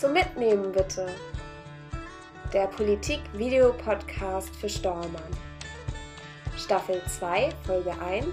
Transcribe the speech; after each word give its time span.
zum 0.00 0.14
Mitnehmen 0.14 0.72
bitte. 0.72 1.14
Der 2.54 2.68
Politik-Video-Podcast 2.68 4.56
für 4.56 4.70
Stormann. 4.70 5.36
Staffel 6.56 7.02
2, 7.06 7.50
Folge 7.66 7.92
1 8.00 8.26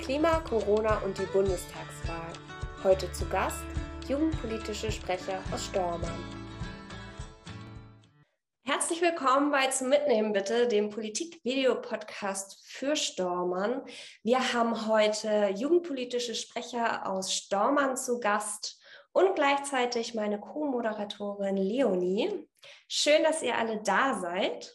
Klima, 0.00 0.40
Corona 0.40 0.98
und 1.04 1.16
die 1.16 1.26
Bundestagswahl. 1.26 2.32
Heute 2.82 3.12
zu 3.12 3.28
Gast 3.28 3.62
jugendpolitische 4.08 4.90
Sprecher 4.90 5.40
aus 5.52 5.66
Stormann. 5.66 6.18
Herzlich 8.64 9.00
willkommen 9.00 9.52
bei 9.52 9.68
Zum 9.68 9.90
Mitnehmen 9.90 10.32
bitte, 10.32 10.66
dem 10.66 10.90
Politik-Video-Podcast 10.90 12.60
für 12.66 12.96
Stormann. 12.96 13.82
Wir 14.24 14.52
haben 14.52 14.88
heute 14.88 15.54
jugendpolitische 15.54 16.34
Sprecher 16.34 17.06
aus 17.08 17.32
Stormann 17.32 17.96
zu 17.96 18.18
Gast 18.18 18.77
und 19.12 19.34
gleichzeitig 19.34 20.14
meine 20.14 20.38
Co-Moderatorin 20.38 21.56
Leonie. 21.56 22.48
Schön, 22.88 23.22
dass 23.22 23.42
ihr 23.42 23.56
alle 23.56 23.82
da 23.82 24.18
seid. 24.20 24.74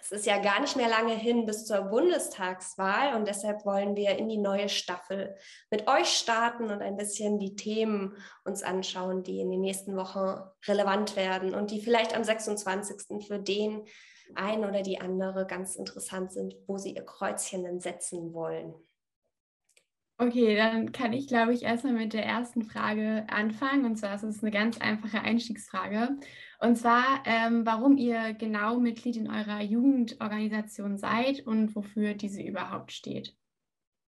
Es 0.00 0.12
ist 0.12 0.26
ja 0.26 0.38
gar 0.38 0.60
nicht 0.60 0.76
mehr 0.76 0.88
lange 0.88 1.14
hin 1.14 1.44
bis 1.44 1.66
zur 1.66 1.82
Bundestagswahl 1.82 3.14
und 3.14 3.28
deshalb 3.28 3.66
wollen 3.66 3.94
wir 3.94 4.16
in 4.16 4.28
die 4.28 4.38
neue 4.38 4.70
Staffel 4.70 5.36
mit 5.70 5.86
euch 5.86 6.08
starten 6.08 6.70
und 6.70 6.80
ein 6.80 6.96
bisschen 6.96 7.38
die 7.38 7.56
Themen 7.56 8.16
uns 8.44 8.62
anschauen, 8.62 9.22
die 9.22 9.40
in 9.40 9.50
den 9.50 9.60
nächsten 9.60 9.96
Wochen 9.96 10.40
relevant 10.66 11.14
werden 11.16 11.54
und 11.54 11.70
die 11.70 11.82
vielleicht 11.82 12.16
am 12.16 12.24
26. 12.24 13.26
für 13.26 13.38
den 13.38 13.84
einen 14.34 14.64
oder 14.64 14.82
die 14.82 15.00
andere 15.00 15.46
ganz 15.46 15.76
interessant 15.76 16.32
sind, 16.32 16.56
wo 16.66 16.78
sie 16.78 16.94
ihr 16.94 17.04
Kreuzchen 17.04 17.64
dann 17.64 17.80
setzen 17.80 18.32
wollen. 18.32 18.74
Okay, 20.20 20.56
dann 20.56 20.90
kann 20.90 21.12
ich, 21.12 21.28
glaube 21.28 21.54
ich, 21.54 21.62
erstmal 21.62 21.92
mit 21.92 22.12
der 22.12 22.26
ersten 22.26 22.64
Frage 22.64 23.24
anfangen. 23.28 23.84
Und 23.84 23.96
zwar 23.96 24.16
ist 24.16 24.24
es 24.24 24.42
eine 24.42 24.50
ganz 24.50 24.78
einfache 24.78 25.20
Einstiegsfrage. 25.20 26.18
Und 26.58 26.76
zwar, 26.76 27.22
ähm, 27.24 27.64
warum 27.64 27.96
ihr 27.96 28.34
genau 28.34 28.80
Mitglied 28.80 29.16
in 29.16 29.30
eurer 29.30 29.62
Jugendorganisation 29.62 30.98
seid 30.98 31.46
und 31.46 31.76
wofür 31.76 32.14
diese 32.14 32.42
überhaupt 32.42 32.90
steht. 32.90 33.36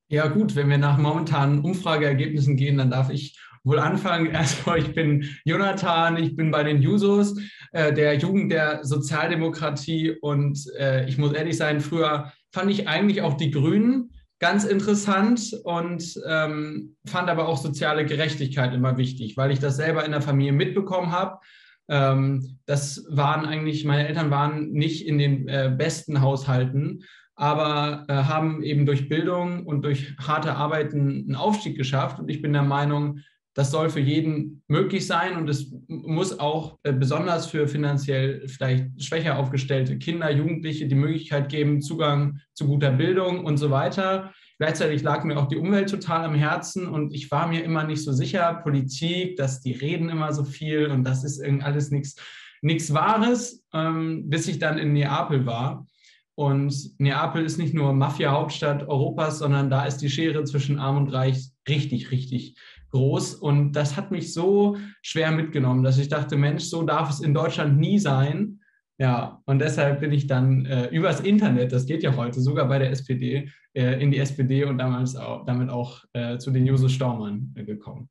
Ja 0.07 0.27
gut, 0.27 0.55
wenn 0.55 0.69
wir 0.69 0.77
nach 0.77 0.99
momentanen 0.99 1.61
Umfrageergebnissen 1.61 2.55
gehen, 2.55 2.77
dann 2.77 2.91
darf 2.91 3.09
ich 3.09 3.39
wohl 3.63 3.79
anfangen. 3.79 4.27
Erstmal, 4.31 4.77
ich 4.77 4.93
bin 4.93 5.27
Jonathan, 5.43 6.17
ich 6.17 6.35
bin 6.35 6.51
bei 6.51 6.63
den 6.63 6.83
Jusos, 6.83 7.41
äh, 7.71 7.91
der 7.91 8.15
Jugend 8.15 8.51
der 8.51 8.85
Sozialdemokratie. 8.85 10.11
Und 10.21 10.67
äh, 10.77 11.09
ich 11.09 11.17
muss 11.17 11.33
ehrlich 11.33 11.57
sein, 11.57 11.81
früher 11.81 12.31
fand 12.51 12.69
ich 12.69 12.87
eigentlich 12.87 13.23
auch 13.23 13.33
die 13.33 13.49
Grünen 13.49 14.11
ganz 14.39 14.65
interessant 14.65 15.53
und 15.63 16.19
ähm, 16.27 16.95
fand 17.05 17.29
aber 17.29 17.47
auch 17.47 17.57
soziale 17.57 18.05
Gerechtigkeit 18.05 18.73
immer 18.73 18.97
wichtig, 18.97 19.37
weil 19.37 19.51
ich 19.51 19.59
das 19.59 19.77
selber 19.77 20.05
in 20.05 20.11
der 20.11 20.21
Familie 20.21 20.51
mitbekommen 20.51 21.11
habe. 21.11 21.39
Ähm, 21.87 22.57
das 22.65 23.05
waren 23.09 23.45
eigentlich, 23.45 23.85
meine 23.85 24.07
Eltern 24.07 24.31
waren 24.31 24.71
nicht 24.71 25.05
in 25.07 25.17
den 25.17 25.47
äh, 25.47 25.73
besten 25.75 26.21
Haushalten, 26.21 27.03
aber 27.35 28.05
äh, 28.07 28.13
haben 28.13 28.63
eben 28.63 28.85
durch 28.85 29.09
Bildung 29.09 29.65
und 29.65 29.83
durch 29.83 30.15
harte 30.17 30.55
Arbeiten 30.55 31.25
einen 31.25 31.35
Aufstieg 31.35 31.77
geschafft. 31.77 32.19
Und 32.19 32.29
ich 32.29 32.41
bin 32.41 32.53
der 32.53 32.63
Meinung, 32.63 33.19
das 33.55 33.71
soll 33.71 33.89
für 33.89 34.01
jeden 34.01 34.61
möglich 34.67 35.07
sein 35.07 35.37
und 35.37 35.49
es 35.49 35.73
muss 35.87 36.39
auch 36.39 36.77
äh, 36.83 36.91
besonders 36.91 37.47
für 37.47 37.67
finanziell 37.67 38.47
vielleicht 38.47 39.01
schwächer 39.01 39.39
aufgestellte 39.39 39.97
Kinder, 39.97 40.29
Jugendliche 40.29 40.87
die 40.87 40.95
Möglichkeit 40.95 41.49
geben, 41.49 41.81
Zugang 41.81 42.39
zu 42.53 42.67
guter 42.67 42.91
Bildung 42.91 43.45
und 43.45 43.57
so 43.57 43.71
weiter. 43.71 44.33
Gleichzeitig 44.59 45.03
lag 45.03 45.23
mir 45.23 45.37
auch 45.37 45.47
die 45.47 45.57
Umwelt 45.57 45.89
total 45.89 46.25
am 46.25 46.35
Herzen 46.35 46.87
und 46.87 47.13
ich 47.13 47.31
war 47.31 47.47
mir 47.47 47.63
immer 47.63 47.85
nicht 47.85 48.03
so 48.03 48.11
sicher, 48.11 48.59
Politik, 48.61 49.37
dass 49.37 49.61
die 49.61 49.73
reden 49.73 50.09
immer 50.09 50.33
so 50.33 50.43
viel 50.43 50.87
und 50.87 51.05
das 51.05 51.23
ist 51.23 51.41
alles 51.61 51.91
nichts 51.91 52.15
nichts 52.61 52.93
Wahres, 52.93 53.63
ähm, 53.73 54.29
bis 54.29 54.47
ich 54.47 54.59
dann 54.59 54.77
in 54.77 54.93
Neapel 54.93 55.45
war. 55.45 55.85
Und 56.33 56.99
Neapel 56.99 57.45
ist 57.45 57.57
nicht 57.57 57.73
nur 57.73 57.93
Mafia-Hauptstadt 57.93 58.87
Europas, 58.87 59.39
sondern 59.39 59.69
da 59.69 59.85
ist 59.85 59.97
die 59.97 60.09
Schere 60.09 60.43
zwischen 60.43 60.79
Arm 60.79 60.97
und 60.97 61.09
Reich 61.09 61.51
richtig, 61.69 62.11
richtig 62.11 62.55
groß. 62.95 63.35
Und 63.35 63.73
das 63.73 63.97
hat 63.97 64.11
mich 64.11 64.33
so 64.33 64.77
schwer 65.01 65.31
mitgenommen, 65.31 65.83
dass 65.83 65.97
ich 65.97 66.07
dachte, 66.07 66.37
Mensch, 66.37 66.63
so 66.63 66.83
darf 66.83 67.09
es 67.09 67.19
in 67.19 67.33
Deutschland 67.33 67.77
nie 67.77 67.99
sein. 67.99 68.61
Ja, 68.97 69.41
und 69.45 69.59
deshalb 69.59 69.99
bin 69.99 70.13
ich 70.13 70.27
dann 70.27 70.65
äh, 70.65 70.87
übers 70.87 71.19
Internet, 71.19 71.73
das 71.73 71.85
geht 71.85 72.01
ja 72.01 72.15
heute, 72.15 72.39
sogar 72.39 72.67
bei 72.69 72.79
der 72.79 72.91
SPD, 72.91 73.51
äh, 73.73 74.01
in 74.01 74.09
die 74.11 74.19
SPD 74.19 74.63
und 74.63 74.77
damals 74.77 75.17
auch, 75.17 75.45
damit 75.45 75.69
auch 75.69 76.05
äh, 76.13 76.37
zu 76.37 76.49
den 76.51 76.65
Jusos 76.65 76.93
Staumann 76.93 77.53
äh, 77.57 77.65
gekommen. 77.65 78.09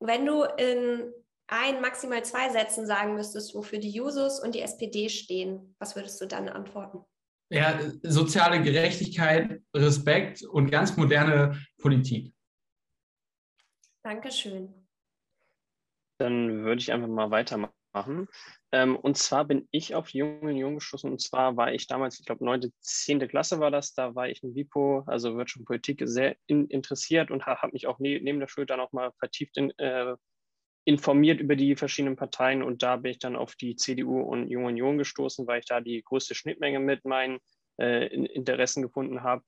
Wenn 0.00 0.26
du 0.26 0.44
in 0.58 1.10
ein, 1.46 1.80
maximal 1.80 2.22
zwei 2.22 2.50
Sätzen 2.50 2.86
sagen 2.86 3.14
müsstest, 3.14 3.54
wofür 3.54 3.78
die 3.78 3.90
Jusos 3.90 4.40
und 4.40 4.54
die 4.54 4.60
SPD 4.60 5.08
stehen, 5.08 5.74
was 5.78 5.96
würdest 5.96 6.20
du 6.20 6.26
dann 6.26 6.50
antworten? 6.50 6.98
Ja, 7.50 7.80
soziale 8.02 8.60
Gerechtigkeit, 8.62 9.62
Respekt 9.74 10.42
und 10.42 10.70
ganz 10.70 10.98
moderne 10.98 11.58
Politik. 11.78 12.34
Dankeschön. 14.08 14.72
Dann 16.18 16.64
würde 16.64 16.80
ich 16.80 16.92
einfach 16.92 17.08
mal 17.08 17.30
weitermachen. 17.30 18.26
Ähm, 18.72 18.96
und 18.96 19.18
zwar 19.18 19.44
bin 19.44 19.68
ich 19.70 19.94
auf 19.94 20.08
Jungen 20.14 20.56
Jungen 20.56 20.76
gestoßen. 20.76 21.10
Und 21.10 21.20
zwar 21.20 21.58
war 21.58 21.74
ich 21.74 21.88
damals, 21.88 22.18
ich 22.18 22.24
glaube, 22.24 22.42
neunte, 22.42 22.72
zehnte 22.80 23.28
Klasse 23.28 23.60
war 23.60 23.70
das. 23.70 23.92
Da 23.92 24.14
war 24.14 24.26
ich 24.30 24.42
in 24.42 24.54
WIPO, 24.54 25.04
also 25.06 25.36
Wirtschaft 25.36 25.60
und 25.60 25.66
Politik, 25.66 26.00
sehr 26.06 26.36
in, 26.46 26.68
interessiert 26.68 27.30
und 27.30 27.44
habe 27.44 27.72
mich 27.72 27.86
auch 27.86 27.98
ne, 27.98 28.18
neben 28.18 28.40
der 28.40 28.48
Schule 28.48 28.64
dann 28.64 28.80
auch 28.80 28.92
mal 28.92 29.12
vertieft 29.18 29.58
in, 29.58 29.78
äh, 29.78 30.16
informiert 30.86 31.40
über 31.40 31.54
die 31.54 31.76
verschiedenen 31.76 32.16
Parteien. 32.16 32.62
Und 32.62 32.82
da 32.82 32.96
bin 32.96 33.10
ich 33.10 33.18
dann 33.18 33.36
auf 33.36 33.56
die 33.56 33.76
CDU 33.76 34.22
und 34.22 34.48
Jungen 34.48 34.68
Union 34.68 34.96
gestoßen, 34.96 35.46
weil 35.46 35.60
ich 35.60 35.66
da 35.66 35.82
die 35.82 36.02
größte 36.02 36.34
Schnittmenge 36.34 36.80
mit 36.80 37.04
meinen 37.04 37.40
äh, 37.78 38.06
Interessen 38.06 38.82
gefunden 38.82 39.22
habe. 39.22 39.44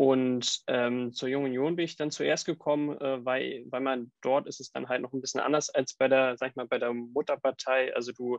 Und 0.00 0.62
ähm, 0.66 1.12
zur 1.12 1.28
Jungen 1.28 1.48
Union 1.50 1.76
bin 1.76 1.84
ich 1.84 1.94
dann 1.94 2.10
zuerst 2.10 2.46
gekommen, 2.46 2.98
äh, 3.02 3.22
weil, 3.22 3.66
weil 3.68 3.82
man 3.82 4.10
dort 4.22 4.46
ist 4.46 4.58
es 4.58 4.72
dann 4.72 4.88
halt 4.88 5.02
noch 5.02 5.12
ein 5.12 5.20
bisschen 5.20 5.42
anders 5.42 5.68
als 5.68 5.92
bei 5.92 6.08
der, 6.08 6.38
sag 6.38 6.48
ich 6.48 6.56
mal, 6.56 6.66
bei 6.66 6.78
der 6.78 6.94
Mutterpartei. 6.94 7.94
Also 7.94 8.12
du, 8.12 8.38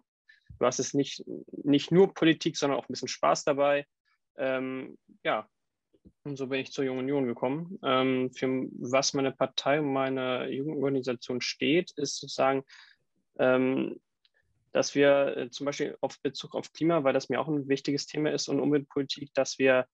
du 0.58 0.66
hast 0.66 0.80
es 0.80 0.96
nicht, 0.96 1.24
nicht 1.52 1.92
nur 1.92 2.16
Politik, 2.16 2.58
sondern 2.58 2.80
auch 2.80 2.86
ein 2.86 2.94
bisschen 2.94 3.10
Spaß 3.10 3.44
dabei. 3.44 3.86
Ähm, 4.38 4.98
ja, 5.24 5.48
und 6.24 6.36
so 6.36 6.48
bin 6.48 6.62
ich 6.62 6.72
zur 6.72 6.84
Jungen 6.84 7.02
Union 7.02 7.28
gekommen. 7.28 7.78
Ähm, 7.84 8.32
für 8.34 8.68
was 8.80 9.14
meine 9.14 9.32
Partei 9.32 9.82
und 9.82 9.94
meine 9.94 10.50
Jugendorganisation 10.50 11.42
steht, 11.42 11.92
ist 11.92 12.18
sozusagen, 12.18 12.64
ähm, 13.38 14.02
dass 14.72 14.96
wir 14.96 15.38
äh, 15.38 15.50
zum 15.52 15.68
Beispiel 15.68 15.96
auf 16.02 16.20
Bezug 16.24 16.56
auf 16.56 16.74
Klima, 16.74 17.04
weil 17.04 17.14
das 17.14 17.30
mir 17.30 17.40
auch 17.40 17.48
ein 17.48 17.68
wichtiges 17.68 18.08
Thema 18.08 18.32
ist 18.32 18.48
und 18.48 18.60
Umweltpolitik, 18.60 19.32
dass 19.36 19.60
wir 19.60 19.86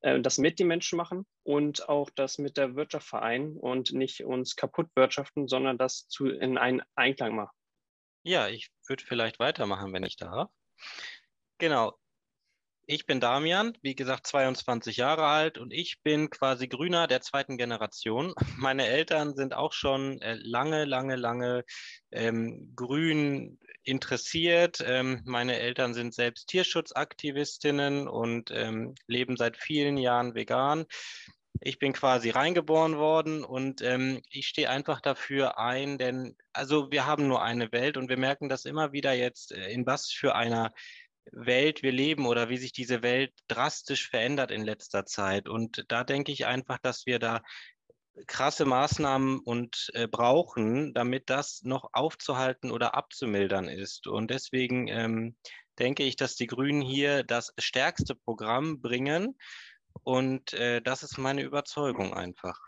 das 0.00 0.38
mit 0.38 0.58
den 0.58 0.66
Menschen 0.66 0.96
machen 0.96 1.26
und 1.42 1.88
auch 1.88 2.10
das 2.10 2.38
mit 2.38 2.56
der 2.56 2.76
Wirtschaft 2.76 3.08
vereinen 3.08 3.56
und 3.56 3.92
nicht 3.92 4.24
uns 4.24 4.56
kaputt 4.56 4.88
wirtschaften, 4.94 5.48
sondern 5.48 5.78
das 5.78 6.06
zu, 6.08 6.28
in 6.28 6.58
einen 6.58 6.82
Einklang 6.94 7.34
machen. 7.34 7.56
Ja, 8.22 8.48
ich 8.48 8.70
würde 8.86 9.04
vielleicht 9.04 9.38
weitermachen, 9.38 9.92
wenn 9.92 10.02
ich 10.02 10.16
darf. 10.16 10.50
Genau. 11.58 11.96
Ich 12.88 13.04
bin 13.04 13.18
Damian, 13.18 13.76
wie 13.82 13.96
gesagt, 13.96 14.28
22 14.28 14.96
Jahre 14.96 15.26
alt 15.26 15.58
und 15.58 15.72
ich 15.72 16.00
bin 16.04 16.30
quasi 16.30 16.68
Grüner 16.68 17.08
der 17.08 17.20
zweiten 17.20 17.58
Generation. 17.58 18.32
Meine 18.58 18.86
Eltern 18.86 19.34
sind 19.34 19.54
auch 19.54 19.72
schon 19.72 20.20
äh, 20.22 20.34
lange, 20.40 20.84
lange, 20.84 21.16
lange 21.16 21.64
ähm, 22.12 22.72
grün 22.76 23.58
interessiert. 23.82 24.84
Ähm, 24.86 25.22
meine 25.24 25.58
Eltern 25.58 25.94
sind 25.94 26.14
selbst 26.14 26.46
Tierschutzaktivistinnen 26.46 28.06
und 28.06 28.52
ähm, 28.52 28.94
leben 29.08 29.36
seit 29.36 29.56
vielen 29.56 29.96
Jahren 29.96 30.36
vegan. 30.36 30.86
Ich 31.60 31.78
bin 31.78 31.92
quasi 31.92 32.30
reingeboren 32.30 32.98
worden 32.98 33.42
und 33.44 33.80
ähm, 33.82 34.22
ich 34.30 34.46
stehe 34.46 34.70
einfach 34.70 35.00
dafür 35.00 35.58
ein, 35.58 35.98
denn 35.98 36.36
also 36.52 36.90
wir 36.90 37.06
haben 37.06 37.26
nur 37.28 37.42
eine 37.42 37.72
Welt 37.72 37.96
und 37.96 38.08
wir 38.08 38.18
merken 38.18 38.48
das 38.48 38.64
immer 38.64 38.92
wieder 38.92 39.12
jetzt, 39.12 39.52
äh, 39.52 39.70
in 39.70 39.86
was 39.86 40.10
für 40.10 40.34
einer 40.34 40.72
Welt 41.32 41.82
wir 41.82 41.92
leben 41.92 42.26
oder 42.26 42.48
wie 42.48 42.58
sich 42.58 42.72
diese 42.72 43.02
Welt 43.02 43.32
drastisch 43.48 44.08
verändert 44.08 44.50
in 44.50 44.64
letzter 44.64 45.06
Zeit. 45.06 45.48
Und 45.48 45.84
da 45.88 46.04
denke 46.04 46.32
ich 46.32 46.46
einfach, 46.46 46.78
dass 46.78 47.06
wir 47.06 47.18
da 47.18 47.42
krasse 48.26 48.64
Maßnahmen 48.64 49.40
und 49.40 49.90
äh, 49.92 50.08
brauchen, 50.08 50.94
damit 50.94 51.28
das 51.28 51.62
noch 51.64 51.90
aufzuhalten 51.92 52.70
oder 52.70 52.94
abzumildern 52.94 53.68
ist. 53.68 54.06
Und 54.06 54.30
deswegen 54.30 54.88
ähm, 54.88 55.36
denke 55.78 56.02
ich, 56.02 56.16
dass 56.16 56.36
die 56.36 56.46
Grünen 56.46 56.80
hier 56.80 57.22
das 57.24 57.52
stärkste 57.58 58.14
Programm 58.14 58.80
bringen. 58.80 59.36
Und 60.02 60.54
äh, 60.54 60.80
das 60.80 61.02
ist 61.02 61.18
meine 61.18 61.42
Überzeugung 61.42 62.14
einfach. 62.14 62.58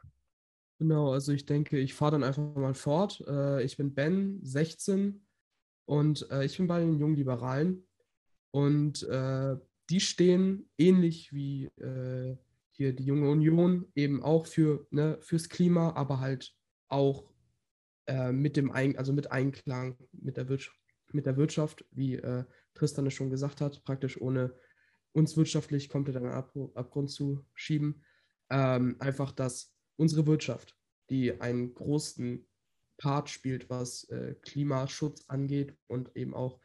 Genau, 0.79 1.13
also 1.13 1.33
ich 1.33 1.45
denke, 1.45 1.79
ich 1.79 1.95
fahre 1.95 2.13
dann 2.13 2.25
einfach 2.25 2.43
mal 2.55 2.75
fort. 2.75 3.21
Äh, 3.27 3.65
ich 3.65 3.77
bin 3.77 3.95
Ben, 3.95 4.41
16 4.43 5.27
und 5.87 6.31
äh, 6.31 6.45
ich 6.45 6.57
bin 6.57 6.69
bei 6.69 6.81
den 6.81 6.99
Jungen 6.99 7.17
Liberalen. 7.17 7.88
Und 8.50 9.03
äh, 9.05 9.56
die 9.91 10.00
stehen 10.00 10.69
ähnlich 10.77 11.33
wie 11.33 11.67
äh, 11.77 12.37
hier 12.73 12.93
die 12.93 13.05
junge 13.05 13.29
Union 13.29 13.91
eben 13.95 14.23
auch 14.23 14.47
für, 14.47 14.87
ne, 14.91 15.19
fürs 15.21 15.49
Klima, 15.49 15.95
aber 15.95 16.21
halt 16.21 16.55
auch 16.89 17.31
äh, 18.06 18.33
mit 18.33 18.56
dem 18.56 18.71
Ein 18.71 18.97
also 18.97 19.12
mit 19.12 19.31
Einklang 19.31 19.97
mit 20.12 20.37
der, 20.37 20.49
Wirtschaft, 20.49 20.79
mit 21.12 21.27
der 21.27 21.37
Wirtschaft, 21.37 21.85
wie 21.91 22.17
äh, 22.17 22.45
Tristan 22.75 23.06
es 23.06 23.15
schon 23.15 23.31
gesagt 23.31 23.61
hat, 23.61 23.83
praktisch 23.85 24.21
ohne 24.21 24.55
uns 25.12 25.37
wirtschaftlich 25.37 25.89
komplett 25.89 26.17
den 26.17 26.27
Ab 26.27 26.55
Abgrund 26.75 27.11
zu 27.11 27.45
schieben. 27.55 28.05
Ähm, 28.50 28.97
einfach, 29.00 29.33
dass 29.33 29.75
unsere 29.97 30.27
Wirtschaft, 30.27 30.77
die 31.11 31.41
einen 31.41 31.75
großen 31.75 32.47
Part 32.99 33.29
spielt, 33.29 33.69
was 33.71 34.05
äh, 34.05 34.35
Klimaschutz 34.43 35.25
angeht 35.29 35.77
und 35.87 36.15
eben 36.17 36.35
auch 36.35 36.61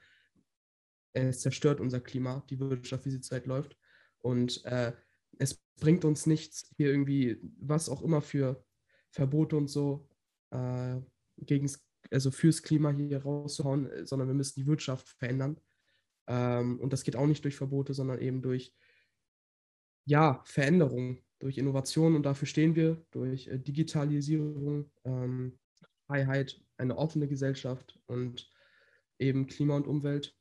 es 1.14 1.42
zerstört 1.42 1.80
unser 1.80 2.00
Klima, 2.00 2.44
die 2.50 2.60
Wirtschaft, 2.60 3.06
wie 3.06 3.12
sie 3.12 3.22
zurzeit 3.22 3.46
läuft. 3.46 3.78
Und 4.20 4.64
äh, 4.66 4.94
es 5.38 5.56
bringt 5.80 6.06
uns 6.06 6.26
nichts, 6.26 6.72
hier 6.76 6.90
irgendwie, 6.90 7.38
was 7.60 7.90
auch 7.90 8.02
immer 8.02 8.22
für 8.22 8.64
Verbote 9.12 9.56
und 9.56 9.68
so 9.70 10.08
äh, 10.52 11.00
gegens, 11.38 11.86
also 12.12 12.32
fürs 12.32 12.64
Klima 12.64 12.92
hier 12.92 13.24
rauszuhauen, 13.24 13.90
äh, 13.90 14.06
sondern 14.06 14.28
wir 14.28 14.36
müssen 14.36 14.60
die 14.60 14.68
Wirtschaft 14.68 15.10
verändern. 15.10 15.60
Ähm, 16.28 16.80
und 16.80 16.94
das 16.94 17.04
geht 17.04 17.16
auch 17.16 17.28
nicht 17.28 17.44
durch 17.44 17.56
Verbote, 17.56 17.94
sondern 17.94 18.20
eben 18.20 18.42
durch 18.42 18.74
ja, 20.06 20.42
Veränderung, 20.46 21.20
durch 21.40 21.58
Innovation 21.58 22.16
und 22.16 22.24
dafür 22.24 22.48
stehen 22.48 22.76
wir, 22.76 23.06
durch 23.12 23.48
äh, 23.48 23.60
Digitalisierung, 23.60 24.92
ähm, 25.04 25.60
Freiheit, 26.08 26.62
eine 26.78 26.98
offene 26.98 27.28
Gesellschaft 27.28 28.00
und 28.08 28.50
eben 29.20 29.48
Klima 29.48 29.76
und 29.76 29.88
Umwelt 29.88 30.36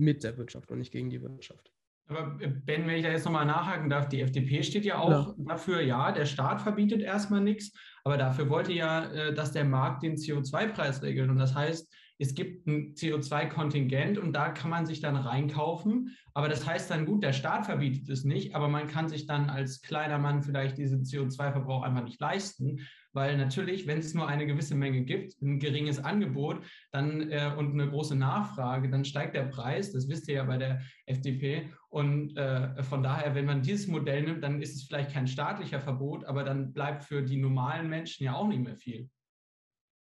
mit 0.00 0.24
der 0.24 0.36
Wirtschaft 0.38 0.70
und 0.70 0.78
nicht 0.78 0.92
gegen 0.92 1.10
die 1.10 1.22
Wirtschaft. 1.22 1.70
Aber 2.08 2.36
äh, 2.40 2.48
Ben, 2.48 2.86
wenn 2.86 2.96
ich 2.96 3.02
da 3.02 3.10
jetzt 3.10 3.24
nochmal 3.24 3.46
nachhaken 3.46 3.88
darf, 3.88 4.08
die 4.08 4.20
FDP 4.20 4.62
steht 4.62 4.84
ja 4.84 4.98
auch 4.98 5.10
ja. 5.10 5.34
dafür, 5.38 5.80
ja, 5.80 6.10
der 6.10 6.26
Staat 6.26 6.60
verbietet 6.60 7.02
erstmal 7.02 7.40
nichts, 7.40 7.72
aber 8.04 8.16
dafür 8.16 8.48
wollte 8.48 8.72
ja, 8.72 9.10
äh, 9.12 9.34
dass 9.34 9.52
der 9.52 9.64
Markt 9.64 10.02
den 10.02 10.16
CO2-Preis 10.16 11.02
regelt. 11.02 11.30
Und 11.30 11.38
das 11.38 11.54
heißt, 11.54 11.92
es 12.20 12.34
gibt 12.34 12.66
ein 12.66 12.94
CO2-Kontingent 12.94 14.18
und 14.18 14.32
da 14.34 14.50
kann 14.50 14.70
man 14.70 14.86
sich 14.86 15.00
dann 15.00 15.16
reinkaufen. 15.16 16.16
Aber 16.34 16.48
das 16.48 16.66
heißt 16.66 16.90
dann, 16.90 17.06
gut, 17.06 17.22
der 17.24 17.32
Staat 17.32 17.66
verbietet 17.66 18.08
es 18.08 18.24
nicht, 18.24 18.54
aber 18.54 18.68
man 18.68 18.86
kann 18.86 19.08
sich 19.08 19.26
dann 19.26 19.50
als 19.50 19.82
kleiner 19.82 20.18
Mann 20.18 20.42
vielleicht 20.42 20.78
diesen 20.78 21.02
CO2-Verbrauch 21.02 21.82
einfach 21.82 22.04
nicht 22.04 22.20
leisten 22.20 22.80
weil 23.12 23.36
natürlich, 23.36 23.86
wenn 23.86 23.98
es 23.98 24.14
nur 24.14 24.28
eine 24.28 24.46
gewisse 24.46 24.74
Menge 24.74 25.02
gibt, 25.02 25.40
ein 25.42 25.58
geringes 25.58 25.98
Angebot 25.98 26.64
dann, 26.92 27.30
äh, 27.30 27.52
und 27.56 27.72
eine 27.72 27.88
große 27.88 28.14
Nachfrage, 28.14 28.88
dann 28.88 29.04
steigt 29.04 29.34
der 29.34 29.44
Preis, 29.44 29.92
das 29.92 30.08
wisst 30.08 30.28
ihr 30.28 30.36
ja 30.36 30.44
bei 30.44 30.58
der 30.58 30.80
FDP. 31.06 31.70
Und 31.88 32.36
äh, 32.36 32.82
von 32.84 33.02
daher, 33.02 33.34
wenn 33.34 33.46
man 33.46 33.62
dieses 33.62 33.88
Modell 33.88 34.22
nimmt, 34.22 34.44
dann 34.44 34.62
ist 34.62 34.76
es 34.76 34.84
vielleicht 34.84 35.12
kein 35.12 35.26
staatlicher 35.26 35.80
Verbot, 35.80 36.24
aber 36.24 36.44
dann 36.44 36.72
bleibt 36.72 37.04
für 37.04 37.22
die 37.22 37.36
normalen 37.36 37.88
Menschen 37.88 38.24
ja 38.24 38.34
auch 38.34 38.46
nicht 38.46 38.62
mehr 38.62 38.76
viel. 38.76 39.10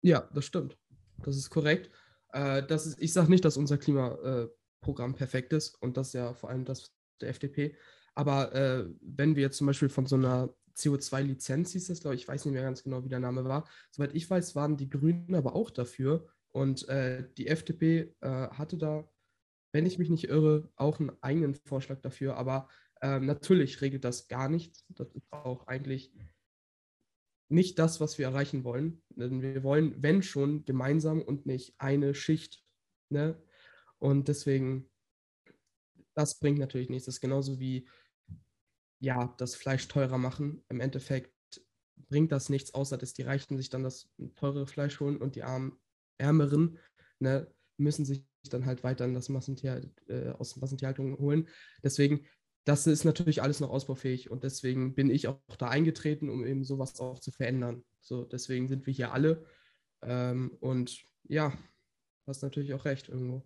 Ja, 0.04 0.30
das 0.34 0.46
stimmt. 0.46 0.78
Das 1.24 1.38
ist 1.38 1.50
korrekt. 1.50 1.90
Äh, 2.32 2.64
das 2.64 2.86
ist, 2.86 3.02
ich 3.02 3.14
sage 3.14 3.30
nicht, 3.30 3.46
dass 3.46 3.58
unser 3.58 3.78
Klimaprogramm 3.78 5.16
perfekt 5.16 5.54
ist 5.54 5.82
und 5.82 5.98
das 5.98 6.14
ja 6.14 6.34
vor 6.34 6.50
allem 6.50 6.66
das 6.66 6.94
der 7.22 7.30
FDP. 7.30 7.76
Aber 8.16 8.54
äh, 8.54 8.86
wenn 9.02 9.36
wir 9.36 9.44
jetzt 9.44 9.58
zum 9.58 9.68
Beispiel 9.68 9.90
von 9.90 10.06
so 10.06 10.16
einer 10.16 10.54
CO2-Lizenz 10.76 11.72
hieß 11.72 11.88
das, 11.88 12.02
glaube 12.02 12.16
ich, 12.16 12.24
ich 12.24 12.28
weiß 12.28 12.46
nicht 12.46 12.54
mehr 12.54 12.64
ganz 12.64 12.84
genau, 12.84 13.04
wie 13.04 13.10
der 13.10 13.20
Name 13.20 13.46
war. 13.46 13.68
Soweit 13.92 14.14
ich 14.16 14.30
weiß, 14.30 14.56
waren 14.56 14.78
die 14.78 14.90
Grünen 14.90 15.36
aber 15.36 15.56
auch 15.56 15.70
dafür. 15.70 16.28
Und 16.52 16.88
äh, 16.90 17.28
die 17.38 17.48
FDP 17.48 18.16
äh, 18.22 18.28
hatte 18.50 18.78
da, 18.78 19.08
wenn 19.72 19.86
ich 19.86 19.98
mich 19.98 20.10
nicht 20.10 20.26
irre, 20.26 20.70
auch 20.76 21.00
einen 21.00 21.12
eigenen 21.22 21.56
Vorschlag 21.56 22.02
dafür. 22.02 22.38
Aber 22.38 22.68
äh, 23.02 23.20
natürlich 23.20 23.82
regelt 23.82 24.04
das 24.04 24.28
gar 24.28 24.50
nichts. 24.50 24.86
Das 24.90 25.12
ist 25.14 25.32
auch 25.32 25.68
eigentlich 25.68 26.12
nicht 27.54 27.80
das, 27.80 28.02
was 28.02 28.18
wir 28.18 28.26
erreichen 28.26 28.64
wollen. 28.64 29.02
Denn 29.10 29.42
wir 29.42 29.64
wollen, 29.64 30.02
wenn 30.02 30.24
schon, 30.24 30.66
gemeinsam 30.66 31.22
und 31.22 31.46
nicht 31.46 31.76
eine 31.78 32.16
Schicht. 32.16 32.64
Ne? 33.10 33.42
Und 34.00 34.28
deswegen, 34.28 34.90
das 36.16 36.40
bringt 36.40 36.60
natürlich 36.60 36.90
nichts. 36.90 37.06
Das 37.06 37.16
ist 37.16 37.22
genauso 37.22 37.60
wie 37.60 37.88
ja, 39.00 39.34
das 39.38 39.56
Fleisch 39.56 39.88
teurer 39.88 40.18
machen. 40.18 40.64
Im 40.70 40.80
Endeffekt 40.80 41.34
bringt 42.10 42.32
das 42.32 42.50
nichts, 42.50 42.74
außer 42.74 42.98
dass 42.98 43.14
die 43.14 43.24
Reichen 43.24 43.58
sich 43.58 43.70
dann 43.70 43.84
das 43.84 44.10
teure 44.36 44.66
Fleisch 44.66 45.00
holen 45.00 45.18
und 45.18 45.36
die 45.36 45.44
Armen, 45.44 45.78
Ärmeren 46.18 46.78
ne, 47.20 47.52
müssen 47.78 48.06
sich 48.06 48.26
dann 48.50 48.66
halt 48.66 48.84
weiter 48.84 49.08
das 49.12 49.30
Massentier, 49.30 49.90
äh, 50.08 50.30
aus 50.30 50.56
Massentierhaltung 50.58 51.18
holen. 51.18 51.50
Deswegen, 51.84 52.26
das 52.66 52.88
ist 52.88 53.04
natürlich 53.04 53.42
alles 53.42 53.60
noch 53.60 53.70
ausbaufähig 53.70 54.32
und 54.32 54.44
deswegen 54.44 54.96
bin 54.96 55.10
ich 55.10 55.28
auch 55.28 55.40
da 55.58 55.68
eingetreten, 55.68 56.30
um 56.30 56.46
eben 56.46 56.64
sowas 56.64 57.00
auch 57.00 57.20
zu 57.20 57.32
verändern. 57.32 57.84
So, 58.00 58.24
deswegen 58.24 58.68
sind 58.68 58.86
wir 58.86 58.94
hier 58.94 59.14
alle 59.14 59.46
ähm, 60.02 60.56
und 60.60 61.04
ja, 61.24 61.54
hast 62.26 62.44
natürlich 62.44 62.74
auch 62.74 62.86
recht 62.86 63.10
irgendwo. 63.10 63.44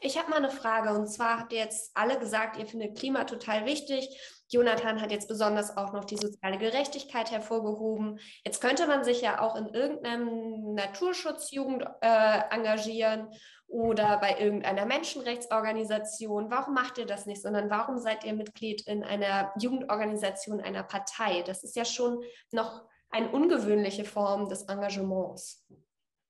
Ich 0.00 0.16
habe 0.16 0.30
mal 0.30 0.36
eine 0.36 0.50
Frage 0.50 0.94
und 0.94 1.08
zwar 1.08 1.40
habt 1.40 1.52
ihr 1.52 1.58
jetzt 1.58 1.90
alle 1.94 2.18
gesagt, 2.18 2.56
ihr 2.56 2.66
findet 2.66 2.96
Klima 2.96 3.24
total 3.24 3.66
wichtig. 3.66 4.08
Jonathan 4.48 5.00
hat 5.00 5.10
jetzt 5.10 5.28
besonders 5.28 5.76
auch 5.76 5.92
noch 5.92 6.04
die 6.04 6.16
soziale 6.16 6.58
Gerechtigkeit 6.58 7.30
hervorgehoben. 7.30 8.18
Jetzt 8.44 8.60
könnte 8.60 8.86
man 8.86 9.04
sich 9.04 9.20
ja 9.20 9.40
auch 9.40 9.56
in 9.56 9.66
irgendeinem 9.68 10.74
Naturschutzjugend 10.74 11.84
äh, 12.00 12.40
engagieren 12.50 13.28
oder 13.70 14.18
bei 14.18 14.38
irgendeiner 14.38 14.84
Menschenrechtsorganisation. 14.84 16.50
Warum 16.50 16.74
macht 16.74 16.98
ihr 16.98 17.06
das 17.06 17.26
nicht, 17.26 17.40
sondern 17.40 17.70
warum 17.70 17.98
seid 17.98 18.24
ihr 18.24 18.34
Mitglied 18.34 18.86
in 18.86 19.04
einer 19.04 19.52
Jugendorganisation, 19.58 20.60
einer 20.60 20.82
Partei? 20.82 21.42
Das 21.42 21.62
ist 21.62 21.76
ja 21.76 21.84
schon 21.84 22.22
noch 22.50 22.82
eine 23.10 23.30
ungewöhnliche 23.30 24.04
Form 24.04 24.48
des 24.48 24.62
Engagements. 24.62 25.64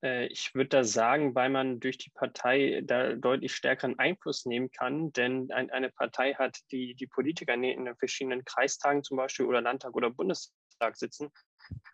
Äh, 0.03 0.27
ich 0.27 0.53
würde 0.53 0.69
da 0.69 0.83
sagen, 0.83 1.33
weil 1.33 1.49
man 1.49 1.79
durch 1.79 1.97
die 1.97 2.11
Partei 2.11 2.81
da 2.83 3.13
deutlich 3.15 3.55
stärkeren 3.55 3.97
Einfluss 3.97 4.45
nehmen 4.45 4.71
kann, 4.71 5.11
denn 5.11 5.51
ein, 5.51 5.71
eine 5.71 5.89
Partei 5.89 6.35
hat 6.35 6.59
die, 6.71 6.93
die 6.93 7.07
Politiker 7.07 7.55
in 7.55 7.63
den 7.63 7.95
verschiedenen 7.95 8.45
Kreistagen 8.45 9.03
zum 9.03 9.17
Beispiel 9.17 9.47
oder 9.47 9.61
Landtag 9.61 9.95
oder 9.95 10.11
Bundestag 10.11 10.95
sitzen. 10.95 11.31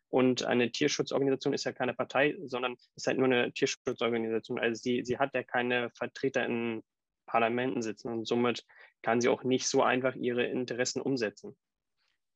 Und 0.09 0.43
eine 0.43 0.71
Tierschutzorganisation 0.71 1.53
ist 1.53 1.65
ja 1.65 1.73
keine 1.73 1.93
Partei, 1.93 2.35
sondern 2.45 2.75
ist 2.95 3.07
halt 3.07 3.17
nur 3.17 3.25
eine 3.25 3.51
Tierschutzorganisation. 3.51 4.59
Also 4.59 4.81
sie, 4.81 5.03
sie 5.03 5.17
hat 5.17 5.33
ja 5.33 5.43
keine 5.43 5.89
Vertreter 5.91 6.45
in 6.45 6.83
Parlamenten 7.25 7.81
sitzen 7.81 8.09
und 8.09 8.25
somit 8.25 8.65
kann 9.01 9.21
sie 9.21 9.29
auch 9.29 9.43
nicht 9.43 9.67
so 9.67 9.83
einfach 9.83 10.15
ihre 10.15 10.45
Interessen 10.45 11.01
umsetzen. 11.01 11.55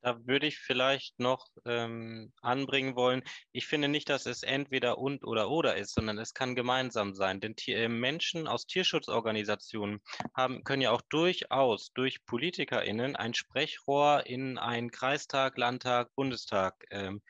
Da 0.03 0.25
würde 0.25 0.47
ich 0.47 0.57
vielleicht 0.57 1.19
noch 1.19 1.47
ähm, 1.63 2.33
anbringen 2.41 2.95
wollen, 2.95 3.21
ich 3.51 3.67
finde 3.67 3.87
nicht, 3.87 4.09
dass 4.09 4.25
es 4.25 4.41
entweder 4.41 4.97
und 4.97 5.23
oder 5.23 5.51
oder 5.51 5.77
ist, 5.77 5.93
sondern 5.93 6.17
es 6.17 6.33
kann 6.33 6.55
gemeinsam 6.55 7.13
sein. 7.13 7.39
Denn 7.39 7.55
Tier, 7.55 7.77
äh, 7.77 7.87
Menschen 7.87 8.47
aus 8.47 8.65
Tierschutzorganisationen 8.65 10.01
haben, 10.35 10.63
können 10.63 10.81
ja 10.81 10.89
auch 10.89 11.03
durchaus 11.09 11.93
durch 11.93 12.25
PolitikerInnen 12.25 13.15
ein 13.15 13.35
Sprechrohr 13.35 14.25
in 14.25 14.57
einen 14.57 14.89
Kreistag, 14.89 15.55
Landtag, 15.59 16.09
Bundestag 16.15 16.83
ähm, 16.89 17.21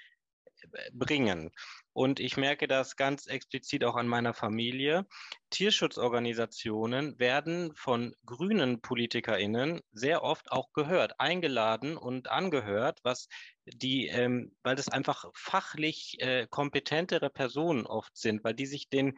bringen. 0.94 1.52
Und 1.94 2.20
ich 2.20 2.38
merke 2.38 2.68
das 2.68 2.96
ganz 2.96 3.28
explizit 3.28 3.84
auch 3.84 3.96
an 3.96 4.08
meiner 4.08 4.34
Familie. 4.34 5.06
Tierschutzorganisationen 5.50 7.20
werden 7.20 7.74
von 7.76 8.16
grünen 8.26 8.82
PolitikerInnen 8.82 9.82
sehr 9.92 10.24
oft 10.24 10.52
auch 10.52 10.72
gehört, 10.74 11.20
eingeladen 11.20 11.98
und 11.98 12.30
angehört, 12.30 13.00
was 13.04 13.28
die, 13.66 14.08
ähm, 14.08 14.56
weil 14.64 14.76
das 14.76 14.88
einfach 14.90 15.26
fachlich 15.36 16.16
äh, 16.20 16.48
kompetentere 16.50 17.30
Personen 17.30 17.86
oft 17.86 18.16
sind, 18.16 18.44
weil 18.44 18.54
die 18.54 18.66
sich 18.66 18.90
den, 18.90 19.18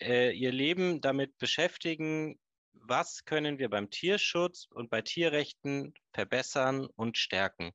äh, 0.00 0.32
ihr 0.32 0.52
Leben 0.52 1.00
damit 1.00 1.36
beschäftigen, 1.38 2.38
was 2.72 3.24
können 3.24 3.58
wir 3.58 3.68
beim 3.68 3.90
Tierschutz 3.90 4.66
und 4.70 4.90
bei 4.90 5.02
Tierrechten 5.02 5.94
verbessern 6.12 6.86
und 6.96 7.18
stärken. 7.18 7.72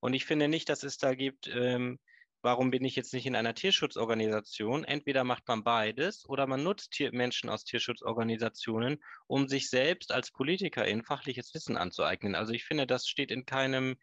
Und 0.00 0.14
ich 0.14 0.24
finde 0.24 0.48
nicht, 0.48 0.68
dass 0.68 0.82
es 0.82 0.98
da 0.98 1.14
gibt, 1.14 1.48
ähm, 1.48 1.98
warum 2.46 2.70
bin 2.70 2.84
ich 2.84 2.94
jetzt 2.94 3.12
nicht 3.12 3.26
in 3.26 3.34
einer 3.34 3.54
Tierschutzorganisation? 3.54 4.84
Entweder 4.84 5.24
macht 5.24 5.48
man 5.48 5.64
beides 5.64 6.28
oder 6.28 6.46
man 6.46 6.62
nutzt 6.62 6.92
Tier 6.92 7.10
Menschen 7.12 7.50
aus 7.50 7.64
Tierschutzorganisationen, 7.64 8.98
um 9.26 9.48
sich 9.48 9.68
selbst 9.68 10.12
als 10.12 10.30
Politikerin 10.30 11.02
fachliches 11.02 11.52
Wissen 11.54 11.76
anzueignen. 11.76 12.36
Also 12.36 12.52
ich 12.52 12.64
finde, 12.64 12.86
das 12.86 13.08
steht 13.08 13.32
in 13.32 13.46
keinem, 13.46 13.96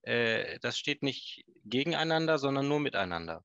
äh, 0.00 0.58
das 0.62 0.78
steht 0.78 1.02
nicht 1.02 1.44
gegeneinander, 1.66 2.38
sondern 2.38 2.68
nur 2.68 2.80
miteinander. 2.80 3.44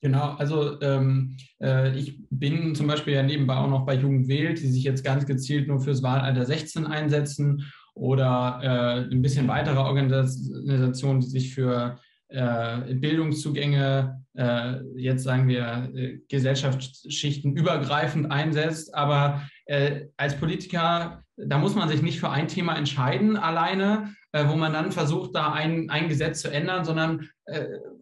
Genau, 0.00 0.34
also 0.36 0.80
ähm, 0.80 1.36
äh, 1.60 1.98
ich 1.98 2.22
bin 2.30 2.76
zum 2.76 2.86
Beispiel 2.86 3.14
ja 3.14 3.24
nebenbei 3.24 3.56
auch 3.56 3.68
noch 3.68 3.84
bei 3.84 3.96
Jugend 3.96 4.28
wählt, 4.28 4.60
die 4.60 4.68
sich 4.68 4.84
jetzt 4.84 5.04
ganz 5.04 5.26
gezielt 5.26 5.66
nur 5.66 5.80
fürs 5.80 6.04
Wahlalter 6.04 6.46
16 6.46 6.86
einsetzen 6.86 7.68
oder 7.94 8.60
äh, 8.62 9.12
ein 9.12 9.22
bisschen 9.22 9.48
weitere 9.48 9.80
Organisationen, 9.80 11.20
die 11.20 11.28
sich 11.28 11.52
für 11.52 11.98
äh, 12.30 12.94
Bildungszugänge 12.94 14.20
äh, 14.36 14.80
jetzt 14.96 15.24
sagen 15.24 15.48
wir 15.48 15.90
äh, 15.94 16.18
Gesellschaftsschichten 16.28 17.54
übergreifend 17.56 18.30
einsetzt. 18.30 18.94
Aber 18.94 19.42
äh, 19.66 20.06
als 20.16 20.36
Politiker, 20.36 21.22
da 21.36 21.58
muss 21.58 21.74
man 21.74 21.88
sich 21.88 22.02
nicht 22.02 22.20
für 22.20 22.30
ein 22.30 22.48
Thema 22.48 22.76
entscheiden 22.76 23.36
alleine, 23.36 24.14
äh, 24.32 24.46
wo 24.46 24.54
man 24.54 24.72
dann 24.72 24.92
versucht, 24.92 25.34
da 25.34 25.52
ein, 25.52 25.90
ein 25.90 26.08
Gesetz 26.08 26.40
zu 26.40 26.48
ändern, 26.48 26.84
sondern 26.84 27.28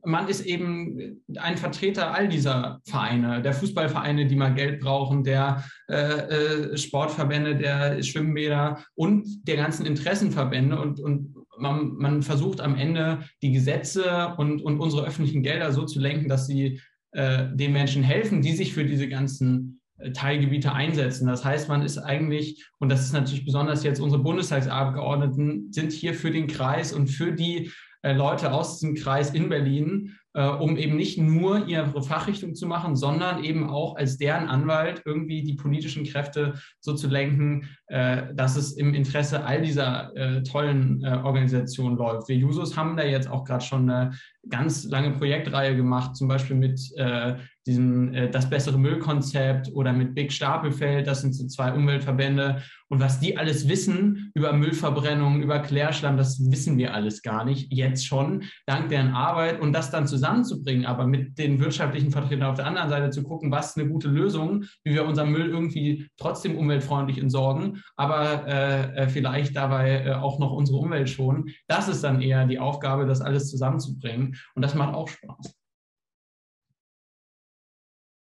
man 0.04 0.28
ist 0.28 0.44
eben 0.44 1.22
ein 1.38 1.56
Vertreter 1.56 2.12
all 2.12 2.28
dieser 2.28 2.80
Vereine, 2.84 3.40
der 3.40 3.54
Fußballvereine, 3.54 4.26
die 4.26 4.36
mal 4.36 4.52
Geld 4.52 4.78
brauchen, 4.78 5.24
der 5.24 5.64
äh, 5.86 6.76
Sportverbände, 6.76 7.56
der 7.56 8.02
Schwimmbäder 8.02 8.84
und 8.94 9.26
der 9.48 9.56
ganzen 9.56 9.86
Interessenverbände 9.86 10.78
und, 10.78 11.00
und 11.00 11.34
man, 11.58 11.94
man, 11.96 12.22
versucht 12.22 12.60
am 12.60 12.76
Ende 12.76 13.20
die 13.42 13.52
Gesetze 13.52 14.34
und, 14.36 14.62
und 14.62 14.80
unsere 14.80 15.06
öffentlichen 15.06 15.42
Gelder 15.42 15.72
so 15.72 15.84
zu 15.84 16.00
lenken, 16.00 16.28
dass 16.28 16.46
sie 16.46 16.80
äh, 17.12 17.46
den 17.54 17.72
Menschen 17.72 18.02
helfen, 18.02 18.42
die 18.42 18.52
sich 18.52 18.74
für 18.74 18.84
diese 18.84 19.08
ganzen 19.08 19.80
äh, 19.98 20.12
Teilgebiete 20.12 20.72
einsetzen. 20.72 21.26
Das 21.26 21.44
heißt, 21.44 21.68
man 21.68 21.82
ist 21.82 21.98
eigentlich, 21.98 22.66
und 22.78 22.90
das 22.90 23.02
ist 23.02 23.12
natürlich 23.12 23.44
besonders 23.44 23.82
jetzt 23.84 24.00
unsere 24.00 24.22
Bundestagsabgeordneten, 24.22 25.72
sind 25.72 25.92
hier 25.92 26.14
für 26.14 26.30
den 26.30 26.46
Kreis 26.46 26.92
und 26.92 27.08
für 27.08 27.32
die 27.32 27.70
äh, 28.02 28.12
Leute 28.12 28.52
aus 28.52 28.78
diesem 28.78 28.94
Kreis 28.94 29.30
in 29.30 29.48
Berlin, 29.48 30.16
um 30.42 30.76
eben 30.76 30.96
nicht 30.96 31.18
nur 31.18 31.66
ihre 31.66 32.02
Fachrichtung 32.02 32.54
zu 32.54 32.66
machen, 32.66 32.96
sondern 32.96 33.42
eben 33.44 33.68
auch 33.68 33.96
als 33.96 34.18
deren 34.18 34.48
Anwalt 34.48 35.02
irgendwie 35.04 35.42
die 35.42 35.54
politischen 35.54 36.04
Kräfte 36.04 36.54
so 36.80 36.94
zu 36.94 37.08
lenken, 37.08 37.68
äh, 37.86 38.34
dass 38.34 38.56
es 38.56 38.72
im 38.72 38.94
Interesse 38.94 39.44
all 39.44 39.62
dieser 39.62 40.14
äh, 40.16 40.42
tollen 40.42 41.02
äh, 41.02 41.08
Organisationen 41.24 41.96
läuft. 41.96 42.28
Wir 42.28 42.36
Jusos 42.36 42.76
haben 42.76 42.96
da 42.96 43.04
jetzt 43.04 43.30
auch 43.30 43.44
gerade 43.44 43.64
schon 43.64 43.90
eine 43.90 44.12
ganz 44.48 44.84
lange 44.84 45.12
Projektreihe 45.12 45.76
gemacht, 45.76 46.16
zum 46.16 46.28
Beispiel 46.28 46.56
mit 46.56 46.80
äh, 46.96 47.34
diesem 47.68 48.14
äh, 48.14 48.30
Das 48.30 48.48
bessere 48.50 48.78
Müllkonzept 48.78 49.70
oder 49.72 49.92
mit 49.92 50.14
Big 50.14 50.32
Stapelfeld, 50.32 51.06
das 51.06 51.20
sind 51.20 51.34
so 51.34 51.46
zwei 51.46 51.72
Umweltverbände. 51.72 52.62
Und 52.90 53.00
was 53.00 53.20
die 53.20 53.36
alles 53.36 53.68
wissen 53.68 54.30
über 54.34 54.54
Müllverbrennung, 54.54 55.42
über 55.42 55.58
Klärschlamm, 55.58 56.16
das 56.16 56.50
wissen 56.50 56.78
wir 56.78 56.94
alles 56.94 57.20
gar 57.20 57.44
nicht, 57.44 57.70
jetzt 57.70 58.06
schon, 58.06 58.44
dank 58.64 58.88
deren 58.88 59.12
Arbeit. 59.12 59.60
Und 59.60 59.74
das 59.74 59.90
dann 59.90 60.06
zusammenzubringen, 60.06 60.86
aber 60.86 61.06
mit 61.06 61.38
den 61.38 61.60
wirtschaftlichen 61.60 62.10
Vertretern 62.10 62.48
auf 62.48 62.56
der 62.56 62.66
anderen 62.66 62.88
Seite 62.88 63.10
zu 63.10 63.22
gucken, 63.22 63.50
was 63.50 63.70
ist 63.70 63.78
eine 63.78 63.90
gute 63.90 64.08
Lösung, 64.08 64.64
wie 64.84 64.94
wir 64.94 65.04
unseren 65.04 65.30
Müll 65.30 65.50
irgendwie 65.50 66.08
trotzdem 66.16 66.56
umweltfreundlich 66.56 67.18
entsorgen, 67.18 67.82
aber 67.96 68.46
äh, 68.46 69.04
äh 69.04 69.08
vielleicht 69.08 69.54
dabei 69.54 70.04
äh, 70.06 70.14
auch 70.14 70.38
noch 70.38 70.52
unsere 70.52 70.78
Umwelt 70.78 71.10
schonen. 71.10 71.50
Das 71.66 71.88
ist 71.88 72.02
dann 72.02 72.22
eher 72.22 72.46
die 72.46 72.58
Aufgabe, 72.58 73.04
das 73.04 73.20
alles 73.20 73.50
zusammenzubringen. 73.50 74.37
Und 74.54 74.62
das 74.62 74.74
macht 74.74 74.94
auch 74.94 75.08
Spaß. 75.08 75.54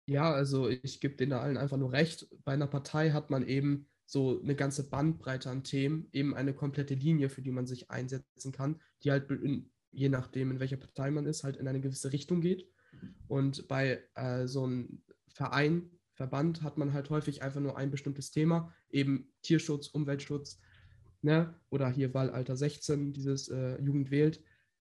Ja, 0.07 0.33
also 0.33 0.69
ich 0.69 1.01
gebe 1.01 1.17
denen 1.17 1.33
allen 1.33 1.57
einfach 1.57 1.77
nur 1.77 1.93
recht. 1.93 2.27
Bei 2.45 2.53
einer 2.53 2.67
Partei 2.67 3.11
hat 3.11 3.31
man 3.31 3.47
eben 3.47 3.89
so 4.05 4.41
eine 4.43 4.55
ganze 4.55 4.91
Bandbreite 4.91 5.49
an 5.49 5.65
Themen, 5.65 6.09
eben 6.13 6.35
eine 6.35 6.55
komplette 6.55 6.95
Linie, 6.95 7.29
für 7.31 7.41
die 7.41 7.53
man 7.53 7.67
sich 7.67 7.91
einsetzen 7.91 8.53
kann, 8.53 8.81
die 9.03 9.11
halt 9.11 9.31
in, 9.31 9.71
je 9.91 10.09
nachdem, 10.09 10.51
in 10.51 10.61
welcher 10.61 10.77
Partei 10.77 11.11
man 11.11 11.27
ist, 11.27 11.45
halt 11.45 11.57
in 11.57 11.69
eine 11.69 11.81
gewisse 11.81 12.13
Richtung 12.13 12.41
geht. 12.41 12.69
Und 13.29 13.69
bei 13.69 14.03
äh, 14.15 14.47
so 14.47 14.65
einem 14.65 15.03
Verein, 15.29 15.91
Verband 16.15 16.63
hat 16.63 16.77
man 16.77 16.93
halt 16.93 17.09
häufig 17.09 17.43
einfach 17.43 17.61
nur 17.61 17.79
ein 17.79 17.91
bestimmtes 17.91 18.31
Thema, 18.31 18.73
eben 18.91 19.33
Tierschutz, 19.43 19.89
Umweltschutz, 19.89 20.61
ne? 21.23 21.55
oder 21.71 21.89
hier 21.89 22.13
Wahlalter 22.13 22.57
16, 22.57 23.13
dieses 23.13 23.49
äh, 23.49 23.81
Jugend 23.81 24.11
wählt. 24.11 24.43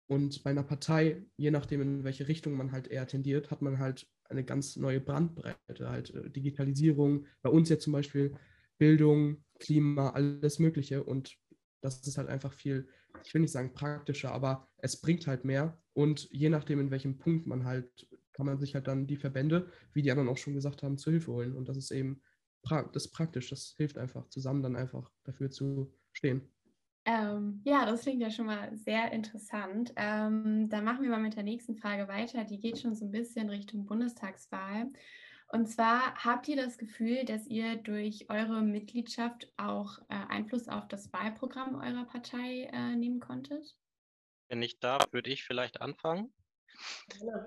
Und 0.07 0.43
bei 0.43 0.51
einer 0.51 0.63
Partei, 0.63 1.25
je 1.35 1.51
nachdem, 1.51 1.81
in 1.81 2.03
welche 2.03 2.27
Richtung 2.27 2.53
man 2.53 2.71
halt 2.71 2.87
eher 2.87 3.07
tendiert, 3.07 3.51
hat 3.51 3.61
man 3.61 3.77
halt 3.77 4.07
eine 4.29 4.43
ganz 4.43 4.75
neue 4.75 5.01
Brandbreite, 5.01 5.89
halt 5.89 6.13
äh, 6.13 6.29
Digitalisierung, 6.29 7.25
bei 7.41 7.49
uns 7.49 7.69
jetzt 7.69 7.83
zum 7.83 7.93
Beispiel 7.93 8.35
Bildung, 8.77 9.43
Klima, 9.59 10.11
alles 10.11 10.59
Mögliche. 10.59 11.03
Und 11.03 11.37
das 11.81 12.05
ist 12.07 12.17
halt 12.17 12.29
einfach 12.29 12.53
viel, 12.53 12.87
ich 13.23 13.33
will 13.33 13.41
nicht 13.41 13.51
sagen 13.51 13.73
praktischer, 13.73 14.31
aber 14.31 14.67
es 14.77 15.01
bringt 15.01 15.27
halt 15.27 15.45
mehr. 15.45 15.77
Und 15.93 16.29
je 16.31 16.49
nachdem, 16.49 16.79
in 16.79 16.91
welchem 16.91 17.17
Punkt 17.17 17.47
man 17.47 17.65
halt, 17.65 18.07
kann 18.33 18.45
man 18.45 18.59
sich 18.59 18.75
halt 18.75 18.87
dann 18.87 19.07
die 19.07 19.17
Verbände, 19.17 19.71
wie 19.93 20.01
die 20.01 20.11
anderen 20.11 20.29
auch 20.29 20.37
schon 20.37 20.53
gesagt 20.53 20.83
haben, 20.83 20.97
zur 20.97 21.13
Hilfe 21.13 21.31
holen. 21.31 21.55
Und 21.55 21.67
das 21.69 21.77
ist 21.77 21.91
eben 21.91 22.21
das 22.69 23.05
ist 23.05 23.11
praktisch, 23.11 23.49
das 23.49 23.75
hilft 23.77 23.97
einfach, 23.97 24.27
zusammen 24.29 24.63
dann 24.63 24.75
einfach 24.75 25.09
dafür 25.23 25.49
zu 25.49 25.93
stehen. 26.11 26.41
Ähm, 27.07 27.61
ja, 27.63 27.85
das 27.85 28.01
klingt 28.01 28.21
ja 28.21 28.29
schon 28.29 28.47
mal 28.47 28.75
sehr 28.75 29.13
interessant. 29.13 29.93
Ähm, 29.95 30.67
dann 30.67 30.83
machen 30.83 31.03
wir 31.03 31.09
mal 31.09 31.21
mit 31.21 31.37
der 31.37 31.43
nächsten 31.43 31.77
Frage 31.77 32.09
weiter. 32.09 32.43
Die 32.43 32.59
geht 32.59 32.79
schon 32.79 32.95
so 32.95 33.05
ein 33.05 33.11
bisschen 33.11 33.49
Richtung 33.49 33.85
Bundestagswahl. 33.85 34.91
Und 35.47 35.67
zwar 35.67 36.15
habt 36.15 36.49
ihr 36.49 36.57
das 36.57 36.77
Gefühl, 36.77 37.23
dass 37.23 37.47
ihr 37.47 37.77
durch 37.77 38.29
eure 38.29 38.61
Mitgliedschaft 38.61 39.49
auch 39.55 39.99
äh, 40.09 40.15
Einfluss 40.27 40.67
auf 40.67 40.89
das 40.89 41.13
Wahlprogramm 41.13 41.75
eurer 41.75 42.03
Partei 42.03 42.69
äh, 42.73 42.95
nehmen 42.97 43.21
konntet? 43.21 43.77
Wenn 44.49 44.61
ich 44.61 44.81
darf, 44.81 45.13
würde 45.13 45.29
ich 45.29 45.45
vielleicht 45.45 45.79
anfangen. 45.79 46.33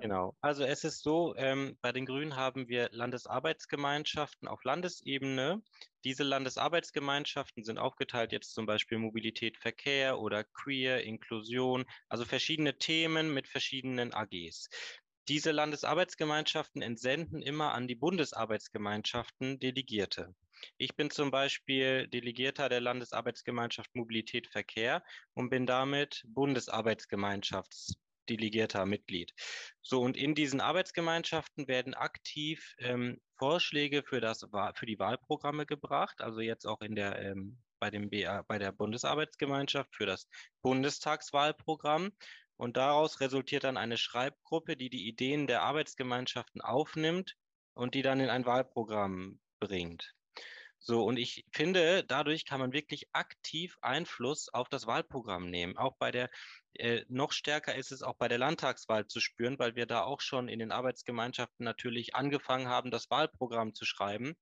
Genau. 0.01 0.37
Also 0.41 0.65
es 0.65 0.85
ist 0.85 1.03
so, 1.03 1.35
ähm, 1.37 1.77
bei 1.83 1.93
den 1.93 2.07
Grünen 2.07 2.37
haben 2.37 2.69
wir 2.69 2.89
Landesarbeitsgemeinschaften 2.93 4.49
auf 4.49 4.65
Landesebene. 4.65 5.63
Diese 6.05 6.23
Landesarbeitsgemeinschaften 6.23 7.65
sind 7.65 7.79
aufgeteilt 7.79 8.33
jetzt 8.33 8.55
zum 8.55 8.67
Beispiel 8.67 8.99
Mobilität, 8.99 9.59
Verkehr 9.59 10.19
oder 10.19 10.45
Queer, 10.45 11.05
Inklusion, 11.05 11.85
also 12.09 12.25
verschiedene 12.25 12.79
Themen 12.79 13.33
mit 13.35 13.47
verschiedenen 13.49 14.13
AGs. 14.15 14.69
Diese 15.29 15.53
Landesarbeitsgemeinschaften 15.53 16.83
entsenden 16.83 17.43
immer 17.43 17.73
an 17.73 17.87
die 17.87 17.95
Bundesarbeitsgemeinschaften 17.95 19.61
Delegierte. 19.61 20.35
Ich 20.77 20.97
bin 20.97 21.11
zum 21.11 21.31
Beispiel 21.31 22.09
Delegierter 22.09 22.69
der 22.69 22.81
Landesarbeitsgemeinschaft 22.81 23.95
Mobilität 23.95 24.49
Verkehr 24.49 25.05
und 25.35 25.51
bin 25.51 25.67
damit 25.67 26.25
Bundesarbeitsgemeinschafts 26.27 27.95
delegierter 28.31 28.87
Mitglied. 28.87 29.33
So, 29.83 30.01
und 30.01 30.17
in 30.17 30.35
diesen 30.35 30.61
Arbeitsgemeinschaften 30.61 31.69
werden 31.69 31.95
aktiv 31.95 32.75
ähm, 32.79 33.21
Vorschläge 33.37 34.03
für, 34.03 34.21
das, 34.21 34.47
für 34.75 34.87
die 34.87 34.99
Wahlprogramme 34.99 35.67
gebracht, 35.67 36.21
also 36.21 36.41
jetzt 36.41 36.67
auch 36.67 36.81
in 36.81 36.95
der, 36.95 37.19
ähm, 37.21 37.59
bei, 37.81 37.91
dem 37.91 38.11
BA, 38.11 38.43
bei 38.43 38.59
der 38.59 38.73
Bundesarbeitsgemeinschaft 38.73 39.95
für 39.95 40.07
das 40.07 40.29
Bundestagswahlprogramm. 40.63 42.11
Und 42.57 42.77
daraus 42.77 43.21
resultiert 43.21 43.65
dann 43.65 43.79
eine 43.79 43.97
Schreibgruppe, 43.97 44.77
die 44.77 44.91
die 44.91 45.09
Ideen 45.09 45.47
der 45.47 45.63
Arbeitsgemeinschaften 45.63 46.61
aufnimmt 46.61 47.35
und 47.73 47.95
die 47.95 48.03
dann 48.03 48.21
in 48.21 48.29
ein 48.29 48.45
Wahlprogramm 48.45 49.41
bringt. 49.61 50.15
So, 50.83 51.05
und 51.05 51.19
ich 51.19 51.45
finde, 51.53 52.05
dadurch 52.05 52.47
kann 52.47 52.59
man 52.59 52.73
wirklich 52.73 53.07
aktiv 53.13 53.77
Einfluss 53.83 54.49
auf 54.49 54.71
das 54.71 54.87
Wahlprogramm 54.87 55.51
nehmen. 55.51 55.77
Auch 55.77 55.97
bei 55.99 56.11
der, 56.11 56.31
äh, 56.73 57.05
noch 57.09 57.33
stärker 57.33 57.75
ist 57.75 57.93
es 57.93 58.03
auch 58.03 58.17
bei 58.17 58.29
der 58.29 58.39
Landtagswahl 58.39 59.07
zu 59.07 59.21
spüren, 59.21 59.59
weil 59.59 59.77
wir 59.77 59.85
da 59.85 60.03
auch 60.03 60.23
schon 60.23 60.49
in 60.49 60.59
den 60.59 60.73
Arbeitsgemeinschaften 60.73 61.65
natürlich 61.65 62.15
angefangen 62.15 62.69
haben, 62.69 62.91
das 62.91 63.11
Wahlprogramm 63.11 63.75
zu 63.75 63.85
schreiben. 63.85 64.35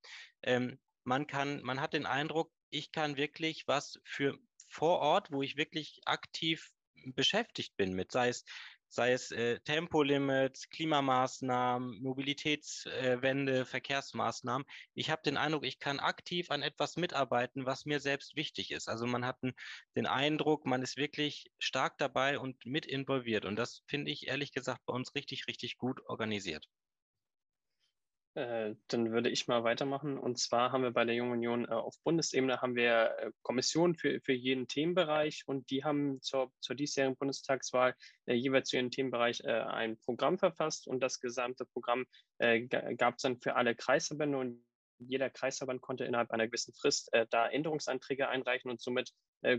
Ähm, 0.42 0.78
man 1.02 1.26
kann, 1.26 1.60
man 1.62 1.80
hat 1.80 1.92
den 1.92 2.06
Eindruck, 2.06 2.52
ich 2.70 2.92
kann 2.92 3.16
wirklich 3.16 3.66
was 3.66 3.98
für 4.04 4.38
vor 4.68 5.00
Ort, 5.00 5.32
wo 5.32 5.42
ich 5.42 5.56
wirklich 5.56 6.00
aktiv 6.04 6.70
beschäftigt 7.14 7.76
bin 7.76 7.94
mit, 7.94 8.12
sei 8.12 8.28
es 8.28 8.44
sei 8.88 9.12
es 9.12 9.30
äh, 9.30 9.60
Tempolimits, 9.60 10.68
Klimamaßnahmen, 10.70 12.00
Mobilitätswende, 12.02 13.60
äh, 13.60 13.64
Verkehrsmaßnahmen. 13.64 14.66
Ich 14.94 15.10
habe 15.10 15.22
den 15.22 15.36
Eindruck, 15.36 15.64
ich 15.66 15.78
kann 15.78 16.00
aktiv 16.00 16.50
an 16.50 16.62
etwas 16.62 16.96
mitarbeiten, 16.96 17.66
was 17.66 17.84
mir 17.84 18.00
selbst 18.00 18.36
wichtig 18.36 18.70
ist. 18.70 18.88
Also 18.88 19.06
man 19.06 19.24
hat 19.24 19.38
den 19.96 20.06
Eindruck, 20.06 20.66
man 20.66 20.82
ist 20.82 20.96
wirklich 20.96 21.50
stark 21.58 21.98
dabei 21.98 22.38
und 22.38 22.64
mit 22.66 22.86
involviert. 22.86 23.44
Und 23.44 23.56
das 23.56 23.82
finde 23.86 24.10
ich 24.10 24.26
ehrlich 24.28 24.52
gesagt 24.52 24.84
bei 24.86 24.94
uns 24.94 25.14
richtig, 25.14 25.46
richtig 25.48 25.76
gut 25.78 26.00
organisiert. 26.06 26.68
Äh, 28.38 28.76
dann 28.86 29.10
würde 29.10 29.30
ich 29.30 29.48
mal 29.48 29.64
weitermachen. 29.64 30.16
Und 30.16 30.38
zwar 30.38 30.70
haben 30.70 30.84
wir 30.84 30.92
bei 30.92 31.04
der 31.04 31.16
Jungen 31.16 31.32
Union 31.32 31.64
äh, 31.64 31.72
auf 31.72 31.96
Bundesebene 32.04 32.62
haben 32.62 32.76
wir 32.76 33.16
äh, 33.18 33.32
Kommissionen 33.42 33.96
für, 33.96 34.20
für 34.20 34.32
jeden 34.32 34.68
Themenbereich 34.68 35.42
und 35.46 35.68
die 35.70 35.82
haben 35.82 36.22
zur, 36.22 36.52
zur 36.60 36.76
diesjährigen 36.76 37.16
Bundestagswahl 37.16 37.96
äh, 38.26 38.34
jeweils 38.34 38.68
zu 38.68 38.76
ihrem 38.76 38.92
Themenbereich 38.92 39.40
äh, 39.40 39.50
ein 39.50 39.98
Programm 39.98 40.38
verfasst 40.38 40.86
und 40.86 41.00
das 41.00 41.20
gesamte 41.20 41.64
Programm 41.66 42.06
gab 42.98 43.16
es 43.16 43.22
dann 43.22 43.40
für 43.40 43.56
alle 43.56 43.74
Kreisverbände 43.74 44.38
und 44.38 44.64
jeder 45.00 45.28
Kreisverband 45.28 45.80
konnte 45.80 46.04
innerhalb 46.04 46.30
einer 46.30 46.46
gewissen 46.46 46.72
Frist 46.72 47.10
da 47.30 47.48
Änderungsanträge 47.48 48.28
einreichen 48.28 48.70
und 48.70 48.80
somit 48.80 49.10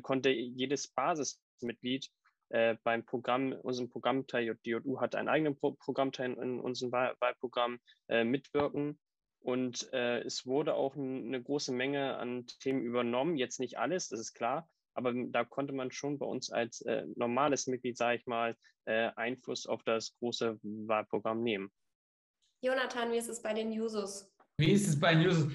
konnte 0.01 0.29
jedes 0.29 0.88
Basismitglied 0.88 2.09
äh, 2.50 2.75
beim 2.84 3.06
Programm, 3.06 3.53
unserem 3.53 3.89
Programmteil, 3.89 4.56
JDU 4.63 5.00
hat 5.00 5.15
einen 5.15 5.29
eigenen 5.29 5.56
Pro 5.56 5.72
Programmteil 5.74 6.34
in 6.34 6.60
unserem 6.60 6.91
Wahl 6.91 7.15
Wahlprogramm 7.20 7.79
äh, 8.08 8.24
mitwirken. 8.24 9.00
Und 9.41 9.91
äh, 9.94 10.20
es 10.22 10.46
wurde 10.46 10.74
auch 10.74 10.96
eine 10.96 11.41
große 11.41 11.72
Menge 11.72 12.18
an 12.18 12.46
Themen 12.60 12.82
übernommen. 12.82 13.38
Jetzt 13.38 13.60
nicht 13.60 13.77
alles, 13.79 14.10
das 14.10 14.20
ist 14.20 14.34
klar. 14.34 14.68
Aber 14.94 15.13
da 15.13 15.46
konnte 15.46 15.74
man 15.74 15.91
schon 15.91 16.18
bei 16.20 16.25
uns 16.25 16.51
als 16.51 16.82
äh, 16.82 17.06
normales 17.15 17.68
Mitglied, 17.68 17.98
sage 17.98 18.18
ich 18.18 18.25
mal, 18.25 18.58
äh, 18.86 19.12
Einfluss 19.15 19.65
auf 19.65 19.84
das 19.84 20.15
große 20.20 20.60
Wahlprogramm 20.62 21.41
nehmen. 21.44 21.72
Jonathan, 22.62 23.12
wie 23.12 23.18
ist 23.18 23.29
es 23.29 23.41
bei 23.41 23.53
den 23.53 23.72
Jusos? 23.72 24.29
Wie 24.58 24.74
ist 24.74 24.89
es 24.89 25.00
bei 25.00 25.13
den 25.13 25.24
Jusos? 25.24 25.53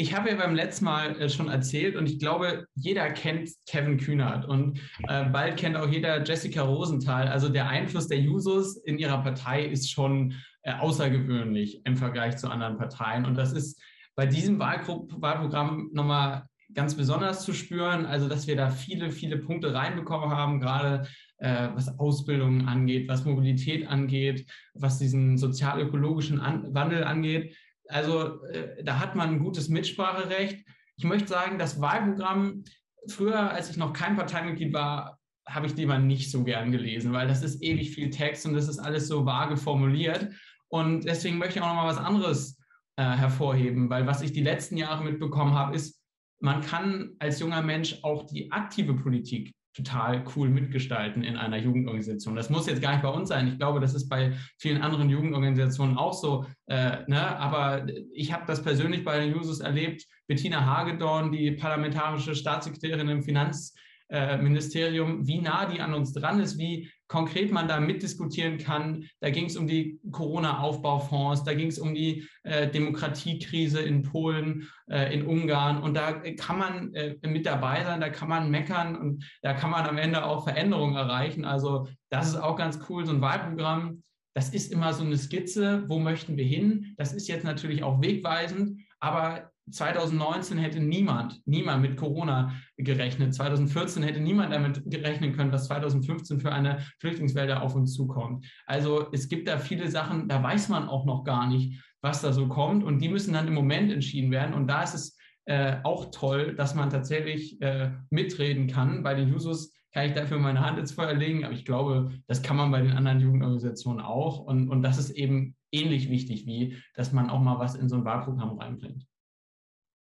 Ich 0.00 0.14
habe 0.14 0.30
ja 0.30 0.36
beim 0.36 0.54
letzten 0.54 0.84
Mal 0.84 1.20
äh, 1.20 1.28
schon 1.28 1.48
erzählt 1.48 1.96
und 1.96 2.08
ich 2.08 2.20
glaube, 2.20 2.66
jeder 2.76 3.10
kennt 3.10 3.50
Kevin 3.66 3.98
Kühnert 3.98 4.46
und 4.46 4.78
äh, 5.08 5.24
bald 5.24 5.56
kennt 5.56 5.76
auch 5.76 5.88
jeder 5.88 6.22
Jessica 6.22 6.62
Rosenthal. 6.62 7.26
Also 7.26 7.48
der 7.48 7.68
Einfluss 7.68 8.06
der 8.06 8.20
Jusos 8.20 8.76
in 8.76 8.96
ihrer 8.98 9.20
Partei 9.24 9.64
ist 9.64 9.90
schon 9.90 10.34
äh, 10.62 10.72
außergewöhnlich 10.72 11.80
im 11.84 11.96
Vergleich 11.96 12.36
zu 12.36 12.48
anderen 12.48 12.78
Parteien. 12.78 13.24
Und 13.24 13.36
das 13.36 13.52
ist 13.52 13.82
bei 14.14 14.24
diesem 14.24 14.60
Wahlprogramm 14.60 15.90
nochmal 15.92 16.44
ganz 16.74 16.94
besonders 16.94 17.42
zu 17.42 17.52
spüren. 17.52 18.06
Also, 18.06 18.28
dass 18.28 18.46
wir 18.46 18.54
da 18.54 18.70
viele, 18.70 19.10
viele 19.10 19.38
Punkte 19.38 19.74
reinbekommen 19.74 20.30
haben, 20.30 20.60
gerade 20.60 21.06
was 21.40 22.00
Ausbildung 22.00 22.66
angeht, 22.66 23.08
was 23.08 23.24
Mobilität 23.24 23.86
angeht, 23.86 24.50
was 24.74 24.98
diesen 24.98 25.38
sozial-ökologischen 25.38 26.40
An 26.40 26.74
Wandel 26.74 27.04
angeht. 27.04 27.54
Also 27.88 28.42
äh, 28.46 28.82
da 28.84 29.00
hat 29.00 29.16
man 29.16 29.30
ein 29.30 29.38
gutes 29.38 29.68
Mitspracherecht. 29.68 30.64
Ich 30.96 31.04
möchte 31.04 31.28
sagen, 31.28 31.58
das 31.58 31.80
Wahlprogramm, 31.80 32.64
früher, 33.08 33.50
als 33.50 33.70
ich 33.70 33.76
noch 33.76 33.92
kein 33.92 34.16
Parteimitglied 34.16 34.72
war, 34.72 35.18
habe 35.46 35.66
ich 35.66 35.76
lieber 35.76 35.98
nicht 35.98 36.30
so 36.30 36.44
gern 36.44 36.72
gelesen, 36.72 37.12
weil 37.12 37.26
das 37.26 37.42
ist 37.42 37.62
ewig 37.62 37.90
viel 37.90 38.10
Text 38.10 38.44
und 38.46 38.54
das 38.54 38.68
ist 38.68 38.78
alles 38.78 39.08
so 39.08 39.24
vage 39.24 39.56
formuliert. 39.56 40.28
Und 40.68 41.04
deswegen 41.04 41.38
möchte 41.38 41.58
ich 41.58 41.62
auch 41.62 41.68
noch 41.68 41.82
mal 41.82 41.88
was 41.88 41.96
anderes 41.96 42.58
äh, 42.96 43.02
hervorheben, 43.02 43.88
weil 43.88 44.06
was 44.06 44.20
ich 44.20 44.32
die 44.32 44.42
letzten 44.42 44.76
Jahre 44.76 45.02
mitbekommen 45.02 45.54
habe, 45.54 45.74
ist, 45.74 46.02
man 46.40 46.60
kann 46.60 47.16
als 47.18 47.40
junger 47.40 47.62
Mensch 47.62 47.98
auch 48.02 48.26
die 48.26 48.52
aktive 48.52 48.94
Politik 48.94 49.54
total 49.78 50.24
cool 50.36 50.48
mitgestalten 50.48 51.22
in 51.22 51.36
einer 51.36 51.56
Jugendorganisation. 51.56 52.36
Das 52.36 52.50
muss 52.50 52.66
jetzt 52.66 52.82
gar 52.82 52.92
nicht 52.92 53.02
bei 53.02 53.08
uns 53.08 53.28
sein. 53.28 53.48
Ich 53.48 53.58
glaube, 53.58 53.80
das 53.80 53.94
ist 53.94 54.08
bei 54.08 54.32
vielen 54.58 54.82
anderen 54.82 55.08
Jugendorganisationen 55.08 55.96
auch 55.96 56.12
so. 56.12 56.44
Äh, 56.66 56.98
ne? 57.06 57.38
Aber 57.38 57.86
ich 58.12 58.32
habe 58.32 58.44
das 58.46 58.62
persönlich 58.62 59.04
bei 59.04 59.18
den 59.18 59.32
Jusos 59.34 59.60
erlebt. 59.60 60.04
Bettina 60.26 60.66
Hagedorn, 60.66 61.32
die 61.32 61.52
parlamentarische 61.52 62.34
Staatssekretärin 62.34 63.08
im 63.08 63.22
Finanz- 63.22 63.74
äh, 64.08 64.38
wie 64.40 65.40
nah 65.40 65.66
die 65.66 65.80
an 65.80 65.94
uns 65.94 66.12
dran 66.12 66.40
ist, 66.40 66.58
wie 66.58 66.90
konkret 67.08 67.50
man 67.50 67.68
da 67.68 67.80
mitdiskutieren 67.80 68.58
kann. 68.58 69.06
Da 69.20 69.30
ging 69.30 69.46
es 69.46 69.56
um 69.56 69.66
die 69.66 69.98
Corona-Aufbaufonds, 70.12 71.42
da 71.42 71.54
ging 71.54 71.68
es 71.68 71.78
um 71.78 71.94
die 71.94 72.28
äh, 72.44 72.70
Demokratiekrise 72.70 73.80
in 73.80 74.02
Polen, 74.02 74.68
äh, 74.88 75.12
in 75.12 75.26
Ungarn. 75.26 75.82
Und 75.82 75.94
da 75.94 76.12
kann 76.12 76.58
man 76.58 76.94
äh, 76.94 77.16
mit 77.26 77.46
dabei 77.46 77.82
sein, 77.84 78.00
da 78.00 78.10
kann 78.10 78.28
man 78.28 78.50
meckern 78.50 78.96
und 78.96 79.24
da 79.42 79.54
kann 79.54 79.70
man 79.70 79.86
am 79.86 79.98
Ende 79.98 80.24
auch 80.24 80.44
Veränderungen 80.44 80.96
erreichen. 80.96 81.44
Also 81.44 81.88
das 82.10 82.28
ist 82.28 82.36
auch 82.36 82.56
ganz 82.56 82.78
cool, 82.88 83.06
so 83.06 83.12
ein 83.12 83.22
Wahlprogramm. 83.22 84.02
Das 84.34 84.50
ist 84.50 84.70
immer 84.70 84.92
so 84.92 85.02
eine 85.02 85.16
Skizze, 85.16 85.84
wo 85.88 85.98
möchten 85.98 86.36
wir 86.36 86.44
hin? 86.44 86.94
Das 86.96 87.12
ist 87.12 87.26
jetzt 87.26 87.44
natürlich 87.44 87.82
auch 87.82 88.00
wegweisend, 88.00 88.80
aber 89.00 89.50
2019 89.70 90.58
hätte 90.58 90.80
niemand, 90.80 91.40
niemand 91.46 91.82
mit 91.82 91.96
Corona 91.96 92.52
gerechnet. 92.76 93.34
2014 93.34 94.02
hätte 94.02 94.20
niemand 94.20 94.52
damit 94.52 94.82
gerechnen 94.90 95.32
können, 95.32 95.50
dass 95.50 95.66
2015 95.66 96.40
für 96.40 96.52
eine 96.52 96.78
Flüchtlingswelle 97.00 97.60
auf 97.60 97.74
uns 97.74 97.94
zukommt. 97.94 98.46
Also 98.66 99.08
es 99.12 99.28
gibt 99.28 99.48
da 99.48 99.58
viele 99.58 99.90
Sachen, 99.90 100.28
da 100.28 100.42
weiß 100.42 100.68
man 100.68 100.88
auch 100.88 101.04
noch 101.04 101.24
gar 101.24 101.46
nicht, 101.48 101.82
was 102.00 102.22
da 102.22 102.32
so 102.32 102.48
kommt. 102.48 102.84
Und 102.84 103.00
die 103.00 103.08
müssen 103.08 103.34
dann 103.34 103.48
im 103.48 103.54
Moment 103.54 103.92
entschieden 103.92 104.30
werden. 104.30 104.54
Und 104.54 104.68
da 104.68 104.82
ist 104.82 104.94
es 104.94 105.16
äh, 105.46 105.76
auch 105.82 106.10
toll, 106.10 106.54
dass 106.54 106.74
man 106.74 106.90
tatsächlich 106.90 107.60
äh, 107.62 107.92
mitreden 108.10 108.66
kann. 108.66 109.02
Bei 109.02 109.14
den 109.14 109.28
Jusos 109.28 109.72
kann 109.92 110.06
ich 110.06 110.12
dafür 110.12 110.38
meine 110.38 110.60
Hand 110.60 110.78
ins 110.78 110.92
Feuer 110.92 111.14
legen, 111.14 111.44
aber 111.44 111.54
ich 111.54 111.64
glaube, 111.64 112.12
das 112.26 112.42
kann 112.42 112.56
man 112.56 112.70
bei 112.70 112.82
den 112.82 112.92
anderen 112.92 113.20
Jugendorganisationen 113.20 114.04
auch. 114.04 114.40
Und, 114.40 114.68
und 114.68 114.82
das 114.82 114.98
ist 114.98 115.10
eben 115.10 115.56
ähnlich 115.72 116.10
wichtig, 116.10 116.46
wie 116.46 116.76
dass 116.94 117.12
man 117.12 117.30
auch 117.30 117.40
mal 117.40 117.58
was 117.58 117.74
in 117.74 117.88
so 117.88 117.96
ein 117.96 118.04
Wahlprogramm 118.04 118.58
reinbringt. 118.58 119.06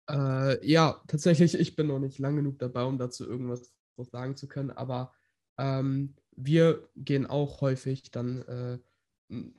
Äh, 0.10 0.66
ja, 0.68 1.02
tatsächlich, 1.08 1.56
ich 1.56 1.76
bin 1.76 1.88
noch 1.88 2.00
nicht 2.00 2.20
lang 2.20 2.36
genug 2.36 2.60
dabei, 2.60 2.84
um 2.84 2.98
dazu 2.98 3.26
irgendwas 3.28 3.74
sagen 4.12 4.36
zu 4.38 4.48
können, 4.48 4.72
aber 4.72 5.14
ähm, 5.58 6.16
wir 6.36 6.88
gehen 6.96 7.26
auch 7.26 7.62
häufig 7.62 8.12
dann 8.12 8.42
äh, 8.44 8.80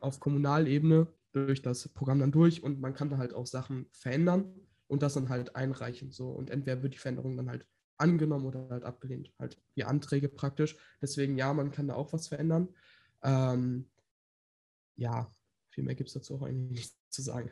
auf 0.00 0.20
Kommunalebene 0.20 1.08
durch 1.32 1.60
das 1.60 1.88
Programm 1.88 2.20
dann 2.20 2.32
durch 2.32 2.62
und 2.62 2.80
man 2.80 2.94
kann 2.94 3.10
da 3.10 3.18
halt 3.18 3.34
auch 3.34 3.46
Sachen 3.46 3.86
verändern 3.92 4.54
und 4.86 5.02
das 5.02 5.14
dann 5.14 5.28
halt 5.28 5.56
einreichen. 5.56 6.12
So. 6.12 6.30
Und 6.30 6.50
entweder 6.50 6.82
wird 6.82 6.94
die 6.94 6.98
Veränderung 6.98 7.36
dann 7.36 7.50
halt 7.50 7.66
angenommen 7.98 8.46
oder 8.46 8.68
halt 8.70 8.84
abgelehnt. 8.84 9.32
Halt 9.38 9.60
die 9.76 9.84
Anträge 9.84 10.28
praktisch. 10.28 10.76
Deswegen 11.02 11.36
ja, 11.36 11.52
man 11.52 11.70
kann 11.72 11.88
da 11.88 11.94
auch 11.94 12.12
was 12.12 12.28
verändern. 12.28 12.68
Ähm, 13.22 13.90
ja, 14.96 15.30
viel 15.70 15.84
mehr 15.84 15.94
gibt 15.94 16.08
es 16.08 16.14
dazu 16.14 16.36
auch 16.36 16.42
eigentlich 16.42 16.70
nicht 16.80 16.96
zu 17.10 17.22
sagen. 17.22 17.50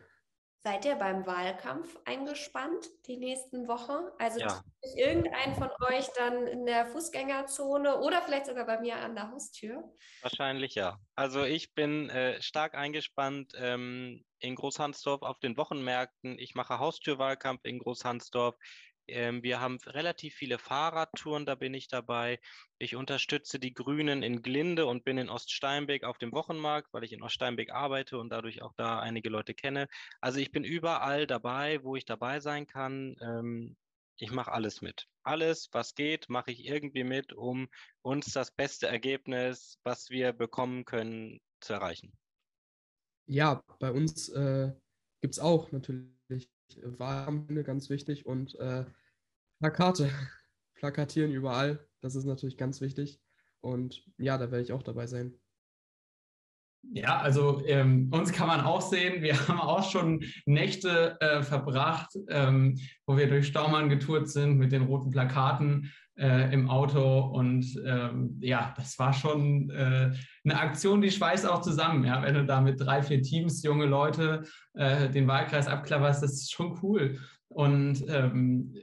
Seid 0.66 0.84
ihr 0.84 0.96
beim 0.96 1.24
Wahlkampf 1.26 1.96
eingespannt 2.06 2.90
die 3.06 3.18
nächsten 3.18 3.68
Wochen? 3.68 4.10
Also 4.18 4.40
ja. 4.40 4.64
irgendeinen 4.96 5.54
von 5.54 5.70
euch 5.88 6.08
dann 6.16 6.48
in 6.48 6.66
der 6.66 6.86
Fußgängerzone 6.86 8.00
oder 8.00 8.20
vielleicht 8.22 8.46
sogar 8.46 8.66
bei 8.66 8.80
mir 8.80 8.96
an 8.96 9.14
der 9.14 9.30
Haustür? 9.30 9.84
Wahrscheinlich 10.22 10.74
ja. 10.74 10.98
Also 11.14 11.44
ich 11.44 11.72
bin 11.74 12.10
äh, 12.10 12.42
stark 12.42 12.74
eingespannt 12.74 13.52
ähm, 13.56 14.24
in 14.40 14.56
Großhansdorf 14.56 15.22
auf 15.22 15.38
den 15.38 15.56
Wochenmärkten. 15.56 16.36
Ich 16.36 16.56
mache 16.56 16.80
Haustürwahlkampf 16.80 17.60
in 17.62 17.78
Großhansdorf. 17.78 18.56
Ähm, 19.08 19.42
wir 19.42 19.60
haben 19.60 19.78
relativ 19.86 20.34
viele 20.34 20.58
Fahrradtouren, 20.58 21.46
da 21.46 21.54
bin 21.54 21.74
ich 21.74 21.88
dabei. 21.88 22.40
Ich 22.78 22.96
unterstütze 22.96 23.58
die 23.58 23.74
Grünen 23.74 24.22
in 24.22 24.42
Glinde 24.42 24.86
und 24.86 25.04
bin 25.04 25.18
in 25.18 25.28
Oststeinbeck 25.28 26.04
auf 26.04 26.18
dem 26.18 26.32
Wochenmarkt, 26.32 26.92
weil 26.92 27.04
ich 27.04 27.12
in 27.12 27.22
Oststeinbeck 27.22 27.70
arbeite 27.70 28.18
und 28.18 28.30
dadurch 28.30 28.62
auch 28.62 28.72
da 28.76 28.98
einige 28.98 29.28
Leute 29.28 29.54
kenne. 29.54 29.88
Also 30.20 30.38
ich 30.40 30.50
bin 30.50 30.64
überall 30.64 31.26
dabei, 31.26 31.82
wo 31.82 31.96
ich 31.96 32.04
dabei 32.04 32.40
sein 32.40 32.66
kann. 32.66 33.16
Ähm, 33.20 33.76
ich 34.18 34.30
mache 34.32 34.52
alles 34.52 34.80
mit. 34.80 35.06
Alles, 35.22 35.68
was 35.72 35.94
geht, 35.94 36.28
mache 36.28 36.50
ich 36.50 36.64
irgendwie 36.64 37.04
mit, 37.04 37.32
um 37.32 37.68
uns 38.02 38.32
das 38.32 38.50
beste 38.50 38.86
Ergebnis, 38.86 39.78
was 39.84 40.08
wir 40.08 40.32
bekommen 40.32 40.84
können, 40.84 41.40
zu 41.60 41.74
erreichen. 41.74 42.12
Ja, 43.28 43.62
bei 43.78 43.90
uns 43.90 44.28
äh, 44.30 44.72
gibt 45.20 45.34
es 45.34 45.40
auch 45.40 45.72
natürlich 45.72 46.15
Wahlkampagne, 46.82 47.64
ganz 47.64 47.90
wichtig. 47.90 48.26
Und 48.26 48.54
äh, 48.56 48.84
Plakate, 49.58 50.10
plakatieren 50.74 51.32
überall, 51.32 51.86
das 52.00 52.14
ist 52.14 52.24
natürlich 52.24 52.56
ganz 52.56 52.80
wichtig. 52.80 53.20
Und 53.60 54.04
ja, 54.18 54.38
da 54.38 54.50
werde 54.50 54.62
ich 54.62 54.72
auch 54.72 54.82
dabei 54.82 55.06
sein. 55.06 55.34
Ja, 56.92 57.18
also 57.18 57.64
ähm, 57.66 58.08
uns 58.12 58.32
kann 58.32 58.46
man 58.46 58.60
auch 58.60 58.80
sehen, 58.80 59.22
wir 59.22 59.36
haben 59.48 59.60
auch 59.60 59.90
schon 59.90 60.24
Nächte 60.44 61.16
äh, 61.20 61.42
verbracht, 61.42 62.16
ähm, 62.28 62.78
wo 63.06 63.16
wir 63.16 63.28
durch 63.28 63.48
Staumann 63.48 63.88
getourt 63.88 64.28
sind 64.28 64.56
mit 64.56 64.72
den 64.72 64.82
roten 64.82 65.10
Plakaten 65.10 65.92
äh, 66.18 66.52
im 66.52 66.68
Auto. 66.68 67.20
Und 67.20 67.66
ähm, 67.84 68.36
ja, 68.40 68.74
das 68.76 68.98
war 68.98 69.12
schon 69.12 69.70
äh, 69.70 70.12
eine 70.44 70.60
Aktion, 70.60 71.00
die 71.00 71.10
schweißt 71.10 71.48
auch 71.48 71.60
zusammen. 71.60 72.04
Ja? 72.04 72.22
Wenn 72.22 72.34
du 72.34 72.44
da 72.44 72.60
mit 72.60 72.80
drei, 72.80 73.02
vier 73.02 73.22
Teams, 73.22 73.62
junge 73.62 73.86
Leute, 73.86 74.44
äh, 74.74 75.08
den 75.10 75.26
Wahlkreis 75.26 75.68
abklapperst, 75.68 76.22
das 76.22 76.32
ist 76.32 76.52
schon 76.52 76.78
cool. 76.82 77.18
Und 77.48 78.04
ähm, 78.08 78.74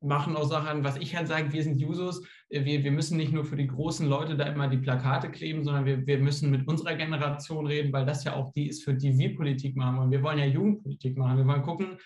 machen 0.00 0.36
auch 0.36 0.48
Sachen, 0.48 0.84
was 0.84 0.96
ich 0.96 1.16
halt 1.16 1.28
sage, 1.28 1.52
wir 1.52 1.62
sind 1.62 1.80
Jusos, 1.80 2.22
wir, 2.48 2.64
wir 2.64 2.92
müssen 2.92 3.16
nicht 3.16 3.32
nur 3.32 3.44
für 3.44 3.56
die 3.56 3.66
großen 3.66 4.06
Leute 4.06 4.36
da 4.36 4.44
immer 4.44 4.68
die 4.68 4.78
Plakate 4.78 5.30
kleben, 5.30 5.64
sondern 5.64 5.86
wir, 5.86 6.06
wir 6.06 6.18
müssen 6.18 6.50
mit 6.50 6.68
unserer 6.68 6.94
Generation 6.94 7.66
reden, 7.66 7.92
weil 7.92 8.06
das 8.06 8.24
ja 8.24 8.34
auch 8.34 8.52
die 8.52 8.68
ist, 8.68 8.84
für 8.84 8.94
die 8.94 9.18
wir 9.18 9.34
Politik 9.34 9.76
machen 9.76 9.98
wollen. 9.98 10.10
Wir 10.10 10.22
wollen 10.22 10.38
ja 10.38 10.46
Jugendpolitik 10.46 11.16
machen. 11.16 11.38
Wir 11.38 11.46
wollen 11.46 11.62
gucken, 11.62 11.98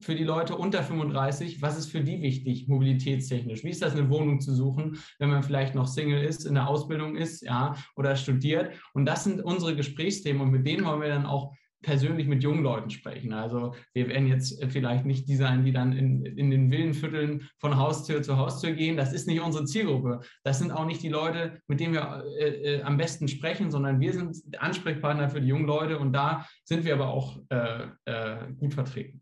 für 0.00 0.14
die 0.14 0.24
Leute 0.24 0.56
unter 0.56 0.82
35, 0.82 1.62
was 1.62 1.78
ist 1.78 1.90
für 1.90 2.00
die 2.00 2.22
wichtig, 2.22 2.68
mobilitätstechnisch? 2.68 3.64
Wie 3.64 3.70
ist 3.70 3.82
das, 3.82 3.94
eine 3.94 4.08
Wohnung 4.08 4.40
zu 4.40 4.54
suchen, 4.54 4.98
wenn 5.18 5.30
man 5.30 5.42
vielleicht 5.42 5.74
noch 5.74 5.86
Single 5.86 6.22
ist, 6.22 6.46
in 6.46 6.54
der 6.54 6.68
Ausbildung 6.68 7.16
ist, 7.16 7.42
ja, 7.42 7.74
oder 7.96 8.16
studiert? 8.16 8.72
Und 8.94 9.04
das 9.04 9.24
sind 9.24 9.42
unsere 9.42 9.76
Gesprächsthemen 9.76 10.42
und 10.42 10.50
mit 10.50 10.66
denen 10.66 10.84
wollen 10.84 11.02
wir 11.02 11.08
dann 11.08 11.26
auch 11.26 11.54
persönlich 11.82 12.26
mit 12.26 12.42
jungen 12.42 12.62
Leuten 12.62 12.90
sprechen. 12.90 13.32
Also 13.32 13.74
wir 13.94 14.08
werden 14.08 14.26
jetzt 14.26 14.62
vielleicht 14.70 15.06
nicht 15.06 15.28
die 15.28 15.36
sein, 15.36 15.64
die 15.64 15.72
dann 15.72 15.92
in, 15.92 16.24
in 16.24 16.50
den 16.50 16.70
Villenvierteln 16.70 17.48
von 17.58 17.76
Haustür 17.76 18.22
zu 18.22 18.36
Haustür 18.36 18.72
gehen. 18.72 18.96
Das 18.96 19.12
ist 19.12 19.26
nicht 19.26 19.40
unsere 19.40 19.64
Zielgruppe. 19.64 20.20
Das 20.44 20.58
sind 20.58 20.70
auch 20.70 20.84
nicht 20.84 21.02
die 21.02 21.08
Leute, 21.08 21.60
mit 21.68 21.80
denen 21.80 21.94
wir 21.94 22.24
äh, 22.38 22.76
äh, 22.76 22.82
am 22.82 22.96
besten 22.96 23.28
sprechen, 23.28 23.70
sondern 23.70 24.00
wir 24.00 24.12
sind 24.12 24.36
Ansprechpartner 24.58 25.30
für 25.30 25.40
die 25.40 25.48
jungen 25.48 25.66
Leute 25.66 25.98
und 25.98 26.12
da 26.12 26.46
sind 26.64 26.84
wir 26.84 26.94
aber 26.94 27.08
auch 27.08 27.38
äh, 27.48 27.86
äh, 28.04 28.52
gut 28.58 28.74
vertreten. 28.74 29.19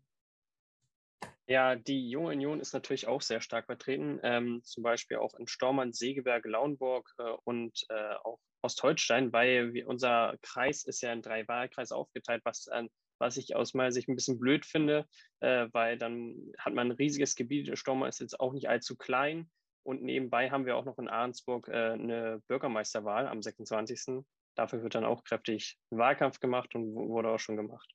Ja, 1.49 1.75
die 1.75 2.11
Junge 2.11 2.29
Union 2.29 2.59
ist 2.59 2.73
natürlich 2.73 3.07
auch 3.07 3.23
sehr 3.23 3.41
stark 3.41 3.65
vertreten, 3.65 4.19
ähm, 4.21 4.61
zum 4.63 4.83
Beispiel 4.83 5.17
auch 5.17 5.33
in 5.33 5.47
Stormann, 5.47 5.93
Segeberg, 5.93 6.45
Lauenburg 6.45 7.11
äh, 7.17 7.23
und 7.43 7.85
äh, 7.89 8.13
auch 8.23 8.37
Ostholstein, 8.61 9.33
weil 9.33 9.73
wir, 9.73 9.87
unser 9.87 10.35
Kreis 10.43 10.83
ist 10.83 11.01
ja 11.01 11.11
in 11.11 11.23
drei 11.23 11.47
Wahlkreise 11.47 11.95
aufgeteilt, 11.95 12.43
was, 12.45 12.67
äh, 12.67 12.83
was 13.17 13.35
ich 13.37 13.55
aus 13.55 13.73
meiner 13.73 13.91
Sicht 13.91 14.07
ein 14.07 14.15
bisschen 14.15 14.37
blöd 14.37 14.63
finde, 14.63 15.07
äh, 15.39 15.67
weil 15.71 15.97
dann 15.97 16.35
hat 16.59 16.75
man 16.75 16.89
ein 16.89 16.97
riesiges 16.97 17.33
Gebiet. 17.33 17.75
Stormann 17.79 18.09
ist 18.09 18.19
jetzt 18.19 18.39
auch 18.39 18.53
nicht 18.53 18.69
allzu 18.69 18.95
klein 18.95 19.49
und 19.81 20.03
nebenbei 20.03 20.51
haben 20.51 20.67
wir 20.67 20.77
auch 20.77 20.85
noch 20.85 20.99
in 20.99 21.07
Ahrensburg 21.07 21.67
äh, 21.67 21.93
eine 21.93 22.43
Bürgermeisterwahl 22.47 23.27
am 23.27 23.41
26. 23.41 24.23
Dafür 24.53 24.83
wird 24.83 24.93
dann 24.93 25.05
auch 25.05 25.23
kräftig 25.23 25.79
Wahlkampf 25.89 26.39
gemacht 26.39 26.75
und 26.75 26.93
wurde 26.93 27.29
auch 27.29 27.39
schon 27.39 27.57
gemacht. 27.57 27.89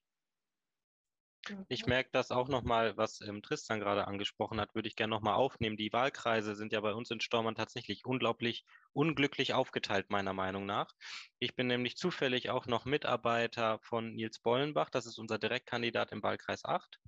Ich 1.68 1.86
merke 1.86 2.10
das 2.12 2.30
auch 2.30 2.48
nochmal, 2.48 2.96
was 2.96 3.20
ähm, 3.20 3.42
Tristan 3.42 3.80
gerade 3.80 4.06
angesprochen 4.06 4.60
hat, 4.60 4.74
würde 4.74 4.88
ich 4.88 4.96
gerne 4.96 5.10
nochmal 5.10 5.34
aufnehmen. 5.34 5.76
Die 5.76 5.92
Wahlkreise 5.92 6.54
sind 6.54 6.72
ja 6.72 6.80
bei 6.80 6.94
uns 6.94 7.10
in 7.10 7.20
Stormann 7.20 7.54
tatsächlich 7.54 8.04
unglaublich 8.04 8.64
unglücklich 8.92 9.52
aufgeteilt, 9.54 10.10
meiner 10.10 10.32
Meinung 10.32 10.66
nach. 10.66 10.94
Ich 11.38 11.54
bin 11.54 11.66
nämlich 11.66 11.96
zufällig 11.96 12.50
auch 12.50 12.66
noch 12.66 12.84
Mitarbeiter 12.84 13.78
von 13.80 14.14
Nils 14.14 14.38
Bollenbach, 14.38 14.90
das 14.90 15.06
ist 15.06 15.18
unser 15.18 15.38
Direktkandidat 15.38 16.12
im 16.12 16.22
Wahlkreis 16.22 16.64
8. 16.64 17.00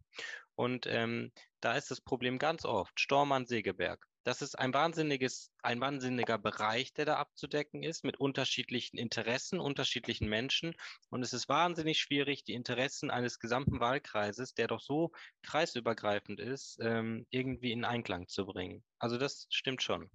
Und 0.54 0.86
ähm, 0.86 1.32
da 1.60 1.74
ist 1.74 1.90
das 1.90 2.00
Problem 2.00 2.38
ganz 2.38 2.64
oft 2.64 2.98
Stormann-Segeberg. 2.98 4.06
Das 4.26 4.42
ist 4.42 4.58
ein 4.58 4.74
wahnsinniges, 4.74 5.52
ein 5.62 5.80
wahnsinniger 5.80 6.36
Bereich, 6.36 6.92
der 6.92 7.04
da 7.04 7.16
abzudecken 7.18 7.84
ist, 7.84 8.02
mit 8.02 8.18
unterschiedlichen 8.18 8.98
Interessen, 8.98 9.60
unterschiedlichen 9.60 10.28
Menschen. 10.28 10.74
Und 11.10 11.22
es 11.22 11.32
ist 11.32 11.48
wahnsinnig 11.48 12.00
schwierig, 12.00 12.42
die 12.42 12.54
Interessen 12.54 13.12
eines 13.12 13.38
gesamten 13.38 13.78
Wahlkreises, 13.78 14.52
der 14.52 14.66
doch 14.66 14.80
so 14.80 15.12
kreisübergreifend 15.44 16.40
ist, 16.40 16.80
ähm, 16.80 17.24
irgendwie 17.30 17.70
in 17.70 17.84
Einklang 17.84 18.26
zu 18.26 18.46
bringen. 18.46 18.82
Also 18.98 19.16
das 19.16 19.46
stimmt 19.48 19.80
schon. 19.84 20.10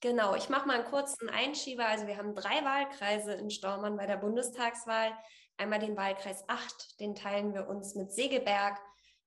Genau, 0.00 0.34
ich 0.34 0.48
mache 0.48 0.66
mal 0.66 0.80
einen 0.80 0.90
kurzen 0.90 1.28
Einschieber. 1.28 1.86
Also 1.86 2.08
wir 2.08 2.16
haben 2.16 2.34
drei 2.34 2.64
Wahlkreise 2.64 3.34
in 3.34 3.50
Stormann 3.50 3.96
bei 3.96 4.06
der 4.06 4.16
Bundestagswahl. 4.16 5.16
Einmal 5.58 5.78
den 5.78 5.96
Wahlkreis 5.96 6.42
8, 6.48 6.98
den 6.98 7.14
teilen 7.14 7.54
wir 7.54 7.68
uns 7.68 7.94
mit 7.94 8.10
Segeberg. 8.10 8.80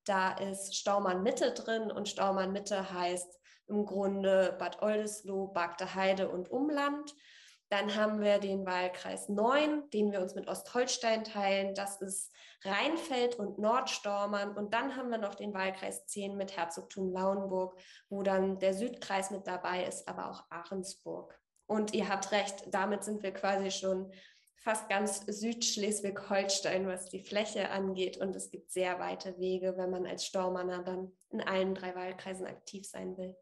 Da 0.04 0.32
ist 0.34 0.76
Staumann 0.76 1.24
Mitte 1.24 1.54
drin 1.54 1.90
und 1.94 2.10
Staumann 2.10 2.52
Mitte 2.52 2.92
heißt 2.92 3.39
im 3.70 3.86
Grunde 3.86 4.56
Bad 4.60 4.82
Oldesloe, 4.82 5.52
Bagde 5.54 5.96
Heide 5.96 6.30
und 6.30 6.52
Umland. 6.52 7.16
Dann 7.70 7.96
haben 7.96 8.20
wir 8.22 8.40
den 8.40 8.66
Wahlkreis 8.66 9.30
9, 9.30 9.92
den 9.92 10.12
wir 10.12 10.22
uns 10.22 10.34
mit 10.34 10.48
Ostholstein 10.48 11.24
teilen. 11.24 11.76
Das 11.76 12.02
ist 12.02 12.34
Rheinfeld 12.64 13.36
und 13.36 13.60
Nordstormern. 13.60 14.58
Und 14.58 14.74
dann 14.74 14.96
haben 14.96 15.12
wir 15.12 15.20
noch 15.20 15.36
den 15.36 15.54
Wahlkreis 15.54 16.08
10 16.08 16.36
mit 16.36 16.58
Herzogtum 16.58 17.12
Lauenburg, 17.12 17.80
wo 18.10 18.24
dann 18.24 18.58
der 18.58 18.74
Südkreis 18.74 19.30
mit 19.30 19.46
dabei 19.46 19.86
ist, 19.86 20.08
aber 20.08 20.32
auch 20.32 20.44
Ahrensburg. 20.50 21.40
Und 21.68 21.94
ihr 21.94 22.10
habt 22.10 22.32
recht, 22.32 22.64
damit 22.72 23.04
sind 23.04 23.22
wir 23.22 23.32
quasi 23.32 23.70
schon 23.70 24.12
fast 24.56 24.90
ganz 24.90 25.24
Südschleswig-Holstein, 25.28 26.88
was 26.88 27.10
die 27.10 27.24
Fläche 27.24 27.70
angeht. 27.70 28.18
Und 28.18 28.36
es 28.36 28.50
gibt 28.50 28.72
sehr 28.72 29.00
weite 29.00 29.38
Wege, 29.38 29.78
wenn 29.78 29.92
man 29.92 30.08
als 30.08 30.26
Stormanner 30.26 30.84
dann 30.84 31.12
in 31.30 31.42
allen 31.42 31.76
drei 31.76 31.96
Wahlkreisen 31.96 32.48
aktiv 32.48 32.88
sein 32.88 33.16
will. 33.16 33.36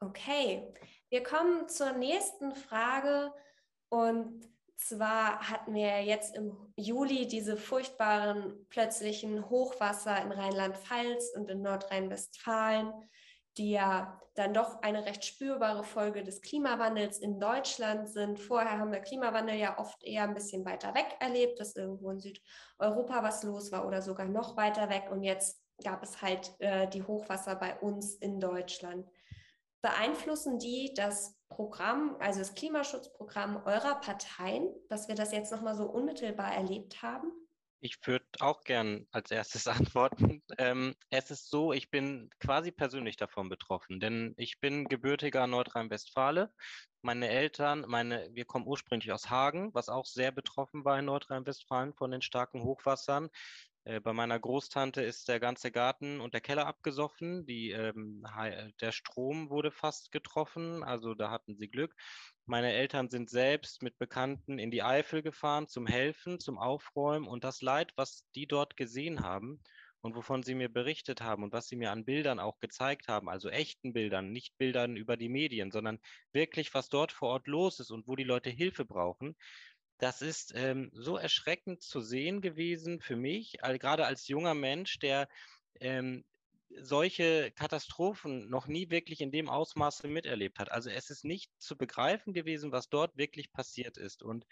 Okay, 0.00 0.72
wir 1.08 1.24
kommen 1.24 1.68
zur 1.68 1.92
nächsten 1.92 2.54
Frage. 2.54 3.32
Und 3.88 4.48
zwar 4.76 5.50
hatten 5.50 5.74
wir 5.74 6.02
jetzt 6.04 6.36
im 6.36 6.56
Juli 6.76 7.26
diese 7.26 7.56
furchtbaren 7.56 8.64
plötzlichen 8.68 9.50
Hochwasser 9.50 10.22
in 10.22 10.30
Rheinland-Pfalz 10.30 11.32
und 11.34 11.50
in 11.50 11.62
Nordrhein-Westfalen, 11.62 12.92
die 13.56 13.72
ja 13.72 14.20
dann 14.36 14.54
doch 14.54 14.82
eine 14.82 15.04
recht 15.04 15.24
spürbare 15.24 15.82
Folge 15.82 16.22
des 16.22 16.42
Klimawandels 16.42 17.18
in 17.18 17.40
Deutschland 17.40 18.08
sind. 18.08 18.38
Vorher 18.38 18.78
haben 18.78 18.92
wir 18.92 19.00
Klimawandel 19.00 19.56
ja 19.56 19.78
oft 19.80 20.04
eher 20.04 20.22
ein 20.22 20.34
bisschen 20.34 20.64
weiter 20.64 20.94
weg 20.94 21.16
erlebt, 21.18 21.58
dass 21.58 21.74
irgendwo 21.74 22.10
in 22.10 22.20
Südeuropa 22.20 23.24
was 23.24 23.42
los 23.42 23.72
war 23.72 23.84
oder 23.84 24.00
sogar 24.00 24.26
noch 24.26 24.56
weiter 24.56 24.88
weg. 24.90 25.08
Und 25.10 25.24
jetzt 25.24 25.60
gab 25.82 26.04
es 26.04 26.22
halt 26.22 26.54
äh, 26.60 26.86
die 26.86 27.02
Hochwasser 27.02 27.56
bei 27.56 27.76
uns 27.80 28.14
in 28.14 28.38
Deutschland 28.38 29.08
beeinflussen 29.82 30.58
die 30.58 30.92
das 30.94 31.36
Programm, 31.48 32.16
also 32.20 32.40
das 32.40 32.54
Klimaschutzprogramm 32.54 33.62
eurer 33.64 33.96
Parteien, 34.00 34.68
dass 34.88 35.08
wir 35.08 35.14
das 35.14 35.32
jetzt 35.32 35.52
nochmal 35.52 35.74
so 35.74 35.84
unmittelbar 35.84 36.52
erlebt 36.52 37.02
haben? 37.02 37.32
Ich 37.80 37.96
würde 38.06 38.26
auch 38.40 38.62
gern 38.62 39.06
als 39.12 39.30
erstes 39.30 39.66
antworten. 39.92 40.42
Ähm, 40.58 40.94
es 41.10 41.30
ist 41.30 41.48
so, 41.48 41.72
ich 41.72 41.90
bin 41.90 42.28
quasi 42.40 42.72
persönlich 42.72 43.16
davon 43.16 43.48
betroffen, 43.48 44.00
denn 44.00 44.34
ich 44.36 44.60
bin 44.60 44.86
gebürtiger 44.86 45.46
Nordrhein-Westfale. 45.46 46.52
Meine 47.02 47.28
Eltern, 47.28 47.84
meine, 47.86 48.28
wir 48.32 48.44
kommen 48.44 48.66
ursprünglich 48.66 49.12
aus 49.12 49.30
Hagen, 49.30 49.72
was 49.72 49.88
auch 49.88 50.04
sehr 50.04 50.32
betroffen 50.32 50.84
war 50.84 50.98
in 50.98 51.04
Nordrhein-Westfalen 51.04 51.94
von 51.94 52.10
den 52.10 52.22
starken 52.22 52.64
Hochwassern. 52.64 53.28
Äh, 53.88 54.00
bei 54.00 54.12
meiner 54.12 54.38
Großtante 54.38 55.00
ist 55.00 55.28
der 55.28 55.40
ganze 55.40 55.70
Garten 55.72 56.20
und 56.20 56.34
der 56.34 56.42
Keller 56.42 56.66
abgesoffen. 56.66 57.46
Die, 57.46 57.70
ähm, 57.70 58.22
der 58.82 58.92
Strom 58.92 59.48
wurde 59.48 59.70
fast 59.70 60.12
getroffen, 60.12 60.84
also 60.84 61.14
da 61.14 61.30
hatten 61.30 61.56
sie 61.56 61.68
Glück. 61.68 61.94
Meine 62.44 62.72
Eltern 62.72 63.08
sind 63.08 63.30
selbst 63.30 63.82
mit 63.82 63.96
Bekannten 63.98 64.58
in 64.58 64.70
die 64.70 64.82
Eifel 64.82 65.22
gefahren 65.22 65.68
zum 65.68 65.86
Helfen, 65.86 66.38
zum 66.38 66.58
Aufräumen 66.58 67.26
und 67.26 67.44
das 67.44 67.62
Leid, 67.62 67.92
was 67.96 68.28
die 68.34 68.46
dort 68.46 68.76
gesehen 68.76 69.20
haben 69.20 69.62
und 70.02 70.14
wovon 70.14 70.42
sie 70.42 70.54
mir 70.54 70.68
berichtet 70.68 71.22
haben 71.22 71.42
und 71.42 71.52
was 71.54 71.68
sie 71.68 71.76
mir 71.76 71.90
an 71.90 72.04
Bildern 72.04 72.40
auch 72.40 72.60
gezeigt 72.60 73.08
haben, 73.08 73.30
also 73.30 73.48
echten 73.48 73.94
Bildern, 73.94 74.32
nicht 74.32 74.58
Bildern 74.58 74.96
über 74.98 75.16
die 75.16 75.30
Medien, 75.30 75.70
sondern 75.70 75.98
wirklich, 76.32 76.74
was 76.74 76.90
dort 76.90 77.10
vor 77.10 77.30
Ort 77.30 77.46
los 77.46 77.80
ist 77.80 77.90
und 77.90 78.06
wo 78.06 78.16
die 78.16 78.24
Leute 78.24 78.50
Hilfe 78.50 78.84
brauchen, 78.84 79.34
das 79.98 80.22
ist 80.22 80.52
ähm, 80.54 80.90
so 80.94 81.16
erschreckend 81.16 81.82
zu 81.82 82.00
sehen 82.00 82.40
gewesen 82.40 83.00
für 83.00 83.16
mich, 83.16 83.62
all, 83.64 83.78
gerade 83.78 84.06
als 84.06 84.28
junger 84.28 84.54
Mensch, 84.54 84.98
der 84.98 85.28
ähm, 85.80 86.24
solche 86.80 87.50
Katastrophen 87.52 88.48
noch 88.48 88.66
nie 88.66 88.90
wirklich 88.90 89.20
in 89.20 89.32
dem 89.32 89.48
Ausmaße 89.48 90.06
miterlebt 90.06 90.58
hat. 90.58 90.70
Also 90.70 90.90
es 90.90 91.10
ist 91.10 91.24
nicht 91.24 91.50
zu 91.58 91.76
begreifen 91.76 92.32
gewesen, 92.32 92.72
was 92.72 92.88
dort 92.88 93.16
wirklich 93.16 93.52
passiert 93.52 93.96
ist. 93.96 94.22
Und 94.22 94.46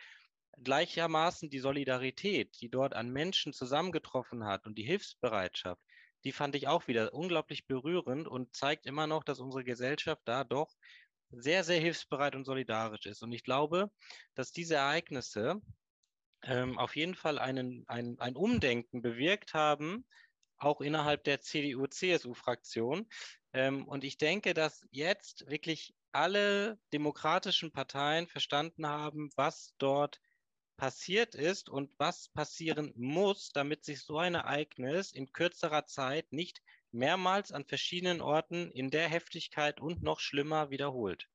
gleichermaßen 0.62 1.50
die 1.50 1.58
Solidarität, 1.58 2.60
die 2.60 2.70
dort 2.70 2.94
an 2.94 3.10
Menschen 3.10 3.52
zusammengetroffen 3.52 4.44
hat 4.44 4.66
und 4.66 4.76
die 4.76 4.84
Hilfsbereitschaft, 4.84 5.82
die 6.24 6.32
fand 6.32 6.56
ich 6.56 6.66
auch 6.66 6.88
wieder 6.88 7.14
unglaublich 7.14 7.66
berührend 7.66 8.26
und 8.26 8.56
zeigt 8.56 8.86
immer 8.86 9.06
noch, 9.06 9.22
dass 9.22 9.38
unsere 9.38 9.64
Gesellschaft 9.64 10.22
da 10.24 10.44
doch 10.44 10.74
sehr, 11.30 11.64
sehr 11.64 11.80
hilfsbereit 11.80 12.34
und 12.34 12.44
solidarisch 12.44 13.06
ist. 13.06 13.22
Und 13.22 13.32
ich 13.32 13.44
glaube, 13.44 13.90
dass 14.34 14.52
diese 14.52 14.76
Ereignisse 14.76 15.60
ähm, 16.42 16.78
auf 16.78 16.96
jeden 16.96 17.14
Fall 17.14 17.38
einen, 17.38 17.84
ein, 17.88 18.16
ein 18.18 18.36
Umdenken 18.36 19.02
bewirkt 19.02 19.54
haben, 19.54 20.06
auch 20.58 20.80
innerhalb 20.80 21.24
der 21.24 21.40
CDU-CSU-Fraktion. 21.40 23.08
Ähm, 23.52 23.86
und 23.86 24.04
ich 24.04 24.18
denke, 24.18 24.54
dass 24.54 24.86
jetzt 24.90 25.48
wirklich 25.50 25.94
alle 26.12 26.78
demokratischen 26.92 27.72
Parteien 27.72 28.26
verstanden 28.26 28.86
haben, 28.86 29.30
was 29.36 29.74
dort 29.78 30.20
passiert 30.76 31.34
ist 31.34 31.68
und 31.68 31.90
was 31.98 32.28
passieren 32.28 32.92
muss, 32.96 33.50
damit 33.52 33.84
sich 33.84 34.02
so 34.02 34.18
ein 34.18 34.34
Ereignis 34.34 35.12
in 35.12 35.32
kürzerer 35.32 35.86
Zeit 35.86 36.32
nicht 36.32 36.62
mehrmals 36.92 37.52
an 37.52 37.64
verschiedenen 37.64 38.20
Orten 38.20 38.70
in 38.72 38.90
der 38.90 39.08
Heftigkeit 39.08 39.80
und 39.80 40.02
noch 40.02 40.20
schlimmer 40.20 40.70
wiederholt. 40.70 41.28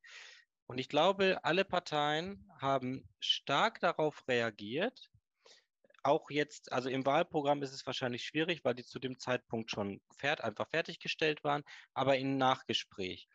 Und 0.67 0.77
ich 0.77 0.89
glaube, 0.89 1.43
alle 1.43 1.65
Parteien 1.65 2.49
haben 2.59 3.07
stark 3.19 3.79
darauf 3.81 4.27
reagiert. 4.27 5.11
Auch 6.03 6.29
jetzt, 6.31 6.71
also 6.71 6.89
im 6.89 7.05
Wahlprogramm 7.05 7.61
ist 7.61 7.73
es 7.73 7.85
wahrscheinlich 7.85 8.23
schwierig, 8.23 8.63
weil 8.63 8.73
die 8.73 8.85
zu 8.85 8.97
dem 8.97 9.19
Zeitpunkt 9.19 9.69
schon 9.69 10.01
fährt, 10.17 10.41
einfach 10.41 10.69
fertiggestellt 10.69 11.43
waren, 11.43 11.63
aber 11.93 12.17
in 12.17 12.37
Nachgespräch. 12.37 13.27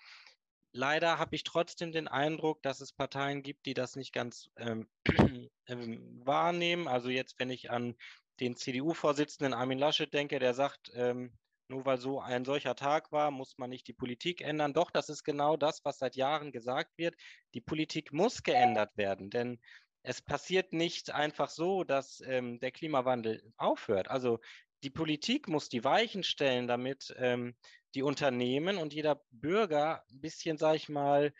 Leider 0.72 1.18
habe 1.18 1.37
ich 1.37 1.44
trotzdem 1.44 1.92
den 1.92 2.09
Eindruck, 2.09 2.62
dass 2.62 2.81
es 2.81 2.92
Parteien 2.92 3.42
gibt, 3.42 3.66
die 3.66 3.74
das 3.74 3.96
nicht 3.96 4.12
ganz 4.12 4.50
ähm, 4.57 4.88
ähm, 5.68 6.20
wahrnehmen. 6.24 6.88
Also 6.88 7.09
jetzt, 7.09 7.38
wenn 7.38 7.50
ich 7.50 7.70
an 7.70 7.96
den 8.40 8.57
CDU-Vorsitzenden 8.57 9.55
Armin 9.55 9.79
Laschet 9.79 10.12
denke, 10.12 10.38
der 10.38 10.55
sagt, 10.55 10.90
ähm, 10.94 11.33
nur 11.68 11.85
weil 11.85 11.98
so 11.98 12.20
ein 12.20 12.44
solcher 12.44 12.74
Tag 12.74 13.12
war, 13.12 13.31
muss 13.31 13.59
man 13.59 13.70
nicht 13.70 13.88
die 13.88 13.92
Politik 13.92 14.40
ändern. 14.40 14.72
Doch, 14.72 14.90
das 14.90 15.09
ist 15.09 15.24
genau 15.24 15.57
das, 15.57 15.85
was 15.85 15.98
seit 15.98 16.16
Jahren 16.16 16.52
gesagt 16.52 16.96
wird. 16.96 17.16
Die 17.55 17.61
Politik 17.61 18.12
muss 18.12 18.42
geändert 18.42 18.96
werden, 18.96 19.31
denn 19.31 19.61
es 20.02 20.22
passiert 20.22 20.72
nicht 20.72 21.11
einfach 21.11 21.50
so, 21.50 21.83
dass 21.83 22.20
ähm, 22.20 22.61
der 22.61 22.70
Klimawandel 22.70 23.42
aufhört. 23.57 24.09
Also 24.09 24.38
die 24.85 24.90
Politik 24.90 25.48
muss 25.48 25.68
die 25.68 25.83
Weichen 25.83 26.22
stellen, 26.22 26.68
damit 26.68 27.12
ähm, 27.18 27.57
die 27.94 28.02
Unternehmen 28.02 28.76
und 28.76 28.94
jeder 28.94 29.20
Bürger 29.31 30.05
ein 30.11 30.20
bisschen, 30.20 30.59
sag 30.59 30.76
ich 30.76 30.88
mal, 30.88 31.33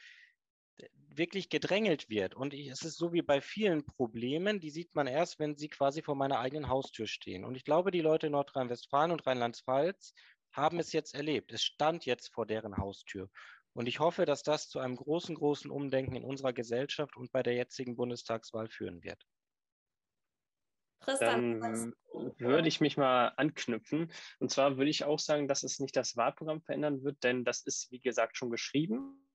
wirklich 1.09 1.49
gedrängelt 1.49 2.11
wird. 2.11 2.35
Und 2.35 2.53
ich, 2.53 2.69
es 2.69 2.83
ist 2.83 2.99
so 2.99 3.13
wie 3.13 3.23
bei 3.23 3.41
vielen 3.41 3.85
Problemen, 3.85 4.61
die 4.61 4.71
sieht 4.71 4.95
man 4.95 5.07
erst, 5.07 5.39
wenn 5.39 5.57
sie 5.57 5.69
quasi 5.69 6.03
vor 6.03 6.15
meiner 6.15 6.39
eigenen 6.39 6.69
Haustür 6.69 7.07
stehen. 7.07 7.45
Und 7.45 7.55
ich 7.55 7.65
glaube, 7.65 7.91
die 7.91 8.01
Leute 8.01 8.27
in 8.27 8.33
Nordrhein-Westfalen 8.33 9.11
und 9.11 9.27
Rheinland-Pfalz 9.27 10.15
haben 10.53 10.79
es 10.79 10.93
jetzt 10.93 11.15
erlebt. 11.15 11.53
Es 11.53 11.63
stand 11.63 12.07
jetzt 12.07 12.33
vor 12.33 12.47
deren 12.47 12.77
Haustür. 12.77 13.31
Und 13.73 13.87
ich 13.87 14.01
hoffe, 14.01 14.25
dass 14.25 14.43
das 14.43 14.69
zu 14.69 14.79
einem 14.79 14.97
großen, 14.97 15.35
großen 15.35 15.71
Umdenken 15.71 16.17
in 16.17 16.25
unserer 16.25 16.53
Gesellschaft 16.53 17.17
und 17.17 17.31
bei 17.33 17.43
der 17.43 17.55
jetzigen 17.55 17.97
Bundestagswahl 17.97 18.69
führen 18.69 19.03
wird. 19.03 19.23
Dann 21.21 21.93
würde 22.39 22.69
ich 22.69 22.81
mich 22.81 22.97
mal 22.97 23.29
anknüpfen. 23.37 24.11
Und 24.39 24.51
zwar 24.51 24.79
würde 24.79 24.91
ich 24.91 25.05
auch 25.05 25.19
sagen, 25.19 25.47
dass 25.47 25.63
es 25.63 25.79
nicht 25.79 25.95
das 25.95 26.17
Wahlprogramm 26.17 26.63
verändern 26.63 27.05
wird, 27.05 27.23
denn 27.23 27.45
das 27.45 27.63
ist, 27.63 27.91
wie 27.91 28.01
gesagt, 28.01 28.37
schon 28.37 28.51
geschrieben. 28.51 29.26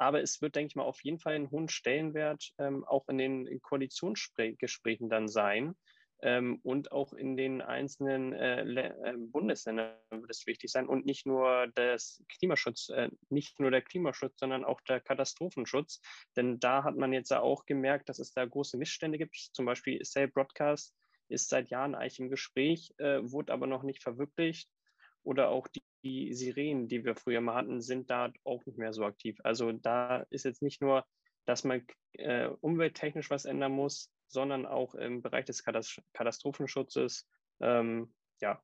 Aber 0.00 0.22
es 0.22 0.40
wird, 0.40 0.56
denke 0.56 0.68
ich 0.68 0.76
mal, 0.76 0.84
auf 0.84 1.04
jeden 1.04 1.18
Fall 1.18 1.34
einen 1.34 1.50
hohen 1.50 1.68
Stellenwert 1.68 2.54
ähm, 2.56 2.84
auch 2.84 3.06
in 3.08 3.18
den 3.18 3.60
Koalitionsgesprächen 3.60 5.10
dann 5.10 5.28
sein. 5.28 5.76
Ähm, 6.22 6.58
und 6.62 6.90
auch 6.90 7.12
in 7.12 7.36
den 7.36 7.60
einzelnen 7.60 8.32
äh, 8.32 8.62
äh, 8.62 9.14
Bundesländern 9.18 9.94
wird 10.10 10.30
es 10.30 10.46
wichtig 10.46 10.70
sein 10.70 10.86
und 10.86 11.04
nicht 11.04 11.26
nur 11.26 11.66
das 11.74 12.22
Klimaschutz, 12.28 12.88
äh, 12.88 13.10
nicht 13.28 13.60
nur 13.60 13.70
der 13.70 13.82
Klimaschutz, 13.82 14.38
sondern 14.38 14.64
auch 14.64 14.80
der 14.82 15.00
Katastrophenschutz. 15.00 16.00
Denn 16.34 16.58
da 16.60 16.82
hat 16.82 16.96
man 16.96 17.12
jetzt 17.12 17.30
ja 17.30 17.40
auch 17.40 17.66
gemerkt, 17.66 18.08
dass 18.08 18.18
es 18.18 18.32
da 18.32 18.44
große 18.44 18.78
Missstände 18.78 19.18
gibt. 19.18 19.36
Zum 19.52 19.66
Beispiel 19.66 20.00
Cell 20.02 20.28
Broadcast 20.28 20.94
ist 21.28 21.50
seit 21.50 21.68
Jahren 21.68 21.94
eigentlich 21.94 22.20
im 22.20 22.30
Gespräch, 22.30 22.94
äh, 22.96 23.20
wurde 23.22 23.52
aber 23.52 23.66
noch 23.66 23.82
nicht 23.82 24.02
verwirklicht. 24.02 24.70
Oder 25.22 25.50
auch 25.50 25.68
die, 25.68 25.82
die 26.02 26.32
Sirenen, 26.34 26.88
die 26.88 27.04
wir 27.04 27.14
früher 27.14 27.40
mal 27.40 27.54
hatten, 27.54 27.80
sind 27.80 28.10
da 28.10 28.32
auch 28.44 28.64
nicht 28.66 28.78
mehr 28.78 28.92
so 28.92 29.04
aktiv. 29.04 29.38
Also 29.44 29.72
da 29.72 30.26
ist 30.30 30.44
jetzt 30.44 30.62
nicht 30.62 30.80
nur, 30.80 31.04
dass 31.46 31.64
man 31.64 31.86
äh, 32.12 32.46
umwelttechnisch 32.60 33.30
was 33.30 33.44
ändern 33.44 33.72
muss, 33.72 34.10
sondern 34.28 34.66
auch 34.66 34.94
im 34.94 35.22
Bereich 35.22 35.44
des 35.44 35.64
Katastrophenschutzes. 35.64 37.28
Ähm, 37.60 38.14
ja. 38.40 38.62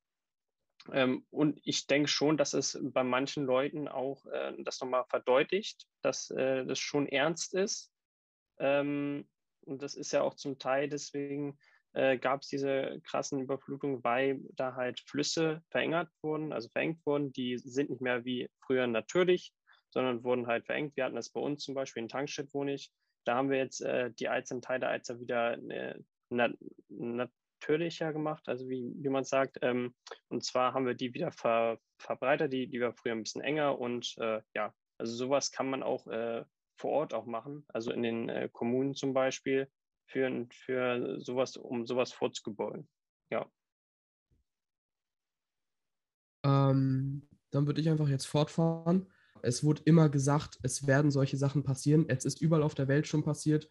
Ähm, 0.92 1.26
und 1.30 1.60
ich 1.64 1.86
denke 1.86 2.08
schon, 2.08 2.36
dass 2.36 2.54
es 2.54 2.78
bei 2.80 3.02
manchen 3.02 3.44
Leuten 3.44 3.88
auch 3.88 4.24
äh, 4.26 4.54
das 4.58 4.80
nochmal 4.80 5.04
verdeutlicht, 5.08 5.86
dass 6.02 6.30
äh, 6.30 6.64
das 6.64 6.78
schon 6.78 7.08
ernst 7.08 7.54
ist. 7.54 7.92
Ähm, 8.58 9.28
und 9.62 9.82
das 9.82 9.94
ist 9.94 10.12
ja 10.12 10.22
auch 10.22 10.34
zum 10.34 10.58
Teil 10.58 10.88
deswegen 10.88 11.58
äh, 11.96 12.18
gab 12.18 12.42
es 12.42 12.48
diese 12.48 13.00
krassen 13.04 13.40
Überflutungen, 13.40 14.04
weil 14.04 14.40
da 14.54 14.74
halt 14.74 15.00
Flüsse 15.00 15.62
verengert 15.70 16.10
wurden, 16.22 16.52
also 16.52 16.68
verengt 16.68 17.04
wurden. 17.06 17.32
Die 17.32 17.56
sind 17.56 17.88
nicht 17.88 18.02
mehr 18.02 18.24
wie 18.24 18.50
früher 18.60 18.86
natürlich, 18.86 19.54
sondern 19.90 20.22
wurden 20.22 20.46
halt 20.46 20.66
verengt. 20.66 20.94
Wir 20.96 21.04
hatten 21.04 21.16
das 21.16 21.30
bei 21.30 21.40
uns 21.40 21.64
zum 21.64 21.74
Beispiel 21.74 22.02
in 22.02 22.08
Tankstedt, 22.08 22.52
wo 22.52 22.64
ich. 22.64 22.92
Da 23.24 23.34
haben 23.34 23.50
wir 23.50 23.58
jetzt 23.58 23.80
äh, 23.80 24.10
die 24.12 24.28
Teil 24.60 24.78
der 24.78 24.90
Alzer 24.90 25.18
wieder 25.20 25.58
äh, 25.70 25.98
nat 26.28 26.52
natürlicher 26.88 28.12
gemacht, 28.12 28.46
also 28.46 28.68
wie, 28.68 28.92
wie 28.98 29.08
man 29.08 29.24
sagt. 29.24 29.58
Ähm, 29.62 29.94
und 30.28 30.44
zwar 30.44 30.74
haben 30.74 30.86
wir 30.86 30.94
die 30.94 31.14
wieder 31.14 31.32
ver 31.32 31.78
verbreitert, 31.98 32.52
die, 32.52 32.68
die 32.68 32.80
war 32.80 32.92
früher 32.92 33.12
ein 33.12 33.22
bisschen 33.22 33.40
enger 33.40 33.78
und 33.78 34.14
äh, 34.18 34.42
ja, 34.54 34.74
also 34.98 35.14
sowas 35.14 35.50
kann 35.50 35.70
man 35.70 35.82
auch 35.82 36.06
äh, 36.08 36.44
vor 36.78 36.90
Ort 36.90 37.14
auch 37.14 37.24
machen, 37.24 37.64
also 37.68 37.90
in 37.90 38.02
den 38.02 38.28
äh, 38.28 38.50
Kommunen 38.52 38.94
zum 38.94 39.14
Beispiel 39.14 39.70
für, 40.06 40.46
für 40.50 41.20
sowas, 41.20 41.56
um 41.56 41.86
sowas 41.86 42.12
vorzubeugen. 42.12 42.88
Ja. 43.30 43.50
Ähm, 46.44 47.28
dann 47.50 47.66
würde 47.66 47.80
ich 47.80 47.88
einfach 47.88 48.08
jetzt 48.08 48.26
fortfahren. 48.26 49.10
Es 49.42 49.62
wurde 49.62 49.82
immer 49.84 50.08
gesagt, 50.08 50.58
es 50.62 50.86
werden 50.86 51.10
solche 51.10 51.36
Sachen 51.36 51.62
passieren. 51.62 52.06
Es 52.08 52.24
ist 52.24 52.40
überall 52.40 52.62
auf 52.62 52.74
der 52.74 52.88
Welt 52.88 53.06
schon 53.06 53.22
passiert. 53.22 53.68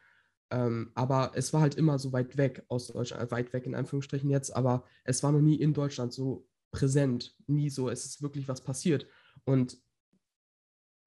Ähm, 0.52 0.91
aber 0.93 1.32
es 1.36 1.54
war 1.54 1.62
halt 1.62 1.76
immer 1.76 1.98
so 1.98 2.13
weit 2.13 2.38
weg 2.38 2.63
aus 2.67 2.88
Deutschland, 2.88 3.24
äh, 3.24 3.32
weit 3.32 3.52
weg 3.54 3.65
in 3.65 3.74
Anführungsstrichen 3.74 4.30
jetzt, 4.30 4.56
aber 4.56 4.86
es 5.04 5.24
war 5.24 5.32
noch 5.32 5.41
nie 5.41 5.56
in 5.56 5.74
Deutschland 5.74 6.13
so 6.13 6.48
präsent, 6.71 7.36
nie 7.48 7.69
so, 7.69 7.89
es 7.89 8.06
ist 8.06 8.21
wirklich 8.21 8.48
was 8.48 8.62
passiert. 8.62 9.08
Und 9.43 9.82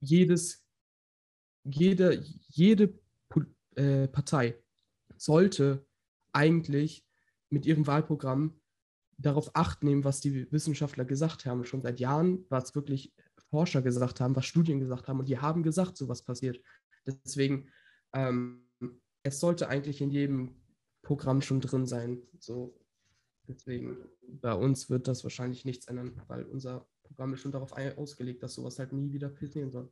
jedes, 0.00 0.66
jede, 1.64 2.24
jede 2.48 2.98
äh, 3.76 4.08
Partei 4.08 4.60
sollte 5.18 5.86
eigentlich 6.32 7.04
mit 7.50 7.66
ihrem 7.66 7.86
Wahlprogramm 7.86 8.60
darauf 9.16 9.50
acht 9.54 9.82
nehmen, 9.82 10.04
was 10.04 10.20
die 10.20 10.50
Wissenschaftler 10.52 11.04
gesagt 11.04 11.44
haben. 11.44 11.64
Schon 11.64 11.82
seit 11.82 12.00
Jahren, 12.00 12.44
was 12.48 12.74
wirklich 12.74 13.12
Forscher 13.50 13.82
gesagt 13.82 14.20
haben, 14.20 14.36
was 14.36 14.46
Studien 14.46 14.78
gesagt 14.78 15.08
haben. 15.08 15.18
Und 15.18 15.28
die 15.28 15.38
haben 15.38 15.62
gesagt, 15.62 15.96
so 15.96 16.08
was 16.08 16.22
passiert. 16.22 16.60
Deswegen, 17.06 17.68
ähm, 18.12 18.66
es 19.22 19.40
sollte 19.40 19.68
eigentlich 19.68 20.00
in 20.00 20.10
jedem 20.10 20.54
Programm 21.02 21.42
schon 21.42 21.60
drin 21.60 21.86
sein. 21.86 22.22
So, 22.38 22.78
deswegen, 23.48 23.96
bei 24.22 24.52
uns 24.52 24.90
wird 24.90 25.08
das 25.08 25.24
wahrscheinlich 25.24 25.64
nichts 25.64 25.86
ändern, 25.86 26.20
weil 26.28 26.44
unser 26.44 26.86
Programm 27.02 27.34
ist 27.34 27.40
schon 27.40 27.52
darauf 27.52 27.72
ausgelegt, 27.72 28.42
dass 28.42 28.54
sowas 28.54 28.78
halt 28.78 28.92
nie 28.92 29.12
wieder 29.12 29.30
passieren 29.30 29.70
soll. 29.70 29.90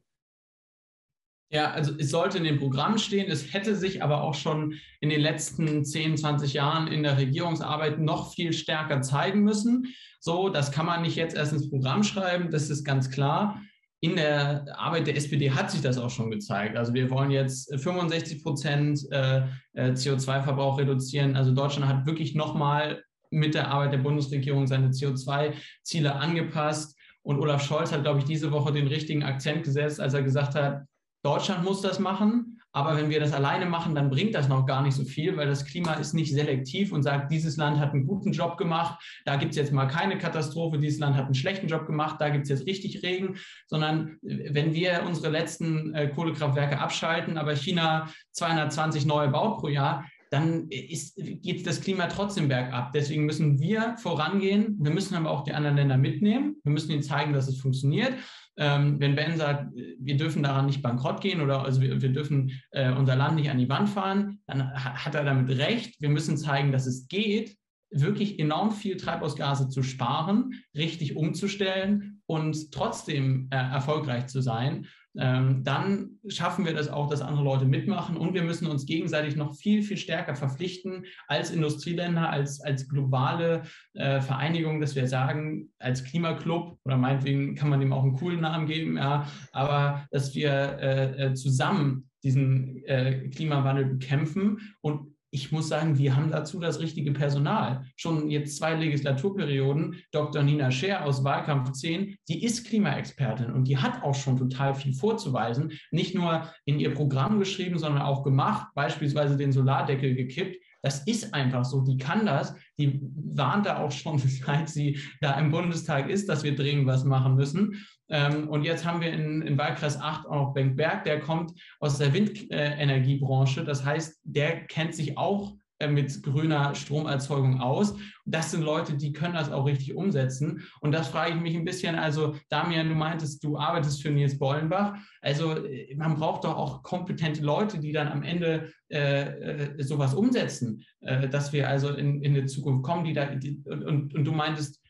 Ja, 1.49 1.71
also 1.71 1.93
es 1.97 2.11
sollte 2.11 2.39
in 2.39 2.45
dem 2.45 2.59
Programm 2.59 2.99
stehen. 2.99 3.31
Es 3.31 3.53
hätte 3.53 3.77
sich 3.77 4.03
aber 4.03 4.23
auch 4.23 4.35
schon 4.35 4.75
in 5.01 5.11
den 5.11 5.21
letzten 5.21 5.85
10, 5.85 6.17
20 6.17 6.53
Jahren 6.55 6.89
in 6.89 7.05
der 7.05 7.19
Regierungsarbeit 7.19 8.01
noch 8.01 8.33
viel 8.35 8.53
stärker 8.53 9.01
zeigen 9.03 9.43
müssen. 9.43 9.87
So, 10.19 10.49
das 10.49 10.73
kann 10.73 10.87
man 10.87 11.03
nicht 11.03 11.15
jetzt 11.15 11.37
erst 11.37 11.53
ins 11.53 11.71
Programm 11.71 12.03
schreiben, 12.03 12.51
das 12.51 12.69
ist 12.69 12.83
ganz 12.83 13.11
klar. 13.11 13.63
In 14.01 14.17
der 14.17 14.67
Arbeit 14.77 15.07
der 15.07 15.17
SPD 15.17 15.53
hat 15.53 15.71
sich 15.71 15.83
das 15.83 15.99
auch 15.99 16.11
schon 16.11 16.31
gezeigt. 16.31 16.77
Also 16.77 16.95
wir 16.95 17.11
wollen 17.11 17.31
jetzt 17.31 17.73
65 17.81 18.43
Prozent 18.43 19.01
äh, 19.13 19.43
äh, 19.75 19.93
CO2-Verbrauch 19.93 20.79
reduzieren. 20.79 21.37
Also 21.37 21.55
Deutschland 21.55 21.89
hat 21.89 22.07
wirklich 22.07 22.35
nochmal 22.35 23.03
mit 23.31 23.55
der 23.55 23.69
Arbeit 23.69 23.93
der 23.93 23.99
Bundesregierung 23.99 24.67
seine 24.67 24.89
CO2-Ziele 24.89 26.15
angepasst. 26.15 26.97
Und 27.23 27.39
Olaf 27.39 27.65
Scholz 27.65 27.93
hat, 27.93 28.03
glaube 28.03 28.19
ich, 28.19 28.25
diese 28.25 28.53
Woche 28.53 28.73
den 28.73 28.87
richtigen 28.87 29.23
Akzent 29.23 29.63
gesetzt, 29.65 30.01
als 30.01 30.15
er 30.15 30.23
gesagt 30.23 30.55
hat, 30.55 30.83
Deutschland 31.27 31.65
muss 31.65 31.81
das 31.83 31.99
machen, 31.99 32.61
aber 32.71 32.97
wenn 32.97 33.11
wir 33.11 33.19
das 33.19 33.33
alleine 33.33 33.67
machen, 33.67 33.97
dann 33.97 34.11
bringt 34.11 34.35
das 34.37 34.49
noch 34.49 34.65
gar 34.65 34.81
nicht 34.83 34.95
so 34.95 35.05
viel, 35.05 35.37
weil 35.37 35.49
das 35.49 35.65
Klima 35.65 35.95
ist 35.95 36.15
nicht 36.15 36.33
selektiv 36.33 36.93
und 36.93 37.03
sagt, 37.03 37.33
dieses 37.33 37.57
Land 37.57 37.81
hat 37.81 37.93
einen 37.93 38.07
guten 38.07 38.31
Job 38.31 38.57
gemacht, 38.57 39.03
da 39.25 39.35
gibt 39.35 39.51
es 39.51 39.57
jetzt 39.57 39.73
mal 39.73 39.87
keine 39.87 40.19
Katastrophe, 40.19 40.79
dieses 40.79 41.01
Land 41.01 41.17
hat 41.17 41.25
einen 41.25 41.35
schlechten 41.35 41.67
Job 41.67 41.85
gemacht, 41.87 42.21
da 42.21 42.29
gibt 42.29 42.45
es 42.45 42.51
jetzt 42.51 42.67
richtig 42.67 43.03
Regen, 43.03 43.39
sondern 43.67 44.19
äh, 44.23 44.55
wenn 44.55 44.73
wir 44.73 45.03
unsere 45.05 45.31
letzten 45.31 45.95
äh, 45.95 46.09
Kohlekraftwerke 46.11 46.79
abschalten, 46.79 47.39
aber 47.39 47.57
China 47.57 48.09
220 48.33 49.05
neue 49.05 49.29
baut 49.29 49.59
pro 49.59 49.67
Jahr, 49.67 50.05
dann 50.37 50.69
ist, 50.69 51.17
geht 51.17 51.67
das 51.67 51.81
Klima 51.81 52.07
trotzdem 52.09 52.49
bergab. 52.49 52.93
Deswegen 52.93 53.25
müssen 53.25 53.59
wir 53.59 53.97
vorangehen. 53.97 54.77
Wir 54.79 54.93
müssen 54.93 55.15
aber 55.15 55.31
auch 55.31 55.45
die 55.45 55.53
anderen 55.53 55.77
Länder 55.77 55.97
mitnehmen. 55.97 56.57
Wir 56.63 56.73
müssen 56.73 56.93
ihnen 56.93 57.03
zeigen, 57.03 57.33
dass 57.33 57.49
es 57.49 57.59
funktioniert. 57.59 58.13
Ähm, 58.59 59.01
wenn 59.01 59.17
Ben 59.17 59.37
sagt, 59.37 59.73
wir 59.75 60.17
dürfen 60.17 60.43
daran 60.43 60.67
nicht 60.67 60.83
bankrott 60.83 61.21
gehen 61.21 61.41
oder 61.41 61.65
also 61.65 61.81
wir, 61.81 62.01
wir 62.01 62.11
dürfen 62.11 62.53
äh, 62.71 62.93
unser 62.93 63.17
Land 63.17 63.37
nicht 63.37 63.51
an 63.51 63.59
die 63.59 63.69
Wand 63.69 63.89
fahren, 63.89 64.41
dann 64.47 64.73
hat 64.73 65.15
er 65.15 65.25
damit 65.25 65.57
recht. 65.59 66.01
Wir 66.01 66.11
müssen 66.11 66.37
zeigen, 66.37 66.73
dass 66.73 66.87
es 66.87 67.09
geht, 67.09 67.57
wirklich 67.91 68.39
enorm 68.39 68.73
viel 68.73 68.97
Treibhausgase 68.97 69.69
zu 69.69 69.83
sparen, 69.83 70.55
richtig 70.75 71.17
umzustellen 71.17 72.21
und 72.27 72.73
trotzdem 72.73 73.49
äh, 73.51 73.57
erfolgreich 73.57 74.27
zu 74.27 74.41
sein 74.43 74.87
dann 75.17 76.11
schaffen 76.29 76.67
wir 76.67 76.75
das 76.75 76.89
auch, 76.89 77.09
dass 77.09 77.23
andere 77.23 77.45
Leute 77.45 77.65
mitmachen 77.65 78.17
und 78.17 78.35
wir 78.35 78.43
müssen 78.43 78.67
uns 78.67 78.85
gegenseitig 78.85 79.37
noch 79.37 79.57
viel, 79.57 79.83
viel 79.83 79.97
stärker 79.97 80.35
verpflichten 80.35 81.05
als 81.27 81.51
Industrieländer, 81.51 82.29
als, 82.29 82.61
als 82.61 82.89
globale 82.89 83.63
äh, 83.95 84.21
Vereinigung, 84.21 84.81
dass 84.81 84.95
wir 84.95 85.09
sagen, 85.09 85.71
als 85.79 86.05
Klimaclub 86.05 86.79
oder 86.85 86.97
meinetwegen 86.97 87.55
kann 87.55 87.71
man 87.71 87.81
dem 87.81 87.93
auch 87.93 88.03
einen 88.03 88.17
coolen 88.17 88.41
Namen 88.41 88.67
geben, 88.67 88.97
ja, 88.97 89.27
aber 89.53 90.07
dass 90.11 90.35
wir 90.35 90.51
äh, 90.51 91.27
äh 91.27 91.35
zusammen 91.35 92.11
diesen 92.23 92.85
äh, 92.85 93.29
Klimawandel 93.29 93.87
bekämpfen 93.87 94.75
und 94.81 95.16
ich 95.37 95.53
muss 95.53 95.69
sagen, 95.69 95.99
wir 95.99 96.17
haben 96.17 96.31
dazu 96.31 96.59
das 96.61 96.81
richtige 96.81 97.13
Personal. 97.13 97.85
Schon 97.95 98.31
jetzt 98.31 98.57
zwei 98.57 98.75
Legislaturperioden. 98.75 99.97
Dr. 100.11 100.43
Nina 100.43 100.71
Scher 100.71 101.05
aus 101.05 101.25
Wahlkampf 101.25 101.73
10, 101.73 102.17
die 102.27 102.43
ist 102.43 102.67
Klimaexpertin 102.67 103.53
und 103.53 103.69
die 103.69 103.77
hat 103.77 104.03
auch 104.03 104.15
schon 104.15 104.39
total 104.39 104.75
viel 104.75 104.95
vorzuweisen. 104.95 105.73
Nicht 105.91 106.15
nur 106.15 106.51
in 106.65 106.81
ihr 106.81 106.95
Programm 106.95 107.39
geschrieben, 107.39 107.79
sondern 107.79 108.01
auch 108.01 108.25
gemacht, 108.25 108.69
beispielsweise 108.75 109.37
den 109.37 109.53
Solardeckel 109.53 110.15
gekippt. 110.15 110.57
Das 110.87 111.01
ist 111.01 111.35
einfach 111.35 111.65
so, 111.65 111.81
die 111.81 111.99
kann 111.99 112.27
das. 112.27 112.55
Die 112.79 113.01
warnt 113.03 113.67
da 113.67 113.79
auch 113.79 113.91
schon, 113.91 114.19
seit 114.47 114.69
sie 114.69 115.01
da 115.21 115.33
im 115.33 115.51
Bundestag 115.51 116.09
ist, 116.09 116.29
dass 116.29 116.45
wir 116.45 116.55
dringend 116.55 116.87
was 116.87 117.03
machen 117.03 117.35
müssen. 117.35 117.85
Ähm, 118.09 118.49
und 118.49 118.63
jetzt 118.63 118.87
haben 118.87 119.01
wir 119.01 119.13
in, 119.13 119.43
in 119.43 119.59
Wahlkreis 119.59 120.01
8 120.01 120.27
auch 120.27 120.35
noch 120.37 120.55
Bengt 120.55 120.77
Berg, 120.77 121.03
der 121.03 121.19
kommt 121.19 121.51
aus 121.81 121.99
der 121.99 122.13
Windenergiebranche. 122.13 123.65
Das 123.65 123.85
heißt, 123.85 124.21
der 124.23 124.65
kennt 124.67 124.95
sich 124.95 125.19
auch 125.19 125.57
mit 125.89 126.23
grüner 126.23 126.75
Stromerzeugung 126.75 127.61
aus. 127.61 127.95
Das 128.25 128.51
sind 128.51 128.63
Leute, 128.63 128.97
die 128.97 129.13
können 129.13 129.35
das 129.35 129.53
auch 129.53 129.67
richtig 129.67 129.95
umsetzen. 129.95 130.63
Und 130.81 130.93
das 130.93 131.09
frage 131.09 131.35
ich 131.35 131.41
mich 131.41 131.55
ein 131.55 131.65
bisschen. 131.65 131.97
Also, 131.97 132.35
Damian, 132.49 132.89
du 132.89 132.95
meintest, 132.95 133.45
du 133.45 133.59
arbeitest 133.59 134.03
für 134.03 134.11
Nils 134.11 134.39
Bollenbach. 134.39 134.95
Also, 135.21 135.65
äh, 135.65 135.95
man 135.97 136.15
braucht 136.15 136.45
doch 136.45 136.57
auch 136.57 136.83
kompetente 136.83 137.43
Leute, 137.43 137.79
die 137.79 137.93
dann 137.93 138.09
am 138.09 138.23
Ende 138.23 138.73
äh, 138.89 139.77
äh, 139.79 139.83
sowas 139.83 140.15
umsetzen, 140.15 140.83
äh, 141.01 141.29
dass 141.29 141.53
wir 141.53 141.69
also 141.69 141.91
in, 141.91 142.23
in 142.23 142.37
eine 142.37 142.47
Zukunft 142.47 142.83
kommen, 142.83 143.05
die 143.05 143.13
da, 143.13 143.27
die, 143.27 143.63
und, 143.67 144.15
und, 144.15 144.25
du 144.25 144.33
meintest, 144.33 144.81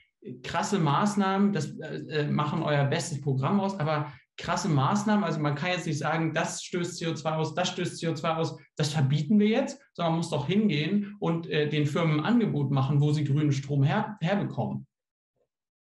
krasse 0.42 0.78
Maßnahmen, 0.78 1.52
das 1.52 1.78
äh, 1.78 1.96
äh, 2.08 2.26
machen 2.28 2.62
euer 2.62 2.84
bestes 2.84 3.20
Programm 3.20 3.60
aus, 3.60 3.78
aber 3.78 4.12
krasse 4.36 4.68
Maßnahmen, 4.68 5.24
also 5.24 5.40
man 5.40 5.54
kann 5.54 5.70
jetzt 5.70 5.86
nicht 5.86 5.98
sagen, 5.98 6.34
das 6.34 6.62
stößt 6.62 7.00
CO2 7.00 7.36
aus, 7.36 7.54
das 7.54 7.68
stößt 7.70 8.02
CO2 8.02 8.36
aus, 8.36 8.58
das 8.76 8.92
verbieten 8.92 9.38
wir 9.38 9.48
jetzt, 9.48 9.80
sondern 9.94 10.12
man 10.12 10.18
muss 10.18 10.30
doch 10.30 10.46
hingehen 10.46 11.16
und 11.20 11.48
äh, 11.48 11.68
den 11.68 11.86
Firmen 11.86 12.20
ein 12.20 12.26
Angebot 12.26 12.70
machen, 12.70 13.00
wo 13.00 13.12
sie 13.12 13.24
grünen 13.24 13.52
Strom 13.52 13.82
her, 13.82 14.16
herbekommen. 14.20 14.86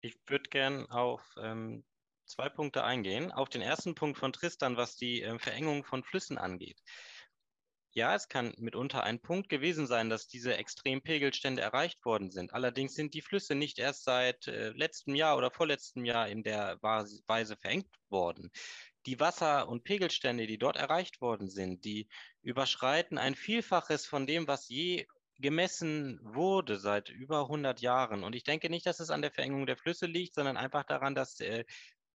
Ich 0.02 0.18
würde 0.26 0.48
gern 0.50 0.90
auf 0.90 1.22
ähm, 1.40 1.84
zwei 2.26 2.48
Punkte 2.48 2.84
eingehen. 2.84 3.32
Auf 3.32 3.48
den 3.48 3.60
ersten 3.60 3.94
Punkt 3.94 4.18
von 4.18 4.32
Tristan, 4.32 4.76
was 4.76 4.96
die 4.96 5.22
äh, 5.22 5.38
Verengung 5.38 5.84
von 5.84 6.02
Flüssen 6.02 6.38
angeht. 6.38 6.80
Ja, 7.92 8.14
es 8.14 8.28
kann 8.28 8.54
mitunter 8.58 9.02
ein 9.02 9.20
Punkt 9.20 9.48
gewesen 9.48 9.86
sein, 9.86 10.10
dass 10.10 10.28
diese 10.28 10.56
Extrempegelstände 10.56 11.60
erreicht 11.60 12.04
worden 12.04 12.30
sind. 12.30 12.54
Allerdings 12.54 12.94
sind 12.94 13.14
die 13.14 13.22
Flüsse 13.22 13.54
nicht 13.54 13.78
erst 13.78 14.04
seit 14.04 14.46
äh, 14.46 14.70
letztem 14.70 15.14
Jahr 15.14 15.36
oder 15.36 15.50
vorletztem 15.50 16.04
Jahr 16.04 16.28
in 16.28 16.42
der 16.42 16.78
Weise 16.82 17.56
verengt 17.56 17.88
worden. 18.08 18.50
Die 19.06 19.18
Wasser- 19.18 19.68
und 19.68 19.82
Pegelstände, 19.82 20.46
die 20.46 20.58
dort 20.58 20.76
erreicht 20.76 21.20
worden 21.20 21.48
sind, 21.48 21.84
die 21.84 22.08
überschreiten 22.42 23.18
ein 23.18 23.34
Vielfaches 23.34 24.06
von 24.06 24.26
dem, 24.26 24.46
was 24.46 24.68
je 24.68 25.06
gemessen 25.40 26.20
wurde 26.22 26.78
seit 26.78 27.08
über 27.08 27.40
100 27.42 27.80
Jahren. 27.80 28.24
Und 28.24 28.34
ich 28.36 28.44
denke 28.44 28.70
nicht, 28.70 28.86
dass 28.86 29.00
es 29.00 29.10
an 29.10 29.22
der 29.22 29.30
Verengung 29.30 29.66
der 29.66 29.76
Flüsse 29.76 30.06
liegt, 30.06 30.34
sondern 30.34 30.56
einfach 30.56 30.84
daran, 30.84 31.14
dass 31.14 31.40
äh, 31.40 31.64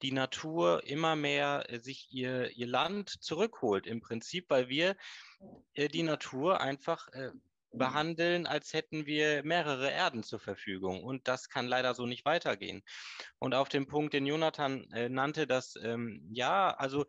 die 0.04 0.12
Natur 0.12 0.84
immer 0.86 1.16
mehr 1.16 1.66
äh, 1.70 1.80
sich 1.80 2.10
ihr, 2.12 2.52
ihr 2.52 2.68
Land 2.68 3.10
zurückholt 3.10 3.88
im 3.88 4.02
Prinzip, 4.02 4.50
weil 4.50 4.68
wir 4.68 4.96
äh, 5.74 5.88
die 5.88 6.04
Natur 6.04 6.62
einfach 6.62 7.08
äh, 7.14 7.32
behandeln, 7.72 8.46
als 8.46 8.74
hätten 8.74 9.08
wir 9.08 9.44
mehrere 9.44 9.90
Erden 9.90 10.22
zur 10.22 10.40
Verfügung. 10.40 11.04
Und 11.04 11.28
das 11.28 11.50
kann 11.50 11.68
leider 11.68 11.96
so 11.96 12.06
nicht 12.06 12.24
weitergehen. 12.24 12.84
Und 13.40 13.56
auf 13.56 13.68
den 13.68 13.88
Punkt, 13.88 14.14
den 14.14 14.28
Jonathan 14.28 14.86
nannte, 15.10 15.48
dass 15.48 15.76
ähm, 15.82 16.22
ja, 16.32 16.70
also 16.70 17.06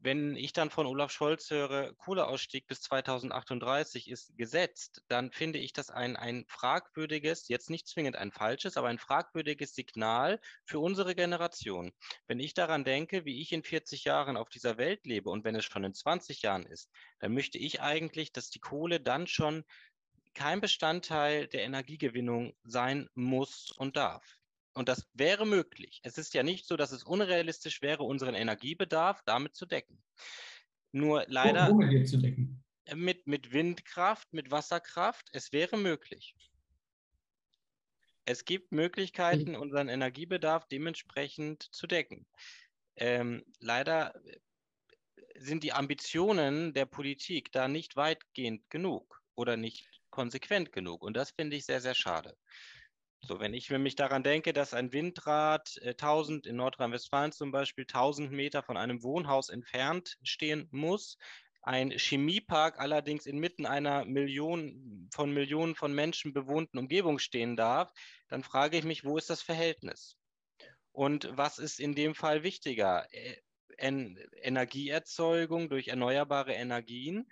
wenn 0.00 0.36
ich 0.36 0.52
dann 0.52 0.70
von 0.70 0.86
Olaf 0.86 1.10
Scholz 1.10 1.50
höre, 1.50 1.92
Kohleausstieg 1.94 2.66
bis 2.66 2.80
2038 2.82 4.08
ist 4.08 4.36
gesetzt, 4.36 5.02
dann 5.08 5.32
finde 5.32 5.58
ich 5.58 5.72
das 5.72 5.90
ein, 5.90 6.16
ein 6.16 6.44
fragwürdiges, 6.46 7.48
jetzt 7.48 7.68
nicht 7.68 7.88
zwingend 7.88 8.14
ein 8.16 8.30
falsches, 8.30 8.76
aber 8.76 8.88
ein 8.88 8.98
fragwürdiges 8.98 9.74
Signal 9.74 10.40
für 10.64 10.78
unsere 10.78 11.14
Generation. 11.14 11.92
Wenn 12.28 12.38
ich 12.38 12.54
daran 12.54 12.84
denke, 12.84 13.24
wie 13.24 13.40
ich 13.40 13.52
in 13.52 13.64
40 13.64 14.04
Jahren 14.04 14.36
auf 14.36 14.48
dieser 14.48 14.78
Welt 14.78 15.04
lebe 15.04 15.30
und 15.30 15.44
wenn 15.44 15.56
es 15.56 15.64
schon 15.64 15.84
in 15.84 15.94
20 15.94 16.42
Jahren 16.42 16.64
ist, 16.66 16.90
dann 17.18 17.34
möchte 17.34 17.58
ich 17.58 17.80
eigentlich, 17.80 18.32
dass 18.32 18.50
die 18.50 18.60
Kohle 18.60 19.00
dann 19.00 19.26
schon 19.26 19.64
kein 20.34 20.60
Bestandteil 20.60 21.48
der 21.48 21.62
Energiegewinnung 21.62 22.54
sein 22.62 23.08
muss 23.14 23.72
und 23.72 23.96
darf. 23.96 24.37
Und 24.78 24.88
das 24.88 25.08
wäre 25.12 25.44
möglich. 25.44 25.98
Es 26.04 26.18
ist 26.18 26.34
ja 26.34 26.44
nicht 26.44 26.64
so, 26.64 26.76
dass 26.76 26.92
es 26.92 27.02
unrealistisch 27.02 27.82
wäre, 27.82 28.04
unseren 28.04 28.36
Energiebedarf 28.36 29.20
damit 29.24 29.56
zu 29.56 29.66
decken. 29.66 30.00
Nur 30.92 31.24
leider 31.26 31.68
Womit 31.68 32.08
zu 32.08 32.16
decken? 32.16 32.62
Mit, 32.94 33.26
mit 33.26 33.52
Windkraft, 33.52 34.32
mit 34.32 34.52
Wasserkraft, 34.52 35.30
es 35.32 35.52
wäre 35.52 35.76
möglich. 35.76 36.36
Es 38.24 38.44
gibt 38.44 38.70
Möglichkeiten, 38.70 39.56
unseren 39.56 39.88
Energiebedarf 39.88 40.68
dementsprechend 40.68 41.64
zu 41.74 41.88
decken. 41.88 42.24
Ähm, 42.94 43.44
leider 43.58 44.14
sind 45.34 45.64
die 45.64 45.72
Ambitionen 45.72 46.72
der 46.72 46.86
Politik 46.86 47.50
da 47.50 47.66
nicht 47.66 47.96
weitgehend 47.96 48.70
genug 48.70 49.24
oder 49.34 49.56
nicht 49.56 49.90
konsequent 50.10 50.70
genug. 50.70 51.02
Und 51.02 51.16
das 51.16 51.32
finde 51.32 51.56
ich 51.56 51.66
sehr, 51.66 51.80
sehr 51.80 51.96
schade. 51.96 52.36
So, 53.20 53.40
wenn 53.40 53.52
ich 53.52 53.68
mich 53.70 53.96
daran 53.96 54.22
denke, 54.22 54.52
dass 54.52 54.74
ein 54.74 54.92
Windrad 54.92 55.76
äh, 55.82 55.90
1000 55.90 56.46
in 56.46 56.56
Nordrhein-Westfalen 56.56 57.32
zum 57.32 57.50
Beispiel 57.50 57.84
1000 57.84 58.30
Meter 58.32 58.62
von 58.62 58.76
einem 58.76 59.02
Wohnhaus 59.02 59.48
entfernt 59.48 60.16
stehen 60.22 60.68
muss, 60.70 61.18
ein 61.62 61.90
Chemiepark 61.90 62.78
allerdings 62.78 63.26
inmitten 63.26 63.66
einer 63.66 64.04
Million 64.04 65.08
von 65.12 65.32
Millionen 65.34 65.74
von 65.74 65.92
Menschen 65.92 66.32
bewohnten 66.32 66.78
Umgebung 66.78 67.18
stehen 67.18 67.56
darf, 67.56 67.92
dann 68.28 68.42
frage 68.42 68.78
ich 68.78 68.84
mich, 68.84 69.04
wo 69.04 69.18
ist 69.18 69.28
das 69.28 69.42
Verhältnis? 69.42 70.16
Und 70.92 71.28
was 71.36 71.58
ist 71.58 71.80
in 71.80 71.94
dem 71.94 72.14
Fall 72.14 72.42
wichtiger? 72.42 73.06
Energieerzeugung 73.76 75.68
durch 75.68 75.88
erneuerbare 75.88 76.54
Energien 76.54 77.28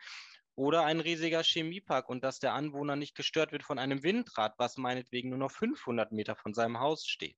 oder 0.57 0.85
ein 0.85 1.01
riesiger 1.01 1.43
Chemiepark 1.43 2.09
und 2.09 2.25
dass 2.25 2.39
der 2.41 2.55
Anwohner 2.55 2.97
nicht 2.97 3.15
gestört 3.15 3.53
wird 3.53 3.63
von 3.63 3.79
einem 3.79 4.03
Windrad, 4.03 4.55
was 4.59 4.79
meinetwegen 4.79 5.29
nur 5.29 5.39
noch 5.39 5.51
500 5.51 6.13
Meter 6.13 6.35
von 6.35 6.55
seinem 6.55 6.81
Haus 6.81 7.07
steht. 7.07 7.37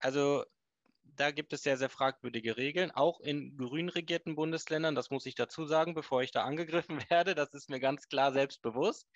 Also 0.00 0.44
da 1.04 1.30
gibt 1.30 1.52
es 1.52 1.62
sehr, 1.62 1.78
sehr 1.78 1.88
fragwürdige 1.88 2.56
Regeln, 2.56 2.90
auch 2.90 3.20
in 3.20 3.56
grün 3.56 3.88
regierten 3.88 4.34
Bundesländern. 4.34 4.96
Das 4.96 5.10
muss 5.10 5.26
ich 5.26 5.36
dazu 5.36 5.64
sagen, 5.64 5.94
bevor 5.94 6.22
ich 6.22 6.32
da 6.32 6.42
angegriffen 6.42 6.98
werde. 7.10 7.36
Das 7.36 7.54
ist 7.54 7.70
mir 7.70 7.78
ganz 7.78 8.08
klar 8.08 8.32
selbstbewusst. 8.32 9.08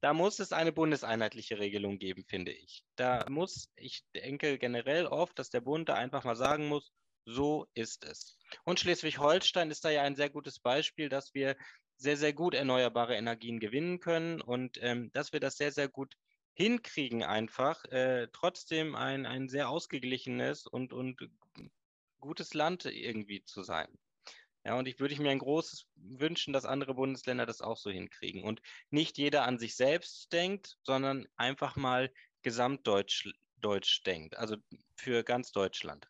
Da 0.00 0.14
muss 0.14 0.38
es 0.38 0.52
eine 0.52 0.72
bundeseinheitliche 0.72 1.58
Regelung 1.58 1.98
geben, 1.98 2.24
finde 2.24 2.52
ich. 2.52 2.84
Da 2.96 3.26
muss, 3.28 3.70
ich 3.76 4.04
denke 4.14 4.56
generell 4.56 5.06
oft, 5.06 5.38
dass 5.38 5.50
der 5.50 5.60
Bund 5.60 5.88
da 5.88 5.94
einfach 5.94 6.24
mal 6.24 6.36
sagen 6.36 6.68
muss, 6.68 6.92
so 7.26 7.66
ist 7.74 8.04
es. 8.04 8.38
Und 8.64 8.80
Schleswig-Holstein 8.80 9.70
ist 9.70 9.84
da 9.84 9.90
ja 9.90 10.02
ein 10.02 10.16
sehr 10.16 10.30
gutes 10.30 10.58
Beispiel, 10.58 11.08
dass 11.08 11.34
wir 11.34 11.56
sehr, 12.00 12.16
sehr 12.16 12.32
gut 12.32 12.54
erneuerbare 12.54 13.14
Energien 13.14 13.60
gewinnen 13.60 14.00
können 14.00 14.40
und 14.40 14.78
ähm, 14.80 15.12
dass 15.12 15.32
wir 15.32 15.40
das 15.40 15.58
sehr, 15.58 15.70
sehr 15.70 15.88
gut 15.88 16.16
hinkriegen, 16.54 17.22
einfach 17.22 17.84
äh, 17.86 18.28
trotzdem 18.32 18.94
ein, 18.94 19.26
ein 19.26 19.48
sehr 19.48 19.68
ausgeglichenes 19.68 20.66
und, 20.66 20.92
und 20.92 21.20
gutes 22.18 22.54
Land 22.54 22.86
irgendwie 22.86 23.44
zu 23.44 23.62
sein. 23.62 23.88
Ja, 24.64 24.78
und 24.78 24.88
ich 24.88 24.98
würde 24.98 25.20
mir 25.20 25.30
ein 25.30 25.38
großes 25.38 25.86
wünschen, 25.94 26.52
dass 26.52 26.64
andere 26.64 26.94
Bundesländer 26.94 27.46
das 27.46 27.60
auch 27.60 27.76
so 27.76 27.90
hinkriegen 27.90 28.44
und 28.44 28.60
nicht 28.90 29.16
jeder 29.16 29.44
an 29.44 29.58
sich 29.58 29.76
selbst 29.76 30.32
denkt, 30.32 30.78
sondern 30.82 31.26
einfach 31.36 31.76
mal 31.76 32.12
gesamtdeutsch 32.42 33.28
Deutsch 33.56 34.02
denkt, 34.04 34.36
also 34.38 34.56
für 34.96 35.22
ganz 35.22 35.52
Deutschland. 35.52 36.08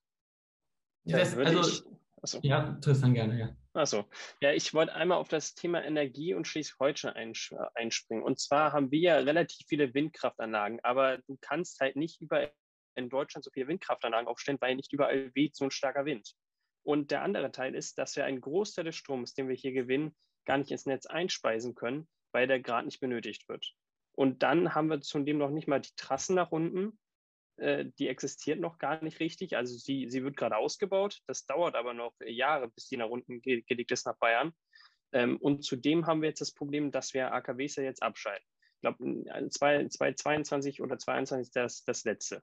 Ja, 1.04 1.18
also, 1.18 1.60
ich, 1.60 1.82
Achso. 2.22 2.40
Ja, 2.42 2.78
Tristan 2.80 3.14
gerne, 3.14 3.38
ja. 3.38 3.56
Achso. 3.72 4.04
Ja, 4.40 4.52
ich 4.52 4.74
wollte 4.74 4.94
einmal 4.94 5.18
auf 5.18 5.28
das 5.28 5.54
Thema 5.54 5.84
Energie 5.84 6.34
und 6.34 6.46
Schleswig-Holstein 6.46 7.34
einspringen. 7.74 8.22
Und 8.22 8.38
zwar 8.38 8.72
haben 8.72 8.90
wir 8.90 9.00
ja 9.00 9.16
relativ 9.16 9.66
viele 9.66 9.94
Windkraftanlagen, 9.94 10.80
aber 10.82 11.18
du 11.18 11.38
kannst 11.40 11.80
halt 11.80 11.96
nicht 11.96 12.20
überall 12.20 12.52
in 12.96 13.08
Deutschland 13.08 13.44
so 13.44 13.50
viele 13.50 13.68
Windkraftanlagen 13.68 14.28
aufstellen, 14.28 14.58
weil 14.60 14.76
nicht 14.76 14.92
überall 14.92 15.34
weht 15.34 15.56
so 15.56 15.64
ein 15.64 15.70
starker 15.70 16.04
Wind. 16.04 16.34
Und 16.82 17.10
der 17.10 17.22
andere 17.22 17.52
Teil 17.52 17.74
ist, 17.74 17.98
dass 17.98 18.16
wir 18.16 18.24
einen 18.24 18.40
Großteil 18.40 18.84
des 18.84 18.96
Stroms, 18.96 19.34
den 19.34 19.48
wir 19.48 19.56
hier 19.56 19.72
gewinnen, 19.72 20.14
gar 20.46 20.58
nicht 20.58 20.70
ins 20.70 20.86
Netz 20.86 21.06
einspeisen 21.06 21.74
können, 21.74 22.08
weil 22.32 22.46
der 22.46 22.60
gerade 22.60 22.86
nicht 22.86 23.00
benötigt 23.00 23.48
wird. 23.48 23.74
Und 24.12 24.42
dann 24.42 24.74
haben 24.74 24.88
wir 24.88 25.00
zudem 25.00 25.38
noch 25.38 25.50
nicht 25.50 25.68
mal 25.68 25.80
die 25.80 25.94
Trassen 25.96 26.34
nach 26.34 26.50
unten, 26.50 26.98
äh, 27.60 27.86
die 27.98 28.08
existiert 28.08 28.58
noch 28.58 28.78
gar 28.78 29.02
nicht 29.04 29.20
richtig. 29.20 29.56
Also 29.56 29.76
sie, 29.76 30.08
sie 30.08 30.24
wird 30.24 30.36
gerade 30.36 30.56
ausgebaut. 30.56 31.20
Das 31.26 31.44
dauert 31.44 31.74
aber 31.74 31.92
noch 31.92 32.14
Jahre, 32.24 32.68
bis 32.68 32.88
die 32.88 32.96
nach 32.96 33.08
unten 33.08 33.42
ge 33.42 33.62
gelegt 33.62 33.92
ist 33.92 34.06
nach 34.06 34.16
Bayern. 34.16 34.52
Ähm, 35.12 35.36
und 35.36 35.62
zudem 35.62 36.06
haben 36.06 36.22
wir 36.22 36.30
jetzt 36.30 36.40
das 36.40 36.54
Problem, 36.54 36.90
dass 36.90 37.12
wir 37.12 37.32
AKWs 37.32 37.76
ja 37.76 37.82
jetzt 37.82 38.02
abschalten. 38.02 38.46
Ich 38.76 38.80
glaube, 38.80 39.50
2022 39.50 40.80
oder 40.80 40.98
2022 40.98 41.48
ist 41.48 41.56
das, 41.56 41.84
das 41.84 42.04
letzte. 42.04 42.42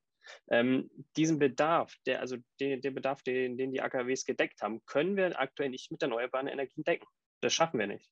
Ähm, 0.52 0.92
diesen 1.16 1.40
Bedarf, 1.40 1.96
der, 2.06 2.20
also 2.20 2.38
den, 2.60 2.82
den 2.82 2.94
Bedarf, 2.94 3.24
den, 3.24 3.58
den 3.58 3.72
die 3.72 3.82
AKWs 3.82 4.24
gedeckt 4.24 4.62
haben, 4.62 4.86
können 4.86 5.16
wir 5.16 5.40
aktuell 5.40 5.70
nicht 5.70 5.90
mit 5.90 6.04
erneuerbaren 6.04 6.48
Energien 6.48 6.84
decken. 6.84 7.08
Das 7.42 7.54
schaffen 7.54 7.80
wir 7.80 7.88
nicht. 7.88 8.12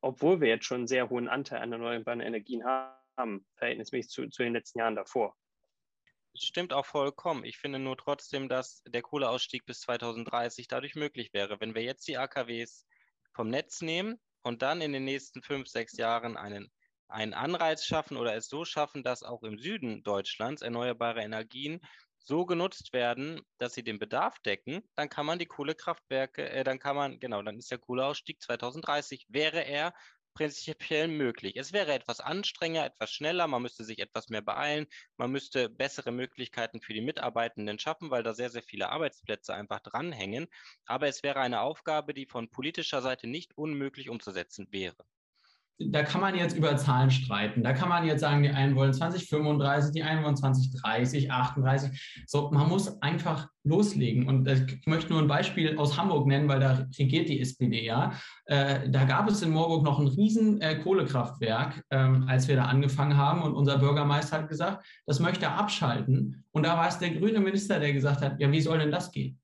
Obwohl 0.00 0.40
wir 0.40 0.48
jetzt 0.48 0.64
schon 0.64 0.78
einen 0.78 0.88
sehr 0.88 1.10
hohen 1.10 1.28
Anteil 1.28 1.60
an 1.60 1.70
erneuerbaren 1.70 2.20
Energien 2.20 2.64
haben, 2.64 3.46
verhältnismäßig 3.54 4.10
zu, 4.10 4.28
zu 4.28 4.42
den 4.42 4.54
letzten 4.54 4.80
Jahren 4.80 4.96
davor 4.96 5.36
stimmt 6.44 6.72
auch 6.72 6.86
vollkommen. 6.86 7.44
Ich 7.44 7.58
finde 7.58 7.78
nur 7.78 7.96
trotzdem, 7.96 8.48
dass 8.48 8.82
der 8.86 9.02
Kohleausstieg 9.02 9.66
bis 9.66 9.80
2030 9.80 10.68
dadurch 10.68 10.94
möglich 10.94 11.32
wäre. 11.32 11.60
Wenn 11.60 11.74
wir 11.74 11.82
jetzt 11.82 12.08
die 12.08 12.18
AKWs 12.18 12.86
vom 13.34 13.48
Netz 13.48 13.80
nehmen 13.80 14.20
und 14.42 14.62
dann 14.62 14.80
in 14.80 14.92
den 14.92 15.04
nächsten 15.04 15.42
fünf, 15.42 15.68
sechs 15.68 15.96
Jahren 15.96 16.36
einen, 16.36 16.70
einen 17.08 17.34
Anreiz 17.34 17.84
schaffen 17.84 18.16
oder 18.16 18.34
es 18.34 18.48
so 18.48 18.64
schaffen, 18.64 19.02
dass 19.02 19.22
auch 19.22 19.42
im 19.42 19.58
Süden 19.58 20.02
Deutschlands 20.02 20.62
erneuerbare 20.62 21.22
Energien 21.22 21.80
so 22.18 22.44
genutzt 22.44 22.92
werden, 22.92 23.40
dass 23.58 23.74
sie 23.74 23.82
den 23.82 23.98
Bedarf 23.98 24.38
decken, 24.40 24.82
dann 24.94 25.08
kann 25.08 25.24
man 25.24 25.38
die 25.38 25.46
Kohlekraftwerke, 25.46 26.48
äh, 26.50 26.62
dann 26.62 26.78
kann 26.78 26.94
man, 26.94 27.18
genau, 27.20 27.42
dann 27.42 27.58
ist 27.58 27.70
der 27.70 27.78
Kohleausstieg 27.78 28.42
2030, 28.42 29.26
wäre 29.28 29.64
er 29.64 29.94
prinzipiell 30.38 31.08
möglich. 31.08 31.56
Es 31.56 31.72
wäre 31.72 31.92
etwas 31.92 32.20
anstrengender, 32.20 32.86
etwas 32.86 33.10
schneller, 33.10 33.48
man 33.48 33.60
müsste 33.60 33.82
sich 33.82 33.98
etwas 33.98 34.28
mehr 34.28 34.40
beeilen, 34.40 34.86
man 35.16 35.32
müsste 35.32 35.68
bessere 35.68 36.12
Möglichkeiten 36.12 36.80
für 36.80 36.94
die 36.94 37.00
Mitarbeitenden 37.00 37.80
schaffen, 37.80 38.10
weil 38.12 38.22
da 38.22 38.34
sehr, 38.34 38.48
sehr 38.48 38.62
viele 38.62 38.88
Arbeitsplätze 38.90 39.52
einfach 39.52 39.80
dranhängen. 39.80 40.46
Aber 40.86 41.08
es 41.08 41.24
wäre 41.24 41.40
eine 41.40 41.60
Aufgabe, 41.62 42.14
die 42.14 42.26
von 42.26 42.50
politischer 42.50 43.02
Seite 43.02 43.26
nicht 43.26 43.58
unmöglich 43.58 44.10
umzusetzen 44.10 44.68
wäre 44.70 45.04
da 45.78 46.02
kann 46.02 46.20
man 46.20 46.34
jetzt 46.34 46.56
über 46.56 46.76
Zahlen 46.76 47.10
streiten. 47.10 47.62
Da 47.62 47.72
kann 47.72 47.88
man 47.88 48.04
jetzt 48.04 48.20
sagen, 48.20 48.42
die 48.42 48.50
einen 48.50 48.74
wollen 48.74 48.92
2035, 48.92 49.92
die 49.92 50.02
einen 50.02 50.24
wollen 50.24 50.36
2030, 50.36 51.30
38. 51.30 52.24
So, 52.26 52.50
man 52.50 52.68
muss 52.68 53.00
einfach 53.00 53.48
loslegen. 53.62 54.26
Und 54.26 54.48
ich 54.48 54.86
möchte 54.86 55.12
nur 55.12 55.22
ein 55.22 55.28
Beispiel 55.28 55.78
aus 55.78 55.96
Hamburg 55.96 56.26
nennen, 56.26 56.48
weil 56.48 56.58
da 56.58 56.86
regiert 56.98 57.28
die 57.28 57.40
SPD 57.40 57.84
ja. 57.84 58.12
Äh, 58.46 58.90
da 58.90 59.04
gab 59.04 59.28
es 59.28 59.42
in 59.42 59.50
Moorburg 59.50 59.84
noch 59.84 60.00
ein 60.00 60.08
riesen 60.08 60.60
äh, 60.60 60.80
Kohlekraftwerk, 60.80 61.84
ähm, 61.90 62.24
als 62.26 62.48
wir 62.48 62.56
da 62.56 62.64
angefangen 62.64 63.16
haben. 63.16 63.42
Und 63.42 63.54
unser 63.54 63.78
Bürgermeister 63.78 64.38
hat 64.38 64.48
gesagt, 64.48 64.84
das 65.06 65.20
möchte 65.20 65.46
er 65.46 65.58
abschalten. 65.58 66.44
Und 66.50 66.64
da 66.64 66.76
war 66.76 66.88
es 66.88 66.98
der 66.98 67.10
grüne 67.10 67.38
Minister, 67.38 67.78
der 67.78 67.92
gesagt 67.92 68.20
hat, 68.20 68.40
ja, 68.40 68.50
wie 68.50 68.60
soll 68.60 68.78
denn 68.78 68.90
das 68.90 69.12
gehen? 69.12 69.38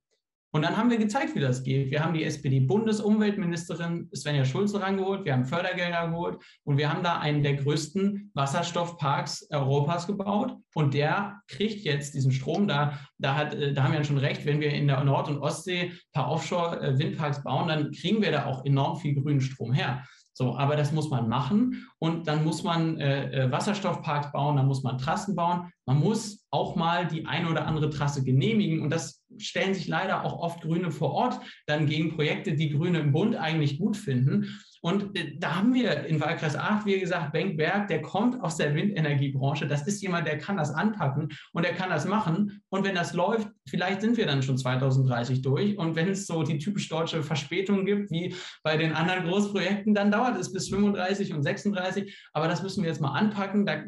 Und 0.54 0.62
dann 0.62 0.76
haben 0.76 0.88
wir 0.88 0.98
gezeigt, 0.98 1.34
wie 1.34 1.40
das 1.40 1.64
geht. 1.64 1.90
Wir 1.90 2.04
haben 2.04 2.14
die 2.14 2.22
SPD-Bundesumweltministerin 2.22 4.08
Svenja 4.14 4.44
Schulze 4.44 4.80
rangeholt, 4.80 5.24
wir 5.24 5.32
haben 5.32 5.46
Fördergelder 5.46 6.06
geholt 6.06 6.38
und 6.62 6.78
wir 6.78 6.92
haben 6.92 7.02
da 7.02 7.18
einen 7.18 7.42
der 7.42 7.54
größten 7.56 8.30
Wasserstoffparks 8.34 9.48
Europas 9.50 10.06
gebaut. 10.06 10.56
Und 10.72 10.94
der 10.94 11.40
kriegt 11.48 11.84
jetzt 11.84 12.14
diesen 12.14 12.30
Strom. 12.30 12.68
Da, 12.68 13.00
da, 13.18 13.34
hat, 13.34 13.56
da 13.74 13.82
haben 13.82 13.94
wir 13.94 14.04
schon 14.04 14.18
recht, 14.18 14.46
wenn 14.46 14.60
wir 14.60 14.70
in 14.70 14.86
der 14.86 15.02
Nord- 15.02 15.28
und 15.28 15.38
Ostsee 15.38 15.90
ein 15.90 15.98
paar 16.12 16.30
Offshore-Windparks 16.30 17.42
bauen, 17.42 17.66
dann 17.66 17.90
kriegen 17.90 18.22
wir 18.22 18.30
da 18.30 18.46
auch 18.46 18.64
enorm 18.64 18.96
viel 18.96 19.20
grünen 19.20 19.40
Strom 19.40 19.72
her. 19.72 20.04
So, 20.36 20.56
aber 20.56 20.74
das 20.74 20.90
muss 20.90 21.10
man 21.10 21.28
machen 21.28 21.86
und 22.00 22.26
dann 22.26 22.42
muss 22.42 22.64
man 22.64 22.98
äh, 22.98 23.44
äh, 23.44 23.52
Wasserstoffparks 23.52 24.32
bauen, 24.32 24.56
dann 24.56 24.66
muss 24.66 24.82
man 24.82 24.98
Trassen 24.98 25.36
bauen. 25.36 25.70
Man 25.86 26.00
muss 26.00 26.44
auch 26.50 26.74
mal 26.74 27.06
die 27.06 27.24
eine 27.26 27.48
oder 27.48 27.68
andere 27.68 27.88
Trasse 27.88 28.24
genehmigen 28.24 28.82
und 28.82 28.90
das 28.90 29.23
stellen 29.38 29.74
sich 29.74 29.88
leider 29.88 30.24
auch 30.24 30.38
oft 30.38 30.62
Grüne 30.62 30.90
vor 30.90 31.12
Ort 31.12 31.40
dann 31.66 31.86
gegen 31.86 32.14
Projekte, 32.14 32.54
die 32.54 32.70
Grüne 32.70 33.00
im 33.00 33.12
Bund 33.12 33.36
eigentlich 33.36 33.78
gut 33.78 33.96
finden. 33.96 34.54
Und 34.84 35.16
äh, 35.18 35.34
da 35.38 35.56
haben 35.56 35.72
wir 35.72 36.04
in 36.04 36.20
Wahlkreis 36.20 36.56
8, 36.56 36.84
wie 36.84 37.00
gesagt, 37.00 37.32
Benk 37.32 37.56
Berg, 37.56 37.88
der 37.88 38.02
kommt 38.02 38.38
aus 38.42 38.58
der 38.58 38.74
Windenergiebranche. 38.74 39.66
Das 39.66 39.86
ist 39.86 40.02
jemand, 40.02 40.26
der 40.26 40.36
kann 40.36 40.58
das 40.58 40.74
anpacken 40.74 41.30
und 41.54 41.64
der 41.64 41.72
kann 41.72 41.88
das 41.88 42.06
machen. 42.06 42.60
Und 42.68 42.84
wenn 42.84 42.94
das 42.94 43.14
läuft, 43.14 43.48
vielleicht 43.66 44.02
sind 44.02 44.18
wir 44.18 44.26
dann 44.26 44.42
schon 44.42 44.58
2030 44.58 45.40
durch. 45.40 45.78
Und 45.78 45.96
wenn 45.96 46.10
es 46.10 46.26
so 46.26 46.42
die 46.42 46.58
typisch 46.58 46.90
deutsche 46.90 47.22
Verspätung 47.22 47.86
gibt, 47.86 48.10
wie 48.10 48.34
bei 48.62 48.76
den 48.76 48.92
anderen 48.92 49.24
Großprojekten, 49.24 49.94
dann 49.94 50.10
dauert 50.10 50.36
es 50.36 50.52
bis 50.52 50.68
35 50.68 51.32
und 51.32 51.42
36. 51.42 52.14
Aber 52.34 52.46
das 52.46 52.62
müssen 52.62 52.82
wir 52.82 52.90
jetzt 52.90 53.00
mal 53.00 53.12
anpacken. 53.12 53.64
Da 53.64 53.84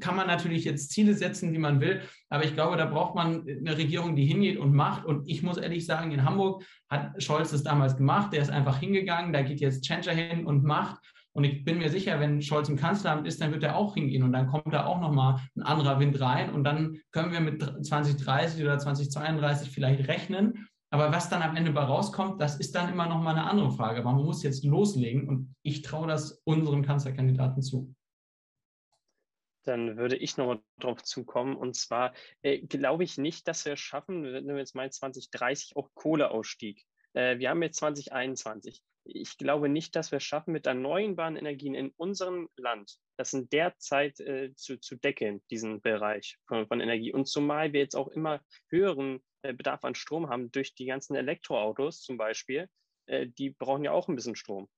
kann 0.00 0.16
man 0.16 0.26
natürlich 0.26 0.64
jetzt 0.64 0.90
Ziele 0.90 1.14
setzen, 1.14 1.52
die 1.52 1.58
man 1.58 1.80
will. 1.80 2.02
Aber 2.28 2.44
ich 2.44 2.54
glaube, 2.54 2.76
da 2.76 2.86
braucht 2.86 3.14
man 3.14 3.46
eine 3.46 3.76
Regierung, 3.76 4.16
die 4.16 4.26
hingeht 4.26 4.58
und 4.58 4.74
macht. 4.74 5.04
Und 5.04 5.28
ich 5.28 5.42
muss 5.42 5.58
ehrlich 5.58 5.86
sagen, 5.86 6.10
in 6.10 6.24
Hamburg 6.24 6.64
hat 6.88 7.22
Scholz 7.22 7.50
das 7.50 7.62
damals 7.62 7.96
gemacht. 7.96 8.32
Der 8.32 8.42
ist 8.42 8.50
einfach 8.50 8.78
hingegangen. 8.78 9.32
Da 9.32 9.42
geht 9.42 9.60
jetzt 9.60 9.84
Changer 9.84 10.12
hin 10.12 10.46
und 10.46 10.64
macht. 10.64 10.98
Und 11.32 11.44
ich 11.44 11.64
bin 11.64 11.78
mir 11.78 11.90
sicher, 11.90 12.20
wenn 12.20 12.42
Scholz 12.42 12.68
im 12.68 12.76
Kanzleramt 12.76 13.26
ist, 13.26 13.40
dann 13.40 13.52
wird 13.52 13.64
er 13.64 13.76
auch 13.76 13.94
hingehen 13.94 14.22
und 14.22 14.32
dann 14.32 14.46
kommt 14.46 14.72
da 14.72 14.86
auch 14.86 15.00
nochmal 15.00 15.40
ein 15.56 15.62
anderer 15.62 15.98
Wind 15.98 16.20
rein 16.20 16.52
und 16.52 16.62
dann 16.62 17.00
können 17.10 17.32
wir 17.32 17.40
mit 17.40 17.60
2030 17.60 18.62
oder 18.62 18.78
2032 18.78 19.68
vielleicht 19.68 20.06
rechnen. 20.06 20.68
Aber 20.90 21.10
was 21.10 21.28
dann 21.28 21.42
am 21.42 21.56
Ende 21.56 21.72
bei 21.72 21.82
rauskommt, 21.82 22.40
das 22.40 22.60
ist 22.60 22.76
dann 22.76 22.92
immer 22.92 23.08
nochmal 23.08 23.34
eine 23.34 23.50
andere 23.50 23.72
Frage. 23.72 23.98
Aber 23.98 24.12
man 24.12 24.24
muss 24.24 24.44
jetzt 24.44 24.64
loslegen 24.64 25.28
und 25.28 25.56
ich 25.64 25.82
traue 25.82 26.06
das 26.06 26.40
unserem 26.44 26.82
Kanzlerkandidaten 26.82 27.62
zu 27.62 27.92
dann 29.64 29.96
würde 29.96 30.16
ich 30.16 30.36
noch 30.36 30.60
darauf 30.78 31.02
zukommen. 31.02 31.56
Und 31.56 31.74
zwar 31.76 32.14
äh, 32.42 32.58
glaube 32.60 33.04
ich 33.04 33.18
nicht, 33.18 33.48
dass 33.48 33.64
wir 33.64 33.74
es 33.74 33.80
schaffen, 33.80 34.24
wenn 34.24 34.46
wir 34.46 34.58
jetzt 34.58 34.74
mal 34.74 34.90
2030 34.90 35.76
auch 35.76 35.90
Kohleausstieg. 35.94 36.84
Äh, 37.14 37.38
wir 37.38 37.50
haben 37.50 37.62
jetzt 37.62 37.78
2021. 37.78 38.82
Ich 39.06 39.36
glaube 39.36 39.68
nicht, 39.68 39.96
dass 39.96 40.12
wir 40.12 40.16
es 40.16 40.24
schaffen, 40.24 40.52
mit 40.52 40.66
erneuerbaren 40.66 41.36
Energien 41.36 41.74
in 41.74 41.90
unserem 41.96 42.48
Land 42.56 42.98
das 43.16 43.32
in 43.32 43.48
der 43.48 43.76
Zeit 43.78 44.20
äh, 44.20 44.54
zu, 44.54 44.78
zu 44.78 44.96
deckeln, 44.96 45.42
diesen 45.50 45.80
Bereich 45.80 46.38
von, 46.46 46.66
von, 46.66 46.80
Energie. 46.80 47.12
Und 47.12 47.26
zumal 47.26 47.72
wir 47.72 47.80
jetzt 47.80 47.96
auch 47.96 48.08
immer 48.08 48.40
höheren 48.70 49.22
äh, 49.42 49.52
Bedarf 49.52 49.84
an 49.84 49.94
Strom 49.94 50.28
haben 50.28 50.50
durch 50.50 50.74
die 50.74 50.86
ganzen 50.86 51.14
Elektroautos 51.14 52.02
zum 52.02 52.16
Beispiel, 52.16 52.68
äh, 53.06 53.26
die 53.26 53.50
brauchen 53.50 53.84
ja 53.84 53.92
auch 53.92 54.08
ein 54.08 54.16
bisschen 54.16 54.36
Strom. 54.36 54.68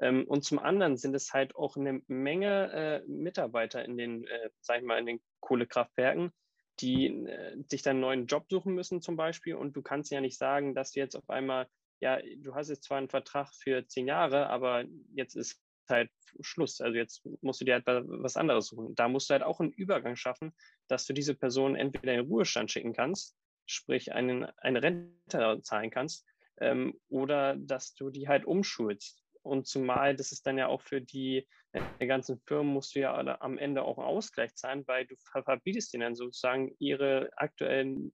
Ähm, 0.00 0.24
und 0.26 0.44
zum 0.44 0.58
anderen 0.58 0.96
sind 0.96 1.14
es 1.14 1.32
halt 1.32 1.54
auch 1.54 1.76
eine 1.76 2.02
Menge 2.06 2.72
äh, 2.72 3.08
Mitarbeiter 3.08 3.84
in 3.84 3.96
den, 3.96 4.26
äh, 4.26 4.50
sag 4.60 4.78
ich 4.78 4.84
mal, 4.84 4.98
in 4.98 5.06
den 5.06 5.20
Kohlekraftwerken, 5.40 6.32
die 6.80 7.06
äh, 7.06 7.62
sich 7.68 7.82
dann 7.82 7.92
einen 7.92 8.00
neuen 8.00 8.26
Job 8.26 8.46
suchen 8.48 8.74
müssen 8.74 9.02
zum 9.02 9.16
Beispiel. 9.16 9.54
Und 9.54 9.76
du 9.76 9.82
kannst 9.82 10.10
ja 10.10 10.20
nicht 10.20 10.38
sagen, 10.38 10.74
dass 10.74 10.92
du 10.92 11.00
jetzt 11.00 11.16
auf 11.16 11.28
einmal, 11.28 11.68
ja, 12.00 12.18
du 12.38 12.54
hast 12.54 12.70
jetzt 12.70 12.84
zwar 12.84 12.98
einen 12.98 13.10
Vertrag 13.10 13.54
für 13.54 13.86
zehn 13.86 14.06
Jahre, 14.06 14.48
aber 14.48 14.84
jetzt 15.14 15.36
ist 15.36 15.60
halt 15.90 16.10
Schluss. 16.40 16.80
Also 16.80 16.96
jetzt 16.96 17.26
musst 17.42 17.60
du 17.60 17.64
dir 17.66 17.74
halt 17.74 17.84
was 17.86 18.36
anderes 18.36 18.68
suchen. 18.68 18.94
Da 18.94 19.08
musst 19.08 19.28
du 19.28 19.32
halt 19.32 19.42
auch 19.42 19.60
einen 19.60 19.72
Übergang 19.72 20.16
schaffen, 20.16 20.54
dass 20.88 21.04
du 21.04 21.12
diese 21.12 21.34
Person 21.34 21.76
entweder 21.76 22.14
in 22.14 22.20
den 22.20 22.28
Ruhestand 22.28 22.70
schicken 22.70 22.94
kannst, 22.94 23.36
sprich 23.66 24.12
einen, 24.12 24.44
eine 24.44 24.82
Rente 24.82 25.60
zahlen 25.62 25.90
kannst, 25.90 26.24
ähm, 26.58 26.98
oder 27.08 27.56
dass 27.56 27.94
du 27.94 28.10
die 28.10 28.28
halt 28.28 28.44
umschulst. 28.44 29.22
Und 29.42 29.66
zumal, 29.66 30.14
das 30.14 30.32
ist 30.32 30.46
dann 30.46 30.58
ja 30.58 30.66
auch 30.66 30.82
für 30.82 31.00
die, 31.00 31.46
die 31.74 32.04
äh, 32.04 32.06
ganzen 32.06 32.40
Firmen, 32.46 32.72
musst 32.72 32.94
du 32.94 33.00
ja 33.00 33.14
am 33.40 33.58
Ende 33.58 33.82
auch 33.82 33.98
Ausgleich 33.98 34.54
zahlen, 34.54 34.86
weil 34.86 35.06
du 35.06 35.14
verbietest 35.44 35.94
ihnen 35.94 36.02
dann 36.02 36.14
sozusagen 36.14 36.74
ihre, 36.78 37.30
aktuellen, 37.36 38.12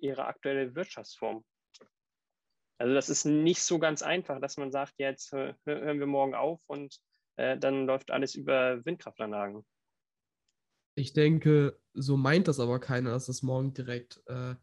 ihre 0.00 0.24
aktuelle 0.24 0.74
Wirtschaftsform. 0.74 1.44
Also 2.78 2.94
das 2.94 3.08
ist 3.08 3.24
nicht 3.24 3.62
so 3.62 3.78
ganz 3.78 4.02
einfach, 4.02 4.40
dass 4.40 4.56
man 4.56 4.70
sagt, 4.70 4.94
jetzt 4.98 5.32
hören 5.32 5.98
wir 5.98 6.06
morgen 6.06 6.34
auf 6.34 6.60
und 6.66 6.98
äh, 7.36 7.56
dann 7.56 7.86
läuft 7.86 8.10
alles 8.10 8.34
über 8.34 8.84
Windkraftanlagen. 8.84 9.64
Ich 10.94 11.12
denke, 11.12 11.78
so 11.92 12.16
meint 12.16 12.48
das 12.48 12.60
aber 12.60 12.80
keiner, 12.80 13.10
dass 13.10 13.26
das 13.26 13.42
morgen 13.42 13.74
direkt 13.74 14.22
äh, 14.26 14.54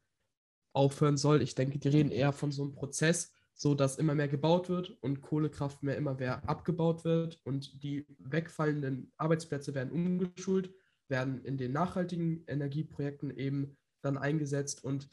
aufhören 0.74 1.18
soll. 1.18 1.41
Ich 1.41 1.56
denke, 1.56 1.78
die 1.78 1.89
reden 1.89 2.12
eher 2.12 2.34
von 2.34 2.52
so 2.52 2.64
einem 2.64 2.74
Prozess, 2.74 3.32
so 3.54 3.76
dass 3.76 3.97
immer 3.97 4.16
mehr 4.16 4.28
gebaut 4.28 4.70
wird 4.70 4.97
und 5.01 5.22
Kohlekraft 5.22 5.84
mehr 5.84 5.97
immer 5.97 6.16
mehr 6.16 6.47
abgebaut 6.49 7.06
wird 7.06 7.39
und 7.43 7.84
die 7.84 8.06
wegfallenden 8.20 9.12
Arbeitsplätze 9.18 9.74
werden 9.74 9.91
umgeschult, 9.91 10.74
werden 11.08 11.43
in 11.43 11.58
den 11.58 11.72
nachhaltigen 11.72 12.43
Energieprojekten 12.47 13.36
eben 13.38 13.78
dann 14.01 14.18
eingesetzt 14.18 14.84
und 14.84 15.10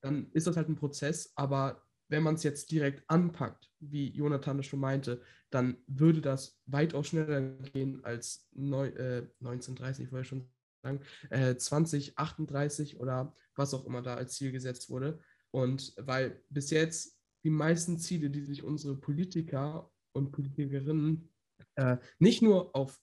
dann 0.00 0.30
ist 0.32 0.46
das 0.46 0.56
halt 0.56 0.68
ein 0.68 0.76
Prozess, 0.76 1.32
aber 1.36 1.82
wenn 2.08 2.22
man 2.22 2.36
es 2.36 2.42
jetzt 2.42 2.70
direkt 2.70 3.02
anpackt, 3.08 3.70
wie 3.80 4.10
Jonathan 4.10 4.60
es 4.60 4.66
schon 4.66 4.80
meinte, 4.80 5.22
dann 5.50 5.76
würde 5.86 6.20
das 6.20 6.60
weitaus 6.66 7.08
schneller 7.08 7.40
gehen 7.72 8.04
als 8.04 8.48
neu, 8.52 8.88
äh, 8.88 9.26
1930, 9.40 10.12
wollte 10.12 10.22
ich 10.22 10.28
schon 10.28 10.48
sagen, 10.82 11.00
äh, 11.30 11.56
2038 11.56 13.00
oder 13.00 13.34
was 13.54 13.74
auch 13.74 13.86
immer 13.86 14.02
da 14.02 14.14
als 14.14 14.34
Ziel 14.34 14.52
gesetzt 14.52 14.90
wurde. 14.90 15.18
Und 15.50 15.94
weil 15.96 16.42
bis 16.50 16.70
jetzt 16.70 17.15
die 17.46 17.50
meisten 17.50 17.96
Ziele, 18.00 18.28
die 18.28 18.42
sich 18.42 18.64
unsere 18.64 18.96
Politiker 18.96 19.88
und 20.12 20.32
Politikerinnen 20.32 21.30
äh, 21.76 21.96
nicht 22.18 22.42
nur 22.42 22.74
auf 22.74 23.00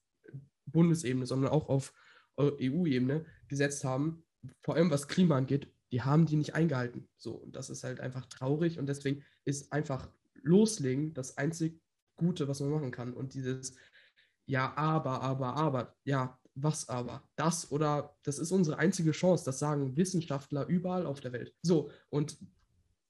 Bundesebene, 0.65 1.25
sondern 1.25 1.49
auch 1.49 1.69
auf 1.69 1.93
EU-Ebene 2.37 3.25
gesetzt 3.47 3.85
haben, 3.85 4.25
vor 4.59 4.75
allem 4.75 4.91
was 4.91 5.07
Klima 5.07 5.37
angeht, 5.37 5.71
die 5.93 6.01
haben 6.01 6.25
die 6.25 6.35
nicht 6.35 6.55
eingehalten. 6.55 7.07
So, 7.15 7.35
und 7.35 7.55
das 7.55 7.69
ist 7.69 7.85
halt 7.85 8.01
einfach 8.01 8.25
traurig 8.25 8.79
und 8.79 8.87
deswegen 8.87 9.23
ist 9.45 9.71
einfach 9.71 10.11
loslegen 10.41 11.13
das 11.13 11.37
einzig 11.37 11.79
Gute, 12.17 12.49
was 12.49 12.59
man 12.59 12.71
machen 12.71 12.91
kann. 12.91 13.13
Und 13.13 13.35
dieses 13.35 13.77
Ja, 14.45 14.75
aber, 14.75 15.21
aber, 15.21 15.55
aber, 15.55 15.95
ja, 16.03 16.37
was 16.53 16.89
aber? 16.89 17.23
Das 17.37 17.71
oder 17.71 18.17
das 18.23 18.39
ist 18.39 18.51
unsere 18.51 18.77
einzige 18.77 19.11
Chance. 19.11 19.45
Das 19.45 19.59
sagen 19.59 19.95
Wissenschaftler 19.95 20.67
überall 20.67 21.05
auf 21.05 21.21
der 21.21 21.31
Welt. 21.31 21.55
So, 21.61 21.91
und 22.09 22.37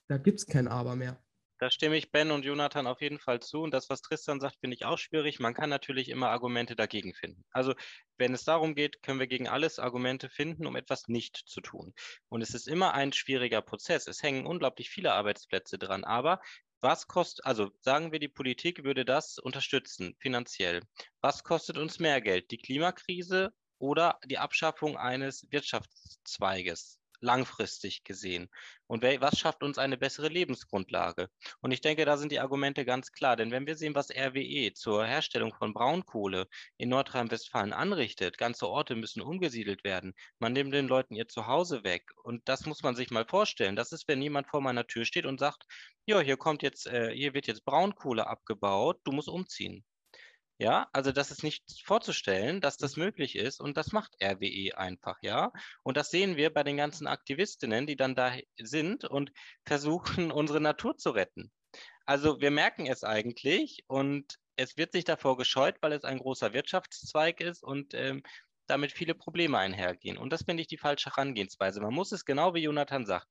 da 0.07 0.17
gibt 0.19 0.37
es 0.37 0.45
kein 0.45 0.67
Aber 0.67 0.95
mehr. 0.95 1.22
Da 1.63 1.71
stimme 1.71 1.95
ich 1.95 2.11
Ben 2.11 2.31
und 2.31 2.43
Jonathan 2.43 2.87
auf 2.87 2.99
jeden 2.99 3.19
Fall 3.19 3.39
zu. 3.39 3.61
Und 3.61 3.71
das, 3.71 3.89
was 3.89 4.01
Tristan 4.01 4.41
sagt, 4.41 4.57
finde 4.59 4.75
ich 4.75 4.83
auch 4.83 4.97
schwierig. 4.97 5.39
Man 5.39 5.53
kann 5.53 5.69
natürlich 5.69 6.09
immer 6.09 6.27
Argumente 6.27 6.75
dagegen 6.75 7.13
finden. 7.13 7.45
Also, 7.51 7.73
wenn 8.17 8.33
es 8.33 8.43
darum 8.43 8.75
geht, 8.75 9.01
können 9.01 9.21
wir 9.21 9.27
gegen 9.27 9.47
alles 9.47 9.79
Argumente 9.79 10.27
finden, 10.27 10.65
um 10.65 10.75
etwas 10.75 11.07
nicht 11.07 11.37
zu 11.37 11.61
tun. 11.61 11.93
Und 12.27 12.41
es 12.41 12.53
ist 12.53 12.67
immer 12.67 12.93
ein 12.93 13.13
schwieriger 13.13 13.61
Prozess. 13.61 14.07
Es 14.07 14.21
hängen 14.21 14.45
unglaublich 14.45 14.89
viele 14.89 15.13
Arbeitsplätze 15.13 15.77
dran. 15.77 16.03
Aber 16.03 16.41
was 16.81 17.07
kostet, 17.07 17.45
also 17.45 17.71
sagen 17.79 18.11
wir, 18.11 18.19
die 18.19 18.27
Politik 18.27 18.83
würde 18.83 19.05
das 19.05 19.37
unterstützen, 19.37 20.17
finanziell. 20.19 20.81
Was 21.21 21.45
kostet 21.45 21.77
uns 21.77 21.97
mehr 21.97 22.19
Geld? 22.19 22.51
Die 22.51 22.57
Klimakrise 22.57 23.53
oder 23.77 24.19
die 24.25 24.37
Abschaffung 24.37 24.97
eines 24.97 25.47
Wirtschaftszweiges? 25.49 26.99
Langfristig 27.23 28.03
gesehen? 28.03 28.49
Und 28.87 29.01
was 29.01 29.39
schafft 29.39 29.63
uns 29.63 29.77
eine 29.77 29.97
bessere 29.97 30.27
Lebensgrundlage? 30.27 31.29
Und 31.61 31.71
ich 31.71 31.81
denke, 31.81 32.05
da 32.05 32.17
sind 32.17 32.31
die 32.31 32.39
Argumente 32.39 32.85
ganz 32.85 33.11
klar. 33.11 33.35
Denn 33.35 33.51
wenn 33.51 33.65
wir 33.65 33.75
sehen, 33.75 33.95
was 33.95 34.11
RWE 34.11 34.73
zur 34.73 35.05
Herstellung 35.05 35.53
von 35.55 35.73
Braunkohle 35.73 36.47
in 36.77 36.89
Nordrhein-Westfalen 36.89 37.73
anrichtet, 37.73 38.37
ganze 38.37 38.67
Orte 38.69 38.95
müssen 38.95 39.21
umgesiedelt 39.21 39.83
werden. 39.83 40.13
Man 40.39 40.53
nimmt 40.53 40.73
den 40.73 40.87
Leuten 40.87 41.15
ihr 41.15 41.27
Zuhause 41.27 41.83
weg. 41.83 42.11
Und 42.23 42.47
das 42.47 42.65
muss 42.65 42.83
man 42.83 42.95
sich 42.95 43.09
mal 43.09 43.25
vorstellen. 43.25 43.75
Das 43.75 43.91
ist, 43.91 44.07
wenn 44.07 44.21
jemand 44.21 44.47
vor 44.47 44.61
meiner 44.61 44.85
Tür 44.85 45.05
steht 45.05 45.25
und 45.25 45.39
sagt, 45.39 45.63
ja, 46.05 46.19
hier 46.19 46.37
kommt 46.37 46.61
jetzt, 46.61 46.85
äh, 46.87 47.11
hier 47.15 47.33
wird 47.33 47.47
jetzt 47.47 47.65
Braunkohle 47.65 48.27
abgebaut, 48.27 48.99
du 49.05 49.11
musst 49.11 49.29
umziehen. 49.29 49.85
Ja, 50.63 50.87
also 50.93 51.11
das 51.11 51.29
ist 51.29 51.43
nicht 51.43 51.65
vorzustellen, 51.83 52.61
dass 52.61 52.77
das 52.77 52.95
möglich 52.95 53.35
ist 53.35 53.59
und 53.59 53.75
das 53.75 53.91
macht 53.91 54.15
RWE 54.23 54.77
einfach, 54.77 55.17
ja. 55.21 55.51
Und 55.83 55.97
das 55.97 56.09
sehen 56.09 56.37
wir 56.37 56.53
bei 56.53 56.63
den 56.63 56.77
ganzen 56.77 57.05
Aktivistinnen, 57.05 57.85
die 57.85 57.97
dann 57.97 58.15
da 58.15 58.31
sind 58.57 59.03
und 59.03 59.33
versuchen, 59.65 60.31
unsere 60.31 60.61
Natur 60.61 60.95
zu 60.95 61.09
retten. 61.09 61.51
Also 62.05 62.39
wir 62.39 62.49
merken 62.49 62.85
es 62.85 63.03
eigentlich 63.03 63.83
und 63.87 64.37
es 64.55 64.77
wird 64.77 64.93
sich 64.93 65.03
davor 65.03 65.35
gescheut, 65.35 65.75
weil 65.81 65.91
es 65.91 66.05
ein 66.05 66.19
großer 66.19 66.53
Wirtschaftszweig 66.53 67.41
ist 67.41 67.61
und 67.61 67.93
ähm, 67.93 68.23
damit 68.65 68.93
viele 68.93 69.15
Probleme 69.15 69.57
einhergehen. 69.57 70.17
Und 70.17 70.31
das 70.31 70.43
finde 70.43 70.61
ich 70.61 70.67
die 70.67 70.77
falsche 70.77 71.09
Herangehensweise. 71.09 71.81
Man 71.81 71.93
muss 71.93 72.13
es 72.13 72.23
genau 72.23 72.53
wie 72.53 72.63
Jonathan 72.63 73.05
sagt, 73.05 73.27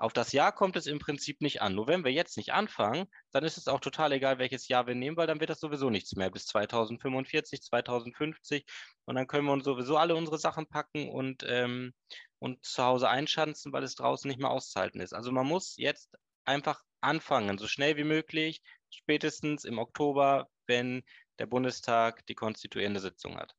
Auf 0.00 0.14
das 0.14 0.32
Jahr 0.32 0.50
kommt 0.52 0.76
es 0.76 0.86
im 0.86 0.98
Prinzip 0.98 1.42
nicht 1.42 1.60
an. 1.60 1.74
Nur 1.74 1.86
wenn 1.86 2.04
wir 2.04 2.10
jetzt 2.10 2.38
nicht 2.38 2.54
anfangen, 2.54 3.06
dann 3.32 3.44
ist 3.44 3.58
es 3.58 3.68
auch 3.68 3.80
total 3.80 4.12
egal, 4.12 4.38
welches 4.38 4.66
Jahr 4.66 4.86
wir 4.86 4.94
nehmen, 4.94 5.18
weil 5.18 5.26
dann 5.26 5.40
wird 5.40 5.50
das 5.50 5.60
sowieso 5.60 5.90
nichts 5.90 6.16
mehr 6.16 6.30
bis 6.30 6.46
2045, 6.46 7.60
2050. 7.60 8.64
Und 9.04 9.16
dann 9.16 9.26
können 9.26 9.44
wir 9.44 9.52
uns 9.52 9.64
sowieso 9.64 9.98
alle 9.98 10.16
unsere 10.16 10.38
Sachen 10.38 10.66
packen 10.66 11.10
und, 11.10 11.44
ähm, 11.46 11.92
und 12.38 12.64
zu 12.64 12.82
Hause 12.82 13.10
einschanzen, 13.10 13.74
weil 13.74 13.82
es 13.82 13.94
draußen 13.94 14.26
nicht 14.26 14.40
mehr 14.40 14.50
auszuhalten 14.50 15.02
ist. 15.02 15.12
Also 15.12 15.32
man 15.32 15.46
muss 15.46 15.76
jetzt 15.76 16.16
einfach 16.46 16.82
anfangen, 17.02 17.58
so 17.58 17.68
schnell 17.68 17.98
wie 17.98 18.04
möglich, 18.04 18.62
spätestens 18.88 19.66
im 19.66 19.78
Oktober, 19.78 20.48
wenn 20.66 21.02
der 21.38 21.46
Bundestag 21.46 22.24
die 22.24 22.34
konstituierende 22.34 23.00
Sitzung 23.00 23.36
hat. 23.36 23.54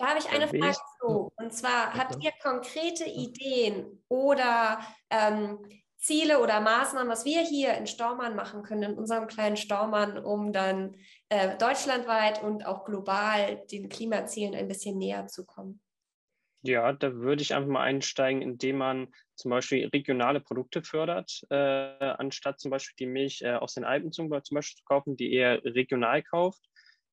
Da 0.00 0.06
habe 0.06 0.18
ich 0.18 0.30
eine 0.30 0.48
Frage 0.48 0.78
zu. 0.98 1.30
Und 1.36 1.52
zwar, 1.52 1.92
habt 1.92 2.24
ihr 2.24 2.32
konkrete 2.42 3.04
Ideen 3.04 4.02
oder 4.08 4.80
ähm, 5.10 5.58
Ziele 5.98 6.40
oder 6.40 6.60
Maßnahmen, 6.60 7.12
was 7.12 7.26
wir 7.26 7.42
hier 7.42 7.74
in 7.74 7.86
Staumann 7.86 8.34
machen 8.34 8.62
können, 8.62 8.92
in 8.92 8.98
unserem 8.98 9.26
kleinen 9.26 9.58
Staumann, 9.58 10.16
um 10.16 10.54
dann 10.54 10.96
äh, 11.28 11.58
deutschlandweit 11.58 12.42
und 12.42 12.64
auch 12.64 12.86
global 12.86 13.62
den 13.70 13.90
Klimazielen 13.90 14.54
ein 14.54 14.68
bisschen 14.68 14.96
näher 14.96 15.26
zu 15.26 15.44
kommen? 15.44 15.82
Ja, 16.62 16.94
da 16.94 17.14
würde 17.16 17.42
ich 17.42 17.52
einfach 17.52 17.68
mal 17.68 17.82
einsteigen, 17.82 18.40
indem 18.40 18.78
man 18.78 19.08
zum 19.34 19.50
Beispiel 19.50 19.86
regionale 19.88 20.40
Produkte 20.40 20.82
fördert, 20.82 21.42
äh, 21.50 21.54
anstatt 21.54 22.58
zum 22.58 22.70
Beispiel 22.70 22.96
die 22.98 23.12
Milch 23.12 23.42
äh, 23.42 23.52
aus 23.52 23.74
den 23.74 23.84
Alpen 23.84 24.12
zum, 24.12 24.30
zum, 24.42 24.54
Beispiel 24.54 24.78
zu 24.78 24.84
kaufen, 24.84 25.16
die 25.16 25.34
eher 25.34 25.62
regional 25.62 26.22
kauft. 26.22 26.62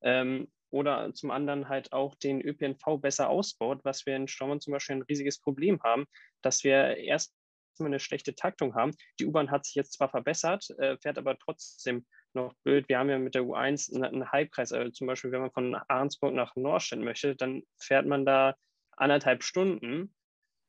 Ähm, 0.02 0.48
oder 0.70 1.14
zum 1.14 1.32
anderen 1.32 1.70
halt 1.70 1.94
auch 1.94 2.16
den 2.16 2.42
ÖPNV 2.42 3.00
besser 3.00 3.30
ausbaut, 3.30 3.80
was 3.84 4.06
wir 4.06 4.16
in 4.16 4.28
Staumann 4.28 4.62
zum 4.62 4.74
Beispiel 4.74 4.98
ein 4.98 5.04
riesiges 5.04 5.40
Problem 5.40 5.82
haben, 5.84 6.06
dass 6.42 6.64
wir 6.64 6.98
erst 6.98 7.34
eine 7.80 8.00
schlechte 8.00 8.36
Taktung 8.36 8.76
haben. 8.76 8.96
Die 9.20 9.26
U-Bahn 9.26 9.52
hat 9.52 9.66
sich 9.66 9.76
jetzt 9.76 9.94
zwar 9.94 10.10
verbessert, 10.10 10.68
äh, 10.80 10.98
fährt 10.98 11.18
aber 11.18 11.38
trotzdem 11.38 12.06
noch 12.34 12.54
blöd. 12.64 12.90
Wir 12.90 13.00
haben 13.00 13.10
ja 13.10 13.20
mit 13.20 13.36
der 13.36 13.44
U1 13.44 13.94
einen 13.94 14.32
Halbkreis. 14.32 14.72
Also 14.72 14.92
zum 14.92 15.08
Beispiel, 15.08 15.32
wenn 15.32 15.42
man 15.42 15.52
von 15.52 15.76
Ahrensburg 15.88 16.34
nach 16.34 16.56
Norstedt 16.56 17.00
möchte, 17.00 17.36
dann 17.36 17.64
fährt 17.78 18.06
man 18.06 18.26
da 18.26 18.56
anderthalb 18.96 19.44
Stunden. 19.44 20.14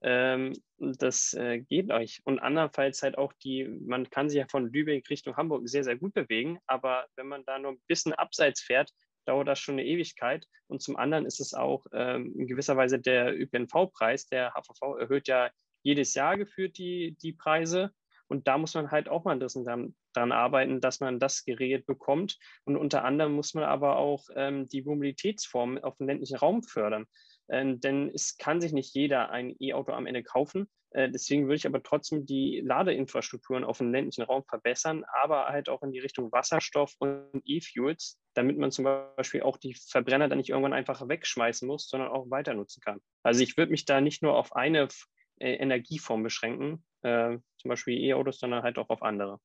Ähm, 0.02 0.52
das 0.78 1.34
äh, 1.34 1.58
geht 1.60 1.90
euch. 1.90 2.20
Und 2.24 2.38
andernfalls 2.38 3.02
halt 3.02 3.18
auch 3.18 3.32
die, 3.42 3.64
man 3.64 4.08
kann 4.10 4.28
sich 4.28 4.38
ja 4.38 4.46
von 4.48 4.72
Lübeck 4.72 5.08
Richtung 5.10 5.36
Hamburg 5.36 5.68
sehr, 5.68 5.84
sehr 5.84 5.96
gut 5.96 6.14
bewegen, 6.14 6.58
aber 6.66 7.06
wenn 7.16 7.26
man 7.26 7.44
da 7.44 7.58
nur 7.58 7.72
ein 7.72 7.82
bisschen 7.88 8.12
abseits 8.12 8.60
fährt, 8.60 8.92
dauert 9.28 9.48
das 9.48 9.58
schon 9.58 9.74
eine 9.74 9.84
Ewigkeit. 9.84 10.46
Und 10.66 10.82
zum 10.82 10.96
anderen 10.96 11.26
ist 11.26 11.40
es 11.40 11.54
auch 11.54 11.86
ähm, 11.92 12.34
in 12.36 12.46
gewisser 12.46 12.76
Weise 12.76 12.98
der 12.98 13.38
ÖPNV-Preis. 13.38 14.26
Der 14.28 14.54
HVV 14.54 14.98
erhöht 14.98 15.28
ja 15.28 15.50
jedes 15.82 16.14
Jahr 16.14 16.36
geführt 16.36 16.78
die, 16.78 17.16
die 17.22 17.32
Preise. 17.32 17.92
Und 18.26 18.46
da 18.46 18.58
muss 18.58 18.74
man 18.74 18.90
halt 18.90 19.08
auch 19.08 19.24
mal 19.24 19.32
ein 19.32 19.40
dran, 19.40 19.94
dran 20.12 20.32
arbeiten, 20.32 20.80
dass 20.80 21.00
man 21.00 21.18
das 21.18 21.44
geregelt 21.44 21.86
bekommt. 21.86 22.38
Und 22.64 22.76
unter 22.76 23.04
anderem 23.04 23.32
muss 23.32 23.54
man 23.54 23.64
aber 23.64 23.96
auch 23.96 24.28
ähm, 24.34 24.68
die 24.68 24.82
Mobilitätsform 24.82 25.78
auf 25.78 25.96
dem 25.96 26.08
ländlichen 26.08 26.36
Raum 26.36 26.62
fördern. 26.62 27.06
Ähm, 27.50 27.80
denn 27.80 28.10
es 28.14 28.36
kann 28.36 28.60
sich 28.60 28.72
nicht 28.72 28.94
jeder 28.94 29.30
ein 29.30 29.54
E-Auto 29.58 29.92
am 29.92 30.06
Ende 30.06 30.22
kaufen. 30.22 30.68
Äh, 30.90 31.10
deswegen 31.10 31.44
würde 31.44 31.56
ich 31.56 31.66
aber 31.66 31.82
trotzdem 31.82 32.24
die 32.24 32.62
Ladeinfrastrukturen 32.64 33.64
auf 33.64 33.78
dem 33.78 33.92
ländlichen 33.92 34.22
Raum 34.22 34.44
verbessern, 34.44 35.04
aber 35.22 35.46
halt 35.46 35.68
auch 35.68 35.82
in 35.82 35.92
die 35.92 35.98
Richtung 35.98 36.32
Wasserstoff 36.32 36.94
und 36.98 37.42
E-Fuels, 37.44 38.18
damit 38.34 38.58
man 38.58 38.70
zum 38.70 38.84
Beispiel 39.16 39.42
auch 39.42 39.58
die 39.58 39.74
Verbrenner 39.74 40.28
dann 40.28 40.38
nicht 40.38 40.50
irgendwann 40.50 40.72
einfach 40.72 41.06
wegschmeißen 41.06 41.68
muss, 41.68 41.88
sondern 41.88 42.10
auch 42.10 42.30
weiter 42.30 42.54
nutzen 42.54 42.80
kann. 42.80 43.00
Also 43.22 43.42
ich 43.42 43.56
würde 43.56 43.72
mich 43.72 43.84
da 43.84 44.00
nicht 44.00 44.22
nur 44.22 44.36
auf 44.36 44.54
eine 44.56 44.88
äh, 45.40 45.54
Energieform 45.54 46.22
beschränken, 46.22 46.84
äh, 47.02 47.36
zum 47.58 47.68
Beispiel 47.68 47.98
E-Autos, 47.98 48.38
sondern 48.38 48.62
halt 48.62 48.78
auch 48.78 48.88
auf 48.88 49.02
andere. 49.02 49.40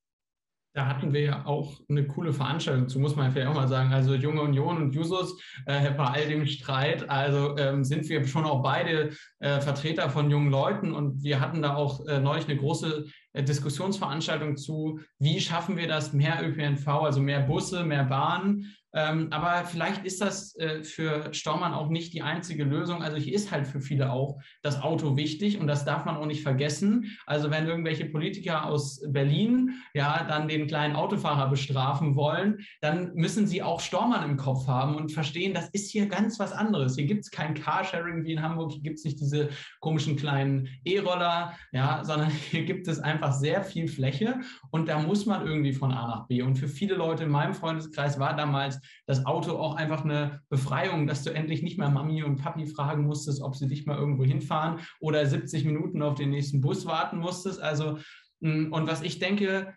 Da 0.74 0.86
hatten 0.86 1.12
wir 1.12 1.20
ja 1.20 1.46
auch 1.46 1.80
eine 1.88 2.04
coole 2.04 2.32
Veranstaltung 2.32 2.88
zu, 2.88 2.98
muss 2.98 3.14
man 3.14 3.30
vielleicht 3.30 3.48
auch 3.48 3.54
mal 3.54 3.68
sagen. 3.68 3.92
Also 3.92 4.14
Junge 4.14 4.42
Union 4.42 4.82
und 4.82 4.94
Jusos, 4.94 5.40
äh, 5.66 5.88
bei 5.92 6.04
all 6.04 6.26
dem 6.26 6.46
Streit, 6.46 7.08
also 7.08 7.56
ähm, 7.56 7.84
sind 7.84 8.08
wir 8.08 8.26
schon 8.26 8.44
auch 8.44 8.60
beide 8.60 9.10
äh, 9.38 9.60
Vertreter 9.60 10.10
von 10.10 10.30
jungen 10.30 10.50
Leuten. 10.50 10.92
Und 10.92 11.22
wir 11.22 11.40
hatten 11.40 11.62
da 11.62 11.76
auch 11.76 12.04
äh, 12.06 12.18
neulich 12.18 12.48
eine 12.48 12.58
große 12.58 13.06
äh, 13.34 13.44
Diskussionsveranstaltung 13.44 14.56
zu, 14.56 14.98
wie 15.20 15.40
schaffen 15.40 15.76
wir 15.76 15.86
das, 15.86 16.12
mehr 16.12 16.40
ÖPNV, 16.42 16.88
also 16.88 17.20
mehr 17.20 17.40
Busse, 17.40 17.84
mehr 17.84 18.04
Bahnen, 18.04 18.74
ähm, 18.94 19.28
aber 19.30 19.64
vielleicht 19.64 20.04
ist 20.04 20.20
das 20.20 20.56
äh, 20.56 20.84
für 20.84 21.34
Staumann 21.34 21.74
auch 21.74 21.88
nicht 21.88 22.12
die 22.14 22.22
einzige 22.22 22.62
Lösung. 22.62 23.02
Also 23.02 23.16
hier 23.16 23.34
ist 23.34 23.50
halt 23.50 23.66
für 23.66 23.80
viele 23.80 24.12
auch 24.12 24.40
das 24.62 24.80
Auto 24.80 25.16
wichtig 25.16 25.58
und 25.58 25.66
das 25.66 25.84
darf 25.84 26.04
man 26.04 26.16
auch 26.16 26.26
nicht 26.26 26.44
vergessen. 26.44 27.16
Also 27.26 27.50
wenn 27.50 27.66
irgendwelche 27.66 28.04
Politiker 28.04 28.66
aus 28.66 29.02
Berlin 29.08 29.72
ja 29.94 30.24
dann 30.28 30.46
den 30.46 30.68
kleinen 30.68 30.94
Autofahrer 30.94 31.50
bestrafen 31.50 32.14
wollen, 32.14 32.60
dann 32.80 33.12
müssen 33.14 33.48
sie 33.48 33.64
auch 33.64 33.80
Staumann 33.80 34.30
im 34.30 34.36
Kopf 34.36 34.68
haben 34.68 34.94
und 34.94 35.10
verstehen, 35.10 35.54
das 35.54 35.68
ist 35.70 35.90
hier 35.90 36.06
ganz 36.06 36.38
was 36.38 36.52
anderes. 36.52 36.94
Hier 36.94 37.06
gibt 37.06 37.22
es 37.22 37.32
kein 37.32 37.54
Carsharing 37.54 38.24
wie 38.24 38.34
in 38.34 38.42
Hamburg, 38.42 38.70
hier 38.72 38.82
gibt 38.82 38.98
es 38.98 39.04
nicht 39.04 39.18
diese 39.18 39.48
komischen 39.80 40.14
kleinen 40.14 40.68
E-Roller, 40.84 41.54
ja, 41.72 42.04
sondern 42.04 42.30
hier 42.50 42.64
gibt 42.64 42.86
es 42.86 43.00
einfach 43.00 43.32
sehr 43.32 43.64
viel 43.64 43.88
Fläche 43.88 44.40
und 44.70 44.88
da 44.88 45.00
muss 45.00 45.26
man 45.26 45.44
irgendwie 45.44 45.72
von 45.72 45.90
A 45.90 46.06
nach 46.06 46.28
B. 46.28 46.42
Und 46.42 46.56
für 46.56 46.68
viele 46.68 46.94
Leute 46.94 47.24
in 47.24 47.30
meinem 47.30 47.54
Freundeskreis 47.54 48.20
war 48.20 48.36
damals 48.36 48.83
das 49.06 49.26
Auto 49.26 49.52
auch 49.52 49.76
einfach 49.76 50.04
eine 50.04 50.40
Befreiung, 50.48 51.06
dass 51.06 51.22
du 51.22 51.30
endlich 51.30 51.62
nicht 51.62 51.78
mehr 51.78 51.90
Mami 51.90 52.22
und 52.22 52.36
Papi 52.36 52.66
fragen 52.66 53.04
musstest, 53.04 53.42
ob 53.42 53.56
sie 53.56 53.68
dich 53.68 53.86
mal 53.86 53.98
irgendwo 53.98 54.24
hinfahren 54.24 54.80
oder 55.00 55.24
70 55.26 55.64
Minuten 55.64 56.02
auf 56.02 56.14
den 56.14 56.30
nächsten 56.30 56.60
Bus 56.60 56.86
warten 56.86 57.18
musstest. 57.18 57.60
Also, 57.60 57.98
mm, 58.40 58.72
und 58.72 58.86
was 58.86 59.02
ich 59.02 59.18
denke, 59.18 59.74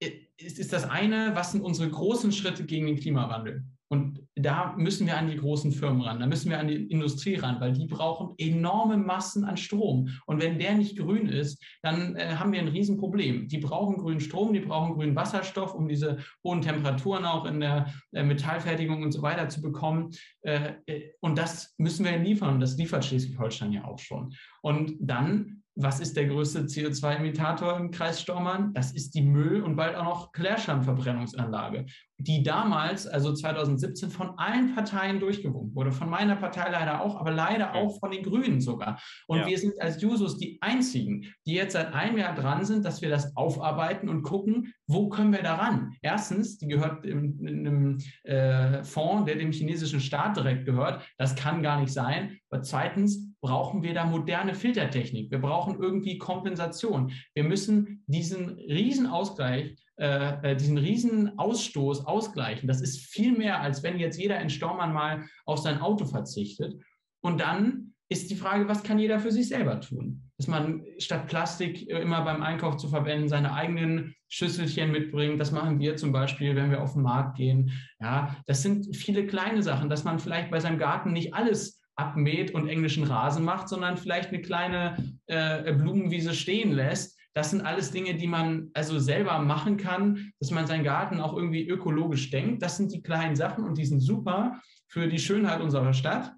ist, 0.00 0.58
ist 0.58 0.72
das 0.72 0.88
eine, 0.88 1.34
was 1.34 1.52
sind 1.52 1.62
unsere 1.62 1.90
großen 1.90 2.32
Schritte 2.32 2.64
gegen 2.64 2.86
den 2.86 2.98
Klimawandel? 2.98 3.64
Und 3.92 4.24
da 4.36 4.74
müssen 4.76 5.08
wir 5.08 5.18
an 5.18 5.28
die 5.28 5.36
großen 5.36 5.72
Firmen 5.72 6.02
ran, 6.02 6.20
da 6.20 6.26
müssen 6.26 6.48
wir 6.48 6.60
an 6.60 6.68
die 6.68 6.84
Industrie 6.86 7.34
ran, 7.34 7.60
weil 7.60 7.72
die 7.72 7.86
brauchen 7.86 8.34
enorme 8.38 8.96
Massen 8.96 9.44
an 9.44 9.56
Strom. 9.56 10.08
Und 10.26 10.40
wenn 10.40 10.60
der 10.60 10.74
nicht 10.74 10.96
grün 10.96 11.28
ist, 11.28 11.60
dann 11.82 12.14
äh, 12.14 12.36
haben 12.36 12.52
wir 12.52 12.60
ein 12.60 12.68
Riesenproblem. 12.68 13.48
Die 13.48 13.58
brauchen 13.58 13.96
grünen 13.96 14.20
Strom, 14.20 14.52
die 14.52 14.60
brauchen 14.60 14.94
grünen 14.94 15.16
Wasserstoff, 15.16 15.74
um 15.74 15.88
diese 15.88 16.18
hohen 16.44 16.62
Temperaturen 16.62 17.24
auch 17.24 17.44
in 17.46 17.58
der 17.58 17.92
äh, 18.12 18.22
Metallfertigung 18.22 19.02
und 19.02 19.10
so 19.10 19.22
weiter 19.22 19.48
zu 19.48 19.60
bekommen. 19.60 20.10
Äh, 20.42 20.74
äh 20.86 21.10
und 21.18 21.36
das 21.36 21.74
müssen 21.76 22.04
wir 22.04 22.16
liefern. 22.16 22.54
Und 22.54 22.60
das 22.60 22.76
liefert 22.76 23.04
Schleswig-Holstein 23.04 23.72
ja 23.72 23.84
auch 23.84 23.98
schon. 23.98 24.32
Und 24.62 24.94
dann 25.00 25.59
was 25.82 26.00
ist 26.00 26.16
der 26.16 26.26
größte 26.26 26.62
CO2-Imitator 26.62 27.76
im 27.76 27.90
Kreis 27.90 28.20
Stormann? 28.20 28.72
Das 28.74 28.92
ist 28.92 29.14
die 29.14 29.22
Müll- 29.22 29.62
und 29.62 29.76
bald 29.76 29.96
auch 29.96 30.04
noch 30.04 30.32
Klärschlammverbrennungsanlage, 30.32 31.86
die 32.18 32.42
damals, 32.42 33.06
also 33.06 33.32
2017, 33.32 34.10
von 34.10 34.38
allen 34.38 34.74
Parteien 34.74 35.20
durchgewunken 35.20 35.74
wurde. 35.74 35.92
Von 35.92 36.10
meiner 36.10 36.36
Partei 36.36 36.70
leider 36.70 37.00
auch, 37.00 37.16
aber 37.16 37.30
leider 37.30 37.74
auch 37.74 37.98
von 37.98 38.10
den 38.10 38.22
Grünen 38.22 38.60
sogar. 38.60 39.00
Und 39.26 39.38
ja. 39.38 39.46
wir 39.46 39.58
sind 39.58 39.80
als 39.80 40.02
Jusos 40.02 40.38
die 40.38 40.58
einzigen, 40.60 41.26
die 41.46 41.54
jetzt 41.54 41.72
seit 41.72 41.94
einem 41.94 42.18
Jahr 42.18 42.34
dran 42.34 42.64
sind, 42.64 42.84
dass 42.84 43.00
wir 43.00 43.08
das 43.08 43.36
aufarbeiten 43.36 44.08
und 44.08 44.22
gucken, 44.22 44.74
wo 44.86 45.08
können 45.08 45.32
wir 45.32 45.42
daran? 45.42 45.92
Erstens, 46.02 46.58
die 46.58 46.68
gehört 46.68 47.06
in, 47.06 47.38
in 47.46 47.66
einem 47.66 47.98
äh, 48.24 48.84
Fonds, 48.84 49.24
der 49.26 49.36
dem 49.36 49.52
chinesischen 49.52 50.00
Staat 50.00 50.36
direkt 50.36 50.66
gehört. 50.66 51.02
Das 51.16 51.34
kann 51.34 51.62
gar 51.62 51.80
nicht 51.80 51.92
sein. 51.92 52.38
Aber 52.50 52.62
zweitens, 52.62 53.29
brauchen 53.40 53.82
wir 53.82 53.94
da 53.94 54.04
moderne 54.04 54.54
Filtertechnik. 54.54 55.30
Wir 55.30 55.40
brauchen 55.40 55.78
irgendwie 55.80 56.18
Kompensation. 56.18 57.12
Wir 57.34 57.44
müssen 57.44 58.04
diesen 58.06 58.50
Riesenausgleich, 58.58 59.76
äh, 59.96 60.50
äh, 60.50 60.56
diesen 60.56 60.78
Riesenausstoß 60.78 62.06
ausgleichen. 62.06 62.68
Das 62.68 62.80
ist 62.80 63.00
viel 63.00 63.36
mehr, 63.36 63.60
als 63.60 63.82
wenn 63.82 63.98
jetzt 63.98 64.18
jeder 64.18 64.40
in 64.40 64.50
Stormann 64.50 64.92
mal 64.92 65.24
auf 65.46 65.58
sein 65.58 65.80
Auto 65.80 66.04
verzichtet. 66.04 66.80
Und 67.22 67.40
dann 67.40 67.94
ist 68.10 68.30
die 68.30 68.36
Frage, 68.36 68.68
was 68.68 68.82
kann 68.82 68.98
jeder 68.98 69.20
für 69.20 69.30
sich 69.30 69.48
selber 69.48 69.80
tun? 69.80 70.30
Dass 70.36 70.48
man 70.48 70.84
statt 70.98 71.28
Plastik 71.28 71.88
immer 71.88 72.22
beim 72.22 72.42
Einkauf 72.42 72.76
zu 72.76 72.88
verwenden, 72.88 73.28
seine 73.28 73.54
eigenen 73.54 74.14
Schüsselchen 74.28 74.90
mitbringt. 74.90 75.40
Das 75.40 75.52
machen 75.52 75.78
wir 75.78 75.96
zum 75.96 76.12
Beispiel, 76.12 76.56
wenn 76.56 76.70
wir 76.70 76.82
auf 76.82 76.94
den 76.94 77.02
Markt 77.02 77.36
gehen. 77.36 77.72
Ja, 78.00 78.36
das 78.46 78.62
sind 78.62 78.96
viele 78.96 79.26
kleine 79.26 79.62
Sachen, 79.62 79.88
dass 79.88 80.04
man 80.04 80.18
vielleicht 80.18 80.50
bei 80.50 80.60
seinem 80.60 80.78
Garten 80.78 81.12
nicht 81.12 81.34
alles 81.34 81.79
abmäht 82.00 82.52
und 82.52 82.68
englischen 82.68 83.04
Rasen 83.04 83.44
macht, 83.44 83.68
sondern 83.68 83.96
vielleicht 83.96 84.30
eine 84.30 84.40
kleine 84.40 84.96
äh, 85.26 85.72
Blumenwiese 85.72 86.34
stehen 86.34 86.72
lässt. 86.72 87.18
Das 87.34 87.50
sind 87.50 87.60
alles 87.60 87.92
Dinge, 87.92 88.14
die 88.14 88.26
man 88.26 88.70
also 88.74 88.98
selber 88.98 89.38
machen 89.38 89.76
kann, 89.76 90.32
dass 90.40 90.50
man 90.50 90.66
seinen 90.66 90.82
Garten 90.82 91.20
auch 91.20 91.36
irgendwie 91.36 91.68
ökologisch 91.68 92.30
denkt. 92.30 92.62
Das 92.62 92.76
sind 92.76 92.92
die 92.92 93.02
kleinen 93.02 93.36
Sachen 93.36 93.64
und 93.64 93.78
die 93.78 93.84
sind 93.84 94.00
super 94.00 94.60
für 94.88 95.06
die 95.06 95.20
Schönheit 95.20 95.60
unserer 95.60 95.92
Stadt. 95.92 96.32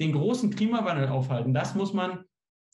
Den 0.00 0.12
großen 0.12 0.50
Klimawandel 0.50 1.08
aufhalten, 1.08 1.54
das 1.54 1.74
muss 1.74 1.92
man 1.92 2.24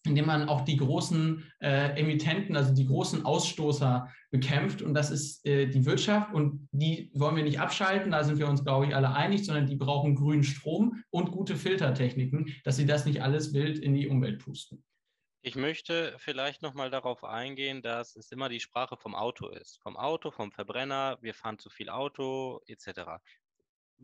indem 0.09 0.26
man 0.26 0.48
auch 0.48 0.62
die 0.62 0.76
großen 0.76 1.44
äh, 1.61 2.00
Emittenten, 2.00 2.56
also 2.56 2.74
die 2.74 2.86
großen 2.86 3.24
Ausstoßer 3.24 4.09
bekämpft. 4.30 4.82
Und 4.82 4.94
das 4.94 5.11
ist 5.11 5.46
äh, 5.46 5.66
die 5.66 5.84
Wirtschaft. 5.84 6.34
Und 6.34 6.68
die 6.72 7.11
wollen 7.14 7.36
wir 7.36 7.44
nicht 7.44 7.61
abschalten, 7.61 8.11
da 8.11 8.24
sind 8.24 8.38
wir 8.38 8.48
uns, 8.48 8.64
glaube 8.64 8.86
ich, 8.86 8.96
alle 8.96 9.14
einig, 9.14 9.44
sondern 9.44 9.66
die 9.66 9.76
brauchen 9.76 10.16
grünen 10.16 10.44
Strom 10.44 11.04
und 11.11 11.30
gute 11.30 11.56
Filtertechniken, 11.56 12.54
dass 12.64 12.76
sie 12.76 12.86
das 12.86 13.04
nicht 13.04 13.22
alles 13.22 13.52
wild 13.52 13.78
in 13.78 13.94
die 13.94 14.09
Umwelt 14.09 14.42
pusten. 14.42 14.82
Ich 15.40 15.54
möchte 15.54 16.16
vielleicht 16.18 16.62
nochmal 16.62 16.90
darauf 16.90 17.22
eingehen, 17.22 17.80
dass 17.80 18.16
es 18.16 18.32
immer 18.32 18.48
die 18.48 18.61
Sprache 18.61 18.96
vom 18.96 19.14
Auto 19.14 19.48
ist. 19.48 19.78
Vom 19.82 19.96
Auto, 19.96 20.30
vom 20.30 20.50
Verbrenner, 20.50 21.16
wir 21.20 21.32
fahren 21.32 21.59
zu 21.59 21.70
viel 21.70 21.88
Auto 21.90 22.61
etc. 22.66 23.22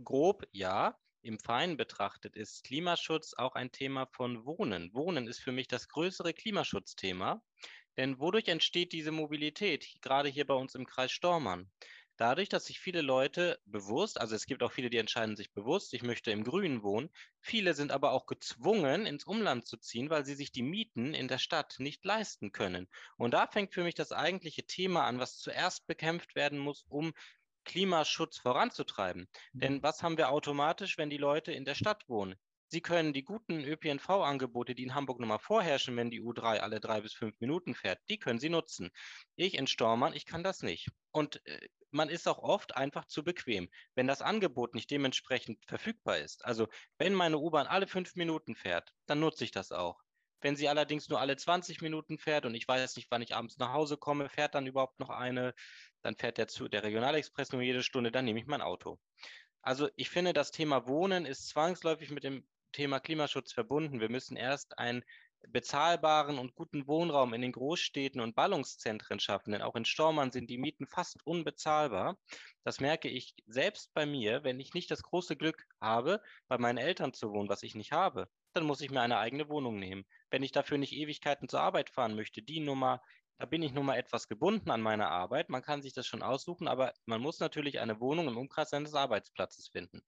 Grob 0.05 0.47
ja, 0.53 0.97
im 1.25 1.39
Feinen 1.39 1.77
betrachtet 1.77 2.37
ist 2.37 2.65
Klimaschutz 2.65 3.35
auch 3.35 3.55
ein 3.55 3.73
Thema 3.73 4.07
von 4.07 4.45
Wohnen. 4.45 4.93
Wohnen 4.95 5.27
ist 5.27 5.41
für 5.41 5.53
mich 5.53 5.69
das 5.69 5.89
größere 5.89 6.35
Klimaschutzthema. 6.35 7.43
Denn 7.97 8.19
wodurch 8.19 8.49
entsteht 8.49 8.93
diese 8.93 9.13
Mobilität, 9.13 9.87
gerade 10.03 10.29
hier 10.29 10.47
bei 10.47 10.55
uns 10.55 10.75
im 10.75 10.85
Kreis 10.87 11.13
Stormann? 11.13 11.71
Dadurch, 12.17 12.49
dass 12.49 12.67
sich 12.67 12.79
viele 12.79 13.01
Leute 13.01 13.59
bewusst, 13.65 14.21
also 14.21 14.37
es 14.37 14.47
gibt 14.47 14.63
auch 14.63 14.71
viele, 14.71 14.91
die 14.91 14.99
entscheiden 14.99 15.35
sich 15.35 15.53
bewusst, 15.53 15.95
ich 15.95 16.03
möchte 16.03 16.31
im 16.31 16.45
Grünen 16.45 16.83
wohnen. 16.85 17.11
Viele 17.41 17.75
sind 17.75 17.91
aber 17.91 18.13
auch 18.13 18.27
gezwungen, 18.27 19.07
ins 19.07 19.25
Umland 19.25 19.67
zu 19.67 19.79
ziehen, 19.79 20.11
weil 20.11 20.25
sie 20.25 20.35
sich 20.37 20.53
die 20.53 20.63
Mieten 20.63 21.15
in 21.15 21.27
der 21.27 21.39
Stadt 21.39 21.77
nicht 21.79 22.05
leisten 22.05 22.53
können. 22.53 22.89
Und 23.17 23.35
da 23.35 23.49
fängt 23.49 23.75
für 23.75 23.83
mich 23.83 23.95
das 23.95 24.13
eigentliche 24.13 24.65
Thema 24.65 25.07
an, 25.07 25.19
was 25.19 25.39
zuerst 25.39 25.87
bekämpft 25.89 26.37
werden 26.37 26.59
muss, 26.59 26.85
um 26.89 27.15
Klimaschutz 27.65 28.39
voranzutreiben. 28.39 29.29
Denn 29.53 29.83
was 29.83 30.03
haben 30.03 30.17
wir 30.17 30.31
automatisch, 30.31 30.99
wenn 30.99 31.11
die 31.11 31.17
Leute 31.17 31.53
in 31.53 31.65
der 31.65 31.75
Stadt 31.75 32.09
wohnen? 32.09 32.37
Sie 32.69 32.81
können 32.81 33.13
die 33.13 33.23
guten 33.23 33.63
ÖPNV-Angebote, 33.65 34.75
die 34.75 34.83
in 34.83 34.95
Hamburg 34.95 35.21
nochmal 35.21 35.39
vorherrschen, 35.39 35.97
wenn 35.97 36.11
die 36.11 36.21
U3 36.21 36.59
alle 36.59 36.81
drei 36.81 37.01
bis 37.01 37.13
fünf 37.13 37.39
Minuten 37.39 37.75
fährt, 37.75 38.01
die 38.09 38.19
können 38.19 38.41
Sie 38.41 38.49
nutzen. 38.49 38.91
Ich 39.37 39.55
in 39.55 39.67
Stormann, 39.67 40.15
ich 40.15 40.27
kann 40.27 40.43
das 40.43 40.63
nicht. 40.63 40.89
Und 41.13 41.45
äh, 41.47 41.69
man 41.93 42.09
ist 42.09 42.27
auch 42.27 42.39
oft 42.39 42.77
einfach 42.77 43.05
zu 43.05 43.23
bequem, 43.23 43.69
wenn 43.95 44.09
das 44.09 44.23
Angebot 44.23 44.75
nicht 44.75 44.91
dementsprechend 44.91 45.65
verfügbar 45.67 46.19
ist. 46.19 46.45
Also 46.45 46.67
wenn 46.99 47.15
meine 47.15 47.39
U-Bahn 47.39 47.69
alle 47.69 47.87
fünf 47.87 48.17
Minuten 48.17 48.57
fährt, 48.57 48.91
dann 49.07 49.21
nutze 49.21 49.45
ich 49.45 49.53
das 49.53 49.71
auch. 49.71 50.01
Wenn 50.41 50.57
sie 50.57 50.69
allerdings 50.69 51.09
nur 51.09 51.21
alle 51.21 51.37
20 51.37 51.81
Minuten 51.81 52.19
fährt 52.19 52.45
und 52.45 52.55
ich 52.55 52.67
weiß 52.67 52.97
nicht, 52.97 53.11
wann 53.11 53.23
ich 53.23 53.37
abends 53.37 53.57
nach 53.59 53.73
Hause 53.73 53.97
komme, 53.97 54.29
fährt 54.29 54.57
dann 54.57 54.67
überhaupt 54.67 54.99
noch 54.99 55.11
eine, 55.11 55.55
dann 56.05 56.17
fährt 56.17 56.39
der, 56.39 56.47
der 56.47 56.83
Regionalexpress 56.85 57.53
nur 57.53 57.63
jede 57.63 57.83
Stunde, 57.83 58.13
dann 58.13 58.25
nehme 58.25 58.39
ich 58.39 58.47
mein 58.47 58.63
Auto. 58.63 58.99
Also 59.63 59.89
ich 59.97 60.11
finde, 60.11 60.35
das 60.35 60.51
Thema 60.51 60.87
Wohnen 60.87 61.25
ist 61.25 61.49
zwangsläufig 61.49 62.11
mit 62.11 62.25
dem 62.25 62.47
Thema 62.73 63.01
Klimaschutz 63.01 63.53
verbunden. 63.53 64.01
Wir 64.01 64.11
müssen 64.11 64.37
erst 64.37 64.79
einen 64.79 65.03
bezahlbaren 65.49 66.39
und 66.39 66.55
guten 66.55 66.87
Wohnraum 66.87 67.35
in 67.35 67.43
den 67.43 67.53
Großstädten 67.53 68.21
und 68.21 68.35
Ballungszentren 68.35 69.21
schaffen, 69.21 69.53
denn 69.53 69.63
auch 69.63 69.77
in 69.77 69.85
Stormann 69.85 70.31
sind 70.31 70.51
die 70.51 70.59
Mieten 70.59 70.87
fast 70.87 71.27
unbezahlbar. 71.27 72.19
Das 72.65 72.81
merke 72.81 73.09
ich 73.09 73.35
selbst 73.47 73.93
bei 73.95 74.07
mir, 74.07 74.45
wenn 74.45 74.61
ich 74.61 74.75
nicht 74.75 74.91
das 74.91 75.03
große 75.03 75.37
Glück 75.37 75.67
habe, 75.81 76.23
bei 76.49 76.59
meinen 76.59 76.79
Eltern 76.79 77.13
zu 77.13 77.31
wohnen, 77.31 77.49
was 77.49 77.63
ich 77.63 77.75
nicht 77.75 77.93
habe, 77.93 78.29
dann 78.53 78.65
muss 78.65 78.81
ich 78.81 78.91
mir 78.91 79.01
eine 79.01 79.19
eigene 79.19 79.49
Wohnung 79.49 79.79
nehmen. 79.79 80.05
Wenn 80.31 80.43
ich 80.43 80.53
dafür 80.53 80.79
nicht 80.79 80.93
Ewigkeiten 80.93 81.49
zur 81.49 81.61
Arbeit 81.61 81.91
fahren 81.91 82.15
möchte, 82.15 82.43
die 82.43 82.61
Nummer, 82.61 83.03
da 83.39 83.47
bin 83.47 83.63
ich 83.63 83.73
nun 83.73 83.87
mal 83.87 83.97
etwas 83.97 84.29
gebunden 84.29 84.71
an 84.71 84.81
meine 84.81 85.09
Arbeit. 85.09 85.49
Man 85.49 85.63
kann 85.63 85.83
sich 85.83 85.93
das 85.93 86.07
schon 86.07 86.23
aussuchen, 86.23 86.69
aber 86.69 86.93
man 87.07 87.21
muss 87.21 87.41
natürlich 87.41 87.81
eine 87.81 88.01
Wohnung 88.01 88.29
im 88.29 88.37
Umkreis 88.37 88.71
seines 88.71 88.95
Arbeitsplatzes 88.95 89.69
finden. 89.69 90.03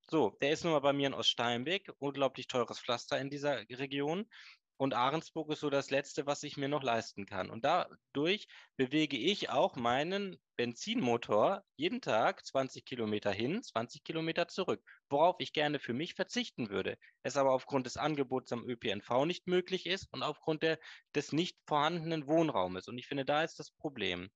So, 0.00 0.30
der 0.42 0.52
ist 0.52 0.64
nun 0.64 0.72
mal 0.72 0.80
bei 0.80 0.92
mir 0.92 1.06
in 1.06 1.14
Oststeinbeck, 1.14 1.92
unglaublich 1.98 2.48
teures 2.48 2.80
Pflaster 2.80 3.18
in 3.18 3.30
dieser 3.30 3.68
Region. 3.70 4.28
Und 4.76 4.94
Ahrensburg 4.94 5.50
ist 5.52 5.60
so 5.60 5.70
das 5.70 5.90
Letzte, 5.90 6.26
was 6.26 6.42
ich 6.42 6.56
mir 6.56 6.68
noch 6.68 6.82
leisten 6.82 7.26
kann. 7.26 7.50
Und 7.50 7.64
dadurch 7.64 8.48
bewege 8.76 9.16
ich 9.16 9.50
auch 9.50 9.76
meinen 9.76 10.36
Benzinmotor 10.56 11.64
jeden 11.76 12.00
Tag 12.00 12.44
20 12.44 12.84
Kilometer 12.84 13.32
hin, 13.32 13.62
20 13.62 14.04
Kilometer 14.04 14.48
zurück, 14.48 14.82
worauf 15.08 15.36
ich 15.38 15.52
gerne 15.52 15.78
für 15.78 15.92
mich 15.92 16.14
verzichten 16.14 16.68
würde. 16.68 16.98
Es 17.22 17.36
aber 17.36 17.52
aufgrund 17.52 17.86
des 17.86 17.96
Angebots 17.96 18.52
am 18.52 18.68
ÖPNV 18.68 19.24
nicht 19.24 19.46
möglich 19.46 19.86
ist 19.86 20.12
und 20.12 20.22
aufgrund 20.22 20.62
der, 20.62 20.78
des 21.14 21.32
nicht 21.32 21.58
vorhandenen 21.66 22.26
Wohnraumes. 22.26 22.88
Und 22.88 22.98
ich 22.98 23.06
finde, 23.06 23.24
da 23.24 23.42
ist 23.42 23.58
das 23.58 23.70
Problem. 23.70 24.30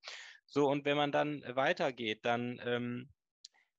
So, 0.45 0.67
und 0.67 0.85
wenn 0.85 0.97
man 0.97 1.11
dann 1.11 1.43
weitergeht, 1.55 2.23
dann 2.23 2.61
ähm, 2.63 3.09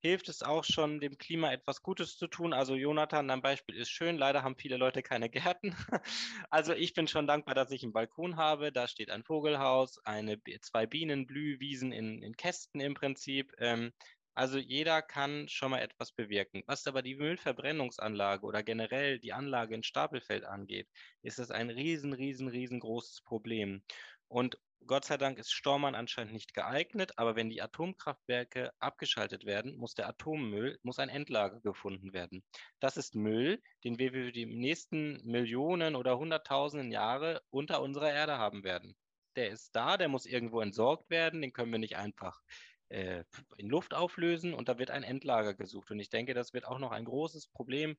hilft 0.01 0.29
es 0.29 0.43
auch 0.43 0.65
schon, 0.65 1.01
dem 1.01 1.19
Klima 1.19 1.53
etwas 1.53 1.83
Gutes 1.83 2.17
zu 2.17 2.27
tun. 2.27 2.53
Also 2.53 2.75
Jonathan, 2.75 3.29
dein 3.29 3.43
Beispiel 3.43 3.77
ist 3.77 3.91
schön. 3.91 4.17
Leider 4.17 4.43
haben 4.43 4.57
viele 4.57 4.77
Leute 4.77 5.03
keine 5.03 5.29
Gärten. 5.29 5.75
Also 6.51 6.73
ich 6.73 6.95
bin 6.95 7.09
schon 7.09 7.27
dankbar, 7.27 7.55
dass 7.55 7.71
ich 7.71 7.83
einen 7.83 7.93
Balkon 7.93 8.37
habe. 8.37 8.73
Da 8.73 8.89
steht 8.89 9.11
ein 9.11 9.23
Vogelhaus, 9.25 9.99
eine, 10.05 10.41
zwei 10.61 10.87
Bienenblühwiesen 10.87 11.93
in, 11.93 12.23
in 12.23 12.37
Kästen 12.37 12.81
im 12.81 12.95
Prinzip. 12.95 13.53
Ähm, 13.59 13.93
also 14.35 14.59
jeder 14.59 15.03
kann 15.03 15.49
schon 15.49 15.73
mal 15.73 15.81
etwas 15.81 16.13
bewirken. 16.13 16.63
Was 16.67 16.87
aber 16.87 17.03
die 17.03 17.17
Müllverbrennungsanlage 17.17 18.47
oder 18.47 18.63
generell 18.63 19.19
die 19.19 19.33
Anlage 19.33 19.75
in 19.75 19.83
Stapelfeld 19.83 20.45
angeht, 20.45 20.89
ist 21.23 21.41
das 21.41 21.51
ein 21.51 21.71
riesen, 21.71 22.13
riesen, 22.13 22.49
riesengroßes 22.49 23.23
Problem. 23.23 23.83
Und 24.29 24.59
Gott 24.87 25.05
sei 25.05 25.17
Dank 25.17 25.39
ist 25.39 25.53
Stormann 25.53 25.95
anscheinend 25.95 26.33
nicht 26.33 26.55
geeignet, 26.55 27.13
aber 27.17 27.37
wenn 27.37 27.51
die 27.51 27.61
Atomkraftwerke 27.61 28.73
abgeschaltet 28.79 29.45
werden, 29.45 29.77
muss 29.77 29.95
der 29.95 30.09
Atommüll, 30.09 30.79
muss 30.83 30.99
ein 30.99 31.09
Endlager 31.09 31.61
gefunden 31.61 32.13
werden. 32.13 32.43
Das 32.81 32.97
ist 32.97 33.15
Müll, 33.15 33.61
den 33.85 33.99
wir 33.99 34.13
für 34.13 34.33
die 34.33 34.47
nächsten 34.47 35.21
Millionen 35.27 35.95
oder 35.95 36.19
Hunderttausenden 36.19 36.91
Jahre 36.91 37.43
unter 37.51 37.83
unserer 37.83 38.13
Erde 38.13 38.39
haben 38.39 38.65
werden. 38.65 38.97
Der 39.37 39.51
ist 39.51 39.77
da, 39.77 39.97
der 39.97 40.09
muss 40.09 40.27
irgendwo 40.27 40.61
entsorgt 40.61 41.11
werden, 41.11 41.43
den 41.43 41.53
können 41.53 41.73
wir 41.73 41.79
nicht 41.79 41.97
einfach 41.97 42.41
äh, 42.89 43.25
in 43.57 43.69
Luft 43.69 43.95
auflösen 43.95 44.55
und 44.55 44.69
da 44.69 44.79
wird 44.79 44.91
ein 44.91 45.05
Endlager 45.05 45.55
gesucht. 45.55 45.91
Und 45.91 46.01
ich 46.01 46.09
denke, 46.09 46.35
das 46.35 46.55
wird 46.55 46.67
auch 46.67 46.79
noch 46.79 46.93
ein 46.93 47.05
großes 47.05 47.49
Problem 47.49 47.97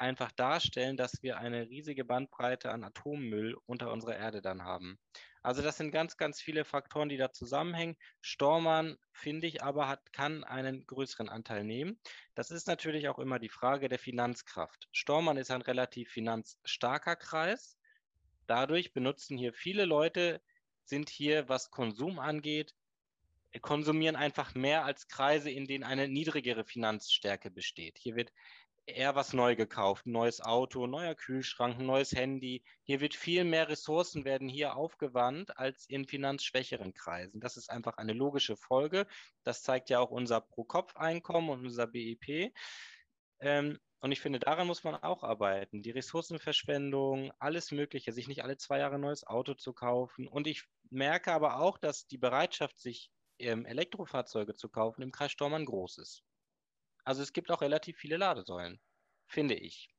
einfach 0.00 0.32
darstellen, 0.32 0.96
dass 0.96 1.22
wir 1.22 1.38
eine 1.38 1.68
riesige 1.68 2.04
Bandbreite 2.04 2.70
an 2.70 2.84
Atommüll 2.84 3.56
unter 3.66 3.92
unserer 3.92 4.16
Erde 4.16 4.40
dann 4.40 4.64
haben. 4.64 4.98
Also 5.42 5.62
das 5.62 5.78
sind 5.78 5.90
ganz, 5.90 6.16
ganz 6.16 6.40
viele 6.40 6.64
Faktoren, 6.64 7.08
die 7.08 7.16
da 7.16 7.32
zusammenhängen. 7.32 7.96
Stormann, 8.20 8.98
finde 9.12 9.46
ich, 9.46 9.62
aber 9.62 9.88
hat, 9.88 10.12
kann 10.12 10.44
einen 10.44 10.86
größeren 10.86 11.28
Anteil 11.28 11.64
nehmen. 11.64 11.98
Das 12.34 12.50
ist 12.50 12.66
natürlich 12.66 13.08
auch 13.08 13.18
immer 13.18 13.38
die 13.38 13.48
Frage 13.48 13.88
der 13.88 13.98
Finanzkraft. 13.98 14.88
Stormann 14.92 15.38
ist 15.38 15.50
ein 15.50 15.62
relativ 15.62 16.10
finanzstarker 16.10 17.16
Kreis. 17.16 17.78
Dadurch 18.46 18.92
benutzen 18.92 19.38
hier 19.38 19.54
viele 19.54 19.84
Leute, 19.86 20.42
sind 20.84 21.08
hier, 21.08 21.48
was 21.48 21.70
Konsum 21.70 22.18
angeht, 22.18 22.74
konsumieren 23.62 24.16
einfach 24.16 24.54
mehr 24.54 24.84
als 24.84 25.08
Kreise, 25.08 25.50
in 25.50 25.66
denen 25.66 25.84
eine 25.84 26.08
niedrigere 26.08 26.64
Finanzstärke 26.64 27.50
besteht. 27.50 27.98
Hier 27.98 28.14
wird 28.14 28.32
eher 28.94 29.14
was 29.14 29.32
neu 29.32 29.56
gekauft. 29.56 30.06
Ein 30.06 30.12
neues 30.12 30.40
Auto, 30.40 30.84
ein 30.84 30.90
neuer 30.90 31.14
Kühlschrank, 31.14 31.78
ein 31.78 31.86
neues 31.86 32.12
Handy. 32.12 32.64
Hier 32.82 33.00
wird 33.00 33.14
viel 33.14 33.44
mehr 33.44 33.68
Ressourcen 33.68 34.24
werden 34.24 34.48
hier 34.48 34.76
aufgewandt 34.76 35.56
als 35.58 35.86
in 35.86 36.06
finanzschwächeren 36.06 36.94
Kreisen. 36.94 37.40
Das 37.40 37.56
ist 37.56 37.70
einfach 37.70 37.96
eine 37.96 38.12
logische 38.12 38.56
Folge. 38.56 39.06
Das 39.44 39.62
zeigt 39.62 39.90
ja 39.90 40.00
auch 40.00 40.10
unser 40.10 40.40
Pro-Kopf-Einkommen 40.40 41.50
und 41.50 41.66
unser 41.66 41.86
BIP. 41.86 42.52
Ähm, 43.40 43.78
und 44.00 44.12
ich 44.12 44.20
finde, 44.20 44.38
daran 44.38 44.66
muss 44.66 44.82
man 44.82 44.94
auch 44.94 45.22
arbeiten. 45.22 45.82
Die 45.82 45.90
Ressourcenverschwendung, 45.90 47.32
alles 47.38 47.70
Mögliche, 47.70 48.12
sich 48.12 48.28
nicht 48.28 48.42
alle 48.42 48.56
zwei 48.56 48.78
Jahre 48.78 48.94
ein 48.94 49.02
neues 49.02 49.26
Auto 49.26 49.54
zu 49.54 49.72
kaufen. 49.74 50.26
Und 50.26 50.46
ich 50.46 50.64
merke 50.88 51.32
aber 51.32 51.60
auch, 51.60 51.76
dass 51.78 52.06
die 52.06 52.18
Bereitschaft, 52.18 52.78
sich 52.78 53.10
ähm, 53.38 53.66
Elektrofahrzeuge 53.66 54.54
zu 54.54 54.68
kaufen, 54.68 55.02
im 55.02 55.12
Kreis 55.12 55.32
Stormann 55.32 55.66
groß 55.66 55.98
ist. 55.98 56.22
Also 57.10 57.22
es 57.24 57.32
gibt 57.32 57.50
auch 57.50 57.60
relativ 57.60 57.96
viele 57.96 58.16
Ladesäulen, 58.18 58.78
finde 59.26 59.56
ich. 59.56 59.92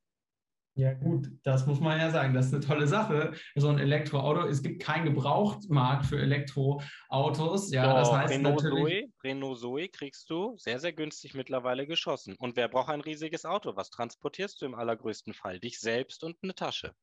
Ja, 0.74 0.94
gut, 0.94 1.28
das 1.42 1.66
muss 1.66 1.78
man 1.78 1.98
ja 1.98 2.08
sagen. 2.08 2.32
Das 2.32 2.46
ist 2.46 2.54
eine 2.54 2.64
tolle 2.64 2.86
Sache. 2.86 3.34
So 3.54 3.68
ein 3.68 3.78
Elektroauto. 3.78 4.46
Es 4.46 4.62
gibt 4.62 4.80
keinen 4.80 5.04
Gebrauchtmarkt 5.04 6.06
für 6.06 6.18
Elektroautos. 6.18 7.70
Ja, 7.70 7.84
Doch, 7.84 7.96
das 7.96 8.12
heißt 8.12 8.32
Renault 8.32 8.62
natürlich. 8.62 9.04
Zoe, 9.04 9.12
Renault 9.24 9.58
Zoe 9.58 9.88
kriegst 9.88 10.30
du 10.30 10.56
sehr, 10.56 10.80
sehr 10.80 10.94
günstig 10.94 11.34
mittlerweile 11.34 11.86
geschossen. 11.86 12.34
Und 12.38 12.56
wer 12.56 12.68
braucht 12.68 12.88
ein 12.88 13.02
riesiges 13.02 13.44
Auto? 13.44 13.76
Was 13.76 13.90
transportierst 13.90 14.62
du 14.62 14.64
im 14.64 14.74
allergrößten 14.74 15.34
Fall? 15.34 15.60
Dich 15.60 15.80
selbst 15.80 16.24
und 16.24 16.38
eine 16.42 16.54
Tasche. 16.54 16.94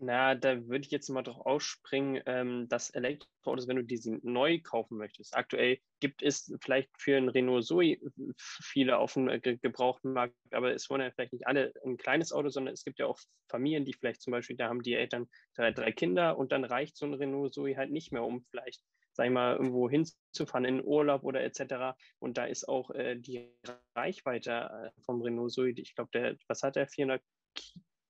Na, 0.00 0.36
da 0.36 0.68
würde 0.68 0.84
ich 0.84 0.92
jetzt 0.92 1.08
mal 1.08 1.22
drauf 1.22 1.44
ausspringen, 1.44 2.22
ähm, 2.26 2.68
dass 2.68 2.90
Elektroautos, 2.90 3.66
wenn 3.66 3.76
du 3.76 3.82
diese 3.82 4.16
neu 4.22 4.60
kaufen 4.60 4.96
möchtest, 4.96 5.36
aktuell 5.36 5.80
gibt 5.98 6.22
es 6.22 6.54
vielleicht 6.60 6.88
für 6.96 7.16
ein 7.16 7.28
Renault 7.28 7.64
Zoe 7.66 7.98
viele 8.38 8.98
auf 8.98 9.14
dem 9.14 9.28
äh, 9.28 9.40
gebrauchten 9.40 10.12
Markt, 10.12 10.36
aber 10.52 10.72
es 10.72 10.88
wollen 10.88 11.00
ja 11.00 11.10
vielleicht 11.10 11.32
nicht 11.32 11.48
alle 11.48 11.72
ein 11.84 11.96
kleines 11.96 12.32
Auto, 12.32 12.48
sondern 12.48 12.74
es 12.74 12.84
gibt 12.84 13.00
ja 13.00 13.06
auch 13.06 13.18
Familien, 13.48 13.84
die 13.84 13.92
vielleicht 13.92 14.22
zum 14.22 14.30
Beispiel, 14.30 14.56
da 14.56 14.68
haben 14.68 14.84
die 14.84 14.94
Eltern 14.94 15.28
drei, 15.56 15.72
drei 15.72 15.90
Kinder 15.90 16.38
und 16.38 16.52
dann 16.52 16.64
reicht 16.64 16.96
so 16.96 17.04
ein 17.04 17.14
Renault 17.14 17.52
Zoe 17.52 17.76
halt 17.76 17.90
nicht 17.90 18.12
mehr, 18.12 18.22
um 18.22 18.44
vielleicht, 18.50 18.84
sag 19.14 19.26
ich 19.26 19.32
mal, 19.32 19.56
irgendwo 19.56 19.90
hinzufahren 19.90 20.64
in 20.64 20.84
Urlaub 20.84 21.24
oder 21.24 21.42
etc. 21.42 21.98
Und 22.20 22.38
da 22.38 22.44
ist 22.44 22.68
auch 22.68 22.92
äh, 22.92 23.16
die 23.16 23.52
Reichweite 23.96 24.92
äh, 24.96 25.02
vom 25.02 25.22
Renault 25.22 25.50
Zoe, 25.50 25.70
ich 25.70 25.96
glaube, 25.96 26.10
der, 26.14 26.36
was 26.46 26.62
hat 26.62 26.76
der, 26.76 26.86
400 26.86 27.20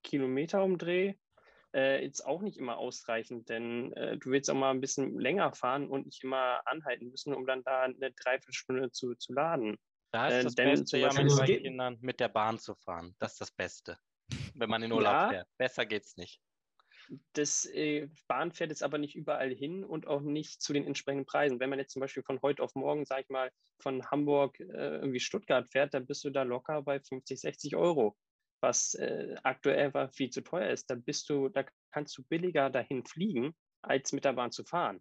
Kilometer 0.03 0.63
umdreh? 0.63 1.15
Äh, 1.79 2.03
jetzt 2.03 2.25
auch 2.27 2.43
nicht 2.43 2.59
immer 2.59 2.77
ausreichend, 2.79 3.49
denn 3.49 3.93
äh, 3.93 4.17
du 4.19 4.31
willst 4.31 4.51
auch 4.51 4.55
mal 4.55 4.71
ein 4.71 4.81
bisschen 4.81 5.19
länger 5.19 5.53
fahren 5.53 5.89
und 5.89 6.07
nicht 6.07 6.25
immer 6.25 6.61
anhalten 6.67 7.09
müssen, 7.11 7.33
um 7.35 7.47
dann 7.47 7.63
da 7.63 7.83
eine 7.83 8.13
Dreiviertelstunde 8.13 8.91
zu, 8.91 9.15
zu 9.15 9.33
laden. 9.33 9.77
Da 10.11 10.29
ist 10.29 10.35
Äh, 10.35 10.45
das 10.45 10.55
denn 10.55 10.69
Beste 10.71 10.99
ja 10.99 11.13
mit 11.13 11.47
geht- 11.47 11.63
Kindern 11.63 11.99
mit 12.01 12.19
der 12.21 12.29
Bahn 12.29 12.59
zu 12.59 12.75
fahren. 12.75 13.15
Das 13.19 13.33
ist 13.33 13.41
das 13.41 13.51
Beste. 13.53 13.99
Wenn 14.55 14.69
man 14.71 14.83
in 14.83 14.93
Urlaub 14.93 15.13
Ja. 15.13 15.29
fährt. 15.29 15.49
Besser 15.59 15.87
geht's 15.87 16.17
nicht. 16.17 16.41
das 17.33 17.65
äh, 17.65 18.09
Bahn 18.27 18.53
fährt 18.53 18.71
jetzt 18.71 18.83
aber 18.83 18.99
nicht 18.99 19.15
überall 19.17 19.51
hin 19.55 19.83
und 19.85 20.07
auch 20.07 20.21
nicht 20.21 20.61
zu 20.61 20.73
den 20.75 20.87
entsprechenden 20.87 21.25
Preisen. 21.25 21.59
Wenn 21.61 21.71
man 21.71 21.79
jetzt 21.79 21.93
zum 21.93 22.01
Beispiel 22.01 22.23
von 22.23 22.41
heute 22.43 22.63
auf 22.63 22.75
morgen, 22.75 23.07
sage 23.07 23.23
ich 23.23 23.29
mal, 23.31 23.51
von 23.81 24.05
Hamburg 24.11 24.61
äh, 24.61 24.65
irgendwie 24.99 25.21
Stuttgart 25.21 25.67
fährt, 25.71 25.95
dann 25.95 26.07
bist 26.07 26.23
du 26.25 26.31
da 26.31 26.43
locker 26.43 26.83
bei 26.83 27.01
50, 27.01 27.41
60 27.41 27.77
Euro, 27.77 28.15
was 28.61 28.95
äh, 28.95 29.37
aktuell 29.43 29.87
einfach 29.87 30.13
viel 30.13 30.31
zu 30.31 30.43
teuer 30.43 30.71
ist. 30.71 30.91
Da 30.91 30.95
bist 30.95 31.29
du, 31.29 31.49
da 31.49 31.65
kannst 31.93 32.17
du 32.19 32.23
billiger 32.25 32.71
dahin 32.71 33.05
fliegen, 33.05 33.55
als 33.83 34.13
mit 34.13 34.25
der 34.25 34.33
Bahn 34.33 34.53
zu 34.53 34.65
fahren. 34.65 35.01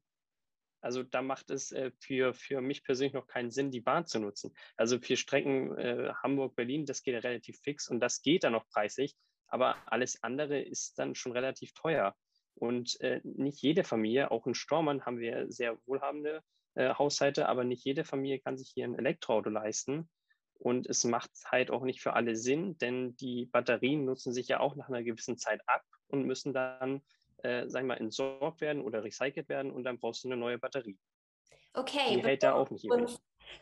Also 0.82 1.04
da 1.04 1.22
macht 1.22 1.50
es 1.50 1.72
äh, 1.72 1.92
für, 2.00 2.34
für 2.34 2.62
mich 2.62 2.84
persönlich 2.84 3.14
noch 3.14 3.28
keinen 3.28 3.52
Sinn, 3.52 3.72
die 3.72 3.82
Bahn 3.82 4.06
zu 4.06 4.20
nutzen. 4.20 4.54
Also 4.76 5.00
für 5.00 5.18
Strecken 5.18 5.78
äh, 5.78 6.14
Hamburg-Berlin, 6.24 6.86
das 6.86 7.04
geht 7.04 7.24
relativ 7.24 7.60
fix 7.62 7.90
und 7.90 8.00
das 8.00 8.22
geht 8.22 8.44
dann 8.44 8.54
noch 8.54 8.68
preisig 8.70 9.16
aber 9.48 9.78
alles 9.86 10.22
andere 10.24 10.62
ist 10.62 11.00
dann 11.00 11.16
schon 11.16 11.32
relativ 11.32 11.74
teuer. 11.74 12.16
Und 12.56 13.00
äh, 13.02 13.22
nicht 13.24 13.62
jede 13.62 13.84
Familie, 13.84 14.32
auch 14.32 14.48
in 14.48 14.56
Stormann 14.56 15.06
haben 15.06 15.20
wir 15.20 15.52
sehr 15.52 15.78
wohlhabende 15.86 16.42
äh, 16.76 16.94
Haushalte, 16.96 17.48
aber 17.48 17.64
nicht 17.64 17.86
jede 17.86 18.04
Familie 18.04 18.40
kann 18.40 18.58
sich 18.58 18.72
hier 18.74 18.86
ein 18.86 18.96
Elektroauto 18.98 19.50
leisten. 19.50 20.10
Und 20.60 20.88
es 20.88 21.04
macht 21.04 21.32
halt 21.46 21.72
auch 21.72 21.84
nicht 21.84 22.02
für 22.02 22.14
alle 22.14 22.36
Sinn, 22.36 22.78
denn 22.80 23.16
die 23.18 23.46
Batterien 23.46 24.06
nutzen 24.06 24.34
sich 24.34 24.48
ja 24.48 24.60
auch 24.60 24.76
nach 24.76 24.90
einer 24.90 25.04
gewissen 25.04 25.38
Zeit 25.38 25.62
ab 25.68 25.84
und 26.08 26.24
müssen 26.24 26.54
dann, 26.54 27.02
äh, 27.44 27.68
sagen 27.70 27.88
wir 27.88 27.96
mal, 27.96 28.02
entsorgt 28.02 28.62
werden 28.62 28.82
oder 28.82 29.04
recycelt 29.04 29.50
werden 29.50 29.72
und 29.72 29.84
dann 29.84 30.00
brauchst 30.00 30.24
du 30.24 30.30
eine 30.30 30.38
neue 30.38 30.58
Batterie. 30.58 30.98
Okay. 31.74 32.16
Die 32.16 32.24
hält 32.24 32.44
da 32.44 32.54
auch 32.54 32.72
nicht 32.72 32.86
ewig 32.86 33.18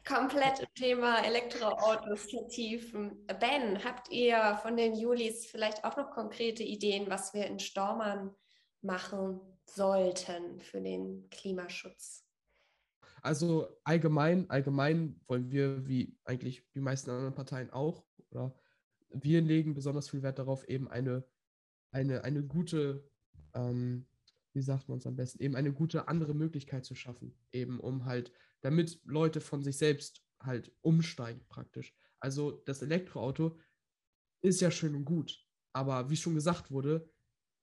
komplett 0.07 0.67
Thema 0.75 1.23
Elektroautos 1.23 2.29
vertiefen. 2.29 3.25
Ben, 3.39 3.83
habt 3.83 4.09
ihr 4.09 4.57
von 4.61 4.77
den 4.77 4.95
Julis 4.95 5.45
vielleicht 5.45 5.83
auch 5.83 5.97
noch 5.97 6.11
konkrete 6.11 6.63
Ideen, 6.63 7.09
was 7.09 7.33
wir 7.33 7.45
in 7.45 7.59
Stormann 7.59 8.35
machen 8.81 9.41
sollten 9.65 10.59
für 10.59 10.81
den 10.81 11.29
Klimaschutz? 11.29 12.24
Also 13.25 13.67
allgemein, 13.83 14.49
allgemein 14.49 15.19
wollen 15.27 15.51
wir, 15.51 15.87
wie 15.87 16.17
eigentlich 16.23 16.63
die 16.73 16.79
meisten 16.79 17.09
anderen 17.09 17.35
Parteien 17.35 17.71
auch, 17.71 18.05
oder 18.29 18.55
wir 19.09 19.41
legen 19.41 19.73
besonders 19.73 20.09
viel 20.09 20.21
Wert 20.23 20.39
darauf, 20.39 20.67
eben 20.67 20.87
eine, 20.87 21.25
eine, 21.91 22.23
eine 22.23 22.43
gute 22.43 23.09
ähm, 23.55 24.05
wie 24.55 24.61
sagt 24.61 24.87
man 24.87 24.97
es 24.99 25.05
am 25.05 25.15
besten, 25.15 25.43
eben 25.43 25.55
eine 25.55 25.73
gute 25.73 26.07
andere 26.07 26.33
Möglichkeit 26.33 26.85
zu 26.85 26.95
schaffen, 26.95 27.35
eben 27.51 27.79
um 27.79 28.05
halt, 28.05 28.31
damit 28.61 28.99
Leute 29.03 29.41
von 29.41 29.61
sich 29.61 29.77
selbst 29.77 30.23
halt 30.41 30.71
umsteigen 30.81 31.45
praktisch. 31.49 31.93
Also 32.19 32.51
das 32.65 32.81
Elektroauto 32.81 33.59
ist 34.41 34.61
ja 34.61 34.71
schön 34.71 34.95
und 34.95 35.05
gut, 35.05 35.45
aber 35.73 36.09
wie 36.09 36.15
schon 36.15 36.35
gesagt 36.35 36.71
wurde, 36.71 37.09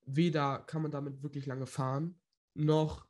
weder 0.05 0.59
kann 0.67 0.83
man 0.83 0.91
damit 0.91 1.23
wirklich 1.23 1.47
lange 1.47 1.67
fahren, 1.67 2.21
noch 2.55 3.07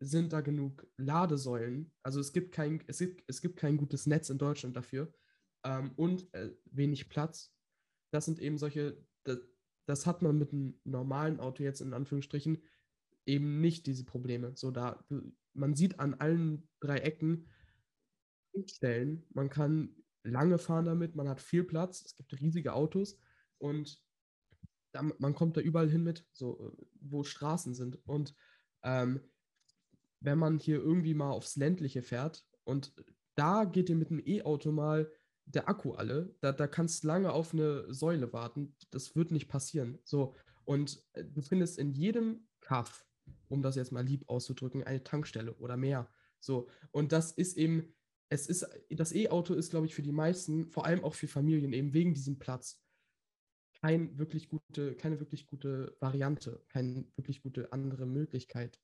sind 0.00 0.32
da 0.32 0.40
genug 0.40 0.86
Ladesäulen. 0.96 1.92
Also 2.02 2.20
es 2.20 2.32
gibt 2.32 2.52
kein, 2.52 2.82
es 2.86 2.98
gibt, 2.98 3.24
es 3.26 3.40
gibt 3.40 3.56
kein 3.56 3.76
gutes 3.76 4.06
Netz 4.06 4.30
in 4.30 4.38
Deutschland 4.38 4.76
dafür 4.76 5.12
ähm, 5.64 5.92
und 5.96 6.32
äh, 6.34 6.54
wenig 6.66 7.08
Platz. 7.08 7.52
Das 8.12 8.26
sind 8.26 8.38
eben 8.38 8.58
solche, 8.58 9.02
das, 9.24 9.38
das 9.86 10.06
hat 10.06 10.22
man 10.22 10.38
mit 10.38 10.52
einem 10.52 10.78
normalen 10.84 11.40
Auto 11.40 11.62
jetzt 11.62 11.80
in 11.80 11.94
Anführungsstrichen 11.94 12.62
eben 13.24 13.60
nicht 13.60 13.86
diese 13.86 14.04
Probleme. 14.04 14.54
So 14.54 14.70
da, 14.70 15.04
man 15.54 15.74
sieht 15.74 15.98
an 15.98 16.14
allen 16.14 16.68
drei 16.80 16.98
Ecken 16.98 17.48
Stellen, 18.64 19.26
man 19.34 19.50
kann 19.50 19.94
lange 20.22 20.58
fahren 20.58 20.86
damit, 20.86 21.14
man 21.14 21.28
hat 21.28 21.42
viel 21.42 21.62
Platz, 21.62 22.02
es 22.06 22.14
gibt 22.14 22.40
riesige 22.40 22.72
Autos 22.72 23.18
und 23.58 24.02
da, 24.92 25.02
man 25.18 25.34
kommt 25.34 25.58
da 25.58 25.60
überall 25.60 25.90
hin 25.90 26.02
mit, 26.02 26.26
so 26.32 26.74
wo 27.00 27.22
Straßen 27.22 27.74
sind. 27.74 27.98
Und 28.06 28.34
ähm, 28.82 29.20
wenn 30.26 30.38
man 30.38 30.58
hier 30.58 30.76
irgendwie 30.76 31.14
mal 31.14 31.30
aufs 31.30 31.56
Ländliche 31.56 32.02
fährt 32.02 32.44
und 32.64 32.92
da 33.36 33.64
geht 33.64 33.88
dir 33.88 33.96
mit 33.96 34.10
einem 34.10 34.22
E-Auto 34.24 34.72
mal 34.72 35.10
der 35.46 35.68
Akku 35.68 35.92
alle, 35.92 36.34
da, 36.40 36.52
da 36.52 36.66
kannst 36.66 37.04
lange 37.04 37.32
auf 37.32 37.54
eine 37.54 37.92
Säule 37.92 38.32
warten, 38.32 38.74
das 38.90 39.14
wird 39.14 39.30
nicht 39.30 39.48
passieren. 39.48 39.98
So, 40.04 40.34
und 40.64 41.02
äh, 41.12 41.24
du 41.24 41.40
findest 41.40 41.78
in 41.78 41.92
jedem 41.92 42.48
Kaff 42.60 43.06
um 43.48 43.62
das 43.62 43.76
jetzt 43.76 43.92
mal 43.92 44.04
lieb 44.04 44.28
auszudrücken, 44.28 44.84
eine 44.84 45.02
Tankstelle 45.02 45.54
oder 45.54 45.76
mehr. 45.76 46.08
So, 46.40 46.68
und 46.90 47.12
das 47.12 47.32
ist 47.32 47.56
eben, 47.56 47.94
es 48.28 48.46
ist, 48.46 48.66
das 48.90 49.12
E-Auto 49.12 49.54
ist, 49.54 49.70
glaube 49.70 49.86
ich, 49.86 49.94
für 49.94 50.02
die 50.02 50.12
meisten, 50.12 50.66
vor 50.66 50.84
allem 50.84 51.04
auch 51.04 51.14
für 51.14 51.28
Familien, 51.28 51.72
eben 51.72 51.92
wegen 51.92 52.14
diesem 52.14 52.38
Platz, 52.38 52.82
kein 53.80 54.18
wirklich 54.18 54.48
gute, 54.48 54.94
keine 54.96 55.20
wirklich 55.20 55.46
gute 55.46 55.96
Variante, 56.00 56.64
keine 56.68 57.06
wirklich 57.16 57.42
gute 57.42 57.72
andere 57.72 58.06
Möglichkeit. 58.06 58.80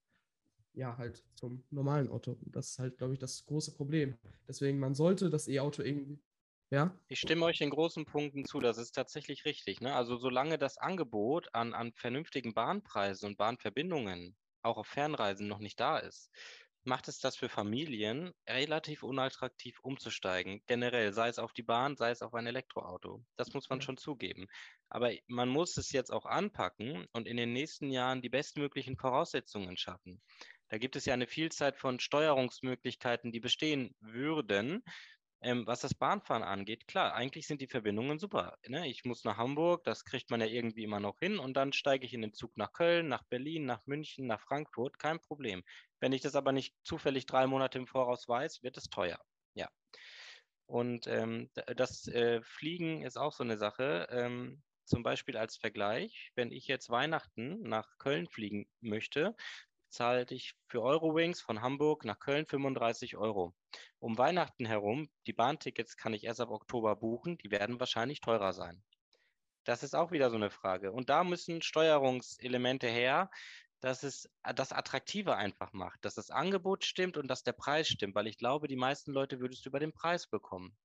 Ja, 0.74 0.96
halt 0.96 1.22
zum 1.34 1.64
normalen 1.70 2.08
Auto. 2.08 2.36
Das 2.46 2.70
ist 2.70 2.78
halt, 2.78 2.98
glaube 2.98 3.14
ich, 3.14 3.18
das 3.18 3.44
große 3.44 3.74
Problem. 3.74 4.16
Deswegen, 4.48 4.78
man 4.78 4.94
sollte 4.94 5.28
das 5.30 5.48
E-Auto 5.48 5.82
irgendwie 5.82 6.18
ja? 6.72 6.98
Ich 7.08 7.20
stimme 7.20 7.44
euch 7.44 7.60
in 7.60 7.68
großen 7.68 8.06
Punkten 8.06 8.46
zu, 8.46 8.58
das 8.58 8.78
ist 8.78 8.92
tatsächlich 8.92 9.44
richtig. 9.44 9.82
Ne? 9.82 9.94
Also 9.94 10.16
solange 10.16 10.56
das 10.56 10.78
Angebot 10.78 11.54
an, 11.54 11.74
an 11.74 11.92
vernünftigen 11.92 12.54
Bahnpreisen 12.54 13.28
und 13.28 13.36
Bahnverbindungen 13.36 14.38
auch 14.62 14.78
auf 14.78 14.86
Fernreisen 14.86 15.48
noch 15.48 15.58
nicht 15.58 15.78
da 15.78 15.98
ist, 15.98 16.30
macht 16.84 17.08
es 17.08 17.18
das 17.18 17.36
für 17.36 17.50
Familien 17.50 18.32
relativ 18.48 19.02
unattraktiv 19.02 19.80
umzusteigen. 19.80 20.62
Generell, 20.66 21.12
sei 21.12 21.28
es 21.28 21.38
auf 21.38 21.52
die 21.52 21.62
Bahn, 21.62 21.96
sei 21.96 22.10
es 22.10 22.22
auf 22.22 22.32
ein 22.32 22.46
Elektroauto. 22.46 23.22
Das 23.36 23.52
muss 23.52 23.68
man 23.68 23.82
schon 23.82 23.98
zugeben. 23.98 24.46
Aber 24.88 25.12
man 25.26 25.50
muss 25.50 25.76
es 25.76 25.92
jetzt 25.92 26.10
auch 26.10 26.24
anpacken 26.24 27.06
und 27.12 27.28
in 27.28 27.36
den 27.36 27.52
nächsten 27.52 27.90
Jahren 27.90 28.22
die 28.22 28.30
bestmöglichen 28.30 28.96
Voraussetzungen 28.96 29.76
schaffen. 29.76 30.22
Da 30.72 30.78
gibt 30.78 30.96
es 30.96 31.04
ja 31.04 31.12
eine 31.12 31.26
Vielzahl 31.26 31.74
von 31.74 32.00
Steuerungsmöglichkeiten, 32.00 33.30
die 33.30 33.40
bestehen 33.40 33.94
würden, 34.00 34.82
ähm, 35.42 35.66
was 35.66 35.80
das 35.80 35.92
Bahnfahren 35.92 36.42
angeht, 36.42 36.86
klar, 36.86 37.12
eigentlich 37.14 37.46
sind 37.46 37.60
die 37.60 37.66
Verbindungen 37.66 38.18
super. 38.18 38.56
Ne? 38.66 38.88
Ich 38.88 39.04
muss 39.04 39.22
nach 39.22 39.36
Hamburg, 39.36 39.84
das 39.84 40.06
kriegt 40.06 40.30
man 40.30 40.40
ja 40.40 40.46
irgendwie 40.46 40.84
immer 40.84 40.98
noch 40.98 41.18
hin 41.18 41.38
und 41.38 41.58
dann 41.58 41.74
steige 41.74 42.06
ich 42.06 42.14
in 42.14 42.22
den 42.22 42.32
Zug 42.32 42.56
nach 42.56 42.72
Köln, 42.72 43.08
nach 43.08 43.22
Berlin, 43.24 43.66
nach 43.66 43.84
München, 43.84 44.26
nach 44.26 44.40
Frankfurt, 44.40 44.98
kein 44.98 45.20
Problem. 45.20 45.62
Wenn 46.00 46.14
ich 46.14 46.22
das 46.22 46.36
aber 46.36 46.52
nicht 46.52 46.74
zufällig 46.84 47.26
drei 47.26 47.46
Monate 47.46 47.76
im 47.76 47.86
Voraus 47.86 48.26
weiß, 48.26 48.62
wird 48.62 48.78
es 48.78 48.84
teuer. 48.84 49.18
Ja. 49.52 49.68
Und 50.64 51.06
ähm, 51.06 51.50
das 51.76 52.08
äh, 52.08 52.40
Fliegen 52.44 53.02
ist 53.02 53.18
auch 53.18 53.34
so 53.34 53.44
eine 53.44 53.58
Sache. 53.58 54.06
Ähm, 54.10 54.62
zum 54.86 55.02
Beispiel 55.02 55.36
als 55.36 55.56
Vergleich, 55.56 56.32
wenn 56.34 56.50
ich 56.50 56.66
jetzt 56.66 56.88
Weihnachten 56.88 57.60
nach 57.62 57.98
Köln 57.98 58.26
fliegen 58.26 58.66
möchte, 58.80 59.36
zahlte 59.92 60.34
ich 60.34 60.54
für 60.68 60.82
Eurowings 60.82 61.40
von 61.40 61.60
Hamburg 61.60 62.04
nach 62.04 62.18
Köln 62.18 62.46
35 62.46 63.16
Euro. 63.16 63.54
Um 63.98 64.18
Weihnachten 64.18 64.66
herum, 64.66 65.10
die 65.26 65.32
Bahntickets 65.32 65.96
kann 65.96 66.14
ich 66.14 66.24
erst 66.24 66.40
ab 66.40 66.50
Oktober 66.50 66.96
buchen, 66.96 67.38
die 67.38 67.50
werden 67.50 67.78
wahrscheinlich 67.78 68.20
teurer 68.20 68.52
sein. 68.52 68.82
Das 69.64 69.82
ist 69.82 69.94
auch 69.94 70.10
wieder 70.10 70.30
so 70.30 70.36
eine 70.36 70.50
Frage. 70.50 70.92
Und 70.92 71.08
da 71.08 71.22
müssen 71.22 71.62
Steuerungselemente 71.62 72.88
her, 72.88 73.30
dass 73.80 74.02
es 74.02 74.30
das 74.54 74.72
Attraktive 74.72 75.36
einfach 75.36 75.72
macht, 75.72 76.04
dass 76.04 76.14
das 76.14 76.30
Angebot 76.30 76.84
stimmt 76.84 77.16
und 77.16 77.28
dass 77.28 77.42
der 77.42 77.52
Preis 77.52 77.88
stimmt, 77.88 78.14
weil 78.14 78.26
ich 78.26 78.38
glaube, 78.38 78.68
die 78.68 78.76
meisten 78.76 79.12
Leute 79.12 79.40
würdest 79.40 79.64
du 79.64 79.68
über 79.68 79.80
den 79.80 79.92
Preis 79.92 80.26
bekommen. 80.26 80.76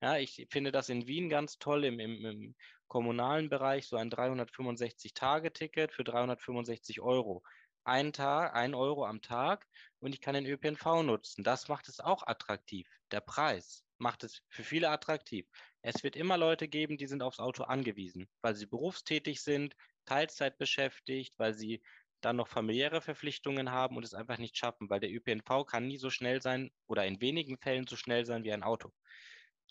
Ja, 0.00 0.16
ich 0.16 0.46
finde 0.50 0.72
das 0.72 0.88
in 0.88 1.06
Wien 1.06 1.28
ganz 1.28 1.58
toll 1.58 1.84
im, 1.84 1.98
im, 1.98 2.24
im 2.24 2.54
kommunalen 2.86 3.48
Bereich, 3.48 3.86
so 3.86 3.96
ein 3.96 4.10
365-Tage-Ticket 4.10 5.92
für 5.92 6.04
365 6.04 7.00
Euro 7.00 7.42
einen 7.84 8.12
Tag, 8.12 8.54
ein 8.54 8.74
Euro 8.74 9.06
am 9.06 9.20
Tag 9.22 9.66
und 10.00 10.14
ich 10.14 10.20
kann 10.20 10.34
den 10.34 10.46
ÖPNV 10.46 11.02
nutzen. 11.02 11.44
Das 11.44 11.68
macht 11.68 11.88
es 11.88 12.00
auch 12.00 12.26
attraktiv. 12.26 12.88
Der 13.10 13.20
Preis 13.20 13.84
macht 13.98 14.24
es 14.24 14.42
für 14.48 14.64
viele 14.64 14.90
attraktiv. 14.90 15.46
Es 15.82 16.02
wird 16.02 16.16
immer 16.16 16.36
Leute 16.36 16.68
geben, 16.68 16.98
die 16.98 17.06
sind 17.06 17.22
aufs 17.22 17.40
Auto 17.40 17.64
angewiesen, 17.64 18.28
weil 18.42 18.54
sie 18.54 18.66
berufstätig 18.66 19.42
sind, 19.42 19.74
Teilzeit 20.04 20.58
beschäftigt, 20.58 21.34
weil 21.38 21.54
sie 21.54 21.82
dann 22.20 22.36
noch 22.36 22.48
familiäre 22.48 23.00
Verpflichtungen 23.00 23.70
haben 23.70 23.96
und 23.96 24.04
es 24.04 24.14
einfach 24.14 24.38
nicht 24.38 24.56
schaffen, 24.56 24.90
weil 24.90 25.00
der 25.00 25.10
ÖPNV 25.12 25.66
kann 25.66 25.86
nie 25.86 25.98
so 25.98 26.10
schnell 26.10 26.42
sein 26.42 26.70
oder 26.86 27.06
in 27.06 27.20
wenigen 27.20 27.58
Fällen 27.58 27.86
so 27.86 27.96
schnell 27.96 28.24
sein 28.24 28.44
wie 28.44 28.52
ein 28.52 28.62
Auto 28.62 28.92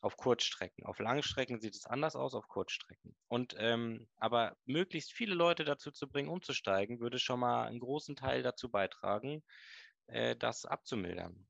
auf 0.01 0.17
Kurzstrecken. 0.17 0.85
Auf 0.85 0.99
Langstrecken 0.99 1.59
sieht 1.59 1.75
es 1.75 1.85
anders 1.85 2.15
aus, 2.15 2.33
auf 2.35 2.47
Kurzstrecken. 2.47 3.15
Und 3.27 3.55
ähm, 3.57 4.07
aber 4.17 4.55
möglichst 4.65 5.11
viele 5.11 5.35
Leute 5.35 5.65
dazu 5.65 5.91
zu 5.91 6.07
bringen, 6.07 6.29
umzusteigen, 6.29 6.99
würde 6.99 7.19
schon 7.19 7.39
mal 7.39 7.65
einen 7.65 7.79
großen 7.79 8.15
Teil 8.15 8.43
dazu 8.43 8.69
beitragen, 8.69 9.43
äh, 10.07 10.35
das 10.35 10.65
abzumildern. 10.65 11.47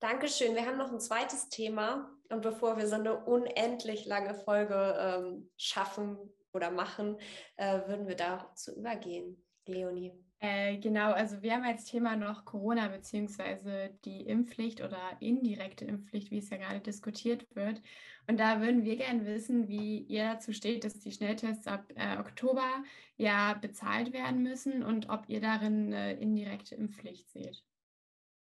Dankeschön. 0.00 0.56
Wir 0.56 0.66
haben 0.66 0.78
noch 0.78 0.90
ein 0.90 1.00
zweites 1.00 1.48
Thema. 1.48 2.10
Und 2.28 2.42
bevor 2.42 2.76
wir 2.76 2.86
so 2.88 2.96
eine 2.96 3.24
unendlich 3.24 4.04
lange 4.06 4.34
Folge 4.34 4.96
ähm, 4.98 5.50
schaffen 5.56 6.18
oder 6.52 6.70
machen, 6.70 7.20
äh, 7.56 7.86
würden 7.86 8.08
wir 8.08 8.16
dazu 8.16 8.74
übergehen. 8.74 9.44
Leonie. 9.66 10.12
Äh, 10.42 10.78
genau, 10.78 11.12
also 11.12 11.40
wir 11.40 11.52
haben 11.54 11.62
als 11.62 11.84
Thema 11.84 12.16
noch 12.16 12.44
Corona 12.44 12.88
beziehungsweise 12.88 13.90
die 14.04 14.22
Impfpflicht 14.22 14.80
oder 14.80 14.98
indirekte 15.20 15.84
Impfpflicht, 15.84 16.32
wie 16.32 16.38
es 16.38 16.50
ja 16.50 16.56
gerade 16.56 16.80
diskutiert 16.80 17.46
wird. 17.54 17.80
Und 18.26 18.40
da 18.40 18.60
würden 18.60 18.82
wir 18.84 18.96
gerne 18.96 19.24
wissen, 19.24 19.68
wie 19.68 20.00
ihr 20.00 20.24
dazu 20.34 20.52
steht, 20.52 20.82
dass 20.84 20.98
die 20.98 21.12
Schnelltests 21.12 21.68
ab 21.68 21.84
äh, 21.94 22.18
Oktober 22.18 22.82
ja 23.16 23.54
bezahlt 23.54 24.12
werden 24.12 24.42
müssen 24.42 24.82
und 24.82 25.08
ob 25.10 25.28
ihr 25.28 25.40
darin 25.40 25.94
eine 25.94 26.14
indirekte 26.14 26.74
Impfpflicht 26.74 27.30
seht. 27.30 27.62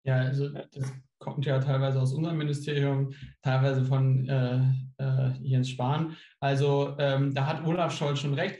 Ja, 0.05 0.17
also 0.17 0.49
das 0.51 0.93
kommt 1.19 1.47
ja 1.47 1.59
teilweise 1.59 2.01
aus 2.01 2.13
unserem 2.13 2.37
Ministerium, 2.37 3.15
teilweise 3.43 3.85
von 3.85 4.29
äh, 4.29 4.61
äh, 4.99 5.33
Jens 5.41 5.71
Spahn. 5.71 6.15
Also 6.41 6.95
ähm, 6.99 7.33
da 7.35 7.47
hat 7.47 7.65
Olaf 7.67 7.97
Scholz 7.97 8.19
schon 8.19 8.35
recht. 8.35 8.59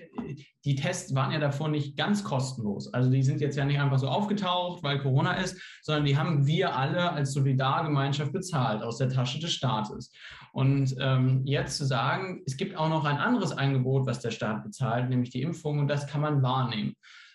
Die 0.65 0.75
Tests 0.75 1.15
waren 1.15 1.33
ja 1.33 1.39
davor 1.39 1.69
nicht 1.69 1.99
ganz 1.99 2.25
kostenlos. 2.25 2.93
Also 2.95 3.11
die 3.11 3.23
sind 3.23 3.43
jetzt 3.43 3.59
ja 3.59 3.67
nicht 3.67 3.79
einfach 3.79 3.99
so 3.99 4.09
aufgetaucht, 4.09 4.83
weil 4.83 4.99
Corona 4.99 5.35
ist, 5.35 5.61
sondern 5.83 6.07
die 6.07 6.17
haben 6.17 6.47
wir 6.47 6.75
alle 6.75 7.13
als 7.13 7.35
Solidargemeinschaft 7.35 8.33
bezahlt 8.33 8.83
aus 8.83 8.97
der 8.97 9.11
Tasche 9.11 9.39
des 9.39 9.53
Staates. 9.53 10.11
Und 10.55 10.95
ähm, 10.99 11.43
jetzt 11.45 11.77
zu 11.77 11.85
sagen, 11.85 12.43
es 12.47 12.57
gibt 12.57 12.77
auch 12.77 12.89
noch 12.89 13.05
ein 13.05 13.19
anderes 13.19 13.53
Angebot, 13.53 14.07
was 14.07 14.21
der 14.21 14.31
Staat 14.31 14.65
bezahlt, 14.65 15.11
nämlich 15.11 15.31
die 15.31 15.43
Impfung, 15.43 15.81
und 15.81 15.89
das 15.89 16.07
kann 16.07 16.23
man 16.23 16.43
wahrnehmen. 16.43 16.95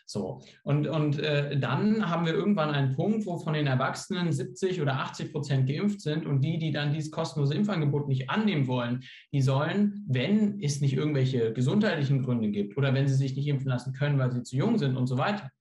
So, 0.09 0.41
und, 0.63 0.87
und 0.87 1.19
äh, 1.19 1.59
dann 1.59 2.09
haben 2.09 2.25
wir 2.25 2.33
irgendwann 2.33 2.71
einen 2.71 2.95
Punkt, 2.95 3.27
wo 3.27 3.37
von 3.37 3.53
den 3.53 3.67
Erwachsenen 3.67 4.31
70 4.31 4.81
oder 4.81 4.95
80 4.95 5.31
Prozent 5.31 5.69
geimpft 5.69 6.01
sind 6.01 6.25
und 6.25 6.41
die, 6.41 6.57
die 6.57 6.71
dann 6.71 6.93
dieses 6.93 7.11
kostenlose 7.11 7.53
Impfangebot 7.53 8.07
nicht 8.07 8.27
annehmen 8.27 8.65
wollen, 8.65 9.03
die 9.31 9.43
sollen, 9.43 10.03
wenn 10.07 10.59
es 10.63 10.81
nicht 10.81 10.93
irgendwelche 10.93 11.53
gesundheitlichen 11.53 12.23
Gründe 12.23 12.49
gibt 12.49 12.75
oder 12.75 12.91
wenn 12.95 13.07
sie 13.07 13.13
sich 13.13 13.35
nicht 13.35 13.45
impfen 13.45 13.67
lassen 13.67 13.93
können, 13.93 14.17
weil 14.17 14.31
sie 14.31 14.41
zu 14.41 14.55
jung 14.55 14.79
sind 14.79 14.97
und 14.97 15.05
so 15.05 15.19
weiter, 15.19 15.51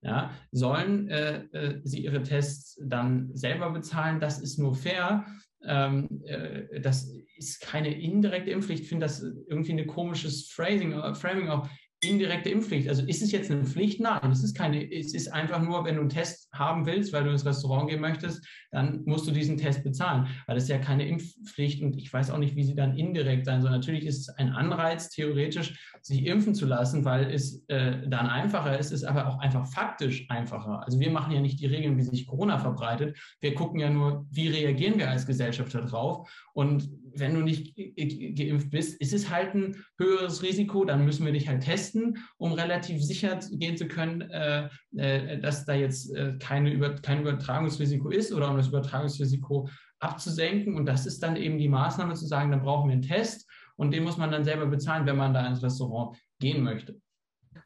ja, 0.00 0.30
sollen 0.52 1.08
äh, 1.08 1.42
äh, 1.52 1.80
sie 1.84 2.02
ihre 2.02 2.22
Tests 2.22 2.80
dann 2.82 3.28
selber 3.34 3.68
bezahlen. 3.68 4.20
Das 4.20 4.38
ist 4.38 4.58
nur 4.58 4.74
fair. 4.74 5.26
Ähm, 5.62 6.22
äh, 6.24 6.80
das 6.80 7.12
ist 7.36 7.60
keine 7.60 7.92
indirekte 7.92 8.52
Impfpflicht. 8.52 8.84
Ich 8.84 8.88
finde 8.88 9.04
das 9.04 9.22
irgendwie 9.22 9.72
ein 9.72 9.86
komisches 9.86 10.48
Phrasing, 10.48 10.92
äh, 10.92 11.14
Framing 11.14 11.48
auch 11.50 11.68
indirekte 12.00 12.50
Impfpflicht. 12.50 12.88
Also 12.88 13.04
ist 13.04 13.22
es 13.22 13.32
jetzt 13.32 13.50
eine 13.50 13.64
Pflicht? 13.64 14.00
Nein, 14.00 14.30
es 14.30 14.42
ist 14.44 14.56
keine, 14.56 14.90
es 14.92 15.14
ist 15.14 15.28
einfach 15.28 15.60
nur, 15.60 15.84
wenn 15.84 15.96
du 15.96 16.02
einen 16.02 16.10
Test 16.10 16.47
haben 16.58 16.86
willst, 16.86 17.12
weil 17.12 17.24
du 17.24 17.30
ins 17.30 17.46
Restaurant 17.46 17.88
gehen 17.88 18.00
möchtest, 18.00 18.46
dann 18.70 19.02
musst 19.04 19.26
du 19.26 19.30
diesen 19.30 19.56
Test 19.56 19.84
bezahlen, 19.84 20.26
weil 20.46 20.54
das 20.54 20.64
ist 20.64 20.70
ja 20.70 20.78
keine 20.78 21.06
Impfpflicht 21.06 21.82
und 21.82 21.96
ich 21.96 22.12
weiß 22.12 22.30
auch 22.30 22.38
nicht, 22.38 22.56
wie 22.56 22.64
sie 22.64 22.74
dann 22.74 22.96
indirekt 22.96 23.46
sein 23.46 23.62
soll. 23.62 23.70
Natürlich 23.70 24.04
ist 24.04 24.20
es 24.20 24.28
ein 24.36 24.50
Anreiz, 24.50 25.08
theoretisch 25.10 25.92
sich 26.02 26.26
impfen 26.26 26.54
zu 26.54 26.66
lassen, 26.66 27.04
weil 27.04 27.30
es 27.30 27.64
äh, 27.68 28.08
dann 28.08 28.26
einfacher 28.26 28.78
ist, 28.78 28.90
ist 28.90 29.04
aber 29.04 29.28
auch 29.28 29.38
einfach 29.38 29.66
faktisch 29.66 30.28
einfacher. 30.28 30.84
Also 30.84 31.00
wir 31.00 31.10
machen 31.10 31.32
ja 31.32 31.40
nicht 31.40 31.60
die 31.60 31.66
Regeln, 31.66 31.96
wie 31.96 32.02
sich 32.02 32.26
Corona 32.26 32.58
verbreitet. 32.58 33.18
Wir 33.40 33.54
gucken 33.54 33.80
ja 33.80 33.90
nur, 33.90 34.26
wie 34.30 34.48
reagieren 34.48 34.98
wir 34.98 35.10
als 35.10 35.26
Gesellschaft 35.26 35.74
darauf 35.74 36.28
und 36.54 36.88
wenn 37.14 37.34
du 37.34 37.40
nicht 37.40 37.74
geimpft 37.76 38.70
bist, 38.70 39.00
ist 39.00 39.12
es 39.12 39.30
halt 39.30 39.54
ein 39.54 39.76
höheres 39.98 40.42
Risiko. 40.42 40.84
Dann 40.84 41.04
müssen 41.04 41.24
wir 41.24 41.32
dich 41.32 41.48
halt 41.48 41.62
testen, 41.62 42.18
um 42.36 42.52
relativ 42.52 43.02
sicher 43.02 43.38
gehen 43.52 43.76
zu 43.76 43.88
können, 43.88 44.22
äh, 44.22 44.68
äh, 44.96 45.40
dass 45.40 45.64
da 45.64 45.74
jetzt 45.74 46.14
äh, 46.14 46.38
keine 46.48 46.72
Über 46.72 46.94
kein 46.94 47.20
Übertragungsrisiko 47.20 48.08
ist 48.08 48.32
oder 48.32 48.50
um 48.50 48.56
das 48.56 48.68
Übertragungsrisiko 48.68 49.68
abzusenken. 50.00 50.76
Und 50.76 50.86
das 50.86 51.04
ist 51.04 51.22
dann 51.22 51.36
eben 51.36 51.58
die 51.58 51.68
Maßnahme 51.68 52.14
zu 52.14 52.26
sagen, 52.26 52.50
dann 52.50 52.62
brauchen 52.62 52.88
wir 52.88 52.94
einen 52.94 53.02
Test 53.02 53.46
und 53.76 53.90
den 53.90 54.02
muss 54.02 54.16
man 54.16 54.30
dann 54.30 54.44
selber 54.44 54.66
bezahlen, 54.66 55.04
wenn 55.04 55.16
man 55.16 55.34
da 55.34 55.46
ins 55.46 55.62
Restaurant 55.62 56.16
gehen 56.40 56.64
möchte. 56.64 56.98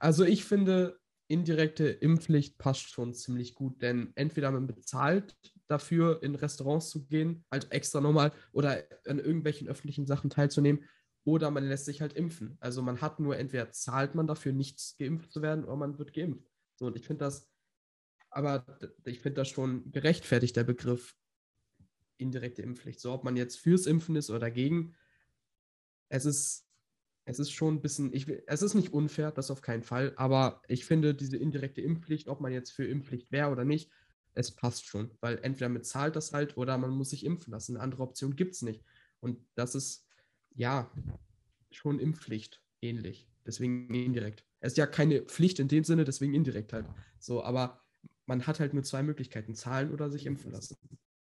Also 0.00 0.24
ich 0.24 0.44
finde, 0.44 0.98
indirekte 1.28 1.86
Impfpflicht 1.86 2.58
passt 2.58 2.90
schon 2.90 3.14
ziemlich 3.14 3.54
gut, 3.54 3.80
denn 3.82 4.10
entweder 4.16 4.50
man 4.50 4.66
bezahlt 4.66 5.36
dafür, 5.68 6.20
in 6.24 6.34
Restaurants 6.34 6.90
zu 6.90 7.06
gehen, 7.06 7.44
also 7.50 7.68
extra 7.70 8.00
nochmal, 8.00 8.32
oder 8.50 8.82
an 9.06 9.20
irgendwelchen 9.20 9.68
öffentlichen 9.68 10.06
Sachen 10.06 10.28
teilzunehmen, 10.28 10.82
oder 11.24 11.52
man 11.52 11.64
lässt 11.64 11.84
sich 11.84 12.00
halt 12.00 12.14
impfen. 12.14 12.56
Also 12.58 12.82
man 12.82 13.00
hat 13.00 13.20
nur, 13.20 13.38
entweder 13.38 13.70
zahlt 13.70 14.16
man 14.16 14.26
dafür, 14.26 14.52
nichts 14.52 14.96
geimpft 14.98 15.30
zu 15.30 15.40
werden, 15.40 15.64
oder 15.64 15.76
man 15.76 15.98
wird 15.98 16.12
geimpft. 16.12 16.50
So, 16.74 16.86
und 16.86 16.96
ich 16.96 17.06
finde 17.06 17.24
das, 17.24 17.51
aber 18.32 18.66
ich 19.04 19.20
finde 19.20 19.36
das 19.40 19.48
schon 19.48 19.90
gerechtfertigt, 19.92 20.56
der 20.56 20.64
Begriff 20.64 21.14
indirekte 22.18 22.62
Impfpflicht. 22.62 23.00
So, 23.00 23.12
ob 23.12 23.24
man 23.24 23.36
jetzt 23.36 23.58
fürs 23.58 23.86
Impfen 23.86 24.16
ist 24.16 24.30
oder 24.30 24.40
dagegen, 24.40 24.94
es 26.08 26.24
ist 26.24 26.66
es 27.24 27.38
ist 27.38 27.52
schon 27.52 27.74
ein 27.74 27.80
bisschen, 27.80 28.12
ich, 28.12 28.26
es 28.46 28.62
ist 28.62 28.74
nicht 28.74 28.92
unfair, 28.92 29.30
das 29.30 29.50
auf 29.50 29.62
keinen 29.62 29.82
Fall, 29.82 30.12
aber 30.16 30.60
ich 30.68 30.84
finde 30.84 31.14
diese 31.14 31.36
indirekte 31.36 31.80
Impfpflicht, 31.80 32.28
ob 32.28 32.40
man 32.40 32.52
jetzt 32.52 32.70
für 32.72 32.84
Impfpflicht 32.84 33.30
wäre 33.30 33.50
oder 33.50 33.64
nicht, 33.64 33.90
es 34.34 34.50
passt 34.50 34.86
schon, 34.86 35.10
weil 35.20 35.38
entweder 35.42 35.68
man 35.68 35.84
zahlt 35.84 36.16
das 36.16 36.32
halt 36.32 36.56
oder 36.56 36.78
man 36.78 36.90
muss 36.90 37.10
sich 37.10 37.24
impfen 37.24 37.52
lassen. 37.52 37.76
Eine 37.76 37.84
andere 37.84 38.02
Option 38.02 38.34
gibt 38.34 38.54
es 38.54 38.62
nicht. 38.62 38.82
Und 39.20 39.38
das 39.54 39.74
ist, 39.74 40.06
ja, 40.54 40.90
schon 41.70 41.98
Impfpflicht 41.98 42.62
ähnlich. 42.80 43.28
Deswegen 43.46 43.92
indirekt. 43.92 44.44
Es 44.60 44.72
ist 44.72 44.78
ja 44.78 44.86
keine 44.86 45.22
Pflicht 45.22 45.58
in 45.58 45.68
dem 45.68 45.84
Sinne, 45.84 46.04
deswegen 46.04 46.34
indirekt 46.34 46.72
halt. 46.72 46.86
So, 47.18 47.42
aber 47.42 47.81
man 48.26 48.46
hat 48.46 48.60
halt 48.60 48.74
nur 48.74 48.82
zwei 48.82 49.02
Möglichkeiten, 49.02 49.54
zahlen 49.54 49.92
oder 49.92 50.10
sich 50.10 50.26
impfen 50.26 50.52
lassen. 50.52 50.76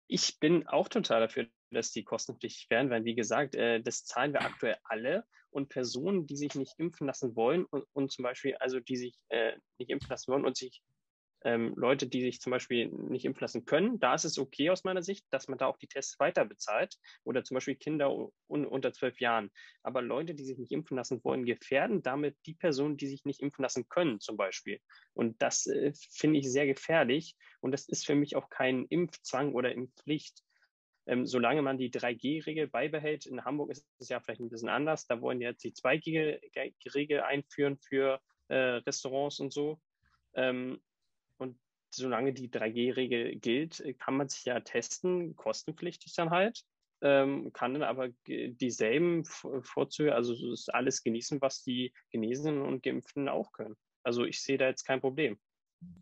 Ich 0.07 0.39
bin 0.39 0.67
auch 0.67 0.89
total 0.89 1.21
dafür, 1.21 1.47
dass 1.71 1.91
die 1.91 2.05
kostenpflichtig 2.05 2.71
werden, 2.71 2.91
weil 2.91 3.05
wie 3.05 3.15
gesagt, 3.15 3.55
äh, 3.55 3.81
das 3.81 4.05
zahlen 4.05 4.33
wir 4.33 4.43
aktuell 4.43 4.77
alle 4.85 5.25
und 5.51 5.69
Personen, 5.69 6.27
die 6.27 6.37
sich 6.37 6.55
nicht 6.55 6.75
impfen 6.79 7.07
lassen 7.07 7.35
wollen 7.37 7.65
und, 7.65 7.85
und 7.93 8.13
zum 8.13 8.23
Beispiel, 8.23 8.55
also 8.57 8.81
die 8.81 8.97
sich 8.97 9.17
äh, 9.29 9.53
nicht 9.79 9.91
impfen 9.91 10.11
lassen 10.11 10.33
wollen 10.33 10.45
und 10.45 10.57
sich 10.57 10.83
ähm, 11.45 11.75
Leute, 11.77 12.07
die 12.07 12.23
sich 12.23 12.41
zum 12.41 12.51
Beispiel 12.51 12.89
nicht 12.89 13.27
impfen 13.27 13.43
lassen 13.43 13.65
können, 13.67 14.01
da 14.01 14.15
ist 14.15 14.25
es 14.25 14.39
okay 14.39 14.71
aus 14.71 14.85
meiner 14.85 15.03
Sicht, 15.03 15.27
dass 15.31 15.47
man 15.47 15.59
da 15.59 15.67
auch 15.67 15.77
die 15.77 15.87
Tests 15.87 16.19
weiter 16.19 16.45
bezahlt 16.47 16.97
oder 17.23 17.45
zum 17.45 17.57
Beispiel 17.57 17.77
Kinder 17.77 18.11
un 18.49 18.67
unter 18.67 18.93
zwölf 18.93 19.21
Jahren. 19.21 19.51
Aber 19.83 20.01
Leute, 20.01 20.35
die 20.35 20.45
sich 20.45 20.59
nicht 20.59 20.73
impfen 20.73 20.97
lassen 20.97 21.23
wollen, 21.23 21.45
gefährden 21.45 22.03
damit 22.03 22.37
die 22.47 22.55
Personen, 22.55 22.97
die 22.97 23.09
sich 23.09 23.25
nicht 23.27 23.43
impfen 23.43 23.63
lassen 23.63 23.89
können, 23.89 24.21
zum 24.21 24.39
Beispiel. 24.39 24.81
Und 25.13 25.41
das 25.43 25.67
äh, 25.67 25.93
finde 26.11 26.41
ich 26.41 26.51
sehr 26.51 26.67
gefährlich. 26.67 27.37
Und 27.61 27.73
das 27.73 27.87
ist 27.89 28.07
für 28.07 28.15
mich 28.15 28.37
auch 28.37 28.49
kein 28.49 28.87
Impfzwang 28.87 29.53
oder 29.53 29.73
Impfpflicht. 29.73 30.43
Ähm, 31.07 31.27
solange 31.27 31.61
man 31.61 31.77
die 31.77 31.91
3G-Regel 31.91 32.69
beibehält, 32.69 33.27
in 33.27 33.45
Hamburg 33.45 33.71
ist 33.71 33.87
es 33.99 34.09
ja 34.09 34.21
vielleicht 34.21 34.41
ein 34.41 34.49
bisschen 34.49 34.71
anders, 34.71 35.07
da 35.07 35.21
wollen 35.21 35.43
jetzt 35.43 35.63
die 35.63 35.73
2G-Regel 35.75 37.21
einführen 37.21 37.77
für 37.77 38.21
äh, 38.49 38.57
Restaurants 38.57 39.39
und 39.39 39.53
so. 39.53 39.79
Ähm, 40.35 40.81
solange 41.97 42.33
die 42.33 42.51
3G-Regel 42.51 43.37
gilt, 43.37 43.83
kann 43.99 44.17
man 44.17 44.29
sich 44.29 44.45
ja 44.45 44.61
testen, 44.61 45.37
kostenpflichtig 45.37 46.15
dann 46.15 46.31
halt, 46.31 46.63
ähm, 47.03 47.53
kann 47.53 47.75
dann 47.75 47.83
aber 47.83 48.09
dieselben 48.27 49.25
Vorzüge, 49.25 50.15
also 50.15 50.35
alles 50.69 51.03
genießen, 51.03 51.41
was 51.41 51.63
die 51.63 51.93
Genesenen 52.11 52.63
und 52.63 52.83
Geimpften 52.83 53.29
auch 53.29 53.53
können. 53.53 53.77
Also 54.03 54.25
ich 54.25 54.43
sehe 54.43 54.59
da 54.59 54.67
jetzt 54.67 54.85
kein 54.85 55.01
Problem. 55.01 55.39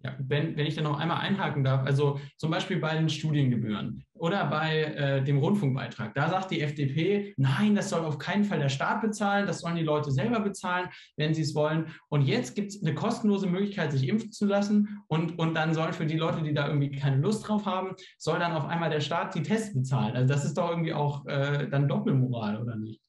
Ja, 0.05 0.17
wenn, 0.19 0.57
wenn 0.57 0.67
ich 0.67 0.75
da 0.75 0.83
noch 0.83 0.99
einmal 0.99 1.19
einhaken 1.19 1.63
darf, 1.63 1.87
also 1.87 2.19
zum 2.37 2.51
Beispiel 2.51 2.79
bei 2.81 2.97
den 2.97 3.09
Studiengebühren 3.09 4.05
oder 4.15 4.47
bei 4.47 4.83
äh, 4.83 5.23
dem 5.23 5.39
Rundfunkbeitrag, 5.39 6.13
da 6.15 6.29
sagt 6.29 6.51
die 6.51 6.61
FDP, 6.61 7.35
nein, 7.37 7.77
das 7.77 7.91
soll 7.91 8.05
auf 8.05 8.19
keinen 8.19 8.43
Fall 8.43 8.59
der 8.59 8.69
Staat 8.69 9.01
bezahlen, 9.01 9.47
das 9.47 9.61
sollen 9.61 9.77
die 9.77 9.85
Leute 9.85 10.11
selber 10.11 10.41
bezahlen, 10.41 10.89
wenn 11.17 11.35
sie 11.35 11.43
es 11.43 11.55
wollen. 11.55 11.87
Und 12.09 12.23
jetzt 12.23 12.57
gibt 12.57 12.73
es 12.73 12.83
eine 12.83 12.95
kostenlose 12.95 13.47
Möglichkeit, 13.47 13.93
sich 13.93 14.09
impfen 14.09 14.33
zu 14.33 14.47
lassen 14.47 15.03
und, 15.07 15.39
und 15.39 15.55
dann 15.55 15.73
soll 15.73 15.93
für 15.93 16.07
die 16.07 16.17
Leute, 16.17 16.43
die 16.43 16.53
da 16.53 16.67
irgendwie 16.67 16.91
keine 16.91 17.19
Lust 17.19 17.47
drauf 17.47 17.65
haben, 17.65 17.95
soll 18.19 18.41
dann 18.41 18.53
auf 18.53 18.67
einmal 18.67 18.91
der 18.91 19.01
Staat 19.01 19.37
die 19.37 19.43
Tests 19.43 19.73
bezahlen. 19.73 20.17
Also 20.17 20.35
das 20.35 20.45
ist 20.45 20.59
doch 20.59 20.69
irgendwie 20.69 20.95
auch 20.95 21.25
äh, 21.27 21.69
dann 21.69 21.87
Doppelmoral, 21.87 22.61
oder 22.61 22.75
nicht? 22.75 23.01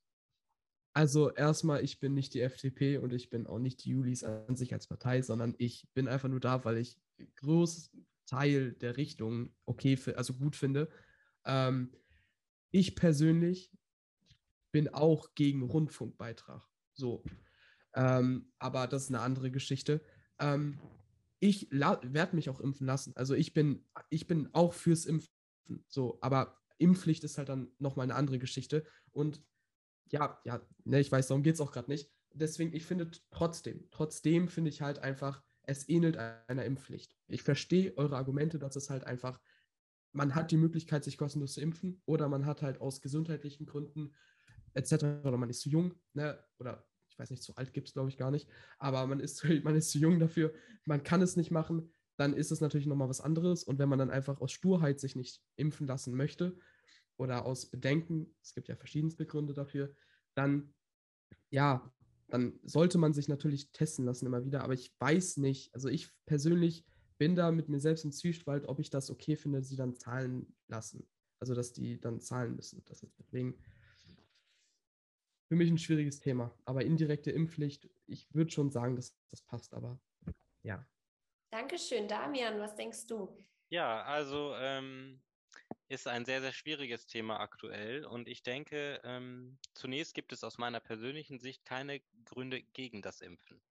Also 0.94 1.32
erstmal, 1.32 1.84
ich 1.84 2.00
bin 2.00 2.14
nicht 2.14 2.36
die 2.36 2.42
FDP 2.42 2.98
und 3.00 3.14
ich 3.14 3.32
bin 3.32 3.48
auch 3.48 3.58
nicht 3.58 3.84
die 3.84 3.90
Julis 3.90 4.24
an 4.24 4.56
sich 4.56 4.74
als 4.74 4.88
Partei, 4.88 5.24
sondern 5.24 5.56
ich 5.58 5.88
bin 5.96 6.08
einfach 6.08 6.30
nur 6.30 6.40
da, 6.40 6.64
weil 6.66 6.78
ich 6.78 7.00
Großteil 7.38 8.74
der 8.74 8.98
Richtung 8.98 9.56
okay, 9.66 9.98
also 10.16 10.36
gut 10.36 10.56
finde. 10.56 10.90
Ähm, 11.46 11.92
ich 12.72 12.96
persönlich 12.96 13.72
bin 14.72 14.90
auch 14.90 15.34
gegen 15.34 15.64
Rundfunkbeitrag. 15.64 16.68
So. 16.94 17.24
Ähm, 17.96 18.52
aber 18.60 18.88
das 18.88 19.04
ist 19.04 19.10
eine 19.10 19.22
andere 19.22 19.52
Geschichte. 19.52 20.02
Ähm, 20.40 20.80
ich 21.40 21.70
werde 21.72 22.36
mich 22.36 22.50
auch 22.50 22.62
impfen 22.62 22.88
lassen. 22.88 23.14
Also 23.16 23.34
ich 23.34 23.54
bin, 23.54 23.86
ich 24.10 24.28
bin 24.28 24.50
auch 24.54 24.74
fürs 24.74 25.06
Impfen. 25.06 25.30
So, 25.88 26.20
aber 26.22 26.62
Impfpflicht 26.78 27.24
ist 27.24 27.38
halt 27.38 27.50
dann 27.50 27.72
nochmal 27.80 28.06
eine 28.06 28.16
andere 28.16 28.40
Geschichte. 28.40 28.86
Und 29.12 29.44
ja, 30.10 30.40
ja, 30.46 30.62
ne, 30.86 31.00
ich 31.00 31.12
weiß, 31.12 31.28
darum 31.28 31.44
geht 31.44 31.56
es 31.56 31.62
auch 31.62 31.72
gerade 31.72 31.92
nicht. 31.92 32.10
Deswegen, 32.34 32.74
ich 32.74 32.86
finde 32.86 33.12
trotzdem, 33.32 33.88
trotzdem 33.92 34.48
finde 34.48 34.70
ich 34.70 34.82
halt 34.82 35.00
einfach, 35.00 35.44
es 35.64 35.88
ähnelt 35.88 36.18
einer 36.18 36.66
Impfpflicht. 36.66 37.16
Ich 37.28 37.44
verstehe 37.44 37.96
eure 37.98 38.18
Argumente, 38.18 38.60
dass 38.60 38.76
es 38.76 38.90
halt 38.90 39.06
einfach, 39.06 39.40
man 40.12 40.36
hat 40.36 40.52
die 40.52 40.58
Möglichkeit, 40.58 41.04
sich 41.04 41.18
kostenlos 41.18 41.54
zu 41.54 41.62
impfen 41.62 42.02
oder 42.06 42.28
man 42.28 42.46
hat 42.46 42.62
halt 42.62 42.82
aus 42.82 43.02
gesundheitlichen 43.02 43.66
Gründen 43.66 44.14
etc. 44.74 44.94
oder 45.24 45.38
man 45.38 45.50
ist 45.50 45.62
zu 45.62 45.70
jung, 45.70 45.94
ne, 46.14 46.44
oder 46.60 46.86
ich 47.10 47.20
weiß 47.20 47.30
nicht, 47.30 47.44
zu 47.44 47.56
alt 47.56 47.74
gibt 47.74 47.88
es, 47.88 47.94
glaube 47.94 48.10
ich, 48.10 48.18
gar 48.18 48.32
nicht, 48.32 48.50
aber 48.80 49.06
man 49.06 49.20
ist, 49.20 49.44
man 49.64 49.76
ist 49.76 49.92
zu 49.92 50.00
jung 50.00 50.20
dafür, 50.20 50.54
man 50.86 51.04
kann 51.04 51.22
es 51.22 51.36
nicht 51.36 51.52
machen, 51.52 51.92
dann 52.18 52.34
ist 52.34 52.52
es 52.52 52.62
natürlich 52.62 52.88
nochmal 52.88 53.10
was 53.10 53.22
anderes. 53.22 53.64
Und 53.64 53.80
wenn 53.80 53.90
man 53.90 54.00
dann 54.00 54.12
einfach 54.12 54.40
aus 54.40 54.52
Sturheit 54.52 55.00
sich 55.00 55.16
nicht 55.16 55.42
impfen 55.56 55.88
lassen 55.88 56.16
möchte 56.16 56.58
oder 57.18 57.46
aus 57.46 57.70
Bedenken, 57.70 58.36
es 58.42 58.54
gibt 58.54 58.68
ja 58.68 58.76
verschiedenste 58.76 59.26
Gründe 59.26 59.54
dafür, 59.54 59.96
dann 60.36 60.74
ja, 61.50 61.94
dann 62.30 62.60
sollte 62.64 62.98
man 62.98 63.14
sich 63.14 63.28
natürlich 63.28 63.72
testen 63.72 64.06
lassen 64.06 64.26
immer 64.26 64.44
wieder. 64.44 64.64
Aber 64.64 64.74
ich 64.74 64.92
weiß 65.00 65.38
nicht, 65.38 65.74
also 65.76 65.88
ich 65.88 66.12
persönlich 66.26 66.84
bin 67.20 67.36
da 67.36 67.52
mit 67.52 67.70
mir 67.70 67.80
selbst 67.80 68.06
im 68.06 68.12
Zwiespalt, 68.12 68.68
ob 68.68 68.80
ich 68.80 68.90
das 68.90 69.12
okay 69.12 69.36
finde, 69.36 69.62
sie 69.62 69.76
dann 69.76 69.96
zahlen 69.96 70.56
lassen. 70.68 71.08
Also 71.40 71.54
dass 71.54 71.74
die 71.74 72.02
dann 72.02 72.22
zahlen 72.22 72.56
müssen. 72.56 72.84
Das 72.86 73.04
ist 73.04 73.20
deswegen 73.20 73.60
für 75.48 75.56
mich 75.56 75.70
ein 75.70 75.78
schwieriges 75.78 76.22
Thema. 76.22 76.58
Aber 76.66 76.84
indirekte 76.84 77.30
Impfpflicht, 77.30 77.88
ich 78.08 78.34
würde 78.34 78.50
schon 78.50 78.72
sagen, 78.72 78.96
dass 78.96 79.16
das 79.30 79.44
passt, 79.44 79.76
aber 79.76 80.02
ja. 80.64 80.84
Dankeschön, 81.52 82.08
Damian. 82.08 82.60
Was 82.60 82.76
denkst 82.76 83.06
du? 83.06 83.38
Ja, 83.70 84.02
also 84.04 84.56
ähm, 84.56 85.22
ist 85.94 86.08
ein 86.08 86.26
sehr, 86.26 86.42
sehr 86.42 86.54
schwieriges 86.54 87.06
Thema 87.06 87.40
aktuell. 87.40 88.06
Und 88.06 88.28
ich 88.28 88.44
denke, 88.44 89.00
ähm, 89.04 89.60
zunächst 89.74 90.14
gibt 90.16 90.34
es 90.34 90.44
aus 90.44 90.58
meiner 90.58 90.80
persönlichen 90.80 91.40
Sicht 91.40 91.66
keine 91.66 92.02
Gründe 92.26 92.64
gegen 92.64 93.02
das 93.02 93.22
Impfen. 93.22 93.62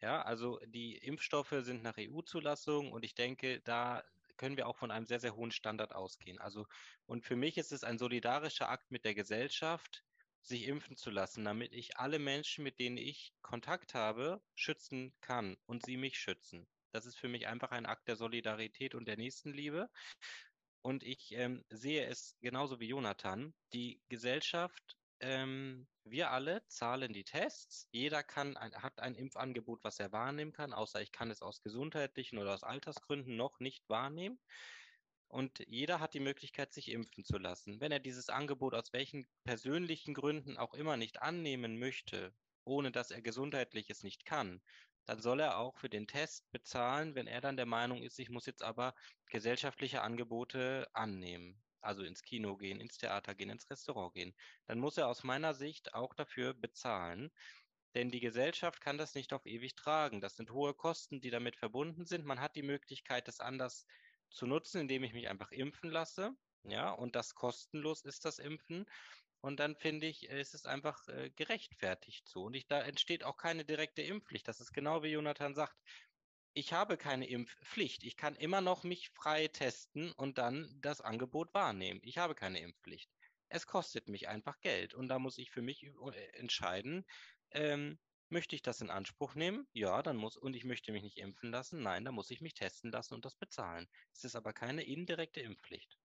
Ja, 0.00 0.22
also 0.22 0.60
die 0.66 0.96
Impfstoffe 0.96 1.54
sind 1.60 1.82
nach 1.82 1.98
EU-Zulassung 1.98 2.92
und 2.92 3.04
ich 3.04 3.14
denke, 3.14 3.60
da 3.60 4.04
können 4.36 4.56
wir 4.56 4.68
auch 4.68 4.76
von 4.76 4.92
einem 4.92 5.06
sehr, 5.06 5.20
sehr 5.20 5.34
hohen 5.34 5.50
Standard 5.50 5.94
ausgehen. 5.94 6.38
Also, 6.38 6.66
und 7.06 7.24
für 7.24 7.36
mich 7.36 7.58
ist 7.58 7.72
es 7.72 7.82
ein 7.82 7.98
solidarischer 7.98 8.68
Akt 8.68 8.92
mit 8.92 9.04
der 9.04 9.14
Gesellschaft, 9.14 10.04
sich 10.40 10.68
impfen 10.68 10.96
zu 10.96 11.10
lassen, 11.10 11.44
damit 11.44 11.72
ich 11.72 11.96
alle 11.98 12.20
Menschen, 12.20 12.62
mit 12.62 12.78
denen 12.78 12.96
ich 12.96 13.34
Kontakt 13.42 13.94
habe, 13.94 14.40
schützen 14.54 15.12
kann 15.20 15.56
und 15.66 15.84
sie 15.84 15.96
mich 15.96 16.18
schützen. 16.18 16.68
Das 16.92 17.04
ist 17.04 17.18
für 17.18 17.28
mich 17.28 17.46
einfach 17.48 17.70
ein 17.70 17.86
Akt 17.86 18.08
der 18.08 18.16
Solidarität 18.16 18.94
und 18.94 19.06
der 19.06 19.16
Nächstenliebe. 19.16 19.90
Und 20.82 21.02
ich 21.02 21.32
ähm, 21.32 21.64
sehe 21.70 22.06
es 22.06 22.36
genauso 22.40 22.80
wie 22.80 22.88
Jonathan. 22.88 23.52
Die 23.72 24.00
Gesellschaft, 24.08 24.96
ähm, 25.20 25.86
wir 26.04 26.30
alle 26.30 26.64
zahlen 26.68 27.12
die 27.12 27.24
Tests. 27.24 27.88
Jeder 27.90 28.22
kann 28.22 28.56
ein, 28.56 28.74
hat 28.74 29.00
ein 29.00 29.14
Impfangebot, 29.14 29.82
was 29.82 29.98
er 29.98 30.12
wahrnehmen 30.12 30.52
kann, 30.52 30.72
außer 30.72 31.02
ich 31.02 31.12
kann 31.12 31.30
es 31.30 31.42
aus 31.42 31.62
gesundheitlichen 31.62 32.38
oder 32.38 32.54
aus 32.54 32.62
Altersgründen 32.62 33.36
noch 33.36 33.60
nicht 33.60 33.88
wahrnehmen. 33.88 34.38
Und 35.28 35.58
jeder 35.66 36.00
hat 36.00 36.14
die 36.14 36.20
Möglichkeit, 36.20 36.72
sich 36.72 36.90
impfen 36.90 37.24
zu 37.24 37.36
lassen. 37.36 37.80
Wenn 37.80 37.92
er 37.92 38.00
dieses 38.00 38.30
Angebot 38.30 38.74
aus 38.74 38.92
welchen 38.94 39.26
persönlichen 39.44 40.14
Gründen 40.14 40.56
auch 40.56 40.72
immer 40.72 40.96
nicht 40.96 41.20
annehmen 41.20 41.78
möchte, 41.78 42.32
ohne 42.64 42.92
dass 42.92 43.10
er 43.10 43.20
gesundheitlich 43.20 43.90
es 43.90 44.02
nicht 44.02 44.24
kann, 44.24 44.62
dann 45.08 45.20
soll 45.20 45.40
er 45.40 45.58
auch 45.58 45.78
für 45.78 45.88
den 45.88 46.06
Test 46.06 46.50
bezahlen, 46.52 47.14
wenn 47.14 47.26
er 47.26 47.40
dann 47.40 47.56
der 47.56 47.66
Meinung 47.66 48.02
ist, 48.02 48.18
ich 48.18 48.30
muss 48.30 48.46
jetzt 48.46 48.62
aber 48.62 48.94
gesellschaftliche 49.26 50.02
Angebote 50.02 50.88
annehmen. 50.92 51.64
Also 51.80 52.02
ins 52.02 52.22
Kino 52.22 52.56
gehen, 52.56 52.80
ins 52.80 52.98
Theater 52.98 53.34
gehen, 53.34 53.50
ins 53.50 53.70
Restaurant 53.70 54.12
gehen. 54.14 54.34
Dann 54.66 54.80
muss 54.80 54.98
er 54.98 55.08
aus 55.08 55.22
meiner 55.24 55.54
Sicht 55.54 55.94
auch 55.94 56.14
dafür 56.14 56.52
bezahlen. 56.54 57.30
Denn 57.94 58.10
die 58.10 58.20
Gesellschaft 58.20 58.80
kann 58.80 58.98
das 58.98 59.14
nicht 59.14 59.32
auf 59.32 59.46
ewig 59.46 59.74
tragen. 59.74 60.20
Das 60.20 60.36
sind 60.36 60.50
hohe 60.50 60.74
Kosten, 60.74 61.20
die 61.20 61.30
damit 61.30 61.56
verbunden 61.56 62.04
sind. 62.04 62.24
Man 62.26 62.40
hat 62.40 62.56
die 62.56 62.62
Möglichkeit, 62.62 63.28
das 63.28 63.40
anders 63.40 63.86
zu 64.30 64.46
nutzen, 64.46 64.80
indem 64.82 65.04
ich 65.04 65.12
mich 65.14 65.28
einfach 65.28 65.50
impfen 65.52 65.90
lasse. 65.90 66.32
Ja, 66.64 66.90
und 66.90 67.16
das 67.16 67.34
kostenlos 67.34 68.04
ist 68.04 68.24
das 68.24 68.38
Impfen. 68.38 68.84
Und 69.40 69.60
dann 69.60 69.76
finde 69.76 70.06
ich, 70.06 70.28
ist 70.28 70.54
es 70.54 70.66
einfach 70.66 71.06
äh, 71.08 71.30
gerechtfertigt 71.30 72.28
so. 72.28 72.44
Und 72.44 72.54
ich, 72.54 72.66
da 72.66 72.80
entsteht 72.82 73.24
auch 73.24 73.36
keine 73.36 73.64
direkte 73.64 74.02
Impfpflicht. 74.02 74.48
Das 74.48 74.60
ist 74.60 74.72
genau 74.72 75.02
wie 75.02 75.08
Jonathan 75.08 75.54
sagt. 75.54 75.76
Ich 76.54 76.72
habe 76.72 76.96
keine 76.96 77.28
Impfpflicht. 77.28 78.02
Ich 78.02 78.16
kann 78.16 78.34
immer 78.34 78.60
noch 78.60 78.82
mich 78.82 79.10
frei 79.10 79.46
testen 79.48 80.12
und 80.12 80.38
dann 80.38 80.68
das 80.80 81.00
Angebot 81.00 81.54
wahrnehmen. 81.54 82.00
Ich 82.02 82.18
habe 82.18 82.34
keine 82.34 82.60
Impfpflicht. 82.60 83.08
Es 83.48 83.66
kostet 83.66 84.08
mich 84.08 84.28
einfach 84.28 84.60
Geld. 84.60 84.94
Und 84.94 85.08
da 85.08 85.18
muss 85.18 85.38
ich 85.38 85.50
für 85.50 85.62
mich 85.62 85.84
äh, 85.84 86.26
entscheiden, 86.32 87.04
ähm, 87.52 87.98
möchte 88.30 88.56
ich 88.56 88.62
das 88.62 88.80
in 88.80 88.90
Anspruch 88.90 89.34
nehmen? 89.34 89.66
Ja, 89.72 90.02
dann 90.02 90.16
muss, 90.16 90.36
und 90.36 90.54
ich 90.54 90.64
möchte 90.64 90.92
mich 90.92 91.02
nicht 91.02 91.18
impfen 91.18 91.50
lassen? 91.50 91.82
Nein, 91.82 92.04
dann 92.04 92.14
muss 92.14 92.30
ich 92.30 92.40
mich 92.40 92.54
testen 92.54 92.90
lassen 92.90 93.14
und 93.14 93.24
das 93.24 93.36
bezahlen. 93.36 93.88
Es 94.12 94.24
ist 94.24 94.36
aber 94.36 94.52
keine 94.52 94.82
indirekte 94.82 95.40
Impfpflicht. 95.40 95.96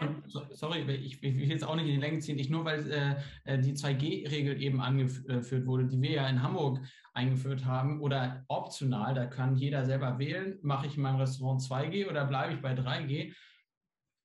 Und, 0.00 0.22
sorry, 0.52 0.82
ich, 0.94 1.22
will 1.22 1.48
jetzt 1.48 1.64
auch 1.64 1.74
nicht 1.74 1.86
in 1.86 1.94
die 1.94 2.00
Länge 2.00 2.18
ziehen. 2.20 2.38
Ich 2.38 2.50
nur, 2.50 2.64
weil 2.64 2.90
äh, 2.90 3.16
äh 3.44 3.58
die 3.58 3.74
2G-Regel 3.74 4.60
eben 4.62 4.80
angeführt 4.80 5.66
wurde, 5.66 5.86
die 5.86 6.00
wir 6.00 6.12
ja 6.12 6.28
in 6.28 6.42
Hamburg 6.42 6.80
eingeführt 7.14 7.64
haben, 7.64 8.00
oder 8.00 8.44
optional, 8.48 9.14
da 9.14 9.26
kann 9.26 9.56
jeder 9.56 9.84
selber 9.84 10.18
wählen, 10.18 10.58
mache 10.62 10.86
ich 10.86 10.96
in 10.96 11.02
meinem 11.02 11.16
Restaurant 11.16 11.60
2G 11.60 12.08
oder 12.08 12.26
bleibe 12.26 12.54
ich 12.54 12.60
bei 12.60 12.74
3G. 12.74 13.34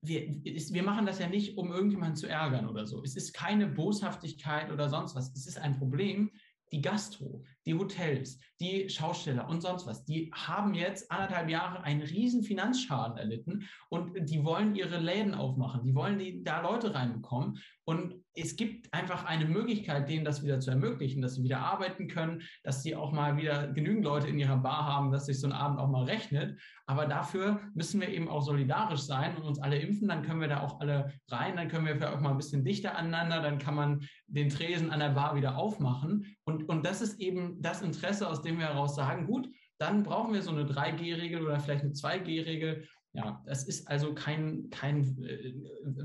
Wir, 0.02 0.28
wir 0.44 0.82
machen 0.82 1.06
das 1.06 1.18
ja 1.18 1.28
nicht, 1.28 1.56
um 1.56 1.72
irgendjemanden 1.72 2.16
zu 2.16 2.28
ärgern 2.28 2.68
oder 2.68 2.86
so. 2.86 3.02
Es 3.02 3.16
ist 3.16 3.32
keine 3.32 3.66
Boshaftigkeit 3.66 4.70
oder 4.70 4.88
sonst 4.88 5.16
was. 5.16 5.32
Es 5.34 5.46
ist 5.46 5.58
ein 5.58 5.78
Problem, 5.78 6.30
die 6.70 6.82
Gastro, 6.82 7.44
die 7.66 7.74
Hotels, 7.74 8.38
die 8.60 8.88
Schausteller 8.88 9.48
und 9.48 9.60
sonst 9.60 9.86
was, 9.86 10.04
die 10.04 10.30
haben 10.34 10.74
jetzt 10.74 11.10
anderthalb 11.10 11.48
Jahre 11.48 11.82
einen 11.82 12.02
riesen 12.02 12.42
Finanzschaden 12.42 13.16
erlitten 13.16 13.68
und 13.88 14.12
die 14.28 14.44
wollen 14.44 14.74
ihre 14.74 14.98
Läden 14.98 15.34
aufmachen, 15.34 15.82
die 15.84 15.94
wollen 15.94 16.18
die, 16.18 16.42
da 16.44 16.60
Leute 16.60 16.94
reinbekommen 16.94 17.58
und 17.84 18.14
es 18.36 18.56
gibt 18.56 18.92
einfach 18.92 19.24
eine 19.24 19.44
Möglichkeit, 19.44 20.08
denen 20.08 20.24
das 20.24 20.42
wieder 20.42 20.58
zu 20.58 20.70
ermöglichen, 20.70 21.22
dass 21.22 21.34
sie 21.34 21.44
wieder 21.44 21.60
arbeiten 21.60 22.08
können, 22.08 22.42
dass 22.64 22.82
sie 22.82 22.96
auch 22.96 23.12
mal 23.12 23.36
wieder 23.36 23.68
genügend 23.68 24.04
Leute 24.04 24.28
in 24.28 24.38
ihrer 24.38 24.56
Bar 24.56 24.86
haben, 24.86 25.12
dass 25.12 25.26
sich 25.26 25.38
so 25.38 25.46
ein 25.46 25.52
Abend 25.52 25.78
auch 25.78 25.88
mal 25.88 26.04
rechnet. 26.04 26.58
Aber 26.86 27.06
dafür 27.06 27.60
müssen 27.74 28.00
wir 28.00 28.08
eben 28.08 28.28
auch 28.28 28.42
solidarisch 28.42 29.02
sein 29.02 29.36
und 29.36 29.44
uns 29.44 29.60
alle 29.60 29.78
impfen. 29.78 30.08
Dann 30.08 30.22
können 30.22 30.40
wir 30.40 30.48
da 30.48 30.60
auch 30.60 30.80
alle 30.80 31.12
rein. 31.28 31.56
Dann 31.56 31.68
können 31.68 31.86
wir 31.86 31.94
vielleicht 31.94 32.14
auch 32.14 32.20
mal 32.20 32.30
ein 32.30 32.36
bisschen 32.36 32.64
dichter 32.64 32.96
aneinander. 32.96 33.40
Dann 33.40 33.58
kann 33.58 33.74
man 33.74 34.00
den 34.26 34.48
Tresen 34.48 34.90
an 34.90 35.00
der 35.00 35.10
Bar 35.10 35.36
wieder 35.36 35.56
aufmachen. 35.56 36.36
Und, 36.44 36.68
und 36.68 36.84
das 36.84 37.00
ist 37.00 37.20
eben 37.20 37.53
das 37.60 37.82
Interesse, 37.82 38.28
aus 38.28 38.42
dem 38.42 38.58
wir 38.58 38.66
heraus 38.66 38.94
sagen, 38.94 39.26
gut, 39.26 39.48
dann 39.78 40.02
brauchen 40.02 40.32
wir 40.32 40.42
so 40.42 40.50
eine 40.50 40.64
3G-Regel 40.64 41.42
oder 41.42 41.58
vielleicht 41.60 41.84
eine 41.84 41.92
2G-Regel 41.92 42.86
ja, 43.14 43.40
das 43.46 43.64
ist 43.64 43.86
also 43.86 44.12
kein, 44.12 44.68
kein 44.70 45.22
äh, 45.22 45.54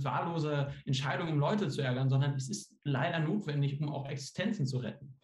wahllose 0.03 0.71
Entscheidung, 0.85 1.29
um 1.29 1.39
Leute 1.39 1.67
zu 1.67 1.81
ärgern, 1.81 2.07
sondern 2.07 2.35
es 2.35 2.49
ist 2.49 2.75
leider 2.83 3.19
notwendig, 3.19 3.81
um 3.81 3.89
auch 3.89 4.07
Existenzen 4.07 4.67
zu 4.67 4.77
retten. 4.77 5.17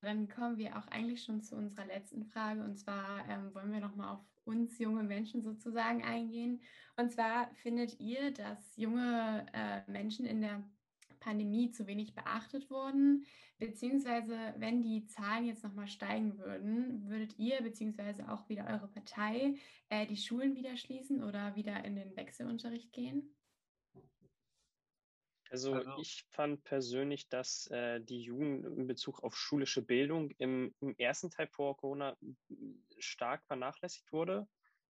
Dann 0.00 0.28
kommen 0.28 0.58
wir 0.58 0.76
auch 0.76 0.86
eigentlich 0.88 1.22
schon 1.22 1.40
zu 1.40 1.54
unserer 1.54 1.86
letzten 1.86 2.24
Frage. 2.24 2.64
Und 2.64 2.78
zwar 2.78 3.24
ähm, 3.28 3.54
wollen 3.54 3.72
wir 3.72 3.80
nochmal 3.80 4.14
auf 4.14 4.24
uns 4.44 4.78
junge 4.78 5.04
Menschen 5.04 5.42
sozusagen 5.42 6.02
eingehen. 6.02 6.60
Und 6.96 7.12
zwar 7.12 7.48
findet 7.62 8.00
ihr, 8.00 8.32
dass 8.32 8.76
junge 8.76 9.46
äh, 9.52 9.88
Menschen 9.88 10.26
in 10.26 10.40
der 10.40 10.64
Pandemie 11.20 11.70
zu 11.70 11.86
wenig 11.86 12.14
beachtet 12.14 12.70
wurden? 12.70 13.24
Beziehungsweise, 13.58 14.54
wenn 14.58 14.82
die 14.82 15.06
Zahlen 15.06 15.44
jetzt 15.44 15.64
nochmal 15.64 15.88
steigen 15.88 16.38
würden, 16.38 17.08
würdet 17.08 17.38
ihr, 17.38 17.60
beziehungsweise 17.60 18.30
auch 18.30 18.48
wieder 18.48 18.66
eure 18.66 18.86
Partei, 18.86 19.56
äh, 19.88 20.06
die 20.06 20.16
Schulen 20.16 20.54
wieder 20.54 20.76
schließen 20.76 21.24
oder 21.24 21.56
wieder 21.56 21.84
in 21.84 21.96
den 21.96 22.14
Wechselunterricht 22.16 22.92
gehen? 22.92 23.34
Also, 25.50 25.72
also 25.72 25.98
ich 25.98 26.24
fand 26.30 26.62
persönlich, 26.64 27.28
dass 27.28 27.66
äh, 27.68 28.00
die 28.00 28.22
Jugend 28.22 28.64
in 28.66 28.86
Bezug 28.86 29.24
auf 29.24 29.34
schulische 29.34 29.82
Bildung 29.82 30.30
im, 30.38 30.74
im 30.80 30.94
ersten 30.96 31.30
Teil 31.30 31.48
vor 31.48 31.76
Corona 31.76 32.16
stark 32.98 33.44
vernachlässigt 33.46 34.12
wurde. 34.12 34.46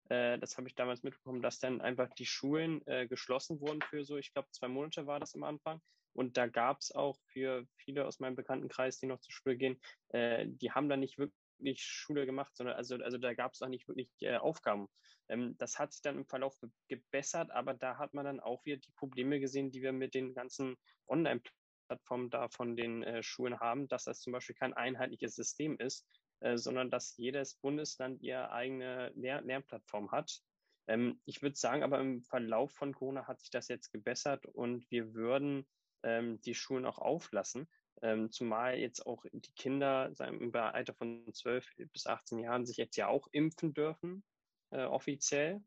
Äh, 0.09 0.37
das 0.37 0.57
habe 0.57 0.67
ich 0.67 0.75
damals 0.75 1.01
mitbekommen, 1.01 1.41
dass 1.41 1.59
dann 1.59 1.81
einfach 1.81 2.09
die 2.13 2.25
Schulen 2.25 2.85
äh, 2.87 3.07
geschlossen 3.07 3.61
wurden 3.61 3.81
für 3.81 4.03
so, 4.03 4.17
ich 4.17 4.33
glaube, 4.33 4.49
zwei 4.51 4.67
Monate 4.67 5.07
war 5.07 5.19
das 5.19 5.33
am 5.33 5.43
Anfang. 5.43 5.81
Und 6.13 6.37
da 6.37 6.47
gab 6.47 6.79
es 6.79 6.91
auch 6.91 7.17
für 7.27 7.65
viele 7.75 8.05
aus 8.05 8.19
meinem 8.19 8.35
Bekanntenkreis, 8.35 8.99
die 8.99 9.07
noch 9.07 9.19
zur 9.19 9.33
Schule 9.33 9.57
gehen, 9.57 9.79
äh, 10.09 10.45
die 10.47 10.71
haben 10.71 10.89
da 10.89 10.97
nicht 10.97 11.17
wirklich 11.17 11.81
Schule 11.81 12.25
gemacht, 12.25 12.55
sondern 12.55 12.75
also, 12.75 12.95
also 12.95 13.17
da 13.17 13.33
gab 13.33 13.53
es 13.53 13.61
auch 13.61 13.67
nicht 13.67 13.87
wirklich 13.87 14.09
äh, 14.21 14.37
Aufgaben. 14.37 14.87
Ähm, 15.29 15.55
das 15.57 15.77
hat 15.79 15.93
sich 15.93 16.01
dann 16.01 16.17
im 16.17 16.25
Verlauf 16.25 16.57
gebessert, 16.87 17.51
aber 17.51 17.73
da 17.73 17.97
hat 17.97 18.13
man 18.13 18.25
dann 18.25 18.39
auch 18.39 18.65
wieder 18.65 18.77
die 18.77 18.91
Probleme 18.91 19.39
gesehen, 19.39 19.71
die 19.71 19.81
wir 19.81 19.93
mit 19.93 20.13
den 20.13 20.33
ganzen 20.33 20.75
Online-Plattformen 21.07 22.29
da 22.29 22.49
von 22.49 22.75
den 22.75 23.03
äh, 23.03 23.23
Schulen 23.23 23.59
haben, 23.59 23.87
dass 23.87 24.05
das 24.05 24.19
zum 24.19 24.33
Beispiel 24.33 24.55
kein 24.55 24.73
einheitliches 24.73 25.35
System 25.35 25.77
ist, 25.77 26.05
äh, 26.39 26.57
sondern 26.57 26.89
dass 26.89 27.15
jedes 27.17 27.55
Bundesland 27.55 28.21
ihre 28.21 28.51
eigene 28.51 29.11
Lehr 29.15 29.41
Lernplattform 29.41 30.11
hat. 30.11 30.41
Ähm, 30.87 31.21
ich 31.25 31.41
würde 31.41 31.55
sagen, 31.55 31.83
aber 31.83 31.99
im 31.99 32.23
Verlauf 32.23 32.71
von 32.71 32.93
Corona 32.93 33.27
hat 33.27 33.39
sich 33.39 33.51
das 33.51 33.67
jetzt 33.67 33.91
gebessert 33.91 34.45
und 34.47 34.89
wir 34.89 35.13
würden 35.13 35.67
ähm, 36.03 36.41
die 36.41 36.55
Schulen 36.55 36.85
auch 36.85 36.99
auflassen. 36.99 37.67
Ähm, 38.01 38.31
zumal 38.31 38.77
jetzt 38.77 39.05
auch 39.05 39.25
die 39.31 39.53
Kinder 39.53 40.11
im 40.19 40.55
Alter 40.55 40.93
von 40.93 41.31
12 41.33 41.67
bis 41.91 42.07
18 42.07 42.39
Jahren 42.39 42.65
sich 42.65 42.77
jetzt 42.77 42.95
ja 42.95 43.07
auch 43.07 43.27
impfen 43.31 43.73
dürfen, 43.73 44.23
äh, 44.71 44.85
offiziell. 44.85 45.61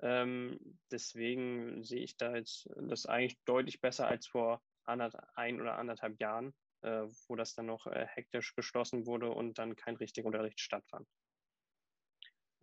Ähm, 0.00 0.78
deswegen 0.90 1.82
sehe 1.82 2.02
ich 2.02 2.16
da 2.16 2.36
jetzt 2.36 2.68
das 2.76 3.06
eigentlich 3.06 3.38
deutlich 3.44 3.80
besser 3.80 4.06
als 4.06 4.26
vor 4.26 4.62
ein 4.84 5.60
oder 5.60 5.76
anderthalb 5.78 6.20
Jahren. 6.20 6.54
äh, 6.82 7.08
wo 7.26 7.36
das 7.36 7.54
dann 7.54 7.66
noch 7.66 7.86
äh, 7.86 8.06
hektisch 8.06 8.54
beschlossen 8.54 9.06
wurde 9.06 9.30
und 9.30 9.58
dann 9.58 9.76
kein 9.76 9.96
richtiger 9.96 10.26
Unterricht 10.26 10.60
stattfand. 10.60 11.08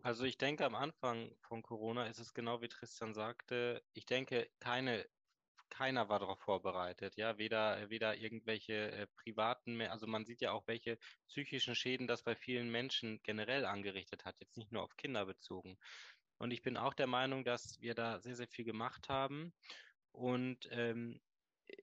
Also 0.01 0.23
ich 0.23 0.37
denke, 0.37 0.65
am 0.65 0.75
Anfang 0.75 1.35
von 1.41 1.63
Corona 1.63 2.07
ist 2.07 2.19
es 2.19 2.33
genau 2.33 2.61
wie 2.61 2.67
Tristan 2.67 3.13
sagte, 3.13 3.83
ich 3.93 4.05
denke, 4.05 4.49
keine, 4.59 5.07
keiner 5.69 6.09
war 6.09 6.19
darauf 6.19 6.39
vorbereitet, 6.39 7.15
ja, 7.17 7.37
weder, 7.37 7.89
weder 7.89 8.17
irgendwelche 8.17 8.91
äh, 8.91 9.07
privaten, 9.07 9.81
also 9.81 10.07
man 10.07 10.25
sieht 10.25 10.41
ja 10.41 10.51
auch, 10.51 10.67
welche 10.67 10.97
psychischen 11.27 11.75
Schäden 11.75 12.07
das 12.07 12.23
bei 12.23 12.35
vielen 12.35 12.71
Menschen 12.71 13.19
generell 13.23 13.65
angerichtet 13.65 14.25
hat, 14.25 14.35
jetzt 14.39 14.57
nicht 14.57 14.71
nur 14.71 14.83
auf 14.83 14.95
Kinder 14.97 15.25
bezogen. 15.25 15.77
Und 16.37 16.51
ich 16.51 16.61
bin 16.61 16.77
auch 16.77 16.93
der 16.93 17.07
Meinung, 17.07 17.43
dass 17.45 17.79
wir 17.79 17.95
da 17.95 18.19
sehr, 18.19 18.35
sehr 18.35 18.47
viel 18.47 18.65
gemacht 18.65 19.09
haben. 19.09 19.53
Und 20.11 20.67
ähm, 20.71 21.19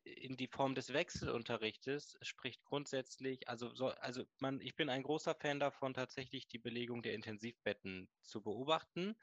in 0.05 0.37
die 0.37 0.47
Form 0.47 0.75
des 0.75 0.93
Wechselunterrichtes 0.93 2.17
spricht 2.23 2.63
grundsätzlich, 2.65 3.49
also, 3.49 3.75
so, 3.75 3.89
also 3.89 4.25
man, 4.39 4.61
ich 4.61 4.77
bin 4.77 4.89
ein 4.89 5.03
großer 5.03 5.35
Fan 5.35 5.59
davon, 5.59 5.95
tatsächlich 5.95 6.47
die 6.49 6.59
Belegung 6.59 7.03
der 7.03 7.15
Intensivbetten 7.15 8.09
zu 8.23 8.43
beobachten 8.43 9.17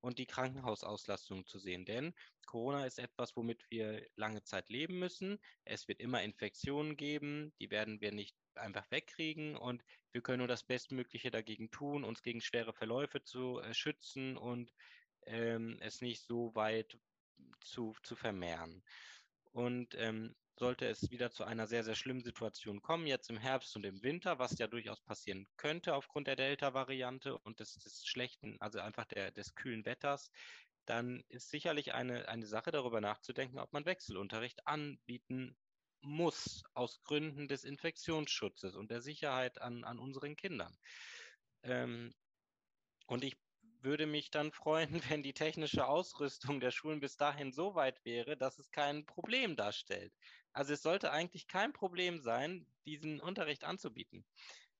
und 0.00 0.18
die 0.18 0.26
Krankenhausauslastung 0.26 1.46
zu 1.46 1.58
sehen. 1.58 1.84
Denn 1.84 2.14
Corona 2.46 2.86
ist 2.86 2.98
etwas, 2.98 3.36
womit 3.36 3.64
wir 3.70 4.06
lange 4.16 4.42
Zeit 4.42 4.68
leben 4.70 4.98
müssen. 4.98 5.38
Es 5.64 5.88
wird 5.88 6.00
immer 6.00 6.22
Infektionen 6.22 6.96
geben, 6.96 7.52
die 7.60 7.70
werden 7.70 8.00
wir 8.00 8.12
nicht 8.12 8.36
einfach 8.54 8.90
wegkriegen 8.90 9.56
und 9.56 9.84
wir 10.12 10.22
können 10.22 10.38
nur 10.38 10.48
das 10.48 10.62
Bestmögliche 10.62 11.30
dagegen 11.30 11.70
tun, 11.70 12.04
uns 12.04 12.22
gegen 12.22 12.40
schwere 12.40 12.72
Verläufe 12.72 13.22
zu 13.22 13.60
äh, 13.60 13.74
schützen 13.74 14.36
und 14.36 14.72
ähm, 15.26 15.78
es 15.80 16.00
nicht 16.00 16.22
so 16.22 16.54
weit 16.54 16.98
zu, 17.60 17.94
zu 18.02 18.16
vermehren. 18.16 18.82
Und 19.52 19.94
ähm, 19.96 20.34
sollte 20.58 20.86
es 20.86 21.10
wieder 21.10 21.30
zu 21.30 21.44
einer 21.44 21.66
sehr, 21.66 21.84
sehr 21.84 21.94
schlimmen 21.94 22.22
Situation 22.22 22.80
kommen, 22.80 23.06
jetzt 23.06 23.30
im 23.30 23.38
Herbst 23.38 23.76
und 23.76 23.84
im 23.84 24.02
Winter, 24.02 24.38
was 24.38 24.58
ja 24.58 24.66
durchaus 24.66 25.00
passieren 25.00 25.46
könnte 25.56 25.94
aufgrund 25.94 26.26
der 26.26 26.36
Delta-Variante 26.36 27.36
und 27.38 27.60
des, 27.60 27.74
des 27.78 28.06
schlechten, 28.06 28.56
also 28.60 28.80
einfach 28.80 29.04
der, 29.04 29.30
des 29.30 29.54
kühlen 29.54 29.84
Wetters, 29.84 30.30
dann 30.86 31.22
ist 31.28 31.50
sicherlich 31.50 31.94
eine, 31.94 32.28
eine 32.28 32.46
Sache 32.46 32.70
darüber 32.70 33.00
nachzudenken, 33.00 33.58
ob 33.58 33.72
man 33.72 33.84
Wechselunterricht 33.84 34.66
anbieten 34.66 35.56
muss, 36.00 36.62
aus 36.74 37.02
Gründen 37.02 37.48
des 37.48 37.64
Infektionsschutzes 37.64 38.76
und 38.76 38.90
der 38.90 39.02
Sicherheit 39.02 39.60
an, 39.60 39.84
an 39.84 39.98
unseren 39.98 40.36
Kindern. 40.36 40.74
Ähm, 41.62 42.14
und 43.06 43.24
ich 43.24 43.36
würde 43.82 44.06
mich 44.06 44.30
dann 44.30 44.52
freuen, 44.52 44.90
wenn 45.10 45.22
die 45.22 45.34
technische 45.34 45.86
Ausrüstung 45.86 46.60
der 46.60 46.70
Schulen 46.70 47.00
bis 47.00 47.16
dahin 47.16 47.52
so 47.52 47.74
weit 47.74 48.04
wäre, 48.04 48.36
dass 48.36 48.58
es 48.58 48.70
kein 48.70 49.06
Problem 49.06 49.56
darstellt. 49.56 50.12
Also 50.56 50.72
es 50.72 50.80
sollte 50.80 51.12
eigentlich 51.12 51.48
kein 51.48 51.74
Problem 51.74 52.18
sein, 52.18 52.66
diesen 52.86 53.20
Unterricht 53.20 53.64
anzubieten. 53.64 54.24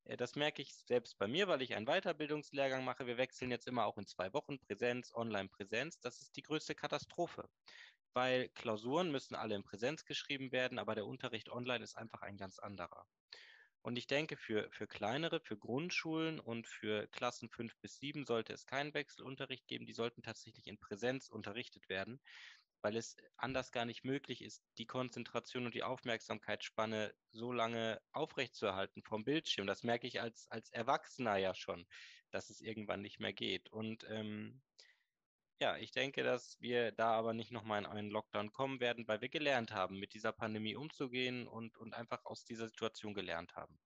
Äh, 0.05 0.17
das 0.17 0.35
merke 0.35 0.63
ich 0.63 0.75
selbst 0.75 1.19
bei 1.19 1.29
mir, 1.29 1.49
weil 1.49 1.61
ich 1.61 1.75
einen 1.75 1.85
Weiterbildungslehrgang 1.85 2.83
mache. 2.83 3.07
Wir 3.07 3.19
wechseln 3.19 3.51
jetzt 3.51 3.69
immer 3.69 3.85
auch 3.85 3.99
in 3.99 4.07
zwei 4.07 4.33
Wochen 4.33 4.59
Präsenz, 4.59 5.13
Online-Präsenz. 5.15 6.01
Das 6.01 6.23
ist 6.23 6.35
die 6.35 6.43
größte 6.43 6.75
Katastrophe, 6.75 7.47
weil 8.15 8.49
Klausuren 8.55 9.11
müssen 9.11 9.35
alle 9.35 9.55
in 9.55 9.65
Präsenz 9.65 10.07
geschrieben 10.07 10.51
werden, 10.51 10.79
aber 10.79 10.95
der 10.95 11.05
Unterricht 11.05 11.51
online 11.51 11.85
ist 11.85 11.99
einfach 11.99 12.23
ein 12.23 12.39
ganz 12.39 12.59
anderer. 12.59 13.07
Und 13.83 13.99
ich 13.99 14.07
denke, 14.07 14.39
für, 14.39 14.69
für 14.73 14.87
kleinere, 14.87 15.41
für 15.41 15.59
Grundschulen 15.59 16.41
und 16.41 16.67
für 16.67 17.07
Klassen 17.09 17.51
5 17.51 17.77
bis 17.77 17.99
7 17.99 18.25
sollte 18.25 18.55
es 18.55 18.65
keinen 18.65 18.95
Wechselunterricht 18.95 19.69
geben. 19.69 19.87
Die 19.87 19.93
sollten 19.93 20.23
tatsächlich 20.23 20.67
in 20.67 20.79
Präsenz 20.79 21.29
unterrichtet 21.29 21.89
werden, 21.89 22.19
weil 22.83 22.97
es 22.97 23.17
anders 23.37 23.73
gar 23.73 23.85
nicht 23.85 24.05
möglich 24.05 24.43
ist, 24.43 24.63
die 24.79 24.87
Konzentration 24.87 25.67
und 25.67 25.75
die 25.75 25.83
Aufmerksamkeitsspanne 25.83 27.15
so 27.31 27.53
lange 27.53 28.01
aufrechtzuerhalten 28.13 29.03
vom 29.03 29.25
Bildschirm. 29.25 29.67
Das 29.67 29.83
merke 29.83 30.07
ich 30.07 30.21
als, 30.21 30.47
als 30.51 30.71
Erwachsener 30.71 31.37
ja 31.37 31.55
schon, 31.55 31.87
dass 32.31 32.51
es 32.51 32.61
irgendwann 32.61 33.03
nicht 33.03 33.21
mehr 33.21 33.33
geht. 33.33 33.71
Und 33.71 34.05
ähm, 34.09 34.63
ja, 35.61 35.77
ich 35.79 35.91
denke, 35.91 36.23
dass 36.23 36.61
wir 36.61 36.93
da 36.93 37.13
aber 37.13 37.33
nicht 37.33 37.51
nochmal 37.51 37.81
in 37.81 37.87
einen 37.87 38.11
Lockdown 38.11 38.53
kommen 38.53 38.81
werden, 38.81 39.09
weil 39.09 39.21
wir 39.21 39.29
gelernt 39.29 39.73
haben, 39.73 39.99
mit 39.99 40.13
dieser 40.13 40.33
Pandemie 40.33 40.77
umzugehen 40.77 41.47
und, 41.49 41.79
und 41.79 41.95
einfach 41.95 42.25
aus 42.25 42.45
dieser 42.45 42.69
Situation 42.69 43.15
gelernt 43.15 43.57
haben. 43.57 43.79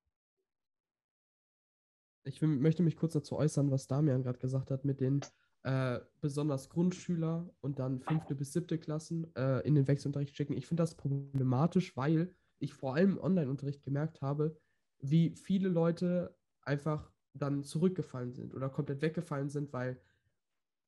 Ich 2.24 2.42
möchte 2.42 2.82
mich 2.82 2.96
kurz 2.96 3.14
dazu 3.14 3.36
äußern, 3.36 3.70
was 3.70 3.86
Damian 3.86 4.22
gerade 4.22 4.38
gesagt 4.38 4.70
hat, 4.70 4.84
mit 4.84 5.00
den 5.00 5.20
äh, 5.62 6.00
besonders 6.20 6.68
Grundschüler 6.70 7.48
und 7.60 7.78
dann 7.78 8.00
fünfte 8.00 8.34
bis 8.34 8.52
siebte 8.52 8.78
Klassen 8.78 9.34
äh, 9.36 9.60
in 9.66 9.74
den 9.74 9.86
Wechselunterricht 9.86 10.36
schicken. 10.36 10.56
Ich 10.56 10.66
finde 10.66 10.82
das 10.82 10.96
problematisch, 10.96 11.96
weil 11.96 12.34
ich 12.58 12.72
vor 12.72 12.94
allem 12.94 13.12
im 13.12 13.20
Online-Unterricht 13.20 13.82
gemerkt 13.82 14.22
habe, 14.22 14.56
wie 15.00 15.34
viele 15.34 15.68
Leute 15.68 16.36
einfach 16.62 17.10
dann 17.32 17.62
zurückgefallen 17.62 18.32
sind 18.32 18.54
oder 18.54 18.68
komplett 18.68 19.02
weggefallen 19.02 19.48
sind, 19.48 19.72
weil 19.72 20.00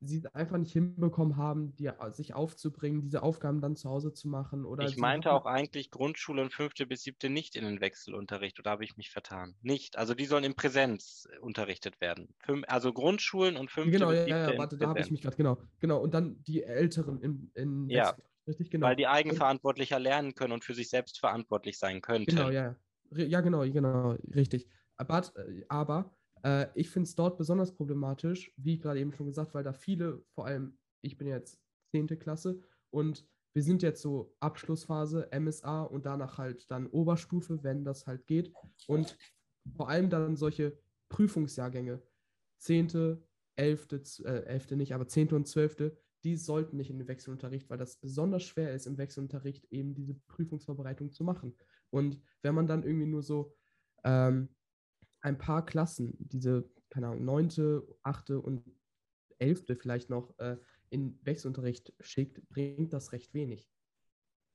sie 0.05 0.19
es 0.19 0.27
einfach 0.27 0.59
nicht 0.59 0.73
hinbekommen 0.73 1.37
haben, 1.37 1.75
die, 1.77 1.91
sich 2.11 2.35
aufzubringen, 2.35 3.03
diese 3.03 3.23
Aufgaben 3.23 3.61
dann 3.61 3.77
zu 3.77 3.89
Hause 3.89 4.13
zu 4.13 4.29
machen. 4.29 4.65
Oder 4.65 4.85
ich 4.85 4.97
meinte 4.97 5.33
auch 5.33 5.47
eigentlich 5.47 5.91
Grundschule 5.91 6.43
und 6.43 6.53
fünfte 6.53 6.87
bis 6.87 7.03
siebte 7.03 7.31
nicht 7.31 7.57
in 7.57 7.65
den 7.65 7.81
Wechselunterricht, 7.81 8.59
oder 8.59 8.73
habe 8.73 8.85
ich 8.85 8.97
mich 8.97 9.11
vertan? 9.11 9.55
Nicht. 9.63 9.97
Also 9.97 10.15
die 10.15 10.25
sollen 10.25 10.45
in 10.45 10.55
Präsenz 10.55 11.29
unterrichtet 11.41 12.01
werden. 12.01 12.35
Fünf, 12.41 12.65
also 12.69 12.93
Grundschulen 12.93 13.57
und 13.57 13.71
fünfte 13.71 13.93
genau, 13.93 14.09
bis 14.09 14.19
siebte. 14.19 14.33
Genau, 14.33 14.47
ja, 14.47 14.53
ja, 14.53 14.59
warte, 14.59 14.77
da 14.77 14.89
habe 14.89 15.01
ich 15.01 15.11
mich 15.11 15.23
gerade, 15.23 15.37
genau. 15.37 15.59
Genau, 15.81 16.01
und 16.01 16.15
dann 16.15 16.43
die 16.43 16.63
Älteren 16.63 17.21
in, 17.21 17.51
in 17.55 17.89
ja. 17.89 18.17
Richtig, 18.47 18.71
genau. 18.71 18.89
Weil 18.89 18.97
die 18.97 19.07
eigenverantwortlicher 19.07 20.01
lernen 20.01 20.35
können 20.35 20.53
und 20.53 20.65
für 20.65 20.75
sich 20.75 20.91
selbst 20.91 21.21
verantwortlich 21.21 21.79
sein 21.79 22.01
könnten. 22.01 22.35
Genau, 22.35 22.51
ja. 22.51 22.75
Ja, 23.15 23.41
genau, 23.41 23.61
genau, 23.61 24.17
richtig. 24.35 24.69
Aber, 24.97 25.23
aber 25.69 26.17
äh, 26.45 26.67
ich 26.75 26.91
finde 26.91 27.07
es 27.07 27.15
dort 27.15 27.39
besonders 27.39 27.75
problematisch, 27.75 28.53
wie 28.57 28.79
gerade 28.79 29.01
eben 29.01 29.13
schon 29.13 29.27
gesagt, 29.27 29.55
weil 29.55 29.65
da 29.65 29.73
viele, 29.73 30.23
vor 30.35 30.47
allem 30.47 30.79
ich 31.03 31.19
bin 31.19 31.29
jetzt 31.29 31.61
10. 31.91 32.07
Klasse 32.19 32.61
und 32.91 33.27
wir 33.55 33.63
sind 33.63 33.83
jetzt 33.83 34.01
so 34.01 34.35
Abschlussphase, 34.41 35.29
MSA 35.31 35.83
und 35.83 36.07
danach 36.07 36.39
halt 36.39 36.71
dann 36.71 36.87
Oberstufe, 36.87 37.63
wenn 37.63 37.85
das 37.85 38.07
halt 38.07 38.27
geht. 38.27 38.53
Und 38.87 39.19
vor 39.77 39.89
allem 39.89 40.09
dann 40.09 40.37
solche 40.37 40.79
Prüfungsjahrgänge, 41.11 42.03
10., 42.59 43.19
11., 43.57 44.21
äh, 44.25 44.45
11. 44.45 44.71
nicht, 44.73 44.95
aber 44.95 45.07
10. 45.07 45.33
und 45.33 45.47
12., 45.47 45.93
die 46.25 46.37
sollten 46.37 46.77
nicht 46.77 46.89
in 46.89 46.99
den 46.99 47.09
Wechselunterricht, 47.09 47.69
weil 47.69 47.79
das 47.79 47.97
besonders 47.97 48.45
schwer 48.45 48.73
ist, 48.73 48.87
im 48.87 48.97
Wechselunterricht 48.97 49.67
eben 49.71 49.95
diese 49.95 50.15
Prüfungsvorbereitung 50.29 51.13
zu 51.13 51.25
machen. 51.25 51.55
Und 51.91 52.21
wenn 52.43 52.55
man 52.55 52.67
dann 52.67 52.85
irgendwie 52.85 53.07
nur 53.07 53.23
so 53.23 53.55
ähm, 54.05 54.49
ein 55.23 55.39
paar 55.39 55.65
Klassen, 55.65 56.15
diese, 56.19 56.69
keine 56.91 57.09
Ahnung, 57.09 57.25
neunte, 57.25 57.87
achte 58.03 58.41
und 58.41 58.63
elfte 59.39 59.77
vielleicht 59.77 60.11
noch 60.11 60.39
äh, 60.39 60.57
in 60.91 61.19
Wechselunterricht 61.23 61.93
schickt, 62.01 62.47
bringt 62.49 62.93
das 62.93 63.13
recht 63.13 63.33
wenig. 63.35 63.69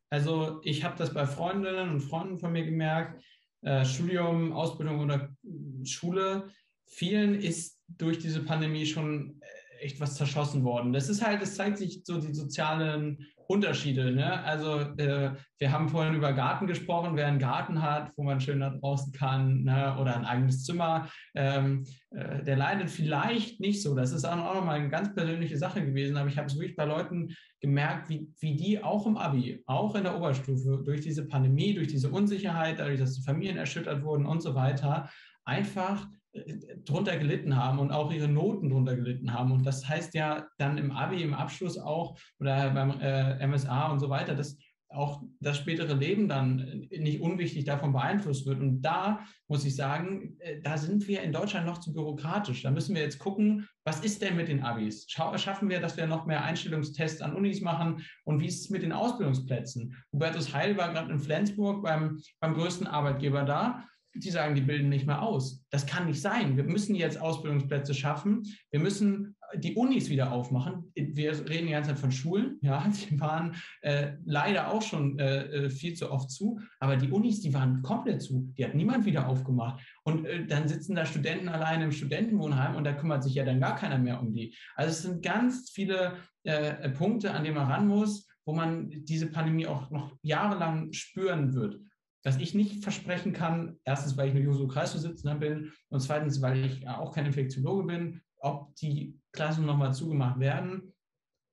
Also 0.09 0.61
ich 0.63 0.84
habe 0.84 0.97
das 0.97 1.13
bei 1.13 1.26
Freundinnen 1.26 1.89
und 1.89 2.01
Freunden 2.01 2.38
von 2.38 2.53
mir 2.53 2.63
gemerkt, 2.63 3.22
äh, 3.61 3.84
Studium, 3.84 4.53
Ausbildung 4.53 4.99
oder 4.99 5.36
Schule, 5.84 6.49
vielen 6.86 7.36
ist 7.36 7.82
durch 7.88 8.20
diese 8.20 8.43
Pandemie 8.43 8.86
schon 8.86 9.41
äh, 9.41 9.84
echt 9.84 9.99
was 9.99 10.15
zerschossen 10.15 10.63
worden. 10.63 10.93
Das 10.93 11.09
ist 11.09 11.26
halt, 11.26 11.41
es 11.41 11.55
zeigt 11.55 11.78
sich 11.78 12.01
so 12.05 12.20
die 12.20 12.34
sozialen 12.34 13.26
Unterschiede. 13.47 14.11
Ne? 14.11 14.43
Also 14.43 14.79
äh, 14.97 15.31
wir 15.57 15.71
haben 15.71 15.89
vorhin 15.89 16.15
über 16.15 16.33
Garten 16.33 16.67
gesprochen, 16.67 17.15
wer 17.15 17.27
einen 17.27 17.39
Garten 17.39 17.81
hat, 17.81 18.11
wo 18.15 18.23
man 18.23 18.41
schön 18.41 18.59
da 18.59 18.69
draußen 18.69 19.13
kann 19.13 19.63
ne? 19.63 19.95
oder 19.99 20.15
ein 20.15 20.25
eigenes 20.25 20.63
Zimmer, 20.65 21.09
ähm, 21.33 21.85
äh, 22.11 22.43
der 22.43 22.57
leidet 22.57 22.89
vielleicht 22.89 23.59
nicht 23.59 23.82
so. 23.82 23.95
Das 23.95 24.11
ist 24.11 24.25
auch 24.25 24.36
nochmal 24.36 24.79
eine 24.79 24.89
ganz 24.89 25.13
persönliche 25.15 25.57
Sache 25.57 25.86
gewesen, 25.86 26.17
aber 26.17 26.29
ich 26.29 26.37
habe 26.37 26.47
es 26.47 26.55
wirklich 26.55 26.75
bei 26.75 26.86
Leuten 26.86 27.33
gemerkt, 27.61 28.09
wie, 28.09 28.29
wie 28.39 28.55
die 28.55 28.83
auch 28.83 29.07
im 29.07 29.17
Abi, 29.17 29.63
auch 29.65 29.95
in 29.95 30.03
der 30.03 30.17
Oberstufe, 30.17 30.83
durch 30.86 31.01
diese 31.01 31.28
Pandemie, 31.28 31.74
durch 31.74 31.87
diese 31.87 32.09
Unsicherheit, 32.09 32.79
dadurch, 32.79 32.99
dass 32.99 33.15
die 33.15 33.24
Familien 33.24 33.57
erschüttert 33.57 34.03
wurden 34.03 34.25
und 34.25 34.41
so 34.41 34.55
weiter, 34.55 35.09
einfach 35.45 36.07
drunter 36.86 37.18
gelitten 37.18 37.55
haben 37.55 37.80
und 37.80 37.92
auch 37.92 38.12
ihre 38.12 38.28
Noten 38.28 38.70
drunter 38.70 38.96
gelitten 38.96 39.34
haben. 39.34 39.51
Und 39.51 39.66
das 39.66 39.88
heißt 39.88 40.14
ja 40.14 40.47
dann 40.58 40.78
im 40.78 40.92
Abi, 40.92 41.22
im 41.22 41.34
Abschluss 41.34 41.78
auch 41.78 42.18
oder 42.39 42.72
beim 42.72 43.00
äh, 43.00 43.46
MSA 43.46 43.92
und 43.92 44.00
so 44.00 44.09
weiter, 44.09 44.36
dass 44.36 44.58
auch 44.89 45.22
das 45.42 45.58
spätere 45.58 45.93
Leben 45.93 46.30
dann 46.30 46.88
nicht 46.89 47.22
unwichtig 47.22 47.66
davon 47.66 47.92
beeinflusst 47.92 48.46
wird. 48.46 48.62
Und 48.62 48.82
da 48.82 49.20
muss 49.47 49.66
ich 49.66 49.76
sagen, 49.76 50.38
äh, 50.39 50.62
da 50.62 50.78
sind 50.78 51.08
wir 51.08 51.22
in 51.24 51.34
Deutschland 51.34 51.66
noch 51.66 51.80
zu 51.80 51.93
bürokratisch. 51.93 52.64
Da 52.64 52.72
müssen 52.72 52.96
wir 52.96 53.01
jetzt 53.01 53.20
gucken, 53.20 53.68
was 53.84 54.00
ist 54.04 54.22
denn 54.22 54.36
mit 54.36 54.47
den 54.47 54.64
Abis? 54.64 55.05
Schaffen 55.09 55.70
wir, 55.70 55.82
dass 55.82 55.97
wir 55.97 56.08
noch 56.08 56.26
mehr 56.26 56.43
Einstellungstests 56.43 57.22
an 57.22 57.36
Unis 57.36 57.62
machen? 57.62 58.04
Und 58.24 58.39
wie 58.39 58.47
ist 58.47 58.62
es 58.62 58.70
mit 58.70 58.84
den 58.84 58.93
Ausbildungsplätzen? 58.93 59.96
Hubertus 60.14 60.54
Heil 60.54 60.78
war 60.78 60.93
gerade 60.93 61.12
in 61.12 61.20
Flensburg 61.20 61.84
beim, 61.84 62.22
beim 62.39 62.54
größten 62.54 62.88
Arbeitgeber 62.88 63.43
da 63.43 63.84
die 64.23 64.31
sagen, 64.31 64.55
die 64.55 64.61
bilden 64.61 64.89
nicht 64.89 65.05
mehr 65.05 65.21
aus. 65.21 65.63
Das 65.69 65.85
kann 65.85 66.05
nicht 66.05 66.21
sein. 66.21 66.57
Wir 66.57 66.63
müssen 66.63 66.95
jetzt 66.95 67.19
Ausbildungsplätze 67.19 67.93
schaffen. 67.93 68.43
Wir 68.71 68.79
müssen 68.79 69.37
die 69.55 69.75
Unis 69.75 70.09
wieder 70.09 70.31
aufmachen. 70.31 70.91
Wir 70.95 71.31
reden 71.47 71.67
die 71.67 71.73
ganze 71.73 71.91
Zeit 71.91 71.99
von 71.99 72.11
Schulen, 72.11 72.57
ja, 72.61 72.85
die 73.09 73.19
waren 73.19 73.55
äh, 73.81 74.13
leider 74.25 74.71
auch 74.71 74.81
schon 74.81 75.17
äh, 75.19 75.45
äh, 75.45 75.69
viel 75.69 75.93
zu 75.93 76.11
oft 76.11 76.29
zu, 76.29 76.59
aber 76.79 76.97
die 76.97 77.09
Unis, 77.09 77.41
die 77.41 77.53
waren 77.53 77.81
komplett 77.81 78.21
zu. 78.21 78.51
Die 78.57 78.65
hat 78.65 78.75
niemand 78.75 79.05
wieder 79.05 79.27
aufgemacht. 79.27 79.83
Und 80.03 80.25
äh, 80.25 80.45
dann 80.45 80.67
sitzen 80.67 80.95
da 80.95 81.05
Studenten 81.05 81.49
alleine 81.49 81.85
im 81.85 81.91
Studentenwohnheim 81.91 82.75
und 82.75 82.83
da 82.83 82.93
kümmert 82.93 83.23
sich 83.23 83.35
ja 83.35 83.45
dann 83.45 83.59
gar 83.59 83.75
keiner 83.75 83.97
mehr 83.97 84.19
um 84.19 84.33
die. 84.33 84.55
Also 84.75 84.91
es 84.91 85.01
sind 85.03 85.23
ganz 85.23 85.69
viele 85.69 86.17
äh, 86.43 86.89
Punkte, 86.89 87.33
an 87.33 87.43
denen 87.43 87.55
man 87.55 87.71
ran 87.71 87.87
muss, 87.87 88.27
wo 88.45 88.53
man 88.53 88.89
diese 88.89 89.27
Pandemie 89.27 89.67
auch 89.67 89.89
noch 89.89 90.17
jahrelang 90.21 90.91
spüren 90.93 91.53
wird 91.53 91.79
dass 92.28 92.39
ich 92.39 92.54
nicht 92.54 92.83
versprechen 92.83 93.32
kann, 93.32 93.79
erstens, 93.86 94.17
weil 94.17 94.28
ich 94.28 94.33
nur 94.33 94.43
Juso-Kreisvorsitzender 94.43 95.36
bin 95.36 95.71
und 95.87 96.01
zweitens, 96.01 96.41
weil 96.41 96.66
ich 96.66 96.86
auch 96.86 97.13
kein 97.16 97.25
Infektiologe 97.25 97.86
bin, 97.86 98.21
ob 98.41 98.75
die 98.75 99.17
Klassen 99.32 99.66
nochmal 99.66 99.93
zugemacht 99.93 100.37
werden. 100.37 100.93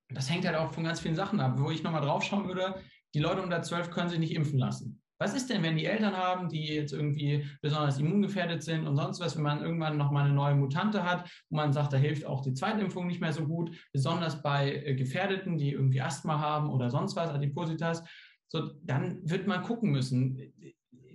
Das 0.08 0.28
hängt 0.28 0.44
halt 0.44 0.56
auch 0.56 0.72
von 0.72 0.82
ganz 0.82 0.98
vielen 0.98 1.14
Sachen 1.14 1.38
ab. 1.38 1.60
Wo 1.60 1.70
ich 1.70 1.84
nochmal 1.84 2.00
drauf 2.00 2.24
schauen 2.24 2.48
würde, 2.48 2.74
die 3.14 3.20
Leute 3.20 3.40
unter 3.40 3.62
12 3.62 3.90
können 3.90 4.08
sich 4.08 4.18
nicht 4.18 4.34
impfen 4.34 4.58
lassen. 4.58 5.00
Was 5.20 5.32
ist 5.32 5.48
denn, 5.48 5.62
wenn 5.62 5.76
die 5.76 5.86
Eltern 5.86 6.16
haben, 6.16 6.48
die 6.48 6.66
jetzt 6.66 6.92
irgendwie 6.92 7.46
besonders 7.62 8.00
immungefährdet 8.00 8.64
sind 8.64 8.84
und 8.84 8.96
sonst 8.96 9.20
was, 9.20 9.36
wenn 9.36 9.44
man 9.44 9.62
irgendwann 9.62 9.96
nochmal 9.96 10.24
eine 10.24 10.34
neue 10.34 10.56
Mutante 10.56 11.04
hat, 11.04 11.30
wo 11.50 11.56
man 11.56 11.72
sagt, 11.72 11.92
da 11.92 11.98
hilft 11.98 12.26
auch 12.26 12.40
die 12.40 12.52
Zweitimpfung 12.52 13.06
nicht 13.06 13.20
mehr 13.20 13.32
so 13.32 13.46
gut, 13.46 13.70
besonders 13.92 14.42
bei 14.42 14.74
äh, 14.74 14.96
Gefährdeten, 14.96 15.56
die 15.56 15.70
irgendwie 15.70 16.00
Asthma 16.00 16.40
haben 16.40 16.68
oder 16.68 16.90
sonst 16.90 17.14
was, 17.14 17.30
Adipositas, 17.30 18.02
so, 18.48 18.70
dann 18.82 19.20
wird 19.28 19.46
man 19.46 19.62
gucken 19.62 19.90
müssen, 19.90 20.52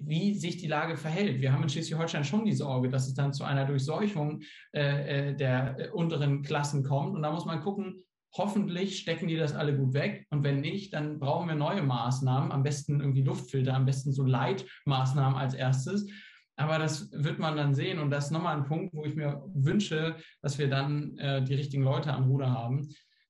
wie 0.02 0.34
sich 0.34 0.58
die 0.58 0.68
Lage 0.68 0.98
verhält. 0.98 1.42
Wir 1.42 1.54
haben 1.54 1.64
in 1.64 1.70
Schleswig-Holstein 1.70 2.24
schon 2.24 2.46
die 2.46 2.54
Sorge, 2.54 2.90
dass 2.90 3.08
es 3.08 3.14
dann 3.14 3.34
zu 3.34 3.44
einer 3.44 3.66
Durchseuchung 3.66 4.42
äh, 4.74 5.30
äh 5.30 5.36
der 5.36 5.76
äh, 5.78 5.90
unteren 5.90 6.42
Klassen 6.42 6.84
kommt. 6.84 7.16
Und 7.16 7.22
da 7.22 7.32
muss 7.32 7.46
man 7.46 7.62
gucken, 7.62 8.04
hoffentlich 8.34 9.00
stecken 9.00 9.28
die 9.28 9.36
das 9.36 9.54
alle 9.54 9.76
gut 9.76 9.94
weg. 9.94 10.26
Und 10.30 10.44
wenn 10.44 10.62
nicht, 10.62 10.94
dann 10.94 11.20
brauchen 11.20 11.48
wir 11.48 11.56
neue 11.56 11.82
Maßnahmen, 11.82 12.52
am 12.52 12.64
besten 12.64 13.00
irgendwie 13.00 13.24
Luftfilter, 13.24 13.74
am 13.74 13.86
besten 13.86 14.12
so 14.12 14.24
Leitmaßnahmen 14.24 15.38
als 15.38 15.54
erstes. 15.54 16.08
Aber 16.56 16.78
das 16.78 17.10
wird 17.14 17.40
man 17.40 17.56
dann 17.56 17.74
sehen. 17.74 18.00
Und 18.00 18.12
das 18.12 18.26
ist 18.26 18.32
nochmal 18.32 18.58
ein 18.58 18.66
Punkt, 18.66 18.94
wo 18.94 19.06
ich 19.06 19.16
mir 19.16 19.44
wünsche, 19.54 20.18
dass 20.42 20.58
wir 20.58 20.70
dann 20.70 21.18
äh, 21.18 21.44
die 21.44 21.56
richtigen 21.56 21.84
Leute 21.84 22.14
am 22.14 22.26
Ruder 22.26 22.52
haben, 22.52 22.90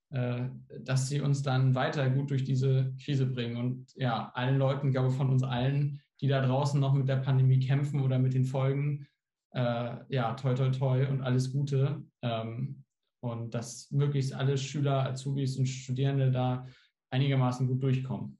dass 0.10 1.08
sie 1.08 1.22
uns 1.22 1.44
dann 1.44 1.76
weiter 1.76 2.10
gut 2.10 2.32
durch 2.32 2.44
diese 2.44 2.94
Krise 3.04 3.28
bringen. 3.28 3.58
Und 3.58 3.94
ja, 3.96 4.32
allen 4.34 4.58
Leuten, 4.58 4.92
glaube 4.92 5.10
ich, 5.10 5.16
von 5.16 5.30
uns 5.30 5.44
allen, 5.44 6.02
die 6.22 6.28
da 6.28 6.42
draußen 6.42 6.80
noch 6.80 6.94
mit 6.94 7.08
der 7.08 7.18
Pandemie 7.18 7.60
kämpfen 7.60 8.02
oder 8.02 8.18
mit 8.18 8.34
den 8.34 8.46
Folgen, 8.46 9.08
äh, 9.52 9.96
ja, 10.10 10.34
toi, 10.34 10.54
toi, 10.54 10.70
toi 10.70 11.08
und 11.08 11.22
alles 11.22 11.52
Gute. 11.52 12.04
Ähm, 12.22 12.84
und 13.22 13.54
dass 13.54 13.92
möglichst 13.92 14.34
alle 14.34 14.58
Schüler, 14.58 15.06
Azubis 15.06 15.58
und 15.58 15.66
Studierende 15.66 16.32
da 16.32 16.66
einigermaßen 17.12 17.68
gut 17.68 17.84
durchkommen. 17.84 18.40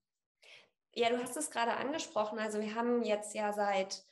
Ja, 0.96 1.10
du 1.10 1.18
hast 1.18 1.38
es 1.38 1.52
gerade 1.52 1.74
angesprochen. 1.74 2.40
Also 2.40 2.60
wir 2.60 2.76
haben 2.76 3.04
jetzt 3.04 3.36
ja 3.36 3.54
seit 3.54 4.04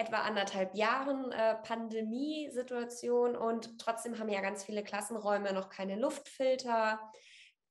etwa 0.00 0.22
anderthalb 0.22 0.74
Jahren 0.74 1.30
äh, 1.30 1.56
Pandemiesituation 1.56 3.36
und 3.36 3.78
trotzdem 3.78 4.18
haben 4.18 4.30
ja 4.30 4.40
ganz 4.40 4.64
viele 4.64 4.82
Klassenräume 4.82 5.52
noch 5.52 5.68
keine 5.68 5.96
Luftfilter. 5.96 6.98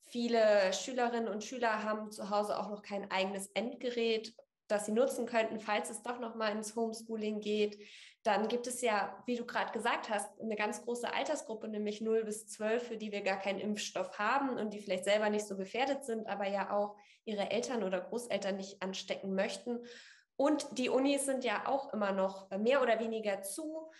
Viele 0.01 0.71
Schülerinnen 0.71 1.27
und 1.27 1.43
Schüler 1.43 1.83
haben 1.83 2.11
zu 2.11 2.29
Hause 2.29 2.59
auch 2.59 2.69
noch 2.69 2.83
kein 2.83 3.09
eigenes 3.09 3.47
Endgerät, 3.55 4.33
das 4.67 4.85
sie 4.85 4.91
nutzen 4.91 5.25
könnten, 5.25 5.59
falls 5.59 5.89
es 5.89 6.03
doch 6.03 6.19
noch 6.19 6.35
mal 6.35 6.51
ins 6.51 6.75
Homeschooling 6.75 7.41
geht. 7.41 7.79
Dann 8.23 8.47
gibt 8.47 8.67
es 8.67 8.81
ja, 8.81 9.23
wie 9.25 9.35
du 9.35 9.45
gerade 9.45 9.71
gesagt 9.71 10.09
hast, 10.09 10.39
eine 10.39 10.55
ganz 10.55 10.83
große 10.83 11.11
Altersgruppe, 11.11 11.67
nämlich 11.67 12.01
0 12.01 12.25
bis 12.25 12.47
12, 12.47 12.87
für 12.89 12.97
die 12.97 13.11
wir 13.11 13.21
gar 13.21 13.39
keinen 13.39 13.59
Impfstoff 13.59 14.19
haben 14.19 14.57
und 14.57 14.73
die 14.73 14.81
vielleicht 14.81 15.05
selber 15.05 15.29
nicht 15.29 15.47
so 15.47 15.57
gefährdet 15.57 16.05
sind, 16.05 16.27
aber 16.27 16.47
ja 16.47 16.71
auch 16.71 16.95
ihre 17.25 17.49
Eltern 17.49 17.83
oder 17.83 18.01
Großeltern 18.01 18.57
nicht 18.57 18.83
anstecken 18.83 19.33
möchten. 19.33 19.79
Und 20.39 20.77
die 20.77 20.87
Unis 20.87 21.25
sind 21.25 21.43
ja 21.43 21.67
auch 21.67 21.91
immer 21.91 22.13
noch 22.13 22.49
mehr 22.51 22.81
oder 22.81 22.97
weniger 23.01 23.41
zu. 23.41 23.91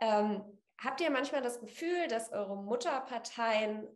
Ähm, 0.00 0.42
habt 0.76 1.00
ihr 1.00 1.08
manchmal 1.08 1.40
das 1.40 1.60
Gefühl, 1.60 2.08
dass 2.08 2.32
eure 2.32 2.56
Mutterparteien 2.60 3.86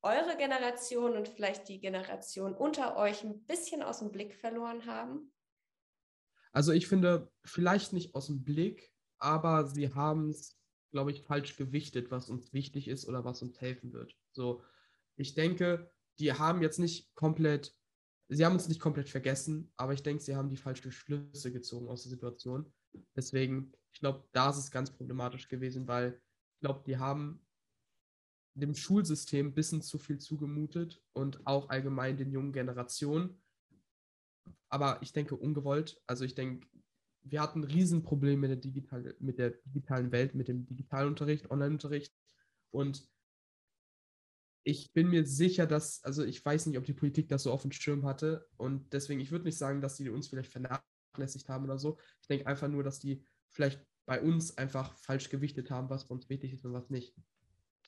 eure 0.00 0.38
Generation 0.38 1.18
und 1.18 1.28
vielleicht 1.28 1.68
die 1.68 1.80
Generation 1.80 2.54
unter 2.54 2.96
euch 2.96 3.22
ein 3.24 3.44
bisschen 3.44 3.82
aus 3.82 3.98
dem 3.98 4.10
Blick 4.10 4.34
verloren 4.34 4.86
haben? 4.86 5.34
Also 6.52 6.72
ich 6.72 6.88
finde, 6.88 7.30
vielleicht 7.44 7.92
nicht 7.92 8.14
aus 8.14 8.28
dem 8.28 8.42
Blick, 8.42 8.90
aber 9.18 9.66
sie 9.66 9.92
haben 9.92 10.30
es, 10.30 10.58
glaube 10.92 11.10
ich, 11.10 11.24
falsch 11.24 11.56
gewichtet, 11.56 12.10
was 12.10 12.30
uns 12.30 12.54
wichtig 12.54 12.88
ist 12.88 13.06
oder 13.06 13.22
was 13.26 13.42
uns 13.42 13.60
helfen 13.60 13.92
wird. 13.92 14.16
So, 14.32 14.62
ich 15.16 15.34
denke, 15.34 15.92
die 16.18 16.32
haben 16.32 16.62
jetzt 16.62 16.78
nicht 16.78 17.14
komplett 17.14 17.74
sie 18.28 18.44
haben 18.44 18.54
uns 18.54 18.68
nicht 18.68 18.80
komplett 18.80 19.08
vergessen, 19.08 19.72
aber 19.76 19.92
ich 19.92 20.02
denke, 20.02 20.22
sie 20.22 20.36
haben 20.36 20.50
die 20.50 20.56
falschen 20.56 20.92
Schlüsse 20.92 21.52
gezogen 21.52 21.88
aus 21.88 22.02
der 22.02 22.10
Situation. 22.10 22.72
Deswegen, 23.16 23.72
ich 23.92 24.00
glaube, 24.00 24.26
da 24.32 24.50
ist 24.50 24.58
es 24.58 24.70
ganz 24.70 24.90
problematisch 24.90 25.48
gewesen, 25.48 25.86
weil 25.86 26.20
ich 26.54 26.60
glaube, 26.60 26.82
die 26.86 26.96
haben 26.96 27.44
dem 28.54 28.74
Schulsystem 28.74 29.48
ein 29.48 29.54
bisschen 29.54 29.82
zu 29.82 29.98
viel 29.98 30.18
zugemutet 30.18 31.02
und 31.12 31.44
auch 31.46 31.68
allgemein 31.68 32.16
den 32.16 32.30
jungen 32.30 32.52
Generationen. 32.52 33.42
Aber 34.68 35.02
ich 35.02 35.12
denke 35.12 35.36
ungewollt. 35.36 36.00
Also 36.06 36.24
ich 36.24 36.34
denke, 36.34 36.66
wir 37.22 37.40
hatten 37.40 37.60
ein 37.60 37.64
Riesenproblem 37.64 38.40
mit 38.40 38.50
der, 38.50 38.56
digital, 38.56 39.16
mit 39.18 39.38
der 39.38 39.50
digitalen 39.64 40.12
Welt, 40.12 40.34
mit 40.34 40.48
dem 40.48 40.66
Digitalunterricht, 40.66 41.50
Onlineunterricht. 41.50 42.14
Und 42.70 43.08
ich 44.64 44.92
bin 44.92 45.08
mir 45.08 45.26
sicher, 45.26 45.66
dass, 45.66 46.02
also 46.04 46.24
ich 46.24 46.44
weiß 46.44 46.66
nicht, 46.66 46.78
ob 46.78 46.84
die 46.84 46.94
Politik 46.94 47.28
das 47.28 47.42
so 47.44 47.52
auf 47.52 47.62
dem 47.62 47.72
Schirm 47.72 48.04
hatte 48.04 48.46
und 48.56 48.92
deswegen, 48.92 49.20
ich 49.20 49.30
würde 49.30 49.44
nicht 49.44 49.58
sagen, 49.58 49.80
dass 49.80 49.96
die 49.96 50.08
uns 50.08 50.28
vielleicht 50.28 50.50
vernachlässigt 50.50 51.48
haben 51.48 51.64
oder 51.64 51.78
so. 51.78 51.98
Ich 52.22 52.28
denke 52.28 52.46
einfach 52.46 52.68
nur, 52.68 52.82
dass 52.82 52.98
die 52.98 53.24
vielleicht 53.50 53.84
bei 54.06 54.20
uns 54.20 54.56
einfach 54.56 54.96
falsch 54.98 55.28
gewichtet 55.28 55.70
haben, 55.70 55.90
was 55.90 56.04
für 56.04 56.14
uns 56.14 56.28
wichtig 56.28 56.52
ist 56.52 56.64
und 56.64 56.72
was 56.72 56.90
nicht. 56.90 57.14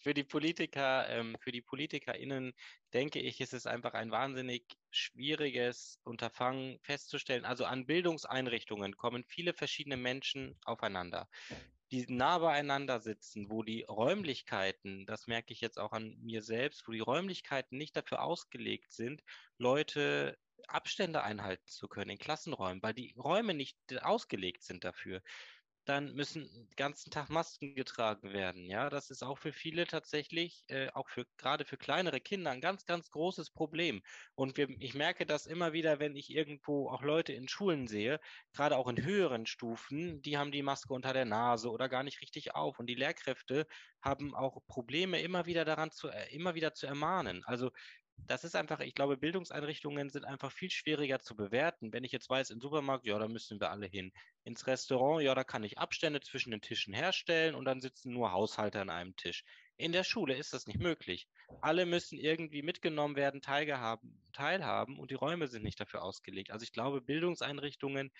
Für 0.06 0.14
die 0.14 0.22
Politiker, 0.22 1.08
ähm, 1.08 1.36
für 1.40 1.50
die 1.50 1.62
PolitikerInnen 1.62 2.52
denke 2.94 3.18
ich, 3.18 3.40
ist 3.40 3.52
es 3.52 3.66
einfach 3.66 3.92
ein 3.94 4.12
wahnsinnig 4.12 4.62
schwieriges 4.92 5.98
Unterfangen 6.04 6.78
festzustellen. 6.80 7.44
Also 7.44 7.64
an 7.64 7.86
Bildungseinrichtungen 7.86 8.96
kommen 8.96 9.24
viele 9.24 9.52
verschiedene 9.52 9.96
Menschen 9.96 10.60
aufeinander 10.62 11.28
die 11.90 12.04
nah 12.08 12.38
beieinander 12.38 13.00
sitzen, 13.00 13.50
wo 13.50 13.62
die 13.62 13.82
Räumlichkeiten, 13.82 15.06
das 15.06 15.26
merke 15.26 15.52
ich 15.52 15.60
jetzt 15.60 15.78
auch 15.78 15.92
an 15.92 16.16
mir 16.20 16.42
selbst, 16.42 16.86
wo 16.86 16.92
die 16.92 17.00
Räumlichkeiten 17.00 17.76
nicht 17.78 17.96
dafür 17.96 18.22
ausgelegt 18.22 18.92
sind, 18.92 19.22
Leute 19.56 20.36
Abstände 20.66 21.22
einhalten 21.22 21.66
zu 21.66 21.86
können 21.86 22.10
in 22.10 22.18
Klassenräumen, 22.18 22.82
weil 22.82 22.94
die 22.94 23.14
Räume 23.16 23.54
nicht 23.54 23.78
ausgelegt 24.02 24.62
sind 24.64 24.82
dafür 24.84 25.22
dann 25.86 26.14
müssen 26.14 26.48
den 26.52 26.68
ganzen 26.76 27.10
Tag 27.10 27.30
Masken 27.30 27.74
getragen 27.74 28.32
werden. 28.32 28.66
Ja, 28.68 28.90
das 28.90 29.10
ist 29.10 29.22
auch 29.22 29.38
für 29.38 29.52
viele 29.52 29.86
tatsächlich, 29.86 30.64
äh, 30.68 30.90
auch 30.90 31.08
für 31.08 31.26
gerade 31.38 31.64
für 31.64 31.76
kleinere 31.76 32.20
Kinder, 32.20 32.50
ein 32.50 32.60
ganz, 32.60 32.84
ganz 32.86 33.10
großes 33.10 33.50
Problem. 33.50 34.02
Und 34.34 34.56
wir, 34.56 34.68
ich 34.80 34.94
merke 34.94 35.26
das 35.26 35.46
immer 35.46 35.72
wieder, 35.72 35.98
wenn 36.00 36.16
ich 36.16 36.30
irgendwo 36.30 36.90
auch 36.90 37.02
Leute 37.02 37.32
in 37.32 37.48
Schulen 37.48 37.86
sehe, 37.86 38.20
gerade 38.52 38.76
auch 38.76 38.88
in 38.88 39.02
höheren 39.02 39.46
Stufen, 39.46 40.20
die 40.22 40.36
haben 40.36 40.52
die 40.52 40.62
Maske 40.62 40.92
unter 40.92 41.12
der 41.12 41.24
Nase 41.24 41.70
oder 41.70 41.88
gar 41.88 42.02
nicht 42.02 42.20
richtig 42.20 42.54
auf. 42.54 42.78
Und 42.78 42.86
die 42.88 42.94
Lehrkräfte 42.94 43.66
haben 44.02 44.34
auch 44.34 44.60
Probleme, 44.66 45.20
immer 45.20 45.46
wieder 45.46 45.64
daran 45.64 45.92
zu, 45.92 46.08
äh, 46.08 46.34
immer 46.34 46.54
wieder 46.54 46.74
zu 46.74 46.86
ermahnen. 46.86 47.44
Also 47.44 47.70
das 48.16 48.44
ist 48.44 48.56
einfach, 48.56 48.80
ich 48.80 48.94
glaube, 48.94 49.16
Bildungseinrichtungen 49.16 50.10
sind 50.10 50.24
einfach 50.24 50.51
viel 50.51 50.70
schwieriger 50.70 51.20
zu 51.20 51.36
bewerten. 51.36 51.93
Wenn 51.93 52.05
ich 52.05 52.12
jetzt 52.12 52.28
weiß, 52.28 52.51
im 52.51 52.60
Supermarkt, 52.60 53.06
ja, 53.06 53.18
da 53.18 53.28
müssen 53.28 53.60
wir 53.60 53.70
alle 53.70 53.86
hin. 53.86 54.12
Ins 54.44 54.66
Restaurant, 54.66 55.22
ja, 55.22 55.34
da 55.34 55.44
kann 55.44 55.64
ich 55.64 55.78
Abstände 55.78 56.20
zwischen 56.20 56.51
den 56.51 56.60
Tischen 56.60 56.94
herstellen 56.94 57.55
und 57.55 57.64
dann 57.64 57.80
sitzen 57.80 58.12
nur 58.12 58.32
Haushalter 58.32 58.80
an 58.80 58.90
einem 58.90 59.16
Tisch. 59.16 59.44
In 59.76 59.93
der 59.93 60.05
Schule 60.05 60.34
ist 60.34 60.52
das 60.55 60.66
nicht 60.66 60.80
möglich. 60.80 61.28
Alle 61.60 61.84
müssen 61.84 62.18
irgendwie 62.18 62.62
mitgenommen 62.62 63.14
werden, 63.14 63.43
teilhaben, 63.43 64.22
teilhaben 64.32 64.98
und 64.98 65.10
die 65.10 65.16
Räume 65.16 65.48
sind 65.48 65.62
nicht 65.64 65.78
dafür 65.78 66.02
ausgelegt. 66.02 66.51
Also 66.51 66.64
ich 66.64 66.72
glaube, 66.72 67.01
Bildungseinrichtungen 67.02 68.10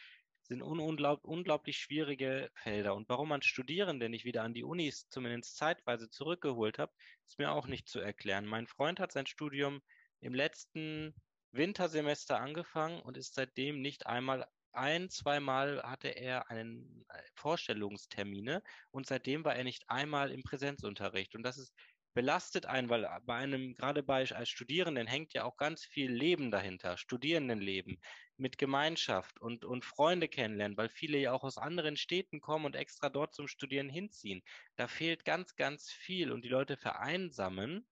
sind 0.47 0.62
un 0.62 0.81
unglaub 0.81 1.24
unglaublich 1.24 1.78
schwierige 1.78 2.51
Felder. 2.55 2.94
Und 2.94 3.09
warum 3.09 3.28
man 3.28 3.43
Studierende 3.43 4.09
nicht 4.09 4.24
wieder 4.24 4.43
an 4.43 4.55
die 4.55 4.64
Unis 4.64 5.09
zumindest 5.09 5.56
zeitweise 5.56 6.10
zurückgeholt 6.10 6.78
hat, 6.78 6.93
ist 7.27 7.39
mir 7.39 7.52
auch 7.52 7.66
nicht 7.66 7.89
zu 7.89 8.01
erklären. 8.01 8.47
Mein 8.47 8.66
Freund 8.66 9.01
hat 9.01 9.12
sein 9.12 9.27
Studium 9.27 9.82
im 10.20 10.35
letzten 10.35 11.14
Wintersemester 11.52 12.40
angefangen 12.40 13.01
und 13.01 13.16
ist 13.16 13.35
seitdem 13.35 13.81
nicht 13.81 14.06
einmal 14.06 14.47
ein, 14.73 15.09
zweimal 15.09 15.82
hatte 15.82 16.09
er 16.09 16.51
einen 16.51 17.05
äh, 17.09 17.23
Vorstellungstermine 17.35 18.62
und 18.90 19.06
seitdem 19.06 19.44
war 19.44 19.56
er 19.56 19.64
nicht 19.64 19.89
einmal 19.89 20.31
im 20.31 20.43
Präsenzunterricht. 20.43 21.35
Und 21.35 21.43
das 21.43 21.56
ist 21.56 21.74
belastet 22.16 22.64
einen, 22.64 22.88
weil 22.88 23.06
bei 23.26 23.34
einem, 23.34 23.74
gerade 23.74 24.02
bei 24.02 24.26
als 24.32 24.48
Studierenden 24.48 25.06
hängt 25.06 25.34
ja 25.34 25.44
auch 25.44 25.59
ganz 25.59 25.84
viel 25.84 26.10
Leben 26.10 26.51
dahinter, 26.51 26.97
Studierendenleben 26.97 28.01
mit 28.38 28.56
Gemeinschaft 28.56 29.38
und, 29.38 29.66
und 29.66 29.84
Freunde 29.84 30.26
kennenlernen, 30.26 30.78
weil 30.78 30.88
viele 30.88 31.18
ja 31.18 31.32
auch 31.32 31.44
aus 31.44 31.59
anderen 31.59 31.98
Städten 31.98 32.40
kommen 32.40 32.64
und 32.64 32.74
extra 32.74 33.10
dort 33.10 33.34
zum 33.34 33.48
Studieren 33.48 33.90
hinziehen. 33.90 34.43
Da 34.76 34.88
fehlt 34.88 35.26
ganz, 35.26 35.56
ganz 35.56 35.90
viel 35.90 36.32
und 36.32 36.43
die 36.43 36.48
Leute 36.48 36.78
vereinsamen. 36.78 37.86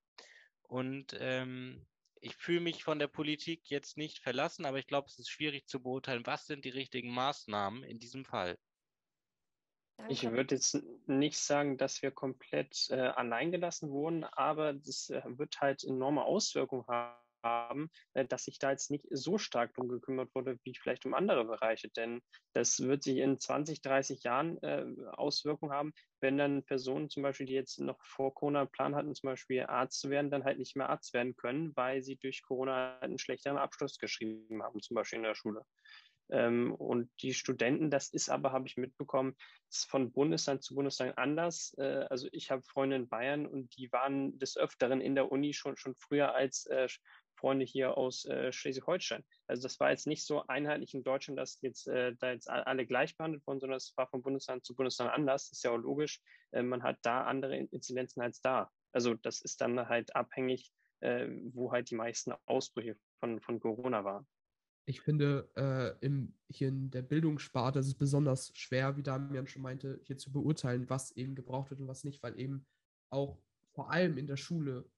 Und 0.62 1.14
ähm, 1.20 1.86
ich 2.22 2.34
fühle 2.34 2.60
mich 2.60 2.82
von 2.82 2.98
der 2.98 3.08
Politik 3.08 3.68
jetzt 3.68 3.98
nicht 3.98 4.20
verlassen, 4.20 4.64
aber 4.64 4.78
ich 4.78 4.86
glaube, 4.86 5.08
es 5.08 5.18
ist 5.18 5.28
schwierig 5.28 5.66
zu 5.66 5.82
beurteilen, 5.82 6.24
was 6.24 6.46
sind 6.46 6.64
die 6.64 6.70
richtigen 6.70 7.10
Maßnahmen 7.10 7.82
in 7.82 7.98
diesem 7.98 8.24
Fall. 8.24 8.56
Danke. 9.96 10.14
Ich 10.14 10.30
würde 10.30 10.54
jetzt 10.56 10.82
nicht 11.06 11.38
sagen, 11.38 11.78
dass 11.78 12.02
wir 12.02 12.10
komplett 12.10 12.88
äh, 12.90 12.94
alleingelassen 12.96 13.90
wurden, 13.90 14.24
aber 14.24 14.74
das 14.74 15.08
äh, 15.10 15.22
wird 15.24 15.60
halt 15.60 15.82
enorme 15.82 16.24
Auswirkungen 16.24 16.84
haben, 17.42 17.90
äh, 18.12 18.26
dass 18.26 18.44
sich 18.44 18.58
da 18.58 18.70
jetzt 18.70 18.90
nicht 18.90 19.06
so 19.10 19.38
stark 19.38 19.72
drum 19.74 19.88
gekümmert 19.88 20.34
wurde, 20.34 20.58
wie 20.64 20.74
vielleicht 20.74 21.06
um 21.06 21.14
andere 21.14 21.46
Bereiche. 21.46 21.88
Denn 21.88 22.20
das 22.52 22.80
wird 22.80 23.02
sich 23.02 23.16
in 23.16 23.38
20, 23.38 23.80
30 23.80 24.24
Jahren 24.24 24.58
äh, 24.62 24.84
Auswirkungen 25.12 25.72
haben, 25.72 25.92
wenn 26.20 26.36
dann 26.36 26.64
Personen 26.64 27.08
zum 27.08 27.22
Beispiel, 27.22 27.46
die 27.46 27.54
jetzt 27.54 27.78
noch 27.80 28.02
vor 28.04 28.34
Corona 28.34 28.60
einen 28.60 28.70
Plan 28.70 28.94
hatten, 28.94 29.14
zum 29.14 29.28
Beispiel 29.28 29.62
Arzt 29.62 30.00
zu 30.00 30.10
werden, 30.10 30.30
dann 30.30 30.44
halt 30.44 30.58
nicht 30.58 30.76
mehr 30.76 30.90
Arzt 30.90 31.14
werden 31.14 31.34
können, 31.34 31.74
weil 31.76 32.02
sie 32.02 32.16
durch 32.16 32.42
Corona 32.42 32.98
einen 32.98 33.18
schlechteren 33.18 33.56
Abschluss 33.58 33.98
geschrieben 33.98 34.62
haben, 34.62 34.80
zum 34.82 34.96
Beispiel 34.96 35.18
in 35.18 35.24
der 35.24 35.34
Schule. 35.34 35.64
Ähm, 36.30 36.74
und 36.74 37.10
die 37.20 37.34
Studenten, 37.34 37.90
das 37.90 38.08
ist 38.08 38.28
aber, 38.28 38.52
habe 38.52 38.66
ich 38.66 38.76
mitbekommen, 38.76 39.36
von 39.70 40.12
Bundesland 40.12 40.62
zu 40.62 40.74
Bundesland 40.74 41.18
anders. 41.18 41.74
Äh, 41.78 42.06
also 42.10 42.28
ich 42.32 42.50
habe 42.50 42.62
Freunde 42.62 42.96
in 42.96 43.08
Bayern 43.08 43.46
und 43.46 43.76
die 43.76 43.92
waren 43.92 44.38
des 44.38 44.56
Öfteren 44.56 45.00
in 45.00 45.14
der 45.14 45.30
Uni 45.30 45.52
schon, 45.52 45.76
schon 45.76 45.94
früher 45.94 46.34
als 46.34 46.66
äh, 46.66 46.88
Freunde 47.36 47.64
hier 47.64 47.96
aus 47.96 48.24
äh, 48.24 48.52
Schleswig-Holstein. 48.52 49.24
Also 49.46 49.64
das 49.64 49.78
war 49.80 49.90
jetzt 49.90 50.06
nicht 50.06 50.24
so 50.24 50.46
einheitlich 50.46 50.94
in 50.94 51.02
Deutschland, 51.02 51.38
dass 51.38 51.60
jetzt 51.60 51.86
äh, 51.88 52.14
da 52.18 52.30
jetzt 52.30 52.48
alle 52.48 52.86
gleich 52.86 53.16
behandelt 53.16 53.46
wurden, 53.46 53.60
sondern 53.60 53.76
es 53.76 53.92
war 53.96 54.08
von 54.08 54.22
Bundesland 54.22 54.64
zu 54.64 54.74
Bundesland 54.74 55.12
anders. 55.12 55.50
Ist 55.50 55.64
ja 55.64 55.72
auch 55.72 55.76
logisch. 55.76 56.20
Äh, 56.52 56.62
man 56.62 56.82
hat 56.82 56.98
da 57.02 57.24
andere 57.24 57.56
Inzidenzen 57.56 58.22
als 58.22 58.40
da. 58.40 58.70
Also 58.92 59.14
das 59.14 59.40
ist 59.42 59.60
dann 59.60 59.88
halt 59.88 60.14
abhängig, 60.14 60.72
äh, 61.00 61.26
wo 61.52 61.72
halt 61.72 61.90
die 61.90 61.96
meisten 61.96 62.32
Ausbrüche 62.46 62.96
von, 63.18 63.40
von 63.40 63.60
Corona 63.60 64.04
waren 64.04 64.26
ich 64.86 65.00
finde, 65.00 65.50
äh, 65.56 66.04
im, 66.04 66.34
hier 66.48 66.68
in 66.68 66.90
der 66.90 67.02
Bildungssparte 67.02 67.78
ist 67.78 67.86
es 67.86 67.94
besonders 67.94 68.52
schwer, 68.54 68.96
wie 68.96 69.02
Damian 69.02 69.46
schon 69.46 69.62
meinte, 69.62 70.00
hier 70.02 70.18
zu 70.18 70.30
beurteilen, 70.30 70.88
was 70.90 71.12
eben 71.12 71.34
gebraucht 71.34 71.70
wird 71.70 71.80
und 71.80 71.88
was 71.88 72.04
nicht, 72.04 72.22
weil 72.22 72.38
eben 72.38 72.66
auch 73.10 73.38
vor 73.72 73.90
allem 73.90 74.18
in 74.18 74.26
der 74.26 74.36
Schule 74.36 74.88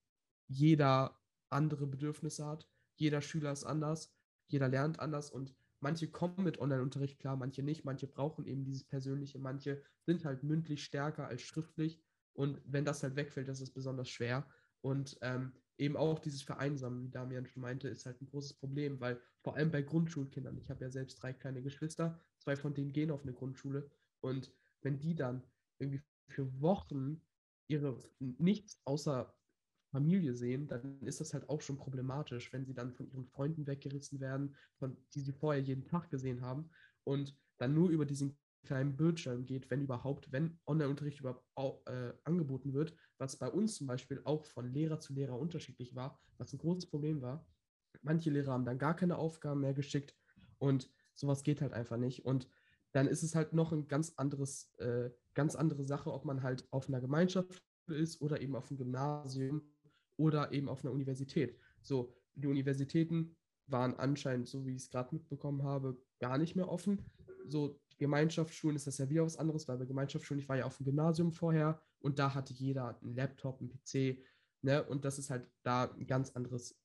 jeder 0.48 1.18
andere 1.50 1.86
Bedürfnisse 1.86 2.44
hat. 2.44 2.68
Jeder 2.96 3.20
Schüler 3.20 3.52
ist 3.52 3.64
anders, 3.64 4.12
jeder 4.48 4.68
lernt 4.68 5.00
anders 5.00 5.30
und 5.30 5.54
manche 5.80 6.10
kommen 6.10 6.42
mit 6.42 6.58
Online-Unterricht 6.58 7.18
klar, 7.18 7.36
manche 7.36 7.62
nicht, 7.62 7.84
manche 7.84 8.06
brauchen 8.06 8.46
eben 8.46 8.64
dieses 8.64 8.84
Persönliche, 8.84 9.38
manche 9.38 9.82
sind 10.04 10.24
halt 10.24 10.42
mündlich 10.42 10.82
stärker 10.82 11.28
als 11.28 11.42
schriftlich 11.42 12.00
und 12.32 12.60
wenn 12.64 12.84
das 12.84 13.02
halt 13.02 13.16
wegfällt, 13.16 13.48
das 13.48 13.60
ist 13.60 13.72
besonders 13.72 14.08
schwer. 14.08 14.46
Und 14.82 15.16
ähm, 15.22 15.52
eben 15.78 15.96
auch 15.96 16.18
dieses 16.18 16.42
Vereinsamen, 16.42 17.02
wie 17.02 17.10
Damian 17.10 17.46
schon 17.46 17.62
meinte, 17.62 17.88
ist 17.88 18.06
halt 18.06 18.20
ein 18.20 18.26
großes 18.26 18.54
Problem, 18.54 19.00
weil 19.00 19.20
vor 19.42 19.56
allem 19.56 19.70
bei 19.70 19.82
Grundschulkindern, 19.82 20.58
ich 20.58 20.70
habe 20.70 20.84
ja 20.84 20.90
selbst 20.90 21.22
drei 21.22 21.32
kleine 21.32 21.62
Geschwister, 21.62 22.20
zwei 22.38 22.56
von 22.56 22.74
denen 22.74 22.92
gehen 22.92 23.10
auf 23.10 23.22
eine 23.22 23.34
Grundschule 23.34 23.90
und 24.20 24.52
wenn 24.82 24.98
die 24.98 25.14
dann 25.14 25.42
irgendwie 25.78 26.02
für 26.28 26.60
Wochen 26.60 27.20
ihre 27.68 27.98
nichts 28.18 28.80
außer 28.84 29.34
Familie 29.90 30.34
sehen, 30.34 30.68
dann 30.68 31.00
ist 31.02 31.20
das 31.20 31.32
halt 31.32 31.48
auch 31.48 31.60
schon 31.60 31.78
problematisch, 31.78 32.52
wenn 32.52 32.64
sie 32.64 32.74
dann 32.74 32.92
von 32.92 33.10
ihren 33.10 33.26
Freunden 33.26 33.66
weggerissen 33.66 34.20
werden, 34.20 34.56
von 34.78 34.96
die 35.14 35.20
sie 35.20 35.32
vorher 35.32 35.62
jeden 35.62 35.84
Tag 35.84 36.10
gesehen 36.10 36.42
haben 36.42 36.70
und 37.04 37.36
dann 37.58 37.74
nur 37.74 37.90
über 37.90 38.04
diesen 38.04 38.38
kleinen 38.66 38.96
Bildschirm 38.96 39.46
geht, 39.46 39.70
wenn 39.70 39.80
überhaupt, 39.82 40.30
wenn 40.32 40.58
Online-Unterricht 40.66 41.20
überhaupt 41.20 41.88
äh, 41.88 42.12
angeboten 42.24 42.74
wird, 42.74 42.94
was 43.18 43.36
bei 43.36 43.50
uns 43.50 43.76
zum 43.76 43.86
Beispiel 43.86 44.20
auch 44.24 44.44
von 44.44 44.70
Lehrer 44.72 45.00
zu 45.00 45.14
Lehrer 45.14 45.38
unterschiedlich 45.38 45.94
war, 45.94 46.20
was 46.36 46.52
ein 46.52 46.58
großes 46.58 46.90
Problem 46.90 47.22
war. 47.22 47.46
Manche 48.02 48.30
Lehrer 48.30 48.52
haben 48.52 48.66
dann 48.66 48.78
gar 48.78 48.94
keine 48.94 49.16
Aufgaben 49.16 49.62
mehr 49.62 49.72
geschickt 49.72 50.14
und 50.58 50.90
sowas 51.14 51.42
geht 51.42 51.62
halt 51.62 51.72
einfach 51.72 51.96
nicht. 51.96 52.26
Und 52.26 52.48
dann 52.92 53.08
ist 53.08 53.22
es 53.22 53.34
halt 53.34 53.52
noch 53.52 53.72
ein 53.72 53.88
ganz 53.88 54.12
anderes, 54.16 54.72
äh, 54.78 55.10
ganz 55.34 55.54
andere 55.54 55.84
Sache, 55.84 56.12
ob 56.12 56.24
man 56.24 56.42
halt 56.42 56.66
auf 56.70 56.88
einer 56.88 57.00
Gemeinschaft 57.00 57.64
ist 57.88 58.20
oder 58.20 58.40
eben 58.40 58.56
auf 58.56 58.70
einem 58.70 58.78
Gymnasium 58.78 59.62
oder 60.16 60.52
eben 60.52 60.68
auf 60.68 60.84
einer 60.84 60.92
Universität. 60.92 61.58
So, 61.82 62.14
die 62.34 62.46
Universitäten 62.46 63.36
waren 63.66 63.94
anscheinend, 63.94 64.48
so 64.48 64.66
wie 64.66 64.74
ich 64.74 64.82
es 64.82 64.90
gerade 64.90 65.14
mitbekommen 65.14 65.62
habe, 65.62 66.00
gar 66.20 66.38
nicht 66.38 66.56
mehr 66.56 66.68
offen. 66.68 67.04
So, 67.46 67.80
Gemeinschaftsschulen 67.98 68.76
ist 68.76 68.86
das 68.86 68.98
ja 68.98 69.08
wieder 69.08 69.24
was 69.24 69.38
anderes, 69.38 69.68
weil 69.68 69.78
bei 69.78 69.86
Gemeinschaftsschulen, 69.86 70.40
ich 70.40 70.48
war 70.48 70.56
ja 70.56 70.66
auf 70.66 70.76
dem 70.76 70.86
Gymnasium 70.86 71.32
vorher 71.32 71.80
und 72.00 72.18
da 72.18 72.34
hatte 72.34 72.52
jeder 72.52 72.98
einen 73.00 73.14
Laptop, 73.14 73.60
einen 73.60 73.70
PC, 73.70 74.22
ne? 74.62 74.84
Und 74.84 75.04
das 75.04 75.18
ist 75.18 75.30
halt 75.30 75.48
da 75.62 75.84
ein 75.84 76.06
ganz 76.06 76.30
anderes, 76.30 76.78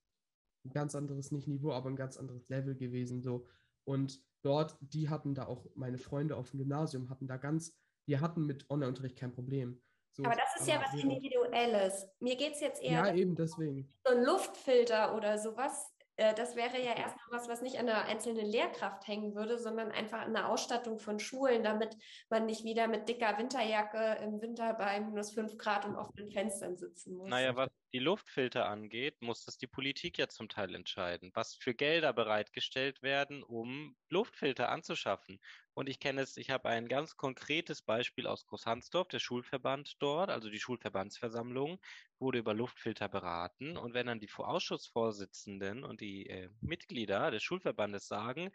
ein 0.65 0.71
ganz 0.71 0.95
anderes, 0.95 1.31
nicht 1.31 1.47
Niveau, 1.47 1.71
aber 1.73 1.89
ein 1.89 1.95
ganz 1.95 2.17
anderes 2.17 2.47
Level 2.49 2.75
gewesen. 2.75 3.21
So. 3.21 3.47
Und 3.83 4.23
dort, 4.41 4.77
die 4.79 5.09
hatten 5.09 5.35
da 5.35 5.47
auch, 5.47 5.65
meine 5.75 5.97
Freunde 5.97 6.38
auf 6.38 6.51
dem 6.51 6.59
Gymnasium 6.59 7.09
hatten 7.09 7.27
da 7.27 7.38
ganz, 7.38 7.77
die 8.07 8.19
hatten 8.19 8.45
mit 8.45 8.69
Online-Unterricht 8.69 9.17
kein 9.17 9.33
Problem. 9.33 9.81
So, 10.13 10.23
aber 10.23 10.35
das 10.35 10.55
ist 10.61 10.69
aber 10.69 10.81
ja 10.81 10.85
was 10.85 11.01
Individuelles. 11.01 12.07
Mir 12.19 12.35
geht 12.35 12.53
es 12.53 12.61
jetzt 12.61 12.81
eher. 12.81 12.91
Ja, 12.91 13.13
eben 13.13 13.35
deswegen. 13.35 13.93
So 14.05 14.13
ein 14.13 14.23
Luftfilter 14.23 15.15
oder 15.15 15.38
sowas 15.38 15.93
das 16.35 16.56
wäre 16.56 16.77
ja 16.81 16.93
erstmal 16.93 17.39
was, 17.39 17.48
was 17.48 17.61
nicht 17.61 17.80
an 17.80 17.85
der 17.85 18.06
einzelnen 18.06 18.45
Lehrkraft 18.45 19.07
hängen 19.07 19.35
würde, 19.35 19.57
sondern 19.57 19.91
einfach 19.91 20.22
an 20.22 20.34
der 20.34 20.49
Ausstattung 20.49 20.99
von 20.99 21.19
Schulen, 21.19 21.64
damit 21.64 21.98
man 22.30 22.45
nicht 22.45 22.64
wieder 22.64 22.88
mit 22.88 23.10
dicker 23.10 23.38
Winterjacke 23.38 24.22
im 24.23 24.41
Winter 24.41 24.73
bei 24.73 24.99
minus 24.99 25.31
5 25.31 25.57
Grad 25.57 25.85
und 25.85 25.95
offenen 25.95 26.31
Fenstern 26.31 26.77
sitzen 26.77 27.15
muss. 27.18 27.30
Naja, 27.30 27.56
was 27.56 27.69
die 27.93 27.99
Luftfilter 27.99 28.68
angeht, 28.68 29.22
muss 29.22 29.45
das 29.45 29.57
die 29.57 29.68
Politik 29.68 30.18
ja 30.18 30.27
zum 30.27 30.48
Teil 30.48 30.76
entscheiden, 30.76 31.31
was 31.34 31.56
für 31.56 31.73
Gelder 31.73 32.14
bereitgestellt 32.14 33.02
werden, 33.02 33.43
um 33.43 33.95
Luftfilter 34.10 34.69
anzuschaffen. 34.69 35.39
Und 35.82 35.90
ich 35.90 35.99
kenne 35.99 36.22
es, 36.22 36.38
ich 36.38 36.52
habe 36.52 36.70
ein 36.70 36.88
ganz 36.88 37.18
konkretes 37.18 37.82
Beispiel 37.82 38.28
aus 38.28 38.45
Großhansdorf, 38.45 39.08
der 39.08 39.18
Schulverband 39.18 39.95
dort, 39.98 40.30
also 40.30 40.52
die 40.52 40.60
Schulverbandsversammlung, 40.60 41.80
wurde 42.20 42.38
über 42.38 42.53
Luftfilter 42.53 43.10
beraten. 43.10 43.78
Und 43.78 43.95
wenn 43.95 44.06
dann 44.06 44.20
die 44.20 44.30
Ausschussvorsitzenden 44.32 45.84
und 45.84 45.99
die 45.99 46.28
äh, 46.30 46.49
Mitglieder 46.62 47.32
des 47.32 47.41
Schulverbandes 47.41 48.08
sagen, 48.08 48.52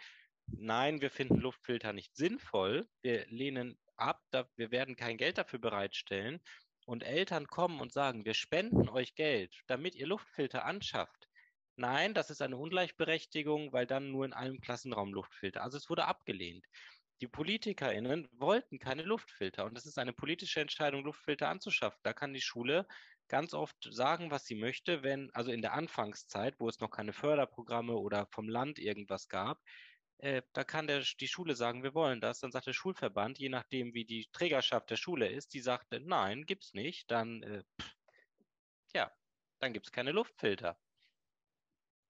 nein, 0.46 1.00
wir 1.00 1.10
finden 1.10 1.38
Luftfilter 1.38 1.92
nicht 1.92 2.14
sinnvoll, 2.14 2.86
wir 3.02 3.26
lehnen 3.26 3.76
ab, 3.96 4.22
da, 4.30 4.48
wir 4.54 4.70
werden 4.70 4.94
kein 4.94 5.16
Geld 5.16 5.36
dafür 5.36 5.58
bereitstellen, 5.58 6.40
und 6.84 7.02
Eltern 7.02 7.48
kommen 7.48 7.80
und 7.80 7.92
sagen, 7.92 8.24
wir 8.24 8.34
spenden 8.34 8.88
euch 8.88 9.16
Geld, 9.16 9.52
damit 9.66 9.96
ihr 9.96 10.06
Luftfilter 10.06 10.64
anschafft, 10.64 11.26
Nein, 11.78 12.14
das 12.14 12.30
ist 12.30 12.40
eine 12.40 12.56
Ungleichberechtigung, 12.56 13.70
weil 13.70 13.86
dann 13.86 14.10
nur 14.10 14.24
in 14.24 14.32
einem 14.32 14.62
Klassenraum 14.62 15.12
Luftfilter. 15.12 15.62
Also 15.62 15.76
es 15.76 15.90
wurde 15.90 16.06
abgelehnt. 16.06 16.64
Die 17.20 17.28
PolitikerInnen 17.28 18.28
wollten 18.32 18.78
keine 18.78 19.02
Luftfilter 19.02 19.64
und 19.64 19.76
es 19.78 19.86
ist 19.86 19.98
eine 19.98 20.12
politische 20.12 20.60
Entscheidung, 20.60 21.04
Luftfilter 21.04 21.48
anzuschaffen. 21.48 22.00
Da 22.02 22.12
kann 22.12 22.34
die 22.34 22.42
Schule 22.42 22.86
ganz 23.28 23.54
oft 23.54 23.76
sagen, 23.90 24.30
was 24.30 24.44
sie 24.44 24.54
möchte, 24.54 25.02
wenn, 25.02 25.30
also 25.32 25.50
in 25.50 25.62
der 25.62 25.72
Anfangszeit, 25.72 26.60
wo 26.60 26.68
es 26.68 26.80
noch 26.80 26.90
keine 26.90 27.12
Förderprogramme 27.12 27.94
oder 27.94 28.26
vom 28.26 28.48
Land 28.48 28.78
irgendwas 28.78 29.28
gab, 29.28 29.62
äh, 30.18 30.42
da 30.52 30.64
kann 30.64 30.86
der, 30.86 31.04
die 31.20 31.28
Schule 31.28 31.54
sagen, 31.54 31.82
wir 31.82 31.94
wollen 31.94 32.20
das. 32.20 32.40
Dann 32.40 32.52
sagt 32.52 32.66
der 32.66 32.72
Schulverband, 32.72 33.38
je 33.38 33.48
nachdem, 33.48 33.94
wie 33.94 34.04
die 34.04 34.28
Trägerschaft 34.32 34.90
der 34.90 34.96
Schule 34.96 35.28
ist, 35.28 35.54
die 35.54 35.60
sagt, 35.60 35.92
nein, 35.92 36.44
gibt's 36.46 36.74
nicht. 36.74 37.10
Dann, 37.10 37.42
äh, 37.42 37.64
pff, 37.80 37.96
ja, 38.94 39.12
dann 39.58 39.72
gibt's 39.72 39.92
keine 39.92 40.12
Luftfilter. 40.12 40.78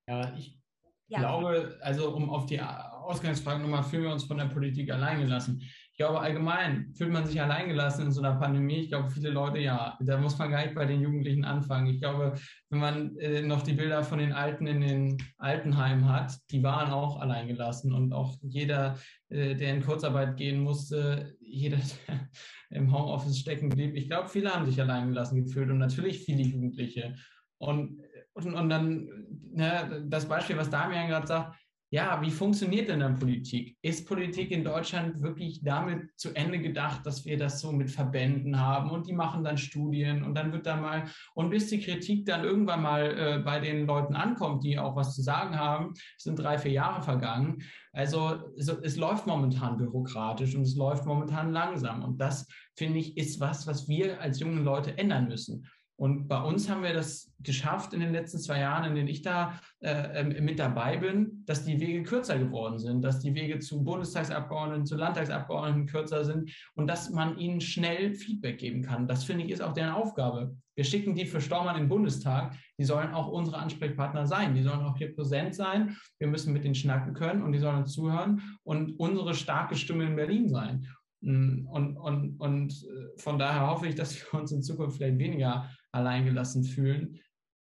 Ja, 0.09 0.37
ich 0.37 0.66
ja. 1.09 1.20
glaube, 1.20 1.78
also 1.83 2.15
um 2.15 2.31
auf 2.31 2.47
die 2.47 2.61
Ausgangsfrage 2.61 3.62
nochmal, 3.62 3.85
fühlen 3.85 4.05
wir 4.05 4.12
uns 4.12 4.24
von 4.24 4.39
der 4.39 4.47
Politik 4.47 4.91
alleingelassen? 4.91 5.62
Ich 5.97 5.99
glaube, 5.99 6.20
allgemein 6.20 6.93
fühlt 6.95 7.11
man 7.11 7.24
sich 7.24 7.41
alleingelassen 7.41 8.05
in 8.05 8.12
so 8.12 8.20
einer 8.20 8.39
Pandemie. 8.39 8.81
Ich 8.81 8.89
glaube, 8.89 9.09
viele 9.09 9.31
Leute, 9.31 9.61
ja, 9.61 9.97
da 10.01 10.19
muss 10.19 10.37
man 10.37 10.51
gar 10.51 10.62
nicht 10.62 10.74
bei 10.74 10.85
den 10.85 11.01
Jugendlichen 11.01 11.45
anfangen. 11.45 11.87
Ich 11.87 12.01
glaube, 12.01 12.35
wenn 12.69 12.81
man 12.81 13.16
äh, 13.16 13.41
noch 13.41 13.62
die 13.62 13.73
Bilder 13.73 14.05
von 14.05 14.19
den 14.19 14.33
Alten 14.33 14.66
in 14.66 14.83
den 14.83 15.16
Altenheimen 15.39 16.07
hat, 16.07 16.37
die 16.51 16.62
waren 16.62 16.93
auch 16.93 17.19
alleingelassen 17.19 17.95
und 17.95 18.12
auch 18.12 18.37
jeder, 18.43 18.99
äh, 19.31 19.55
der 19.55 19.73
in 19.73 19.83
Kurzarbeit 19.83 20.37
gehen 20.37 20.61
musste, 20.61 21.35
jeder, 21.41 21.78
der 21.78 22.78
im 22.78 22.93
Homeoffice 22.93 23.39
stecken 23.39 23.70
blieb. 23.70 23.95
Ich 23.95 24.09
glaube, 24.09 24.28
viele 24.28 24.55
haben 24.55 24.66
sich 24.66 24.78
alleingelassen 24.78 25.45
gefühlt 25.45 25.70
und 25.70 25.78
natürlich 25.78 26.24
viele 26.24 26.43
Jugendliche. 26.43 27.15
Und, 27.59 28.03
und, 28.37 28.55
und 28.55 28.69
dann 28.69 29.09
ne, 29.53 30.05
das 30.07 30.27
Beispiel, 30.27 30.57
was 30.57 30.71
Damian 30.71 31.09
gerade 31.09 31.27
sagt, 31.27 31.57
ja, 31.91 32.21
wie 32.21 32.33
funktioniert 32.33 32.89
denn 32.89 33.01
dann 33.01 33.19
Politik? 33.19 33.77
Ist 33.81 34.09
Politik 34.09 34.51
in 34.51 34.65
Deutschland 34.65 35.23
wirklich 35.23 35.63
damit 35.63 36.11
zu 36.17 36.35
Ende 36.35 36.59
gedacht, 36.59 37.07
dass 37.07 37.25
wir 37.25 37.39
das 37.39 37.61
so 37.61 37.71
mit 37.71 37.91
Verbänden 37.91 38.61
haben 38.61 38.91
und 38.91 39.07
die 39.07 39.13
machen 39.13 39.45
dann 39.45 39.57
Studien 39.57 40.25
und 40.25 40.35
dann 40.35 40.53
wird 40.53 40.67
da 40.67 40.77
mal, 40.77 41.05
und 41.35 41.51
bis 41.51 41.69
die 41.69 41.81
Kritik 41.81 42.27
dann 42.27 42.43
irgendwann 42.43 42.83
mal 42.83 43.19
äh, 43.19 43.39
bei 43.39 43.61
den 43.61 43.87
Leuten 43.87 44.17
ankommt, 44.17 44.65
die 44.65 44.79
auch 44.79 44.97
was 44.97 45.15
zu 45.15 45.23
sagen 45.23 45.57
haben, 45.57 45.95
sind 46.19 46.41
drei, 46.41 46.59
vier 46.59 46.73
Jahre 46.73 47.03
vergangen. 47.03 47.63
Also 47.93 48.53
so, 48.57 48.81
es 48.83 48.97
läuft 48.97 49.29
momentan 49.29 49.77
bürokratisch 49.77 50.57
und 50.57 50.63
es 50.63 50.75
läuft 50.75 51.07
momentan 51.07 51.53
langsam. 51.53 52.03
Und 52.03 52.21
das, 52.21 52.49
finde 52.75 52.99
ich, 52.99 53.17
ist 53.17 53.39
was, 53.39 53.67
was 53.67 53.89
wir 53.89 54.21
als 54.21 54.41
junge 54.41 54.61
Leute 54.61 54.99
ändern 54.99 55.29
müssen. 55.29 55.67
Und 55.98 56.28
bei 56.28 56.40
uns 56.43 56.68
haben 56.68 56.82
wir 56.82 56.93
das 56.93 57.32
geschafft 57.43 57.94
in 57.94 58.01
den 58.01 58.12
letzten 58.12 58.39
zwei 58.39 58.60
Jahren, 58.60 58.85
in 58.85 58.94
denen 58.94 59.09
ich 59.09 59.23
da 59.23 59.59
äh, 59.81 60.20
ähm, 60.20 60.44
mit 60.44 60.59
dabei 60.59 60.98
bin, 60.98 61.43
dass 61.47 61.64
die 61.64 61.81
Wege 61.81 62.02
kürzer 62.02 62.39
geworden 62.39 62.78
sind, 62.78 63.02
dass 63.02 63.20
die 63.20 63.35
Wege 63.35 63.60
zu 63.60 63.82
Bundestagsabgeordneten, 63.82 64.85
zu 64.85 64.97
Landtagsabgeordneten 64.97 65.86
kürzer 65.86 66.24
sind 66.24 66.51
und 66.74 66.86
dass 66.86 67.09
man 67.10 67.39
ihnen 67.39 67.62
schnell 67.62 68.12
Feedback 68.14 68.59
geben 68.59 68.82
kann. 68.82 69.09
Das 69.09 69.24
finde 69.24 69.44
ich 69.44 69.51
ist 69.51 69.62
auch 69.62 69.73
deren 69.73 69.94
Aufgabe. 69.94 70.55
Wir 70.74 70.85
schicken 70.85 71.14
die 71.14 71.24
für 71.24 71.40
Stormann 71.40 71.77
in 71.77 71.85
den 71.85 71.89
Bundestag. 71.89 72.55
Die 72.78 72.85
sollen 72.85 73.14
auch 73.14 73.28
unsere 73.28 73.56
Ansprechpartner 73.56 74.27
sein. 74.27 74.55
Die 74.55 74.62
sollen 74.62 74.81
auch 74.81 74.98
hier 74.98 75.14
präsent 75.14 75.55
sein. 75.55 75.97
Wir 76.18 76.28
müssen 76.28 76.52
mit 76.52 76.64
denen 76.64 76.74
schnacken 76.74 77.14
können 77.14 77.43
und 77.43 77.52
die 77.52 77.59
sollen 77.59 77.78
uns 77.78 77.94
zuhören 77.94 78.43
und 78.64 79.01
unsere 79.01 79.32
starke 79.32 79.77
Stimme 79.77 80.05
in 80.05 80.16
Berlin 80.16 80.51
sein. 80.51 80.86
Mm, 81.23 81.66
und, 81.66 81.97
und, 81.97 82.36
und 82.39 82.73
äh, 82.73 83.18
von 83.18 83.39
daher 83.39 83.68
hoffe 83.68 83.86
ich, 83.89 83.94
dass 83.94 84.14
wir 84.14 84.39
uns 84.39 84.52
in 84.52 84.62
Zukunft 84.62 84.98
vielleicht 84.98 85.18
weniger 85.18 85.70
alleingelassen 85.97 86.64
fühlen, 86.64 87.18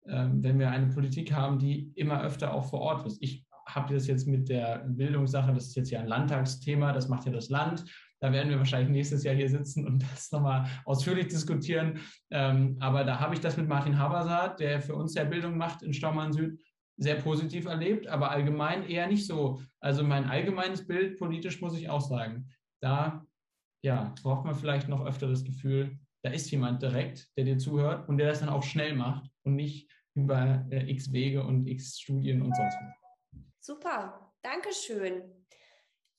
ähm, 0.05 0.43
wenn 0.43 0.59
wir 0.59 0.69
eine 0.69 0.87
Politik 0.87 1.33
haben, 1.33 1.59
die 1.59 1.91
immer 1.95 2.21
öfter 2.21 2.53
auch 2.53 2.69
vor 2.69 2.81
Ort 2.81 3.05
ist. 3.05 3.21
Ich 3.21 3.45
habe 3.67 3.93
das 3.93 4.07
jetzt 4.07 4.27
mit 4.27 4.49
der 4.49 4.85
Bildungssache, 4.87 5.53
das 5.53 5.67
ist 5.67 5.75
jetzt 5.75 5.91
ja 5.91 5.99
ein 5.99 6.07
Landtagsthema, 6.07 6.93
das 6.93 7.09
macht 7.09 7.25
ja 7.25 7.31
das 7.31 7.49
Land. 7.49 7.83
Da 8.19 8.31
werden 8.31 8.49
wir 8.49 8.57
wahrscheinlich 8.57 8.89
nächstes 8.89 9.23
Jahr 9.23 9.35
hier 9.35 9.49
sitzen 9.49 9.85
und 9.85 10.03
das 10.11 10.31
nochmal 10.31 10.65
ausführlich 10.85 11.27
diskutieren. 11.27 11.99
Ähm, 12.31 12.77
aber 12.79 13.03
da 13.03 13.19
habe 13.19 13.33
ich 13.33 13.41
das 13.41 13.57
mit 13.57 13.67
Martin 13.67 13.97
Habersaat, 13.97 14.59
der 14.59 14.81
für 14.81 14.95
uns 14.95 15.13
ja 15.15 15.23
Bildung 15.23 15.57
macht 15.57 15.81
in 15.83 15.93
Staumann 15.93 16.33
Süd, 16.33 16.59
sehr 16.99 17.15
positiv 17.15 17.65
erlebt, 17.65 18.07
aber 18.07 18.31
allgemein 18.31 18.83
eher 18.83 19.07
nicht 19.07 19.27
so. 19.27 19.61
Also 19.79 20.03
mein 20.03 20.25
allgemeines 20.25 20.87
Bild 20.87 21.19
politisch 21.19 21.61
muss 21.61 21.77
ich 21.77 21.89
auch 21.89 22.01
sagen, 22.01 22.49
da 22.81 23.23
ja, 23.83 24.13
braucht 24.23 24.45
man 24.45 24.55
vielleicht 24.55 24.87
noch 24.87 25.05
öfter 25.05 25.27
das 25.27 25.43
Gefühl, 25.43 25.99
da 26.27 26.33
ist 26.33 26.51
jemand 26.51 26.81
direkt, 26.81 27.29
der 27.37 27.45
dir 27.45 27.57
zuhört 27.57 28.09
und 28.09 28.17
der 28.17 28.27
das 28.27 28.41
dann 28.41 28.49
auch 28.49 28.63
schnell 28.63 28.93
macht 28.93 29.31
und 29.43 29.55
nicht 29.55 29.89
über 30.13 30.65
äh, 30.71 30.91
x 30.91 31.13
Wege 31.13 31.41
und 31.41 31.65
x 31.67 31.99
Studien 32.01 32.41
und 32.41 32.53
sonst 32.53 32.75
was. 32.75 33.41
Super, 33.61 34.33
Dankeschön. 34.41 35.23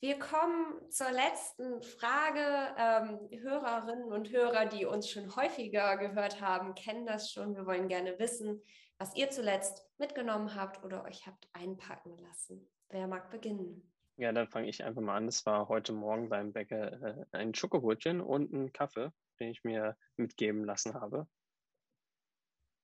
Wir 0.01 0.19
kommen 0.19 0.91
zur 0.91 1.11
letzten 1.11 1.83
Frage. 1.83 2.41
Ähm, 2.79 3.41
Hörerinnen 3.43 4.11
und 4.11 4.31
Hörer, 4.31 4.65
die 4.65 4.87
uns 4.87 5.11
schon 5.11 5.37
häufiger 5.37 5.99
gehört 5.99 6.41
haben, 6.41 6.75
kennen 6.75 7.05
das 7.05 7.31
schon. 7.31 7.55
Wir 7.55 7.67
wollen 7.67 7.89
gerne 7.89 8.19
wissen, 8.19 8.63
was 8.97 9.15
ihr 9.15 9.29
zuletzt 9.29 9.85
mitgenommen 9.99 10.55
habt 10.55 10.83
oder 10.85 11.05
euch 11.05 11.27
habt 11.27 11.49
einpacken 11.53 12.17
lassen. 12.17 12.67
Wer 12.89 13.09
mag 13.09 13.31
beginnen? 13.31 13.93
Ja, 14.17 14.33
dann 14.33 14.49
fange 14.49 14.69
ich 14.69 14.83
einfach 14.83 15.03
mal 15.03 15.17
an. 15.17 15.27
Das 15.27 15.45
war 15.45 15.69
heute 15.69 15.93
Morgen 15.93 16.31
beim 16.31 16.53
Bäcker 16.53 17.03
äh, 17.03 17.25
ein 17.33 17.55
Schokobrötchen 17.55 18.23
und 18.23 18.53
ein 18.53 18.73
Kaffee, 18.73 19.13
den 19.39 19.51
ich 19.51 19.65
mir 19.65 19.97
mitgeben 20.17 20.65
lassen 20.65 20.95
habe. 20.95 21.27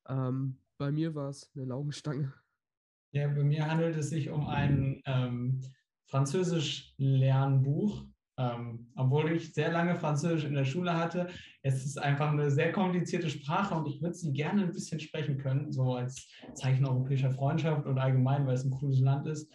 Ähm, 0.08 0.58
bei 0.78 0.90
mir 0.90 1.14
war 1.14 1.28
es 1.30 1.50
eine 1.54 1.64
Laugenstange. 1.64 2.32
Ja, 3.12 3.28
bei 3.28 3.44
mir 3.44 3.70
handelt 3.70 3.96
es 3.96 4.10
sich 4.10 4.30
um 4.30 4.48
ein 4.48 5.00
ähm, 5.06 5.60
Französisch-Lernbuch. 6.06 8.04
Ähm, 8.36 8.90
obwohl 8.96 9.30
ich 9.30 9.54
sehr 9.54 9.70
lange 9.70 9.94
Französisch 9.94 10.44
in 10.44 10.54
der 10.54 10.64
Schule 10.64 10.96
hatte, 10.96 11.28
es 11.62 11.84
ist 11.84 11.96
einfach 11.96 12.32
eine 12.32 12.50
sehr 12.50 12.72
komplizierte 12.72 13.30
Sprache 13.30 13.76
und 13.76 13.86
ich 13.86 14.02
würde 14.02 14.16
sie 14.16 14.32
gerne 14.32 14.64
ein 14.64 14.72
bisschen 14.72 14.98
sprechen 14.98 15.38
können, 15.38 15.70
so 15.70 15.94
als 15.94 16.28
Zeichen 16.54 16.84
europäischer 16.84 17.30
Freundschaft 17.30 17.86
und 17.86 17.96
allgemein, 17.96 18.44
weil 18.44 18.54
es 18.54 18.64
ein 18.64 18.72
cooles 18.72 18.98
Land 18.98 19.28
ist. 19.28 19.54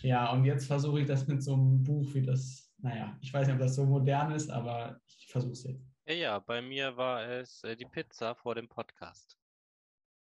Ja, 0.00 0.32
und 0.32 0.44
jetzt 0.44 0.66
versuche 0.66 1.00
ich 1.00 1.06
das 1.06 1.28
mit 1.28 1.44
so 1.44 1.54
einem 1.54 1.84
Buch, 1.84 2.12
wie 2.14 2.22
das, 2.22 2.72
naja, 2.78 3.16
ich 3.20 3.32
weiß 3.32 3.46
nicht, 3.46 3.54
ob 3.54 3.60
das 3.60 3.76
so 3.76 3.86
modern 3.86 4.32
ist, 4.32 4.50
aber 4.50 5.00
ich 5.06 5.28
versuche 5.28 5.52
es 5.52 5.62
jetzt. 5.62 5.87
Ja, 6.10 6.38
bei 6.38 6.62
mir 6.62 6.96
war 6.96 7.28
es 7.28 7.62
äh, 7.64 7.76
die 7.76 7.84
Pizza 7.84 8.34
vor 8.34 8.54
dem 8.54 8.66
Podcast. 8.66 9.36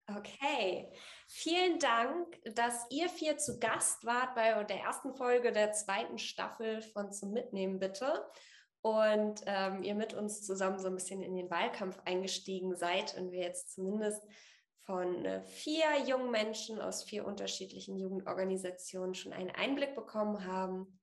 Okay, 0.06 0.90
vielen 1.28 1.78
Dank, 1.78 2.40
dass 2.54 2.86
ihr 2.90 3.10
vier 3.10 3.36
zu 3.36 3.58
Gast 3.58 4.04
wart 4.06 4.34
bei 4.34 4.64
der 4.64 4.80
ersten 4.80 5.14
Folge 5.14 5.52
der 5.52 5.72
zweiten 5.72 6.16
Staffel 6.16 6.80
von 6.80 7.12
Zum 7.12 7.32
Mitnehmen 7.32 7.78
bitte. 7.78 8.24
Und 8.80 9.42
ähm, 9.44 9.82
ihr 9.82 9.94
mit 9.94 10.14
uns 10.14 10.42
zusammen 10.46 10.78
so 10.78 10.88
ein 10.88 10.94
bisschen 10.94 11.22
in 11.22 11.36
den 11.36 11.50
Wahlkampf 11.50 11.98
eingestiegen 12.06 12.76
seid 12.76 13.14
und 13.18 13.30
wir 13.30 13.40
jetzt 13.40 13.74
zumindest 13.74 14.22
von 14.86 15.24
äh, 15.26 15.42
vier 15.42 16.00
jungen 16.06 16.30
Menschen 16.30 16.80
aus 16.80 17.04
vier 17.04 17.26
unterschiedlichen 17.26 17.98
Jugendorganisationen 17.98 19.14
schon 19.14 19.34
einen 19.34 19.50
Einblick 19.50 19.94
bekommen 19.94 20.46
haben, 20.46 20.98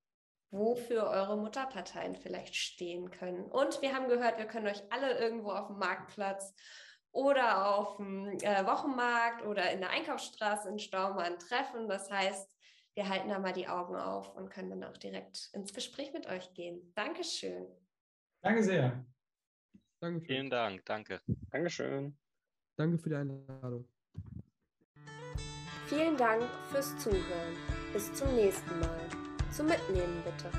wofür 0.51 1.07
eure 1.07 1.37
Mutterparteien 1.37 2.15
vielleicht 2.15 2.55
stehen 2.55 3.09
können. 3.09 3.43
Und 3.45 3.81
wir 3.81 3.95
haben 3.95 4.09
gehört, 4.09 4.37
wir 4.37 4.45
können 4.45 4.67
euch 4.67 4.83
alle 4.91 5.17
irgendwo 5.17 5.51
auf 5.51 5.67
dem 5.67 5.79
Marktplatz 5.79 6.53
oder 7.11 7.75
auf 7.75 7.97
dem 7.97 8.27
äh, 8.41 8.65
Wochenmarkt 8.65 9.45
oder 9.45 9.71
in 9.71 9.79
der 9.79 9.89
Einkaufsstraße 9.89 10.69
in 10.69 10.79
Staumann 10.79 11.39
treffen. 11.39 11.87
Das 11.87 12.11
heißt, 12.11 12.49
wir 12.95 13.07
halten 13.07 13.29
da 13.29 13.39
mal 13.39 13.53
die 13.53 13.67
Augen 13.67 13.95
auf 13.95 14.35
und 14.35 14.49
können 14.49 14.69
dann 14.69 14.83
auch 14.83 14.97
direkt 14.97 15.49
ins 15.53 15.73
Gespräch 15.73 16.11
mit 16.13 16.27
euch 16.27 16.53
gehen. 16.53 16.91
Dankeschön. 16.95 17.67
Danke 18.41 18.63
sehr. 18.63 19.05
Dankeschön. 20.01 20.25
Vielen 20.25 20.49
Dank. 20.49 20.85
Danke. 20.85 21.21
Dankeschön. 21.51 22.17
Danke 22.75 22.97
für 22.97 23.09
die 23.09 23.15
Einladung. 23.15 23.87
Vielen 25.87 26.17
Dank 26.17 26.43
fürs 26.71 26.97
Zuhören. 26.97 27.55
Bis 27.93 28.11
zum 28.13 28.33
nächsten 28.35 28.79
Mal. 28.79 29.20
Zum 29.51 29.67
Mitnehmen 29.67 30.23
bitte. 30.23 30.49